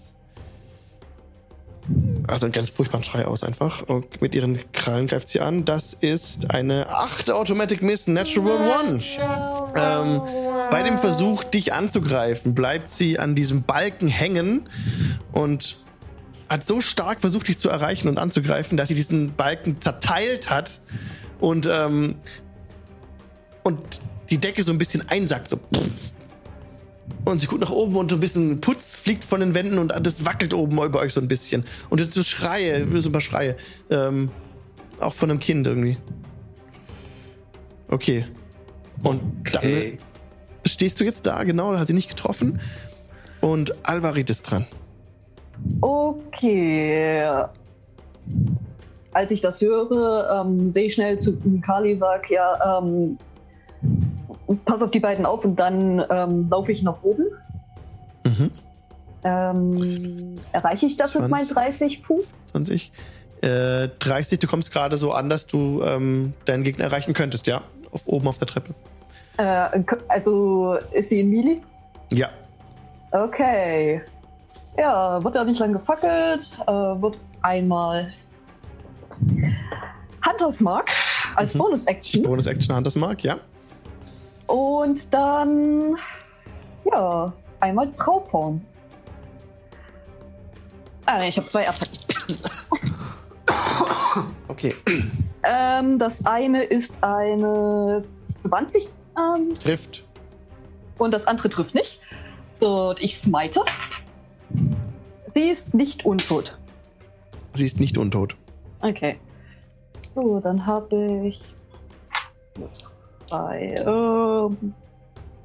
Also 2.26 2.46
einen 2.46 2.52
ganz 2.52 2.70
furchtbaren 2.70 3.04
Schrei 3.04 3.26
aus 3.26 3.42
einfach. 3.42 3.82
Und 3.82 4.22
mit 4.22 4.34
ihren 4.34 4.58
Krallen 4.72 5.06
greift 5.06 5.28
sie 5.28 5.40
an. 5.40 5.66
Das 5.66 5.92
ist 5.92 6.50
eine 6.50 6.88
8 6.88 7.30
Automatic 7.30 7.82
Miss 7.82 8.06
Natural 8.06 8.56
One. 8.80 9.02
Ähm, 9.76 10.22
bei 10.70 10.82
dem 10.82 10.96
Versuch, 10.96 11.44
dich 11.44 11.74
anzugreifen, 11.74 12.54
bleibt 12.54 12.90
sie 12.90 13.18
an 13.18 13.34
diesem 13.34 13.64
Balken 13.64 14.08
hängen 14.08 14.66
und 15.32 15.76
hat 16.54 16.66
so 16.66 16.80
stark 16.80 17.20
versucht, 17.20 17.48
dich 17.48 17.58
zu 17.58 17.68
erreichen 17.68 18.08
und 18.08 18.18
anzugreifen, 18.18 18.76
dass 18.76 18.88
sie 18.88 18.94
diesen 18.94 19.34
Balken 19.34 19.80
zerteilt 19.80 20.50
hat 20.50 20.80
und, 21.40 21.68
ähm, 21.70 22.16
und 23.62 23.78
die 24.30 24.38
Decke 24.38 24.62
so 24.62 24.72
ein 24.72 24.78
bisschen 24.78 25.08
einsackt. 25.08 25.48
So. 25.48 25.58
Und 27.24 27.40
sie 27.40 27.46
guckt 27.46 27.60
nach 27.60 27.70
oben 27.70 27.96
und 27.96 28.10
so 28.10 28.16
ein 28.16 28.20
bisschen 28.20 28.60
Putz 28.60 28.98
fliegt 28.98 29.24
von 29.24 29.40
den 29.40 29.54
Wänden 29.54 29.78
und 29.78 29.92
das 30.00 30.24
wackelt 30.24 30.54
oben 30.54 30.82
über 30.82 31.00
euch 31.00 31.12
so 31.12 31.20
ein 31.20 31.28
bisschen. 31.28 31.64
Und 31.90 32.00
jetzt 32.00 32.14
so 32.14 32.22
Schreie, 32.22 32.86
so 33.00 33.08
ein 33.08 33.12
paar 33.12 33.20
Schreie. 33.20 33.56
Ähm, 33.90 34.30
auch 35.00 35.12
von 35.12 35.30
einem 35.30 35.40
Kind 35.40 35.66
irgendwie. 35.66 35.96
Okay. 37.88 38.26
Und 39.02 39.20
Okay. 39.40 39.98
dann 39.98 39.98
stehst 40.66 41.00
du 41.00 41.04
jetzt 41.04 41.26
da, 41.26 41.42
genau, 41.42 41.72
da 41.72 41.80
hat 41.80 41.88
sie 41.88 41.94
nicht 41.94 42.08
getroffen. 42.08 42.60
Und 43.40 43.74
Alvarit 43.86 44.30
ist 44.30 44.42
dran. 44.42 44.66
Okay. 45.80 47.24
Als 49.12 49.30
ich 49.30 49.40
das 49.40 49.60
höre, 49.60 50.42
ähm, 50.44 50.70
sehe 50.70 50.86
ich 50.86 50.94
schnell 50.94 51.18
zu 51.18 51.36
Kali, 51.64 51.96
sag 51.96 52.30
ja, 52.30 52.78
ähm, 52.78 53.18
pass 54.64 54.82
auf 54.82 54.90
die 54.90 55.00
beiden 55.00 55.24
auf 55.24 55.44
und 55.44 55.56
dann 55.56 56.04
ähm, 56.10 56.48
laufe 56.50 56.72
ich 56.72 56.82
nach 56.82 57.02
oben. 57.02 57.26
Mhm. 58.24 58.50
Ähm, 59.22 60.36
erreiche 60.52 60.86
ich 60.86 60.96
das 60.96 61.14
mit 61.14 61.28
meinen 61.28 61.46
20. 61.46 61.54
30 61.54 62.02
Fuß? 62.02 62.30
20. 62.52 62.92
Äh, 63.40 63.88
30, 63.98 64.38
du 64.38 64.46
kommst 64.46 64.72
gerade 64.72 64.96
so 64.96 65.12
an, 65.12 65.30
dass 65.30 65.46
du 65.46 65.82
ähm, 65.82 66.34
deinen 66.44 66.64
Gegner 66.64 66.86
erreichen 66.86 67.14
könntest, 67.14 67.46
ja. 67.46 67.62
auf, 67.92 68.06
oben 68.06 68.26
auf 68.28 68.38
der 68.38 68.48
Treppe. 68.48 68.74
Äh, 69.36 69.82
also 70.08 70.76
ist 70.92 71.08
sie 71.08 71.20
in 71.20 71.30
Mili? 71.30 71.62
Ja. 72.10 72.30
Okay. 73.12 74.02
Ja, 74.78 75.22
wird 75.22 75.34
ja 75.34 75.44
nicht 75.44 75.60
lang 75.60 75.72
gefackelt. 75.72 76.48
Äh, 76.66 76.72
wird 76.72 77.16
einmal 77.42 78.12
Hunters 80.26 80.60
Mark 80.60 80.90
als 81.36 81.54
Mhm. 81.54 81.58
Bonus-Action. 81.58 82.22
Bonus-Action 82.22 82.74
Hunters 82.76 82.96
Mark, 82.96 83.22
ja. 83.22 83.36
Und 84.46 85.12
dann, 85.14 85.96
ja, 86.90 87.32
einmal 87.60 87.90
draufhauen. 87.92 88.64
Ah, 91.06 91.22
ich 91.22 91.36
habe 91.36 91.46
zwei 91.46 91.68
Attacken. 91.68 91.98
Okay. 94.48 94.72
Ähm, 95.42 95.98
das 95.98 96.24
eine 96.24 96.62
ist 96.62 96.94
eine 97.02 98.04
20 98.16 98.88
ähm, 99.18 99.52
Trifft. 99.54 100.04
und 100.98 101.10
das 101.10 101.26
andere 101.26 101.48
trifft 101.50 101.74
nicht. 101.74 102.00
So, 102.60 102.90
und 102.90 103.00
ich 103.00 103.18
smite. 103.18 103.60
Sie 105.26 105.48
ist 105.48 105.74
nicht 105.74 106.04
untot. 106.04 106.56
Sie 107.54 107.66
ist 107.66 107.80
nicht 107.80 107.98
untot. 107.98 108.36
Okay. 108.80 109.18
So, 110.14 110.40
dann 110.40 110.64
habe 110.64 111.22
ich 111.24 111.42
bei 113.30 113.74
ähm, 113.84 114.74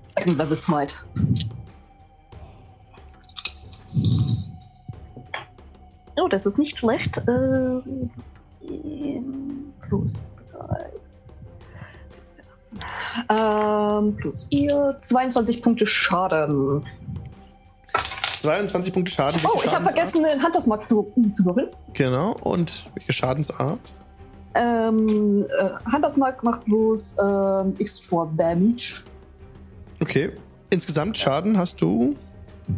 Second 0.06 0.38
Level 0.38 0.58
Smite. 0.58 0.96
Oh, 6.18 6.28
das 6.28 6.46
ist 6.46 6.58
nicht 6.58 6.78
schlecht. 6.78 7.22
Ähm, 7.28 8.10
plus 9.88 10.28
3. 10.52 10.90
Ähm, 13.30 14.16
plus 14.18 14.46
4. 14.52 14.98
22 15.00 15.64
Punkte 15.64 15.88
Schaden. 15.88 16.86
22 18.42 18.94
Punkte 18.94 19.12
Schaden. 19.12 19.42
Oh, 19.46 19.60
ich 19.64 19.74
habe 19.74 19.86
vergessen, 19.86 20.24
den 20.24 20.44
Hunters 20.44 20.68
Mark 20.68 20.88
zu, 20.88 21.12
zu 21.34 21.46
würfeln. 21.46 21.70
Genau. 21.94 22.36
Und 22.42 22.86
welche 22.96 23.12
Schadensart? 23.12 23.80
Ähm, 24.56 25.46
äh, 25.60 25.70
Hunters 25.94 26.18
Mark 26.18 26.44
macht 26.44 26.66
bloß 26.66 27.16
ähm, 27.22 27.74
extra 27.80 28.30
Damage. 28.38 29.04
Okay. 30.02 30.32
Insgesamt 30.70 31.18
Schaden 31.18 31.58
hast 31.58 31.82
du. 31.82 32.16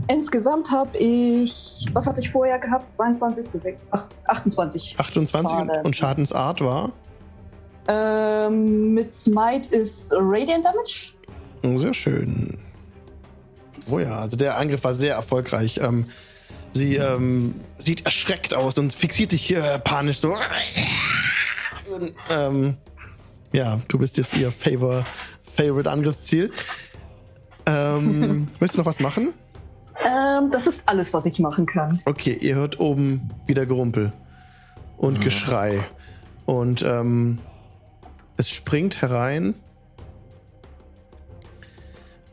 Insgesamt 0.07 0.72
habe 0.72 0.98
ich, 0.98 1.85
was 1.93 2.07
hatte 2.07 2.22
ich 2.22 2.30
vorher 2.30 2.57
gehabt? 2.59 2.90
22 2.91 3.51
plus 3.51 3.64
6, 3.64 3.81
ach, 3.91 4.07
28. 4.27 4.95
28 4.98 5.57
und- 5.57 5.67
Schaden. 5.67 5.85
und 5.85 5.95
Schadensart 5.95 6.61
war. 6.61 6.91
Ähm, 7.88 8.93
mit 8.93 9.11
Smite 9.11 9.75
ist 9.75 10.14
Radiant 10.15 10.65
Damage. 10.65 11.14
Sehr 11.77 11.93
schön. 11.93 12.57
Oh 13.90 14.00
ja, 14.00 14.19
also 14.19 14.38
der 14.38 14.58
Angriff 14.58 14.84
war 14.84 14.93
sehr 14.93 15.16
erfolgreich. 15.16 15.80
Ähm, 15.82 16.08
sie 16.72 16.95
ähm, 16.95 17.56
sieht 17.77 18.06
erschreckt 18.06 18.53
aus 18.53 18.77
und 18.77 18.93
fixiert 18.93 19.32
dich 19.32 19.53
äh, 19.56 19.80
panisch 19.80 20.19
so. 20.19 20.35
Und, 21.93 22.14
ähm, 22.30 22.77
ja, 23.51 23.82
du 23.88 23.98
bist 23.98 24.18
jetzt 24.18 24.38
ihr 24.38 24.51
Favor, 24.51 25.06
Favorite 25.43 25.90
Angriffsziel. 25.90 26.51
Ähm, 27.66 28.45
möchtest 28.60 28.76
du 28.76 28.80
noch 28.80 28.85
was 28.85 29.00
machen? 29.00 29.34
Ähm, 30.03 30.50
das 30.51 30.68
ist 30.68 30.88
alles, 30.88 31.14
was 31.14 31.26
ich 31.26 31.40
machen 31.40 31.66
kann. 31.66 32.01
Okay, 32.06 32.38
ihr 32.40 32.56
hört 32.56 32.80
oben 32.80 33.30
wieder 33.45 33.66
Gerumpel 33.66 34.14
und 34.98 35.22
Geschrei. 35.22 35.84
Und 36.45 36.82
ähm, 36.82 37.40
es 38.38 38.50
springt 38.50 39.01
herein. 39.01 39.56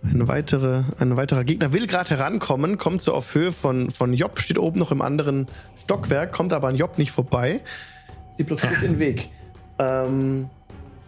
Eine 0.02 0.28
weitere, 0.28 0.84
ein 0.98 1.16
weiterer 1.16 1.42
Gegner 1.44 1.72
will 1.72 1.86
gerade 1.86 2.10
herankommen, 2.10 2.78
kommt 2.78 3.02
so 3.02 3.14
auf 3.14 3.34
Höhe 3.34 3.50
von, 3.50 3.90
von 3.90 4.14
Job, 4.14 4.38
steht 4.38 4.58
oben 4.58 4.78
noch 4.78 4.92
im 4.92 5.02
anderen 5.02 5.48
Stockwerk, 5.82 6.32
kommt 6.32 6.52
aber 6.52 6.68
an 6.68 6.76
Job 6.76 6.98
nicht 6.98 7.10
vorbei. 7.10 7.60
Sie 8.36 8.44
blockiert 8.44 8.80
den 8.80 8.98
Weg. 9.00 9.28
Ähm, 9.80 10.48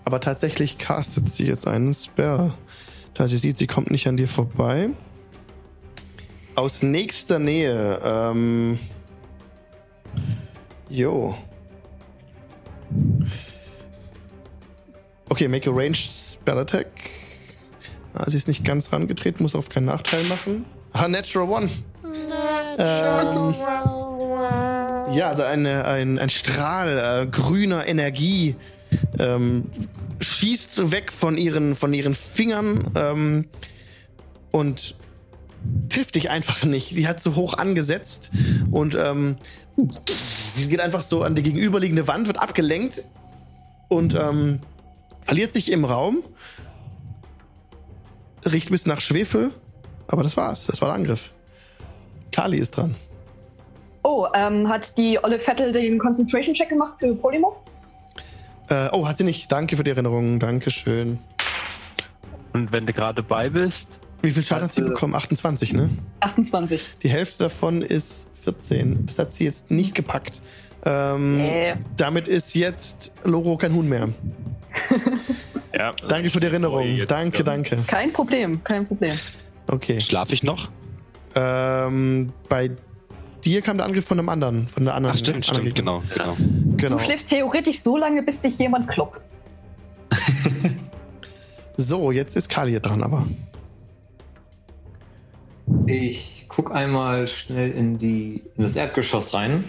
aber 0.04 0.20
tatsächlich 0.20 0.78
castet 0.78 1.28
sie 1.28 1.46
jetzt 1.46 1.68
einen 1.68 1.94
Spell. 1.94 2.52
Da 3.14 3.28
sie 3.28 3.38
sieht, 3.38 3.58
sie 3.58 3.66
kommt 3.66 3.90
nicht 3.90 4.08
an 4.08 4.16
dir 4.16 4.28
vorbei. 4.28 4.90
Aus 6.56 6.82
nächster 6.82 7.38
Nähe. 7.38 8.00
Ähm. 8.04 8.78
Jo. 10.88 11.36
Okay, 15.28 15.46
make 15.46 15.70
a 15.70 15.72
ranged 15.72 16.10
spell 16.10 16.58
attack. 16.58 16.88
Ah, 18.14 18.24
sie 18.28 18.36
ist 18.36 18.48
nicht 18.48 18.64
ganz 18.64 18.92
rangetreten, 18.92 19.42
muss 19.42 19.54
auf 19.54 19.68
keinen 19.68 19.86
Nachteil 19.86 20.24
machen. 20.24 20.64
Ah, 20.92 21.08
Natural 21.08 21.48
One. 21.48 21.70
Ähm, 22.78 23.54
ja, 25.12 25.28
also 25.28 25.42
eine, 25.42 25.84
ein, 25.84 26.18
ein 26.18 26.30
Strahl 26.30 27.22
äh, 27.22 27.26
grüner 27.26 27.86
Energie 27.86 28.56
ähm, 29.18 29.66
schießt 30.20 30.90
weg 30.92 31.12
von 31.12 31.36
ihren, 31.38 31.76
von 31.76 31.94
ihren 31.94 32.14
Fingern 32.14 32.90
ähm, 32.96 33.44
und 34.50 34.96
trifft 35.88 36.14
dich 36.14 36.30
einfach 36.30 36.64
nicht. 36.64 36.96
Die 36.96 37.06
hat 37.06 37.22
so 37.22 37.34
hoch 37.36 37.54
angesetzt 37.54 38.30
und 38.70 38.94
ähm, 38.94 39.36
sie 40.54 40.68
geht 40.68 40.80
einfach 40.80 41.02
so 41.02 41.22
an 41.22 41.34
die 41.34 41.42
gegenüberliegende 41.42 42.06
Wand, 42.08 42.26
wird 42.26 42.40
abgelenkt 42.40 43.04
und 43.88 44.14
ähm, 44.14 44.60
verliert 45.22 45.52
sich 45.52 45.70
im 45.70 45.84
Raum. 45.84 46.22
Riecht 48.44 48.68
ein 48.68 48.72
bisschen 48.72 48.92
nach 48.92 49.00
Schwefel, 49.00 49.50
aber 50.08 50.22
das 50.22 50.36
war's. 50.36 50.66
Das 50.66 50.80
war 50.80 50.88
der 50.88 50.96
Angriff. 50.96 51.30
Kali 52.32 52.58
ist 52.58 52.76
dran. 52.76 52.94
Oh, 54.02 54.26
ähm, 54.34 54.68
hat 54.68 54.96
die 54.96 55.18
Olle 55.22 55.38
Vettel 55.38 55.72
den 55.72 55.98
Concentration 55.98 56.54
Check 56.54 56.70
gemacht 56.70 56.94
für 56.98 57.14
Polymorph? 57.14 57.58
Äh, 58.70 58.88
oh, 58.92 59.06
hat 59.06 59.18
sie 59.18 59.24
nicht. 59.24 59.50
Danke 59.52 59.76
für 59.76 59.84
die 59.84 59.90
Erinnerung. 59.90 60.38
Dankeschön. 60.40 61.18
Und 62.52 62.72
wenn 62.72 62.86
du 62.86 62.92
gerade 62.92 63.22
bei 63.22 63.48
bist, 63.50 63.74
Wie 64.22 64.30
viel 64.30 64.42
Schaden 64.44 64.64
hat 64.64 64.72
sie 64.72 64.82
bekommen? 64.82 65.14
28, 65.14 65.72
ne? 65.74 65.90
28. 66.20 66.96
Die 67.02 67.08
Hälfte 67.08 67.44
davon 67.44 67.82
ist 67.82 68.28
14. 68.42 69.06
Das 69.06 69.18
hat 69.18 69.34
sie 69.34 69.44
jetzt 69.44 69.70
nicht 69.70 69.94
gepackt. 69.94 70.40
Ähm, 70.84 71.38
Äh. 71.40 71.76
Damit 71.96 72.26
ist 72.26 72.54
jetzt 72.54 73.12
Loro 73.24 73.56
kein 73.58 73.74
Huhn 73.74 73.88
mehr. 73.88 74.08
Ja, 75.80 75.94
Danke 76.08 76.28
für 76.28 76.40
die 76.40 76.46
Erinnerung. 76.46 76.86
Oh, 76.86 77.04
danke, 77.06 77.42
danke. 77.42 77.76
Kein 77.86 78.12
Problem, 78.12 78.62
kein 78.62 78.86
Problem. 78.86 79.18
Okay. 79.66 79.98
Schlafe 79.98 80.34
ich 80.34 80.42
noch? 80.42 80.68
Ähm, 81.34 82.34
bei 82.50 82.70
dir 83.46 83.62
kam 83.62 83.78
der 83.78 83.86
Angriff 83.86 84.04
von 84.04 84.18
einem 84.18 84.28
anderen, 84.28 84.68
von 84.68 84.84
der 84.84 84.94
anderen. 84.94 85.14
Ach, 85.14 85.18
stimmt, 85.18 85.48
anderen 85.48 85.72
stimmt, 85.72 85.76
genau, 85.76 86.02
genau. 86.12 86.36
genau. 86.76 86.98
Du 86.98 87.04
schläfst 87.04 87.30
theoretisch 87.30 87.80
so 87.80 87.96
lange, 87.96 88.22
bis 88.22 88.42
dich 88.42 88.58
jemand 88.58 88.88
kloppt. 88.88 89.22
So, 91.76 92.12
jetzt 92.12 92.36
ist 92.36 92.50
Kali 92.50 92.78
dran, 92.78 93.02
aber. 93.02 93.26
Ich 95.86 96.44
guck 96.48 96.74
einmal 96.74 97.26
schnell 97.26 97.70
in, 97.70 97.96
die, 97.96 98.42
in 98.54 98.64
das 98.64 98.76
Erdgeschoss 98.76 99.32
rein. 99.32 99.64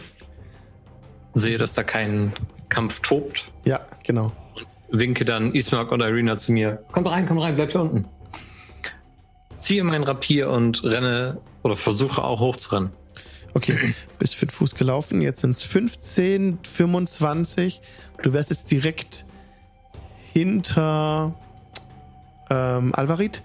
Sehe, 1.35 1.57
dass 1.57 1.73
da 1.73 1.83
kein 1.83 2.33
Kampf 2.67 2.99
tobt. 2.99 3.49
Ja, 3.63 3.79
genau. 4.03 4.33
Winke 4.91 5.25
dann 5.25 5.53
Ismark 5.53 5.91
und 5.91 6.01
Irina 6.01 6.37
zu 6.37 6.51
mir. 6.51 6.83
Kommt 6.91 7.09
rein, 7.09 7.27
kommt 7.27 7.41
rein, 7.41 7.55
bleibt 7.55 7.71
hier 7.71 7.81
unten. 7.81 8.05
Ziehe 9.57 9.83
mein 9.83 10.03
Rapier 10.03 10.49
und 10.49 10.83
renne 10.83 11.39
oder 11.63 11.75
versuche 11.75 12.23
auch 12.23 12.39
hochzurennen. 12.39 12.91
Okay, 13.53 13.93
bist 14.19 14.35
fünf 14.35 14.53
Fuß 14.53 14.75
gelaufen. 14.75 15.21
Jetzt 15.21 15.41
sind 15.41 15.51
es 15.51 15.63
15, 15.63 16.59
25. 16.63 17.81
Du 18.21 18.33
wärst 18.33 18.49
jetzt 18.49 18.71
direkt 18.71 19.25
hinter 20.33 21.35
ähm, 22.49 22.93
Alvarit. 22.95 23.43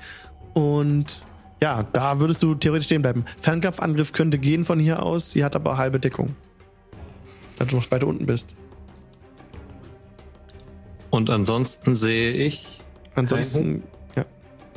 Und 0.54 1.22
ja, 1.60 1.84
da 1.92 2.20
würdest 2.20 2.42
du 2.42 2.54
theoretisch 2.54 2.86
stehen 2.86 3.02
bleiben. 3.02 3.24
Fernkampfangriff 3.40 4.12
könnte 4.12 4.38
gehen 4.38 4.64
von 4.64 4.78
hier 4.78 5.02
aus. 5.02 5.32
Sie 5.32 5.44
hat 5.44 5.56
aber 5.56 5.76
halbe 5.76 6.00
Deckung. 6.00 6.34
Weil 7.58 7.66
du 7.66 7.76
noch 7.76 7.90
weiter 7.90 8.06
unten 8.06 8.26
bist. 8.26 8.54
Und 11.16 11.30
ansonsten 11.30 11.96
sehe 11.96 12.32
ich. 12.32 12.66
Ansonsten 13.14 13.82
ja, 14.14 14.24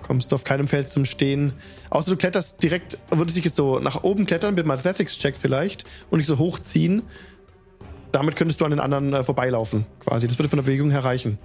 kommst 0.02 0.32
du 0.32 0.36
auf 0.36 0.44
keinem 0.46 0.68
Feld 0.68 0.90
zum 0.90 1.04
Stehen. 1.06 1.54
Außer 1.90 2.12
du 2.12 2.18
kletterst 2.18 2.64
direkt, 2.64 2.98
würdest 3.12 3.38
dich 3.38 3.46
jetzt 3.46 3.58
so 3.58 3.80
nach 3.80 4.04
oben 4.04 4.26
klettern 4.26 4.56
mit 4.56 4.64
einem 4.64 4.72
Athletics-Check 4.72 5.36
vielleicht 5.38 5.84
und 6.10 6.20
dich 6.20 6.28
so 6.28 6.38
hochziehen. 6.38 7.04
Damit 8.12 8.36
könntest 8.36 8.62
du 8.62 8.66
an 8.66 8.72
den 8.72 8.80
anderen 8.80 9.14
äh, 9.14 9.24
vorbeilaufen, 9.24 9.86
quasi. 10.00 10.28
Das 10.28 10.40
würde 10.40 10.50
von 10.50 10.58
der 10.58 10.64
Bewegung 10.64 10.90
her 10.90 11.04
reichen. 11.04 11.38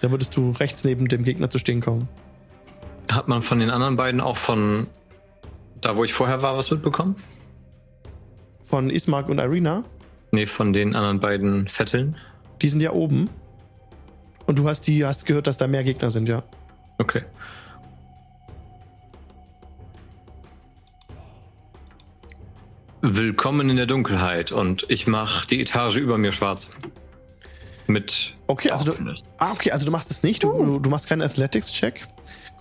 Da 0.00 0.10
würdest 0.10 0.36
du 0.36 0.52
rechts 0.52 0.84
neben 0.84 1.08
dem 1.08 1.24
Gegner 1.24 1.50
zu 1.50 1.58
stehen 1.58 1.80
kommen. 1.80 2.08
Hat 3.10 3.26
man 3.26 3.42
von 3.42 3.58
den 3.58 3.70
anderen 3.70 3.96
beiden 3.96 4.20
auch 4.20 4.36
von 4.36 4.86
da, 5.80 5.96
wo 5.96 6.04
ich 6.04 6.12
vorher 6.12 6.42
war, 6.42 6.56
was 6.56 6.70
mitbekommen? 6.70 7.16
Von 8.62 8.90
Ismark 8.90 9.28
und 9.28 9.38
Irina, 9.38 9.84
Nee, 10.30 10.46
von 10.46 10.72
den 10.72 10.94
anderen 10.94 11.20
beiden 11.20 11.68
Vetteln. 11.68 12.16
die 12.62 12.68
sind 12.68 12.80
ja 12.80 12.92
oben. 12.92 13.30
Und 14.48 14.58
du 14.58 14.66
hast 14.66 14.86
die, 14.86 15.04
hast 15.04 15.26
gehört, 15.26 15.46
dass 15.46 15.58
da 15.58 15.66
mehr 15.66 15.84
Gegner 15.84 16.10
sind, 16.10 16.26
ja. 16.26 16.42
Okay. 16.96 17.22
Willkommen 23.02 23.68
in 23.68 23.76
der 23.76 23.84
Dunkelheit 23.84 24.50
und 24.50 24.86
ich 24.88 25.06
mache 25.06 25.46
die 25.48 25.60
Etage 25.60 25.98
über 25.98 26.16
mir 26.16 26.32
schwarz. 26.32 26.70
Mit. 27.88 28.36
Okay, 28.46 28.70
also 28.70 28.92
du, 28.92 29.14
ah, 29.36 29.52
okay, 29.52 29.70
also 29.70 29.84
du 29.84 29.92
machst 29.92 30.10
es 30.10 30.22
nicht. 30.22 30.42
Du, 30.42 30.50
du, 30.50 30.78
du 30.78 30.88
machst 30.88 31.10
keinen 31.10 31.20
Athletics-Check. 31.20 32.08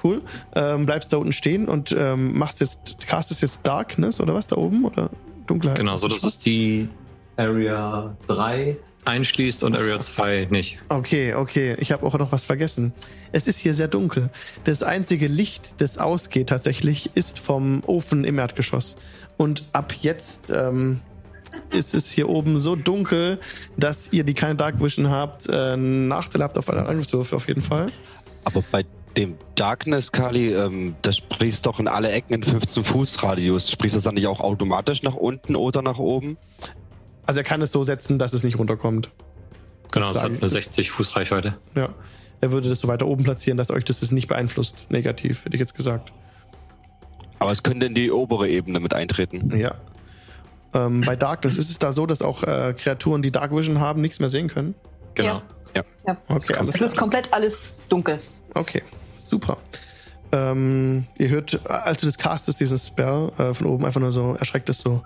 Cool. 0.04 0.22
Ähm, 0.56 0.86
bleibst 0.86 1.14
da 1.14 1.18
unten 1.18 1.32
stehen 1.32 1.70
und 1.70 1.96
ähm, 1.98 2.38
machst 2.38 2.60
jetzt, 2.60 3.08
castest 3.08 3.42
jetzt 3.42 3.66
Darkness 3.66 4.20
oder 4.20 4.34
was 4.34 4.46
da 4.46 4.58
oben? 4.58 4.84
Oder 4.84 5.10
Dunkelheit? 5.48 5.78
Genau, 5.78 5.98
so 5.98 6.10
dass 6.10 6.22
es 6.22 6.38
die 6.38 6.90
Area 7.38 8.14
3 8.28 8.76
einschließt 9.08 9.64
und 9.64 9.76
Area 9.76 10.00
2 10.00 10.48
nicht. 10.50 10.78
Okay, 10.90 11.34
okay. 11.34 11.76
Ich 11.80 11.92
habe 11.92 12.06
auch 12.06 12.18
noch 12.18 12.32
was 12.32 12.44
vergessen. 12.44 12.94
Es 13.32 13.48
ist 13.48 13.58
hier 13.58 13.74
sehr 13.74 13.88
dunkel. 13.88 14.30
Das 14.64 14.84
einzige 14.84 15.28
Licht, 15.28 15.82
das 15.82 15.98
ausgeht 15.98 16.50
tatsächlich, 16.50 17.12
ist 17.16 17.40
vom 17.40 17.84
Ofen 17.86 18.24
im 18.24 18.38
Erdgeschoss. 18.38 18.98
Und 19.38 19.64
ab 19.72 19.94
jetzt 20.02 20.50
ähm, 20.50 21.02
ist 21.70 21.96
es 21.96 22.12
hier 22.12 22.30
oben 22.30 22.58
so 22.58 22.76
dunkel, 22.76 23.40
dass 23.78 24.12
ihr, 24.12 24.24
die 24.24 24.34
keine 24.34 24.56
Dark 24.56 24.82
Vision 24.82 25.10
habt, 25.10 25.48
äh, 25.48 25.74
einen 25.74 26.08
Nachteil 26.08 26.44
habt 26.44 26.58
auf 26.58 26.70
eure 26.70 26.86
Angriffswürfe 26.88 27.36
auf 27.36 27.48
jeden 27.48 27.62
Fall. 27.62 27.92
Aber 28.44 28.64
bei 28.72 28.86
dem 29.16 29.36
Darkness, 29.56 30.12
Kali, 30.12 30.54
ähm, 30.54 30.96
das 31.02 31.18
sprichst 31.18 31.66
doch 31.66 31.80
in 31.80 31.88
alle 31.88 32.12
Ecken 32.12 32.34
in 32.34 32.44
15 32.44 32.84
Fuß 32.84 33.24
Radius. 33.24 33.72
Sprichst 33.72 33.96
du 33.96 33.98
das 33.98 34.04
dann 34.04 34.16
nicht 34.16 34.28
auch 34.28 34.40
automatisch 34.40 35.02
nach 35.04 35.16
unten 35.16 35.56
oder 35.56 35.82
nach 35.82 35.98
oben? 35.98 36.38
Also 37.28 37.42
er 37.42 37.44
kann 37.44 37.62
es 37.62 37.72
so 37.72 37.84
setzen, 37.84 38.18
dass 38.18 38.34
es 38.34 38.44
nicht 38.44 38.58
runterkommt. 38.58 39.12
Genau, 39.92 40.08
es 40.08 40.14
Das 40.14 40.24
hat 40.24 40.32
eine 40.32 40.40
ich- 40.44 40.52
60 40.52 40.92
Fuß 40.92 41.16
Reichweite. 41.16 41.58
Ja. 41.76 41.90
Er 42.42 42.52
würde 42.52 42.70
das 42.70 42.80
so 42.80 42.88
weiter 42.88 43.08
oben 43.08 43.24
platzieren, 43.24 43.58
dass 43.58 43.70
euch 43.72 43.84
das 43.84 44.12
nicht 44.12 44.28
beeinflusst. 44.28 44.86
Negativ, 44.90 45.46
hätte 45.46 45.56
ich 45.56 45.60
jetzt 45.60 45.76
gesagt. 45.76 46.12
Aber 47.40 47.52
es 47.52 47.64
könnte 47.64 47.86
in 47.86 47.96
die 47.96 48.12
obere 48.12 48.48
Ebene 48.50 48.80
mit 48.80 48.94
eintreten. 48.94 49.56
Ja. 49.58 49.76
Ähm, 50.74 51.02
bei 51.02 51.16
Darkness 51.16 51.58
ist 51.58 51.70
es 51.70 51.80
da 51.80 51.92
so, 51.92 52.06
dass 52.06 52.22
auch 52.22 52.44
äh, 52.44 52.74
Kreaturen, 52.78 53.22
die 53.22 53.32
Dark 53.32 53.56
Vision 53.56 53.80
haben, 53.80 54.02
nichts 54.02 54.20
mehr 54.20 54.30
sehen 54.30 54.48
können. 54.48 54.76
Genau. 55.16 55.42
Ja. 55.76 55.84
Okay, 56.28 56.54
alles 56.56 56.76
Es 56.76 56.82
ist 56.82 56.98
komplett 56.98 57.32
alles 57.34 57.80
dunkel. 57.90 58.20
Okay, 58.54 58.82
super. 59.30 59.58
Ähm, 60.32 61.06
ihr 61.18 61.30
hört, 61.30 61.60
als 61.70 62.00
du 62.02 62.06
das 62.08 62.18
castest, 62.18 62.60
diesen 62.60 62.78
Spell, 62.78 63.32
äh, 63.38 63.54
von 63.54 63.68
oben 63.68 63.86
einfach 63.86 64.00
nur 64.02 64.12
so, 64.12 64.36
erschreckt 64.40 64.70
es 64.70 64.80
so. 64.80 65.04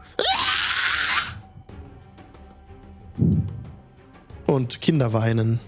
Und 4.47 4.81
Kinder 4.81 5.13
weinen. 5.13 5.59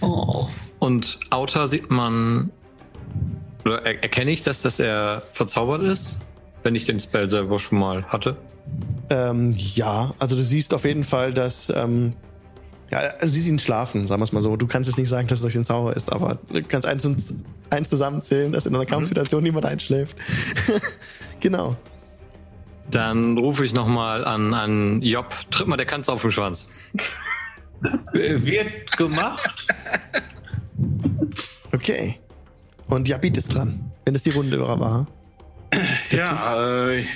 Oh. 0.00 0.48
Und 0.78 1.20
Outer 1.30 1.68
sieht 1.68 1.90
man. 1.90 2.50
Oder 3.64 3.84
er, 3.84 4.02
erkenne 4.02 4.30
ich 4.30 4.42
das, 4.42 4.62
dass 4.62 4.78
er 4.78 5.22
verzaubert 5.32 5.82
ist? 5.82 6.18
Wenn 6.62 6.74
ich 6.74 6.84
den 6.84 7.00
Spell 7.00 7.30
selber 7.30 7.58
schon 7.58 7.78
mal 7.78 8.04
hatte. 8.04 8.36
Ähm, 9.10 9.54
ja, 9.56 10.12
also 10.18 10.36
du 10.36 10.44
siehst 10.44 10.74
auf 10.74 10.84
jeden 10.84 11.04
Fall, 11.04 11.32
dass. 11.32 11.70
Ähm, 11.74 12.14
ja, 12.90 12.98
also 13.18 13.32
sie 13.32 13.40
sind 13.40 13.60
schlafen, 13.60 14.06
sagen 14.06 14.20
wir 14.20 14.24
es 14.24 14.32
mal 14.32 14.42
so. 14.42 14.56
Du 14.56 14.66
kannst 14.66 14.88
jetzt 14.88 14.98
nicht 14.98 15.08
sagen, 15.08 15.26
dass 15.26 15.38
es 15.38 15.42
durch 15.42 15.54
den 15.54 15.64
Zauber 15.64 15.96
ist, 15.96 16.12
aber 16.12 16.38
du 16.50 16.62
kannst 16.62 16.86
eins, 16.86 17.04
und, 17.06 17.22
eins 17.70 17.88
zusammenzählen, 17.88 18.52
dass 18.52 18.66
in 18.66 18.74
einer 18.74 18.86
Kampfsituation 18.86 19.42
niemand 19.42 19.66
einschläft. 19.66 20.16
genau. 21.40 21.76
Dann 22.90 23.38
rufe 23.38 23.64
ich 23.64 23.74
nochmal 23.74 24.24
an, 24.24 24.54
an 24.54 25.02
Job. 25.02 25.34
Tritt 25.50 25.66
mal 25.66 25.76
der 25.76 25.86
Kanzler 25.86 26.14
auf 26.14 26.22
den 26.22 26.30
Schwanz. 26.30 26.66
Wird 28.12 28.96
gemacht. 28.96 29.66
Okay. 31.72 32.18
Und 32.88 33.08
Jabit 33.08 33.36
ist 33.36 33.54
dran, 33.54 33.92
wenn 34.04 34.14
es 34.14 34.22
die 34.22 34.30
Runde 34.30 34.60
war. 34.60 35.06
Ja, 36.10 36.56
äh, 36.86 37.00
ich 37.00 37.08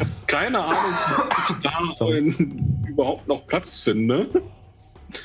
habe 0.00 0.10
keine 0.26 0.58
Ahnung, 0.58 0.76
ob 1.18 1.50
ich 1.50 1.56
da 1.62 1.78
Sorry. 1.98 2.18
in, 2.18 2.84
überhaupt 2.88 3.26
noch 3.26 3.46
Platz 3.46 3.78
finde. 3.78 4.28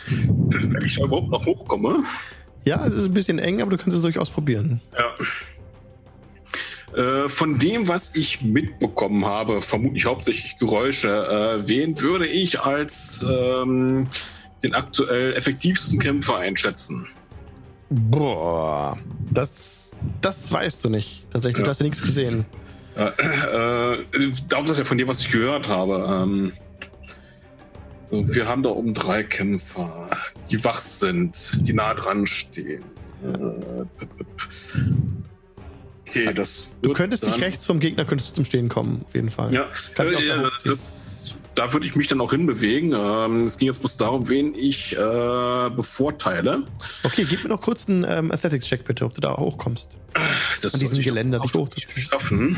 Wenn 0.07 0.85
ich 0.85 0.95
da 0.95 1.03
überhaupt 1.03 1.29
noch 1.29 1.45
hochkomme. 1.45 2.03
Ja, 2.63 2.85
es 2.85 2.93
ist 2.93 3.05
ein 3.07 3.13
bisschen 3.13 3.39
eng, 3.39 3.61
aber 3.61 3.71
du 3.71 3.77
kannst 3.77 3.95
es 3.95 4.01
durchaus 4.03 4.29
probieren. 4.29 4.79
Ja. 4.97 5.05
Äh, 6.95 7.29
von 7.29 7.57
dem, 7.57 7.87
was 7.87 8.15
ich 8.15 8.41
mitbekommen 8.41 9.25
habe, 9.25 9.61
vermutlich 9.61 10.05
hauptsächlich 10.05 10.57
Geräusche, 10.57 11.07
äh, 11.07 11.67
wen 11.67 11.99
würde 12.01 12.27
ich 12.27 12.59
als 12.59 13.25
ähm, 13.29 14.07
den 14.61 14.73
aktuell 14.73 15.33
effektivsten 15.33 15.99
Kämpfer 15.99 16.37
einschätzen? 16.37 17.07
Boah, 17.89 18.97
das, 19.31 19.97
das 20.21 20.51
weißt 20.51 20.83
du 20.85 20.89
nicht. 20.89 21.25
Tatsächlich, 21.31 21.59
Ja. 21.59 21.63
du 21.63 21.69
hast 21.69 21.79
ja 21.79 21.85
nichts 21.85 22.01
gesehen. 22.01 22.45
Äh, 22.95 23.05
äh, 23.05 24.05
darum 24.49 24.65
das 24.65 24.77
ja 24.77 24.83
von 24.83 24.97
dem, 24.97 25.07
was 25.07 25.21
ich 25.21 25.31
gehört 25.31 25.69
habe. 25.69 26.05
Ähm, 26.09 26.51
so, 28.09 28.35
wir 28.35 28.47
haben 28.47 28.63
da 28.63 28.69
oben 28.69 28.93
drei 28.93 29.23
Kämpfer, 29.23 30.09
die 30.49 30.61
wach 30.65 30.81
sind, 30.81 31.51
die 31.61 31.71
nah 31.71 31.93
dran 31.93 32.25
stehen. 32.27 32.83
Äh. 33.23 33.85
Okay, 36.11 36.33
das. 36.33 36.67
Du 36.81 36.93
könntest 36.93 37.25
dich 37.25 37.41
rechts 37.41 37.65
vom 37.65 37.79
Gegner 37.79 38.05
könntest 38.05 38.31
du 38.31 38.33
zum 38.35 38.45
Stehen 38.45 38.69
kommen, 38.69 39.03
auf 39.07 39.15
jeden 39.15 39.31
Fall. 39.31 39.53
Ja, 39.53 39.69
Kannst 39.95 40.13
äh, 40.13 40.17
auch 40.17 40.21
da 40.21 40.41
ja, 40.43 40.49
das, 40.65 41.35
da 41.55 41.73
würde 41.73 41.85
ich 41.85 41.95
mich 41.95 42.07
dann 42.07 42.21
auch 42.21 42.31
hinbewegen. 42.31 42.93
Ähm, 42.95 43.41
es 43.41 43.57
ging 43.57 43.67
jetzt 43.67 43.79
bloß 43.79 43.97
darum, 43.97 44.29
wen 44.29 44.55
ich 44.55 44.93
äh, 44.93 45.69
bevorteile. 45.69 46.63
Okay, 47.03 47.25
gib 47.29 47.43
mir 47.43 47.49
noch 47.49 47.61
kurz 47.61 47.87
einen 47.87 48.05
ähm, 48.07 48.31
Athletics-Check 48.31 48.85
bitte, 48.85 49.05
ob 49.05 49.13
du 49.13 49.21
da 49.21 49.35
hochkommst. 49.37 49.97
Das 50.61 50.73
An 50.73 50.79
diesem 50.79 51.01
Geländer 51.01 51.39
dich 51.39 51.53
hochzuziehen. 51.53 52.01
Schaffen. 52.01 52.57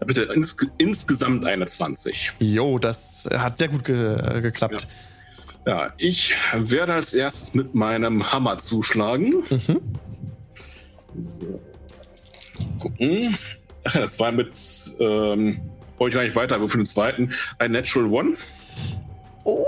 Ja, 0.00 0.06
bitte 0.06 0.22
ins, 0.22 0.56
insgesamt 0.78 1.44
eine 1.44 1.66
20. 1.66 2.32
Jo, 2.38 2.78
das 2.78 3.28
hat 3.32 3.58
sehr 3.58 3.68
gut 3.68 3.84
ge 3.84 4.14
äh, 4.14 4.40
geklappt. 4.40 4.86
Ja, 5.66 5.92
ich 5.98 6.34
werde 6.54 6.94
als 6.94 7.12
erstes 7.12 7.54
mit 7.54 7.74
meinem 7.74 8.32
Hammer 8.32 8.58
zuschlagen. 8.58 9.42
Mhm. 9.50 9.80
So. 11.18 11.60
Gucken. 12.80 13.36
Ach 13.84 13.94
ja, 13.94 14.00
das 14.00 14.18
war 14.18 14.32
mit, 14.32 14.56
ähm, 14.98 15.60
brauche 15.96 16.08
ich 16.08 16.14
gar 16.14 16.22
nicht 16.22 16.36
weiter, 16.36 16.56
aber 16.56 16.68
für 16.68 16.78
den 16.78 16.86
zweiten 16.86 17.32
ein 17.58 17.72
Natural 17.72 18.10
One. 18.10 18.36
Oh, 19.44 19.64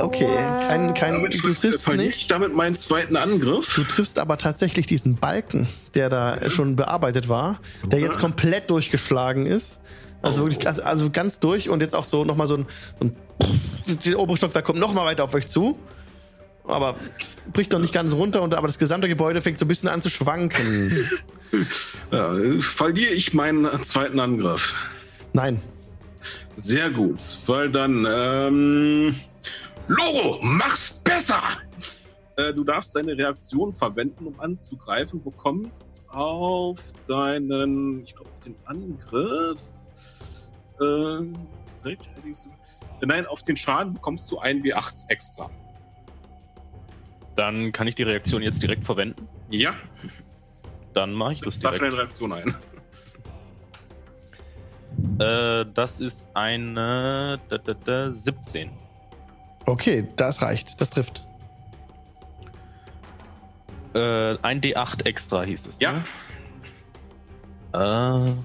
okay, 0.00 0.28
kein, 0.68 0.92
kein, 0.94 1.14
Damit 1.14 1.34
du 1.34 1.52
triffst 1.54 1.88
nicht. 1.88 2.16
ich 2.16 2.28
damit 2.28 2.54
meinen 2.54 2.76
zweiten 2.76 3.16
Angriff. 3.16 3.74
Du 3.74 3.84
triffst 3.84 4.18
aber 4.18 4.36
tatsächlich 4.36 4.86
diesen 4.86 5.16
Balken, 5.16 5.66
der 5.94 6.10
da 6.10 6.50
schon 6.50 6.76
bearbeitet 6.76 7.28
war, 7.28 7.60
der 7.84 8.00
jetzt 8.00 8.18
komplett 8.18 8.68
durchgeschlagen 8.70 9.46
ist. 9.46 9.80
Also 10.22 10.42
wirklich, 10.42 10.66
also, 10.66 10.82
also 10.82 11.10
ganz 11.10 11.38
durch 11.40 11.68
und 11.68 11.80
jetzt 11.80 11.94
auch 11.94 12.04
so 12.04 12.24
nochmal 12.24 12.48
so 12.48 12.56
ein, 12.56 12.66
so 12.98 13.06
ein 13.06 13.16
der 14.04 14.18
obere 14.18 14.36
Stockwerk 14.36 14.64
kommt 14.64 14.78
nochmal 14.78 15.06
weiter 15.06 15.24
auf 15.24 15.34
euch 15.34 15.48
zu. 15.48 15.78
Aber 16.66 16.96
bricht 17.52 17.72
noch 17.72 17.78
nicht 17.78 17.94
ganz 17.94 18.12
runter, 18.12 18.42
und, 18.42 18.54
aber 18.54 18.66
das 18.66 18.78
gesamte 18.78 19.08
Gebäude 19.08 19.40
fängt 19.40 19.58
so 19.58 19.64
ein 19.64 19.68
bisschen 19.68 19.88
an 19.88 20.02
zu 20.02 20.10
schwanken. 20.10 20.92
Ja, 22.10 22.34
verliere 22.60 23.12
ich 23.12 23.32
meinen 23.32 23.82
zweiten 23.84 24.18
Angriff. 24.18 24.74
Nein. 25.32 25.62
Sehr 26.56 26.90
gut, 26.90 27.20
weil 27.46 27.70
dann, 27.70 28.06
ähm, 28.10 29.14
Loro, 29.86 30.40
mach's 30.42 31.00
besser! 31.04 31.42
Äh, 32.36 32.52
du 32.52 32.64
darfst 32.64 32.96
deine 32.96 33.16
Reaktion 33.16 33.72
verwenden, 33.72 34.26
um 34.26 34.40
anzugreifen, 34.40 35.22
bekommst 35.22 36.02
auf 36.08 36.78
deinen, 37.06 38.04
ich 38.04 38.14
glaube, 38.14 38.30
auf 38.30 38.44
den 38.44 38.56
Angriff, 38.64 39.60
äh, 40.80 41.86
nein, 43.06 43.26
auf 43.26 43.42
den 43.42 43.56
Schaden 43.56 43.94
bekommst 43.94 44.30
du 44.30 44.38
ein 44.38 44.62
W8 44.62 45.08
extra. 45.08 45.50
Dann 47.36 47.70
kann 47.72 47.86
ich 47.86 47.94
die 47.94 48.02
Reaktion 48.02 48.42
jetzt 48.42 48.62
direkt 48.62 48.84
verwenden. 48.84 49.28
Ja, 49.50 49.74
Dann 50.94 51.12
mache 51.12 51.34
ich 51.34 51.40
das 51.40 51.54
das 51.54 51.60
darf 51.60 51.72
direkt. 51.74 51.92
deine 51.92 52.02
Reaktion 52.02 52.32
ein. 52.32 52.54
Äh, 55.18 55.66
das 55.74 56.00
ist 56.00 56.26
eine 56.32 57.38
da, 57.50 57.58
da, 57.58 57.74
da, 57.74 58.14
17. 58.14 58.70
Okay, 59.66 60.08
das 60.16 60.40
reicht. 60.40 60.80
Das 60.80 60.88
trifft. 60.88 61.22
Äh, 63.94 64.36
ein 64.40 64.60
D8 64.62 65.04
extra 65.04 65.42
hieß 65.42 65.66
es. 65.66 65.76
Ja. 65.80 66.02
Ne? 67.74 68.44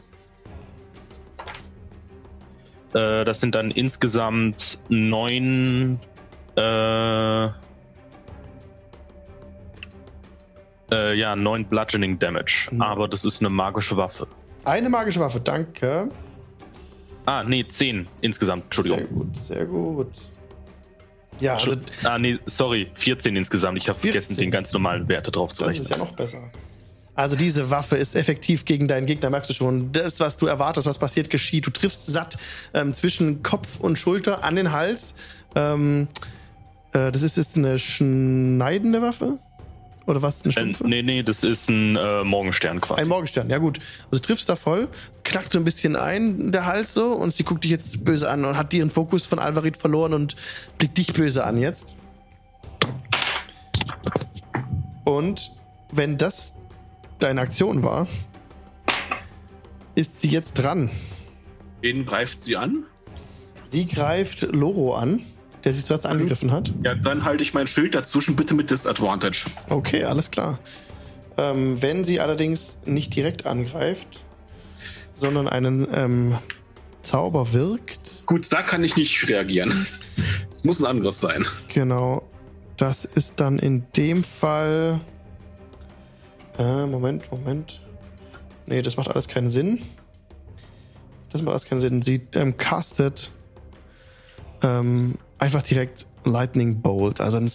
Äh, 2.94 3.00
äh, 3.22 3.26
das 3.26 3.40
sind 3.40 3.56
dann 3.56 3.72
insgesamt 3.72 4.80
neun. 4.90 6.00
Äh, 6.56 7.50
äh, 10.92 11.14
ja, 11.18 11.36
neun 11.36 11.66
Bludgeoning 11.66 12.20
Damage. 12.20 12.68
Mhm. 12.72 12.82
Aber 12.82 13.08
das 13.08 13.26
ist 13.26 13.42
eine 13.42 13.50
magische 13.50 13.98
Waffe. 13.98 14.28
Eine 14.66 14.90
magische 14.90 15.20
Waffe, 15.20 15.40
danke. 15.40 16.10
Ah, 17.26 17.44
nee, 17.44 17.66
zehn 17.68 18.08
insgesamt. 18.22 18.66
Entschuldigung. 18.66 19.00
Sehr 19.00 19.08
gut, 19.08 19.38
sehr 19.38 19.66
gut. 19.66 20.08
Ja, 21.40 21.54
also 21.56 21.76
Ah, 22.04 22.18
nee, 22.20 22.38
sorry, 22.46 22.92
14 22.96 23.36
insgesamt. 23.36 23.78
Ich 23.78 23.90
habe 23.90 23.98
14. 24.00 24.22
vergessen, 24.22 24.40
den 24.40 24.52
ganz 24.52 24.74
normalen 24.74 25.08
Werte 25.08 25.32
drauf 25.32 25.54
zu 25.54 25.60
das 25.64 25.70
rechnen. 25.70 25.84
ist 25.84 25.90
ja 25.92 25.98
noch 25.98 26.12
besser. 26.14 26.52
Also 27.16 27.36
diese 27.36 27.70
Waffe 27.70 27.98
ist 27.98 28.16
effektiv 28.16 28.66
gegen 28.66 28.88
deinen 28.88 29.06
Gegner, 29.06 29.30
merkst 29.30 29.50
du 29.50 29.54
schon. 29.54 29.92
Das, 29.92 30.20
was 30.20 30.38
du 30.38 30.46
erwartest, 30.48 30.88
was 30.88 30.98
passiert, 30.98 31.30
geschieht. 31.30 31.66
Du 31.66 31.72
triffst 31.72 32.06
satt 32.08 32.38
ähm, 32.74 32.94
zwischen 32.94 33.44
Kopf 33.44 33.80
und 33.80 34.00
Schulter 34.00 34.44
an 34.44 34.56
den 34.56 34.72
Hals. 34.72 35.14
Ähm, 35.56 36.08
äh, 36.94 37.12
das 37.12 37.22
ist 37.22 37.38
jetzt 37.38 37.58
eine 37.58 37.78
schneidende 37.80 39.02
Waffe? 39.02 39.40
Oder 40.12 40.22
was? 40.22 40.42
Eine 40.44 40.50
Äh, 40.50 40.54
stumpfe? 40.54 40.88
nee, 40.88 41.02
nee, 41.02 41.24
das 41.24 41.44
ist 41.46 41.70
ein 41.70 41.96
äh, 41.96 42.24
Morgenstern 42.24 42.82
quasi. 42.82 43.02
Ein 43.02 43.08
Morgenstern, 43.08 43.50
ja 43.50 43.58
gut. 43.60 43.80
Also 44.12 44.22
du 44.22 44.28
triffst 44.28 44.50
da 44.50 44.56
voll, 44.58 44.90
knackt 45.24 45.52
so 45.52 45.58
ein 45.58 45.64
bisschen 45.64 45.96
ein, 45.96 46.52
der 46.52 46.66
Hals 46.66 46.94
so, 46.94 47.14
und 47.14 47.34
sie 47.34 47.44
guckt 47.44 47.64
dich 47.64 47.72
jetzt 47.72 48.04
böse 48.04 48.30
an 48.30 48.44
und 48.46 48.58
hat 48.58 48.74
ihren 48.74 48.90
Fokus 48.90 49.26
von 49.26 49.40
Alvarit 49.40 49.78
verloren 49.78 50.14
und 50.14 50.36
blickt 50.78 50.98
dich 50.98 51.14
böse 51.14 51.44
an 51.46 51.58
jetzt. 51.58 51.96
Und 55.06 55.52
wenn 55.92 56.18
das 56.18 56.54
deine 57.20 57.42
Aktion 57.42 57.84
war, 57.84 58.08
ist 59.96 60.22
sie 60.22 60.30
jetzt 60.30 60.54
dran. 60.54 60.90
Wen 61.82 62.06
greift 62.06 62.40
sie 62.40 62.56
an? 62.58 62.84
Sie 63.64 63.88
greift 63.88 64.42
Loro 64.42 64.96
an, 64.96 65.22
der 65.64 65.74
sie 65.74 65.84
zuerst 65.84 66.06
angegriffen 66.06 66.52
hat. 66.52 66.74
Ja, 66.84 66.96
dann 66.96 67.24
halte 67.24 67.44
ich 67.44 67.54
mein 67.54 67.68
Schild 67.68 67.96
dazwischen, 67.96 68.36
bitte 68.36 68.54
mit 68.54 68.72
Disadvantage. 68.72 69.46
Okay, 69.70 70.04
alles 70.04 70.32
klar. 70.32 70.60
Ähm, 71.38 71.82
wenn 71.82 72.04
sie 72.04 72.20
allerdings 72.20 72.78
nicht 72.86 73.16
direkt 73.16 73.46
angreift, 73.46 74.24
sondern 75.14 75.48
einen 75.48 75.88
ähm, 75.94 76.38
Zauber 77.02 77.54
wirkt, 77.54 78.26
Gut, 78.26 78.52
da 78.52 78.62
kann 78.62 78.84
ich 78.84 78.96
nicht 78.96 79.28
reagieren. 79.28 79.88
Es 80.50 80.66
muss 80.66 80.80
ein 80.80 80.86
Angriff 80.86 81.16
sein. 81.16 81.46
Genau. 81.74 82.30
Das 82.78 83.06
ist 83.06 83.40
dann 83.40 83.58
in 83.58 83.86
dem 83.98 84.24
Fall. 84.24 85.00
Äh, 86.60 86.86
Moment, 86.86 87.32
Moment. 87.32 87.82
Nee, 88.68 88.82
das 88.82 88.96
macht 88.96 89.10
alles 89.10 89.28
keinen 89.28 89.50
Sinn. 89.50 89.82
Das 91.32 91.42
macht 91.42 91.54
alles 91.54 91.66
keinen 91.66 91.82
Sinn. 91.82 92.02
Sie 92.04 92.28
ähm, 92.36 92.58
castet 92.58 93.32
ähm, 94.62 95.16
einfach 95.42 95.64
direkt 95.64 96.06
Lightning 96.24 96.82
Bolt. 96.82 97.20
Also 97.20 97.38
ein, 97.38 97.50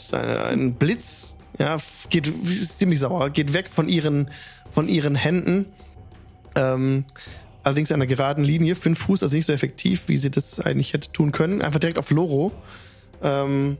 ein 0.50 0.74
Blitz, 0.74 1.36
ja, 1.58 1.78
geht 2.10 2.30
ziemlich 2.76 3.00
sauer, 3.00 3.30
geht 3.30 3.54
weg 3.54 3.68
von 3.68 3.88
ihren, 3.88 4.30
von 4.72 4.88
ihren 4.88 5.14
Händen. 5.14 5.66
Ähm, 6.56 7.04
allerdings 7.62 7.90
in 7.90 7.94
einer 7.94 8.06
geraden 8.06 8.44
Linie, 8.44 8.74
fünf 8.74 8.98
Fuß, 8.98 9.22
also 9.22 9.36
nicht 9.36 9.46
so 9.46 9.52
effektiv, 9.52 10.08
wie 10.08 10.16
sie 10.16 10.30
das 10.30 10.60
eigentlich 10.60 10.92
hätte 10.92 11.12
tun 11.12 11.32
können. 11.32 11.62
Einfach 11.62 11.80
direkt 11.80 11.98
auf 11.98 12.10
Loro. 12.10 12.52
Ähm, 13.22 13.78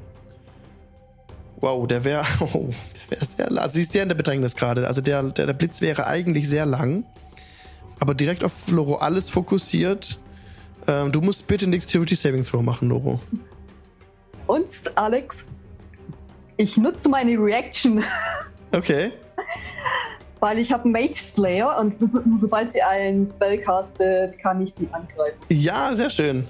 wow, 1.61 1.87
der 1.87 2.05
wäre 2.05 2.25
oh, 2.41 2.71
der 3.11 3.21
wär 3.21 3.27
sehr 3.27 3.51
lang. 3.51 3.69
Sie 3.71 3.83
ist 3.83 3.93
sehr 3.93 4.05
in 4.05 4.09
der 4.09 4.17
Bedrängnis 4.17 4.55
gerade. 4.55 4.87
Also 4.87 5.01
der, 5.01 5.23
der, 5.25 5.47
der 5.47 5.53
Blitz 5.53 5.81
wäre 5.81 6.07
eigentlich 6.07 6.49
sehr 6.49 6.65
lang. 6.65 7.05
Aber 7.99 8.15
direkt 8.15 8.45
auf 8.45 8.53
Loro 8.71 8.97
alles 8.97 9.31
fokussiert. 9.31 10.21
Ähm, 10.87 11.11
du 11.11 11.21
musst 11.21 11.49
bitte 11.49 11.65
einen 11.65 11.73
Dexterity 11.73 12.15
Saving 12.15 12.45
Throw 12.45 12.63
machen, 12.63 12.89
Loro. 12.89 13.21
Und 14.47 14.67
Alex, 14.97 15.45
ich 16.57 16.77
nutze 16.77 17.09
meine 17.09 17.33
Reaction, 17.39 18.03
Okay. 18.73 19.11
weil 20.41 20.59
ich 20.59 20.73
habe 20.73 20.89
Mage 20.89 21.15
Slayer 21.15 21.79
und 21.81 21.97
so, 22.01 22.21
sobald 22.39 22.73
sie 22.73 22.83
einen 22.83 23.27
Spell 23.27 23.59
castet, 23.59 24.39
kann 24.39 24.61
ich 24.63 24.75
sie 24.75 24.89
angreifen. 24.93 25.39
Ja, 25.49 25.95
sehr 25.95 26.11
schön. 26.11 26.47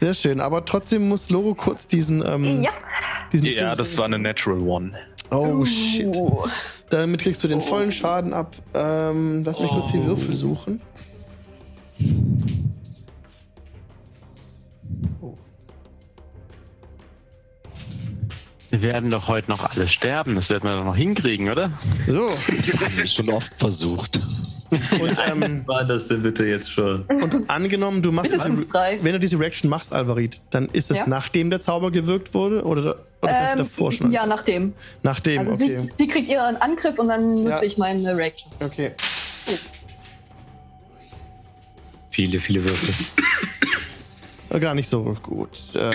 Sehr 0.00 0.12
schön. 0.14 0.40
Aber 0.40 0.64
trotzdem 0.64 1.08
muss 1.08 1.30
Loro 1.30 1.54
kurz 1.54 1.86
diesen. 1.86 2.22
Ähm, 2.26 2.62
Ja. 2.62 2.70
diesen 3.32 3.46
Ja, 3.46 3.74
das 3.74 3.96
war 3.96 4.04
eine 4.04 4.18
Natural 4.18 4.60
One. 4.60 4.92
Oh, 5.30 5.64
shit. 5.64 6.14
Uh. 6.14 6.44
Damit 6.90 7.22
kriegst 7.22 7.42
du 7.42 7.48
den 7.48 7.60
vollen 7.60 7.90
Schaden 7.90 8.32
ab. 8.34 8.54
Ähm, 8.74 9.42
lass 9.44 9.58
mich 9.58 9.70
kurz 9.70 9.90
die 9.92 10.04
Würfel 10.04 10.34
suchen. 10.34 10.80
Wir 18.70 18.82
werden 18.82 19.10
doch 19.10 19.28
heute 19.28 19.48
noch 19.50 19.64
alle 19.70 19.88
sterben. 19.88 20.34
Das 20.34 20.50
werden 20.50 20.64
wir 20.68 20.76
doch 20.76 20.84
noch 20.84 20.96
hinkriegen, 20.96 21.48
oder? 21.50 21.70
So. 22.06 22.28
Haben 22.30 22.96
wir 22.96 23.06
schon 23.06 23.30
oft 23.30 23.54
versucht. 23.54 24.18
Und, 25.00 25.18
ähm, 25.24 25.62
War 25.66 25.84
das 25.84 26.08
denn 26.08 26.22
bitte 26.22 26.44
jetzt 26.44 26.72
schon? 26.72 27.02
und 27.04 27.48
angenommen, 27.48 28.02
du 28.02 28.10
machst 28.10 28.32
diese, 28.32 28.44
wenn 28.48 29.12
du 29.12 29.20
diese 29.20 29.38
Reaction 29.38 29.70
machst, 29.70 29.92
Alvarit, 29.94 30.42
dann 30.50 30.66
ist 30.72 30.90
es 30.90 30.98
Ja. 30.98 31.04
nachdem 31.06 31.50
der 31.50 31.60
Zauber 31.60 31.92
gewirkt 31.92 32.34
wurde 32.34 32.64
oder, 32.64 32.96
oder 33.22 33.32
kannst 33.32 33.54
du 33.54 33.58
Ähm, 33.58 33.58
davor 33.58 33.92
schon? 33.92 34.10
ja, 34.10 34.26
nachdem. 34.26 34.72
Nachdem, 35.02 35.40
Also 35.48 35.52
okay. 35.52 35.78
sie, 35.82 35.88
sie 35.98 36.06
kriegt 36.08 36.28
ihren 36.28 36.56
Angriff 36.56 36.98
und 36.98 37.06
dann 37.08 37.28
nutze 37.28 37.48
Ja. 37.50 37.62
ich 37.62 37.78
meine 37.78 38.16
Reaction. 38.16 38.50
Okay. 38.64 38.90
Viele, 42.10 42.40
viele 42.40 42.64
Würfel. 42.64 42.94
Gar 44.60 44.74
nicht 44.74 44.88
so 44.88 45.02
gut. 45.22 45.50
Äh, 45.74 45.92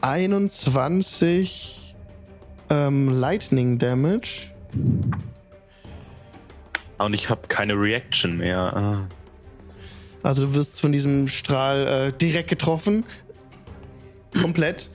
Einundzwanzig 0.00 1.94
ähm, 2.70 3.08
Lightning 3.08 3.78
Damage. 3.78 4.50
Und 6.98 7.14
ich 7.14 7.30
habe 7.30 7.46
keine 7.48 7.74
Reaction 7.74 8.36
mehr. 8.36 8.58
Ah. 8.58 9.08
Also 10.22 10.46
du 10.46 10.54
wirst 10.54 10.80
von 10.80 10.92
diesem 10.92 11.28
Strahl 11.28 11.86
äh, 11.86 12.12
direkt 12.12 12.48
getroffen. 12.48 13.04
Komplett. 14.40 14.90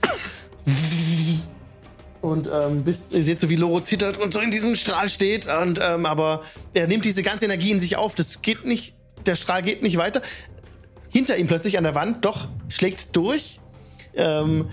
Und 2.20 2.48
ähm, 2.52 2.82
bist, 2.82 3.12
ihr 3.12 3.22
seht 3.22 3.40
so, 3.40 3.48
wie 3.48 3.56
Loro 3.56 3.80
zittert 3.80 4.18
und 4.18 4.34
so 4.34 4.40
in 4.40 4.50
diesem 4.50 4.74
Strahl 4.74 5.08
steht. 5.08 5.46
Und, 5.46 5.78
ähm, 5.82 6.04
aber 6.04 6.42
er 6.74 6.86
nimmt 6.86 7.04
diese 7.04 7.22
ganze 7.22 7.44
Energie 7.44 7.70
in 7.70 7.80
sich 7.80 7.96
auf. 7.96 8.14
Das 8.14 8.42
geht 8.42 8.64
nicht, 8.64 8.94
der 9.28 9.36
Strahl 9.36 9.62
geht 9.62 9.82
nicht 9.82 9.96
weiter. 9.96 10.22
Hinter 11.10 11.36
ihm 11.36 11.46
plötzlich 11.46 11.78
an 11.78 11.84
der 11.84 11.94
Wand, 11.94 12.24
doch, 12.24 12.48
schlägt 12.68 13.14
durch. 13.16 13.60
Ähm, 14.14 14.68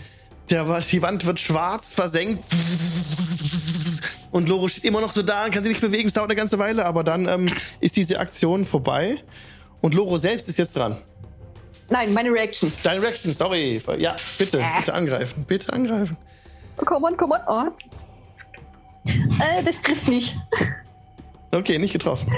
der, 0.49 0.81
die 0.81 1.01
Wand 1.01 1.25
wird 1.25 1.39
schwarz, 1.39 1.93
versenkt. 1.93 2.45
Und 4.31 4.49
Loro 4.49 4.67
steht 4.67 4.83
immer 4.83 5.01
noch 5.01 5.13
so 5.13 5.21
da 5.21 5.45
und 5.45 5.51
kann 5.51 5.63
sich 5.63 5.73
nicht 5.73 5.81
bewegen. 5.81 6.07
Es 6.07 6.13
dauert 6.13 6.29
eine 6.29 6.35
ganze 6.35 6.59
Weile, 6.59 6.85
aber 6.85 7.03
dann 7.03 7.27
ähm, 7.27 7.53
ist 7.79 7.95
diese 7.95 8.19
Aktion 8.19 8.65
vorbei. 8.65 9.17
Und 9.81 9.93
Loro 9.93 10.17
selbst 10.17 10.49
ist 10.49 10.57
jetzt 10.57 10.75
dran. 10.75 10.97
Nein, 11.89 12.13
meine 12.13 12.31
Reaction. 12.31 12.71
Deine 12.83 13.01
Reaction, 13.01 13.33
sorry. 13.33 13.81
Ja, 13.97 14.15
bitte, 14.37 14.63
bitte 14.77 14.93
angreifen. 14.93 15.45
Bitte 15.45 15.71
angreifen. 15.71 16.17
Komm 16.77 17.03
on, 17.03 17.15
komm 17.15 17.31
on. 17.31 17.39
Oh. 17.47 17.63
Äh, 19.05 19.63
das 19.63 19.81
trifft 19.81 20.07
nicht. 20.07 20.35
Okay, 21.51 21.77
nicht 21.77 21.93
getroffen. 21.93 22.33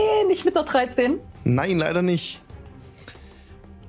Nee, 0.00 0.24
nicht 0.28 0.44
mit 0.44 0.54
der 0.54 0.62
13. 0.62 1.18
Nein, 1.44 1.78
leider 1.78 2.02
nicht. 2.02 2.40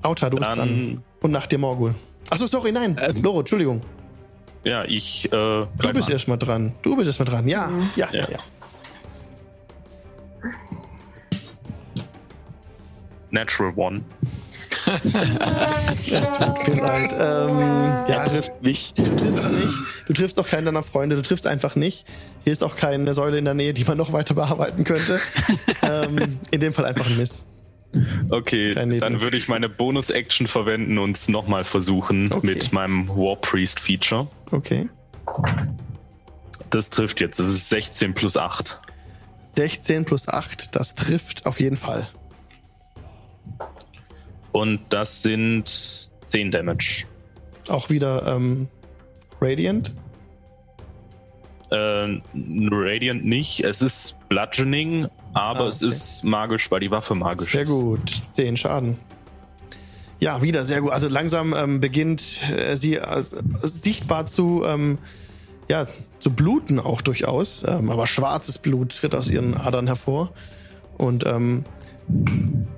Auta, 0.02 0.30
du 0.30 0.38
bist 0.38 0.52
dran. 0.56 1.04
Und 1.22 1.32
nach 1.32 1.46
dir 1.48 1.58
Morgul. 1.60 1.94
Achso, 2.30 2.48
sorry, 2.48 2.72
nein. 2.72 3.00
Loro, 3.22 3.40
Entschuldigung. 3.40 3.82
Ja, 4.64 4.84
ich 4.86 5.26
äh, 5.26 5.30
Du 5.30 5.94
bist 5.94 6.10
erstmal 6.10 6.38
dran. 6.38 6.76
Du 6.82 6.96
bist 6.96 7.08
erstmal 7.08 7.28
dran. 7.28 7.48
Ja, 7.48 7.70
ja, 7.96 8.10
ja, 8.12 8.22
Ja. 8.22 8.28
ja. 8.32 8.40
Natural 13.32 13.74
One. 13.76 14.02
Es 14.86 16.32
tut 16.32 16.68
mir 16.68 16.82
leid. 16.82 17.14
Ähm, 17.14 17.60
ja, 17.60 18.06
Er 18.08 18.26
trifft 18.26 18.62
mich. 18.62 18.94
du 18.96 19.04
triffst 19.04 19.50
nicht. 19.50 19.74
Du 20.08 20.14
triffst 20.14 20.40
auch 20.40 20.48
keinen 20.48 20.66
deiner 20.66 20.84
Freunde. 20.84 21.16
Du 21.16 21.22
triffst 21.22 21.48
einfach 21.48 21.76
nicht. 21.76 22.06
Hier 22.44 22.54
ist 22.54 22.64
auch 22.64 22.76
keine 22.76 23.14
Säule 23.14 23.38
in 23.38 23.46
der 23.46 23.54
Nähe, 23.54 23.74
die 23.74 23.84
man 23.84 23.98
noch 23.98 24.12
weiter 24.14 24.34
bearbeiten 24.34 24.84
könnte. 24.84 25.20
ähm, 25.82 26.40
in 26.52 26.60
dem 26.60 26.74
Fall 26.74 26.86
einfach 26.86 27.08
ein 27.08 27.18
Miss. 27.18 27.46
Okay, 28.30 28.74
dann 28.74 29.20
würde 29.22 29.36
ich 29.36 29.50
meine 29.50 29.68
Bonus-Action 29.68 30.48
verwenden 30.48 30.98
und 30.98 31.18
es 31.18 31.28
nochmal 31.28 31.66
versuchen 31.66 32.32
Okay. 32.32 32.48
mit 32.48 32.72
meinem 32.72 33.10
War 33.10 33.36
Priest-Feature. 33.36 34.28
Okay. 34.52 34.88
Das 36.70 36.90
trifft 36.90 37.20
jetzt. 37.20 37.38
Das 37.40 37.50
ist 37.50 37.68
16 37.70 38.14
plus 38.14 38.38
8. 38.38 38.80
16 39.58 40.06
plus 40.06 40.30
8, 40.30 40.74
das 40.74 40.96
trifft 40.96 41.46
auf 41.46 41.60
jeden 41.60 41.76
Fall. 41.76 42.08
Und 44.52 44.82
das 44.90 45.24
sind 45.24 46.10
10 46.24 46.52
Damage. 46.52 47.06
Auch 47.68 47.90
wieder 47.90 48.26
ähm, 48.36 48.68
Radiant. 49.40 49.94
Äh, 51.70 52.20
Radiant 52.36 53.24
nicht. 53.26 53.62
Es 53.64 53.82
ist 53.82 54.18
Bludgeoning, 54.30 55.08
aber 55.34 55.62
Ah, 55.62 55.68
es 55.70 55.78
okay. 55.82 55.88
ist 55.90 56.24
magisch, 56.24 56.70
weil 56.70 56.82
die 56.82 56.92
Waffe 56.92 57.16
magisch 57.16 57.52
Sehr 57.54 57.62
ist. 57.62 57.70
gut. 57.70 58.12
10 58.34 58.58
Schaden. 58.58 58.98
Ja, 60.20 60.42
wieder 60.44 60.66
sehr 60.66 60.82
gut. 60.82 60.92
Also 60.92 61.08
langsam 61.08 61.54
ähm, 61.56 61.80
beginnt 61.80 62.42
äh, 62.52 62.76
sie 62.76 62.96
äh, 62.96 63.24
sichtbar 63.64 64.26
zu, 64.28 64.64
ähm, 64.68 65.00
ja, 65.70 65.88
zu 66.20 66.32
bluten 66.32 66.78
auch 66.80 67.02
durchaus. 67.02 67.64
Ähm, 67.68 67.90
aber 67.90 68.06
schwarzes 68.06 68.58
Blut 68.60 68.96
tritt 68.98 69.16
aus 69.16 69.30
ihren 69.30 69.56
Adern 69.56 69.88
hervor. 69.88 70.32
und 70.98 71.26
ähm, 71.26 71.66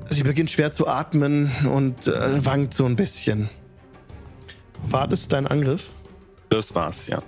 sie 0.09 0.23
beginnt 0.23 0.51
schwer 0.51 0.71
zu 0.71 0.87
atmen 0.87 1.51
und 1.71 2.07
äh, 2.07 2.45
wankt 2.45 2.73
so 2.73 2.85
ein 2.85 2.95
bisschen. 2.95 3.49
War 4.83 5.07
das 5.07 5.27
dein 5.27 5.47
Angriff? 5.47 5.91
Das 6.49 6.75
war's, 6.75 7.07
ja. 7.07 7.21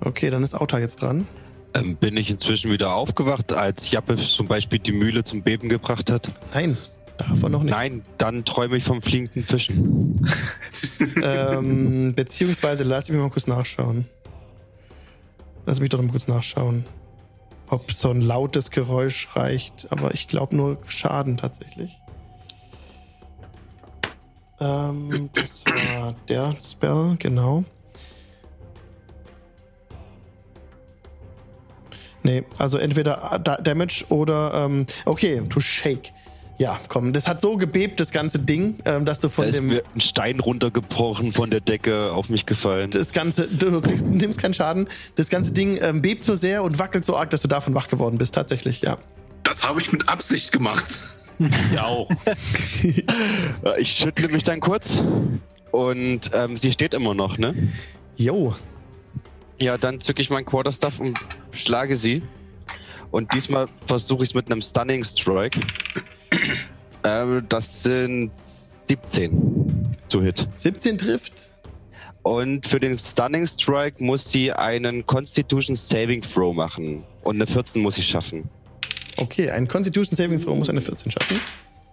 Okay, 0.00 0.30
dann 0.30 0.42
ist 0.42 0.54
Auta 0.54 0.78
jetzt 0.78 1.02
dran. 1.02 1.26
Ähm, 1.74 1.96
bin 1.96 2.16
ich 2.16 2.30
inzwischen 2.30 2.70
wieder 2.70 2.94
aufgewacht, 2.94 3.52
als 3.52 3.90
Jappe 3.90 4.16
zum 4.16 4.46
Beispiel 4.46 4.78
die 4.78 4.92
Mühle 4.92 5.24
zum 5.24 5.42
Beben 5.42 5.68
gebracht 5.68 6.10
hat? 6.10 6.30
Nein, 6.52 6.76
er 7.18 7.48
noch 7.48 7.62
nicht. 7.62 7.72
Nein, 7.72 8.02
dann 8.18 8.44
träume 8.44 8.76
ich 8.76 8.84
vom 8.84 9.00
fliegenden 9.00 9.44
Fischen. 9.44 10.26
ähm, 11.22 12.14
beziehungsweise 12.14 12.84
lass 12.84 13.08
mich 13.08 13.18
mal 13.18 13.30
kurz 13.30 13.46
nachschauen. 13.46 14.06
Lass 15.66 15.80
mich 15.80 15.90
doch 15.90 16.02
mal 16.02 16.10
kurz 16.10 16.28
nachschauen. 16.28 16.84
Ob 17.72 17.90
so 17.90 18.10
ein 18.10 18.20
lautes 18.20 18.70
Geräusch 18.70 19.34
reicht, 19.34 19.90
aber 19.90 20.12
ich 20.12 20.28
glaube 20.28 20.54
nur 20.54 20.76
Schaden 20.88 21.38
tatsächlich. 21.38 21.98
Ähm, 24.60 25.30
das 25.32 25.64
war 25.64 26.14
der 26.28 26.54
Spell, 26.62 27.16
genau. 27.18 27.64
Nee, 32.22 32.44
also 32.58 32.76
entweder 32.76 33.40
Da- 33.42 33.56
Damage 33.56 34.04
oder 34.10 34.52
ähm, 34.52 34.84
okay, 35.06 35.40
to 35.48 35.58
shake. 35.58 36.12
Ja, 36.62 36.78
komm, 36.86 37.12
das 37.12 37.26
hat 37.26 37.40
so 37.40 37.56
gebebt, 37.56 37.98
das 37.98 38.12
ganze 38.12 38.38
Ding, 38.38 38.78
ähm, 38.84 39.04
dass 39.04 39.18
du 39.18 39.26
Da 39.26 39.34
von 39.34 39.48
ist 39.48 39.56
dem 39.56 39.66
mir 39.66 39.82
ein 39.96 40.00
Stein 40.00 40.38
runtergebrochen, 40.38 41.32
von 41.32 41.50
der 41.50 41.58
Decke 41.58 42.12
auf 42.12 42.28
mich 42.28 42.46
gefallen. 42.46 42.92
das 42.92 43.12
ganze, 43.12 43.48
du 43.48 43.80
kriegst, 43.80 44.06
nimmst 44.06 44.40
keinen 44.40 44.54
Schaden. 44.54 44.86
Das 45.16 45.28
ganze 45.28 45.50
Ding 45.50 45.76
ähm, 45.82 46.02
bebt 46.02 46.24
so 46.24 46.36
sehr 46.36 46.62
und 46.62 46.78
wackelt 46.78 47.04
so 47.04 47.16
arg, 47.16 47.30
dass 47.30 47.40
du 47.40 47.48
davon 47.48 47.74
wach 47.74 47.88
geworden 47.88 48.16
bist. 48.16 48.36
Tatsächlich, 48.36 48.80
ja. 48.80 48.96
Das 49.42 49.66
habe 49.68 49.80
ich 49.80 49.90
mit 49.90 50.08
Absicht 50.08 50.52
gemacht. 50.52 51.00
Ja 51.74 51.86
auch. 51.86 52.08
Ich 53.78 53.90
schüttle 53.94 54.28
mich 54.28 54.44
dann 54.44 54.60
kurz 54.60 55.02
und 55.72 56.30
ähm, 56.32 56.56
sie 56.56 56.70
steht 56.70 56.94
immer 56.94 57.14
noch, 57.14 57.38
ne? 57.38 57.72
Jo. 58.14 58.54
Ja, 59.58 59.78
dann 59.78 60.00
zücke 60.00 60.22
ich 60.22 60.30
meinen 60.30 60.46
Quarterstaff 60.46 61.00
und 61.00 61.18
schlage 61.50 61.96
sie. 61.96 62.22
Und 63.10 63.34
diesmal 63.34 63.66
versuche 63.88 64.22
ich 64.22 64.30
es 64.30 64.34
mit 64.34 64.46
einem 64.46 64.62
Stunning 64.62 65.02
Strike. 65.02 65.58
Ähm, 67.04 67.46
das 67.48 67.82
sind 67.82 68.30
17 68.88 69.96
zu 70.08 70.22
Hit. 70.22 70.46
17 70.58 70.98
trifft. 70.98 71.52
Und 72.22 72.68
für 72.68 72.78
den 72.78 72.98
Stunning 72.98 73.46
Strike 73.46 74.02
muss 74.02 74.30
sie 74.30 74.52
einen 74.52 75.04
Constitution 75.06 75.74
Saving 75.74 76.22
Throw 76.22 76.54
machen. 76.54 77.02
Und 77.22 77.36
eine 77.36 77.46
14 77.46 77.82
muss 77.82 77.96
sie 77.96 78.02
schaffen. 78.02 78.48
Okay, 79.16 79.50
ein 79.50 79.66
Constitution 79.66 80.16
Saving 80.16 80.40
Throw 80.40 80.56
muss 80.56 80.70
eine 80.70 80.80
14 80.80 81.10
schaffen. 81.10 81.40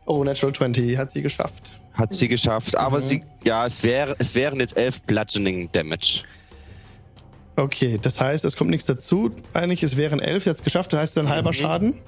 Oh, 0.06 0.24
Natural 0.24 0.54
20 0.54 0.98
hat 0.98 1.12
sie 1.12 1.22
geschafft. 1.22 1.76
Hat 1.94 2.14
sie 2.14 2.28
geschafft. 2.28 2.76
Aber 2.76 3.02
sie, 3.02 3.24
ja, 3.44 3.66
es, 3.66 3.84
wäre, 3.84 4.16
es 4.20 4.36
wären 4.36 4.60
jetzt 4.60 4.78
11 4.78 5.02
Bludgeoning 5.02 5.72
Damage. 5.72 6.24
Okay, 7.56 8.00
das 8.02 8.22
heißt, 8.22 8.46
es 8.46 8.56
kommt 8.56 8.70
nichts 8.70 8.86
dazu. 8.86 9.32
Eigentlich, 9.54 9.84
es 9.84 9.98
wären 9.98 10.20
11, 10.20 10.44
sie 10.44 10.50
hat 10.50 10.58
es 10.58 10.64
geschafft, 10.64 10.94
das 10.94 11.02
heißt 11.02 11.18
dann 11.18 11.30
halber 11.30 11.54
Schaden. 11.54 12.00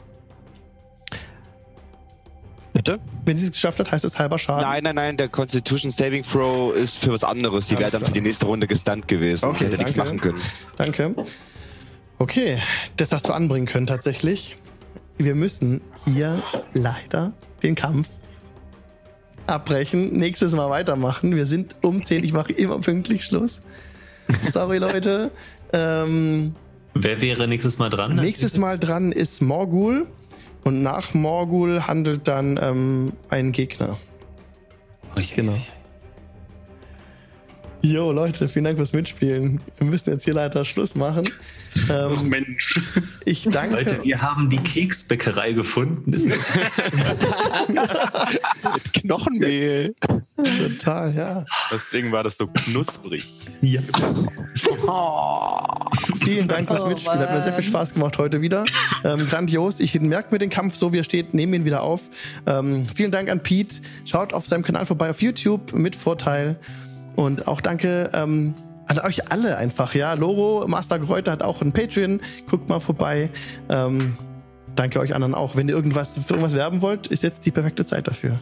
Bitte? 2.73 2.99
Wenn 3.25 3.37
sie 3.37 3.47
es 3.47 3.51
geschafft 3.51 3.79
hat, 3.79 3.91
heißt 3.91 4.05
es 4.05 4.17
halber 4.17 4.39
Schaden. 4.39 4.61
Nein, 4.63 4.83
nein, 4.83 4.95
nein, 4.95 5.17
der 5.17 5.27
Constitution 5.27 5.91
Saving 5.91 6.23
Throw 6.23 6.73
ist 6.73 6.97
für 6.97 7.11
was 7.11 7.23
anderes. 7.23 7.67
Die 7.67 7.77
wäre 7.77 7.91
dann 7.91 8.05
für 8.05 8.11
die 8.11 8.21
nächste 8.21 8.45
Runde 8.45 8.65
gestunt 8.67 9.07
gewesen. 9.07 9.45
Okay, 9.45 9.65
hätte 9.65 9.77
nichts 9.77 9.93
danke. 9.93 10.03
machen 10.03 10.19
können. 10.21 10.41
Danke. 10.77 11.15
Okay, 12.17 12.57
das 12.97 13.11
hast 13.11 13.27
du 13.27 13.33
anbringen 13.33 13.65
können 13.65 13.87
tatsächlich. 13.87 14.55
Wir 15.17 15.35
müssen 15.35 15.81
hier 16.05 16.41
leider 16.73 17.33
den 17.61 17.75
Kampf 17.75 18.09
abbrechen. 19.47 20.13
Nächstes 20.13 20.53
Mal 20.55 20.69
weitermachen. 20.69 21.35
Wir 21.35 21.45
sind 21.45 21.75
um 21.81 22.03
10. 22.03 22.23
Ich 22.23 22.33
mache 22.33 22.53
immer 22.53 22.79
pünktlich 22.79 23.25
Schluss. 23.25 23.59
Sorry, 24.41 24.77
Leute. 24.79 25.31
Ähm, 25.73 26.55
Wer 26.93 27.21
wäre 27.21 27.47
nächstes 27.47 27.77
Mal 27.77 27.89
dran? 27.89 28.15
nächstes 28.15 28.57
Mal 28.57 28.79
dran 28.79 29.11
ist 29.11 29.41
Morgul. 29.41 30.07
Und 30.63 30.83
nach 30.83 31.13
Morgul 31.13 31.87
handelt 31.87 32.27
dann 32.27 32.59
ähm, 32.61 33.13
ein 33.29 33.51
Gegner. 33.51 33.97
Ui. 35.15 35.25
Genau. 35.35 35.57
Jo, 37.83 38.11
Leute, 38.11 38.47
vielen 38.47 38.65
Dank 38.65 38.77
fürs 38.77 38.93
Mitspielen. 38.93 39.59
Wir 39.79 39.87
müssen 39.87 40.11
jetzt 40.11 40.25
hier 40.25 40.35
leider 40.35 40.63
Schluss 40.65 40.93
machen. 40.95 41.27
Ach 41.89 42.11
Ähm, 42.19 42.29
Mensch. 42.29 42.79
ich 43.25 43.43
danke. 43.49 43.75
Leute, 43.75 44.03
wir 44.03 44.21
haben 44.21 44.49
die 44.49 44.57
Keksbäckerei 44.57 45.53
gefunden. 45.53 46.11
Das 46.11 46.23
Knochenmehl. 48.93 49.95
Total, 50.57 51.13
ja. 51.15 51.45
Deswegen 51.71 52.11
war 52.11 52.23
das 52.23 52.37
so 52.37 52.47
knusprig. 52.47 53.25
ja. 53.61 53.81
Vielen 56.23 56.47
Dank 56.47 56.67
fürs 56.67 56.83
Oh, 56.83 56.87
Mitspielen. 56.87 57.19
Hat 57.19 57.31
mir 57.33 57.41
sehr 57.41 57.53
viel. 57.53 57.63
Spaß 57.63 57.93
gemacht 57.93 58.17
heute 58.17 58.41
wieder. 58.41 58.65
Ähm, 59.03 59.27
grandios. 59.27 59.79
Ich 59.79 59.99
merke 59.99 60.33
mir 60.33 60.39
den 60.39 60.49
Kampf 60.49 60.75
so, 60.75 60.93
wie 60.93 60.99
er 60.99 61.03
steht, 61.03 61.33
nehme 61.33 61.55
ihn 61.55 61.65
wieder 61.65 61.81
auf. 61.83 62.01
Ähm, 62.45 62.85
vielen 62.93 63.11
Dank 63.11 63.29
an 63.29 63.41
Pete. 63.43 63.77
Schaut 64.05 64.33
auf 64.33 64.45
seinem 64.45 64.63
Kanal 64.63 64.85
vorbei 64.85 65.09
auf 65.09 65.21
YouTube 65.21 65.73
mit 65.73 65.95
Vorteil. 65.95 66.59
Und 67.15 67.47
auch 67.47 67.61
danke 67.61 68.09
ähm, 68.13 68.53
an 68.87 68.99
euch 68.99 69.31
alle 69.31 69.57
einfach. 69.57 69.93
Ja, 69.95 70.13
Loro, 70.13 70.65
Master 70.67 70.99
Gräuter 70.99 71.31
hat 71.31 71.43
auch 71.43 71.61
ein 71.61 71.71
Patreon. 71.71 72.21
Guckt 72.49 72.69
mal 72.69 72.79
vorbei. 72.79 73.29
Ähm, 73.69 74.17
danke 74.75 74.99
euch 74.99 75.13
anderen 75.15 75.35
auch. 75.35 75.55
Wenn 75.55 75.69
ihr 75.69 75.75
irgendwas 75.75 76.15
für 76.15 76.33
irgendwas 76.33 76.53
werben 76.53 76.81
wollt, 76.81 77.07
ist 77.07 77.23
jetzt 77.23 77.45
die 77.45 77.51
perfekte 77.51 77.85
Zeit 77.85 78.07
dafür. 78.07 78.39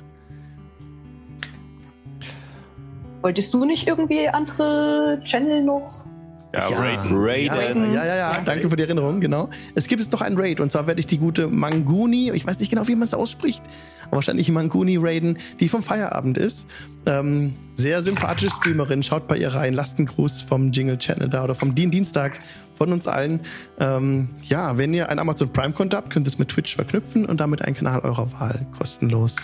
Wolltest 3.22 3.53
du 3.53 3.65
nicht 3.65 3.88
irgendwie 3.88 4.30
andere 4.30 5.19
Channel 5.23 5.64
noch? 5.64 6.06
Ja, 6.53 6.69
Ja. 6.69 6.77
Raiden. 6.79 7.17
Raiden. 7.17 7.93
Ja, 7.93 8.05
ja, 8.05 8.15
ja, 8.15 8.33
ja. 8.33 8.41
Danke 8.41 8.69
für 8.69 8.75
die 8.75 8.83
Erinnerung, 8.83 9.19
genau. 9.19 9.49
Es 9.75 9.87
gibt 9.87 10.01
jetzt 10.01 10.11
noch 10.11 10.21
ein 10.21 10.35
Raid 10.35 10.59
und 10.59 10.71
zwar 10.71 10.87
werde 10.87 10.99
ich 10.99 11.07
die 11.07 11.19
gute 11.19 11.47
Manguni, 11.47 12.31
ich 12.31 12.45
weiß 12.47 12.59
nicht 12.59 12.69
genau, 12.69 12.87
wie 12.87 12.95
man 12.95 13.07
es 13.07 13.13
ausspricht, 13.13 13.61
aber 14.07 14.15
wahrscheinlich 14.15 14.49
Manguni 14.49 14.97
raiden, 14.97 15.37
die 15.59 15.69
vom 15.69 15.83
Feierabend 15.83 16.37
ist. 16.37 16.65
Ähm, 17.05 17.53
sehr 17.75 18.01
sympathische 18.01 18.49
Streamerin, 18.49 19.03
schaut 19.03 19.27
bei 19.27 19.37
ihr 19.37 19.53
rein, 19.53 19.73
lasst 19.73 19.99
einen 19.99 20.07
Gruß 20.07 20.41
vom 20.41 20.71
Jingle 20.71 20.97
Channel 20.97 21.29
da 21.29 21.43
oder 21.43 21.53
vom 21.53 21.75
Dien 21.75 21.91
Dienstag 21.91 22.39
von 22.75 22.91
uns 22.91 23.07
allen. 23.07 23.41
Ähm, 23.79 24.29
ja, 24.43 24.77
wenn 24.77 24.93
ihr 24.93 25.09
ein 25.09 25.19
Amazon 25.19 25.53
Prime 25.53 25.73
Konto 25.73 25.97
habt, 25.97 26.09
könnt 26.11 26.25
ihr 26.25 26.31
es 26.31 26.39
mit 26.39 26.49
Twitch 26.49 26.75
verknüpfen 26.75 27.25
und 27.25 27.39
damit 27.39 27.61
einen 27.61 27.75
Kanal 27.75 27.99
eurer 27.99 28.31
Wahl 28.39 28.65
kostenlos 28.75 29.35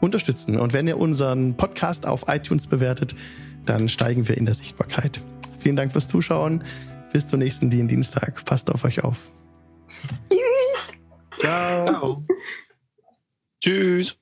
unterstützen. 0.00 0.58
Und 0.58 0.72
wenn 0.72 0.88
ihr 0.88 0.98
unseren 0.98 1.56
Podcast 1.56 2.06
auf 2.06 2.24
iTunes 2.28 2.66
bewertet, 2.66 3.14
dann 3.64 3.88
steigen 3.88 4.26
wir 4.26 4.36
in 4.36 4.46
der 4.46 4.54
Sichtbarkeit. 4.54 5.20
Vielen 5.58 5.76
Dank 5.76 5.92
fürs 5.92 6.08
Zuschauen. 6.08 6.64
Bis 7.12 7.26
zum 7.26 7.40
nächsten 7.40 7.70
Dien 7.70 7.88
Dienstag. 7.88 8.44
Passt 8.44 8.70
auf 8.70 8.84
euch 8.84 9.02
auf. 9.02 9.18
Tschüss. 13.60 14.16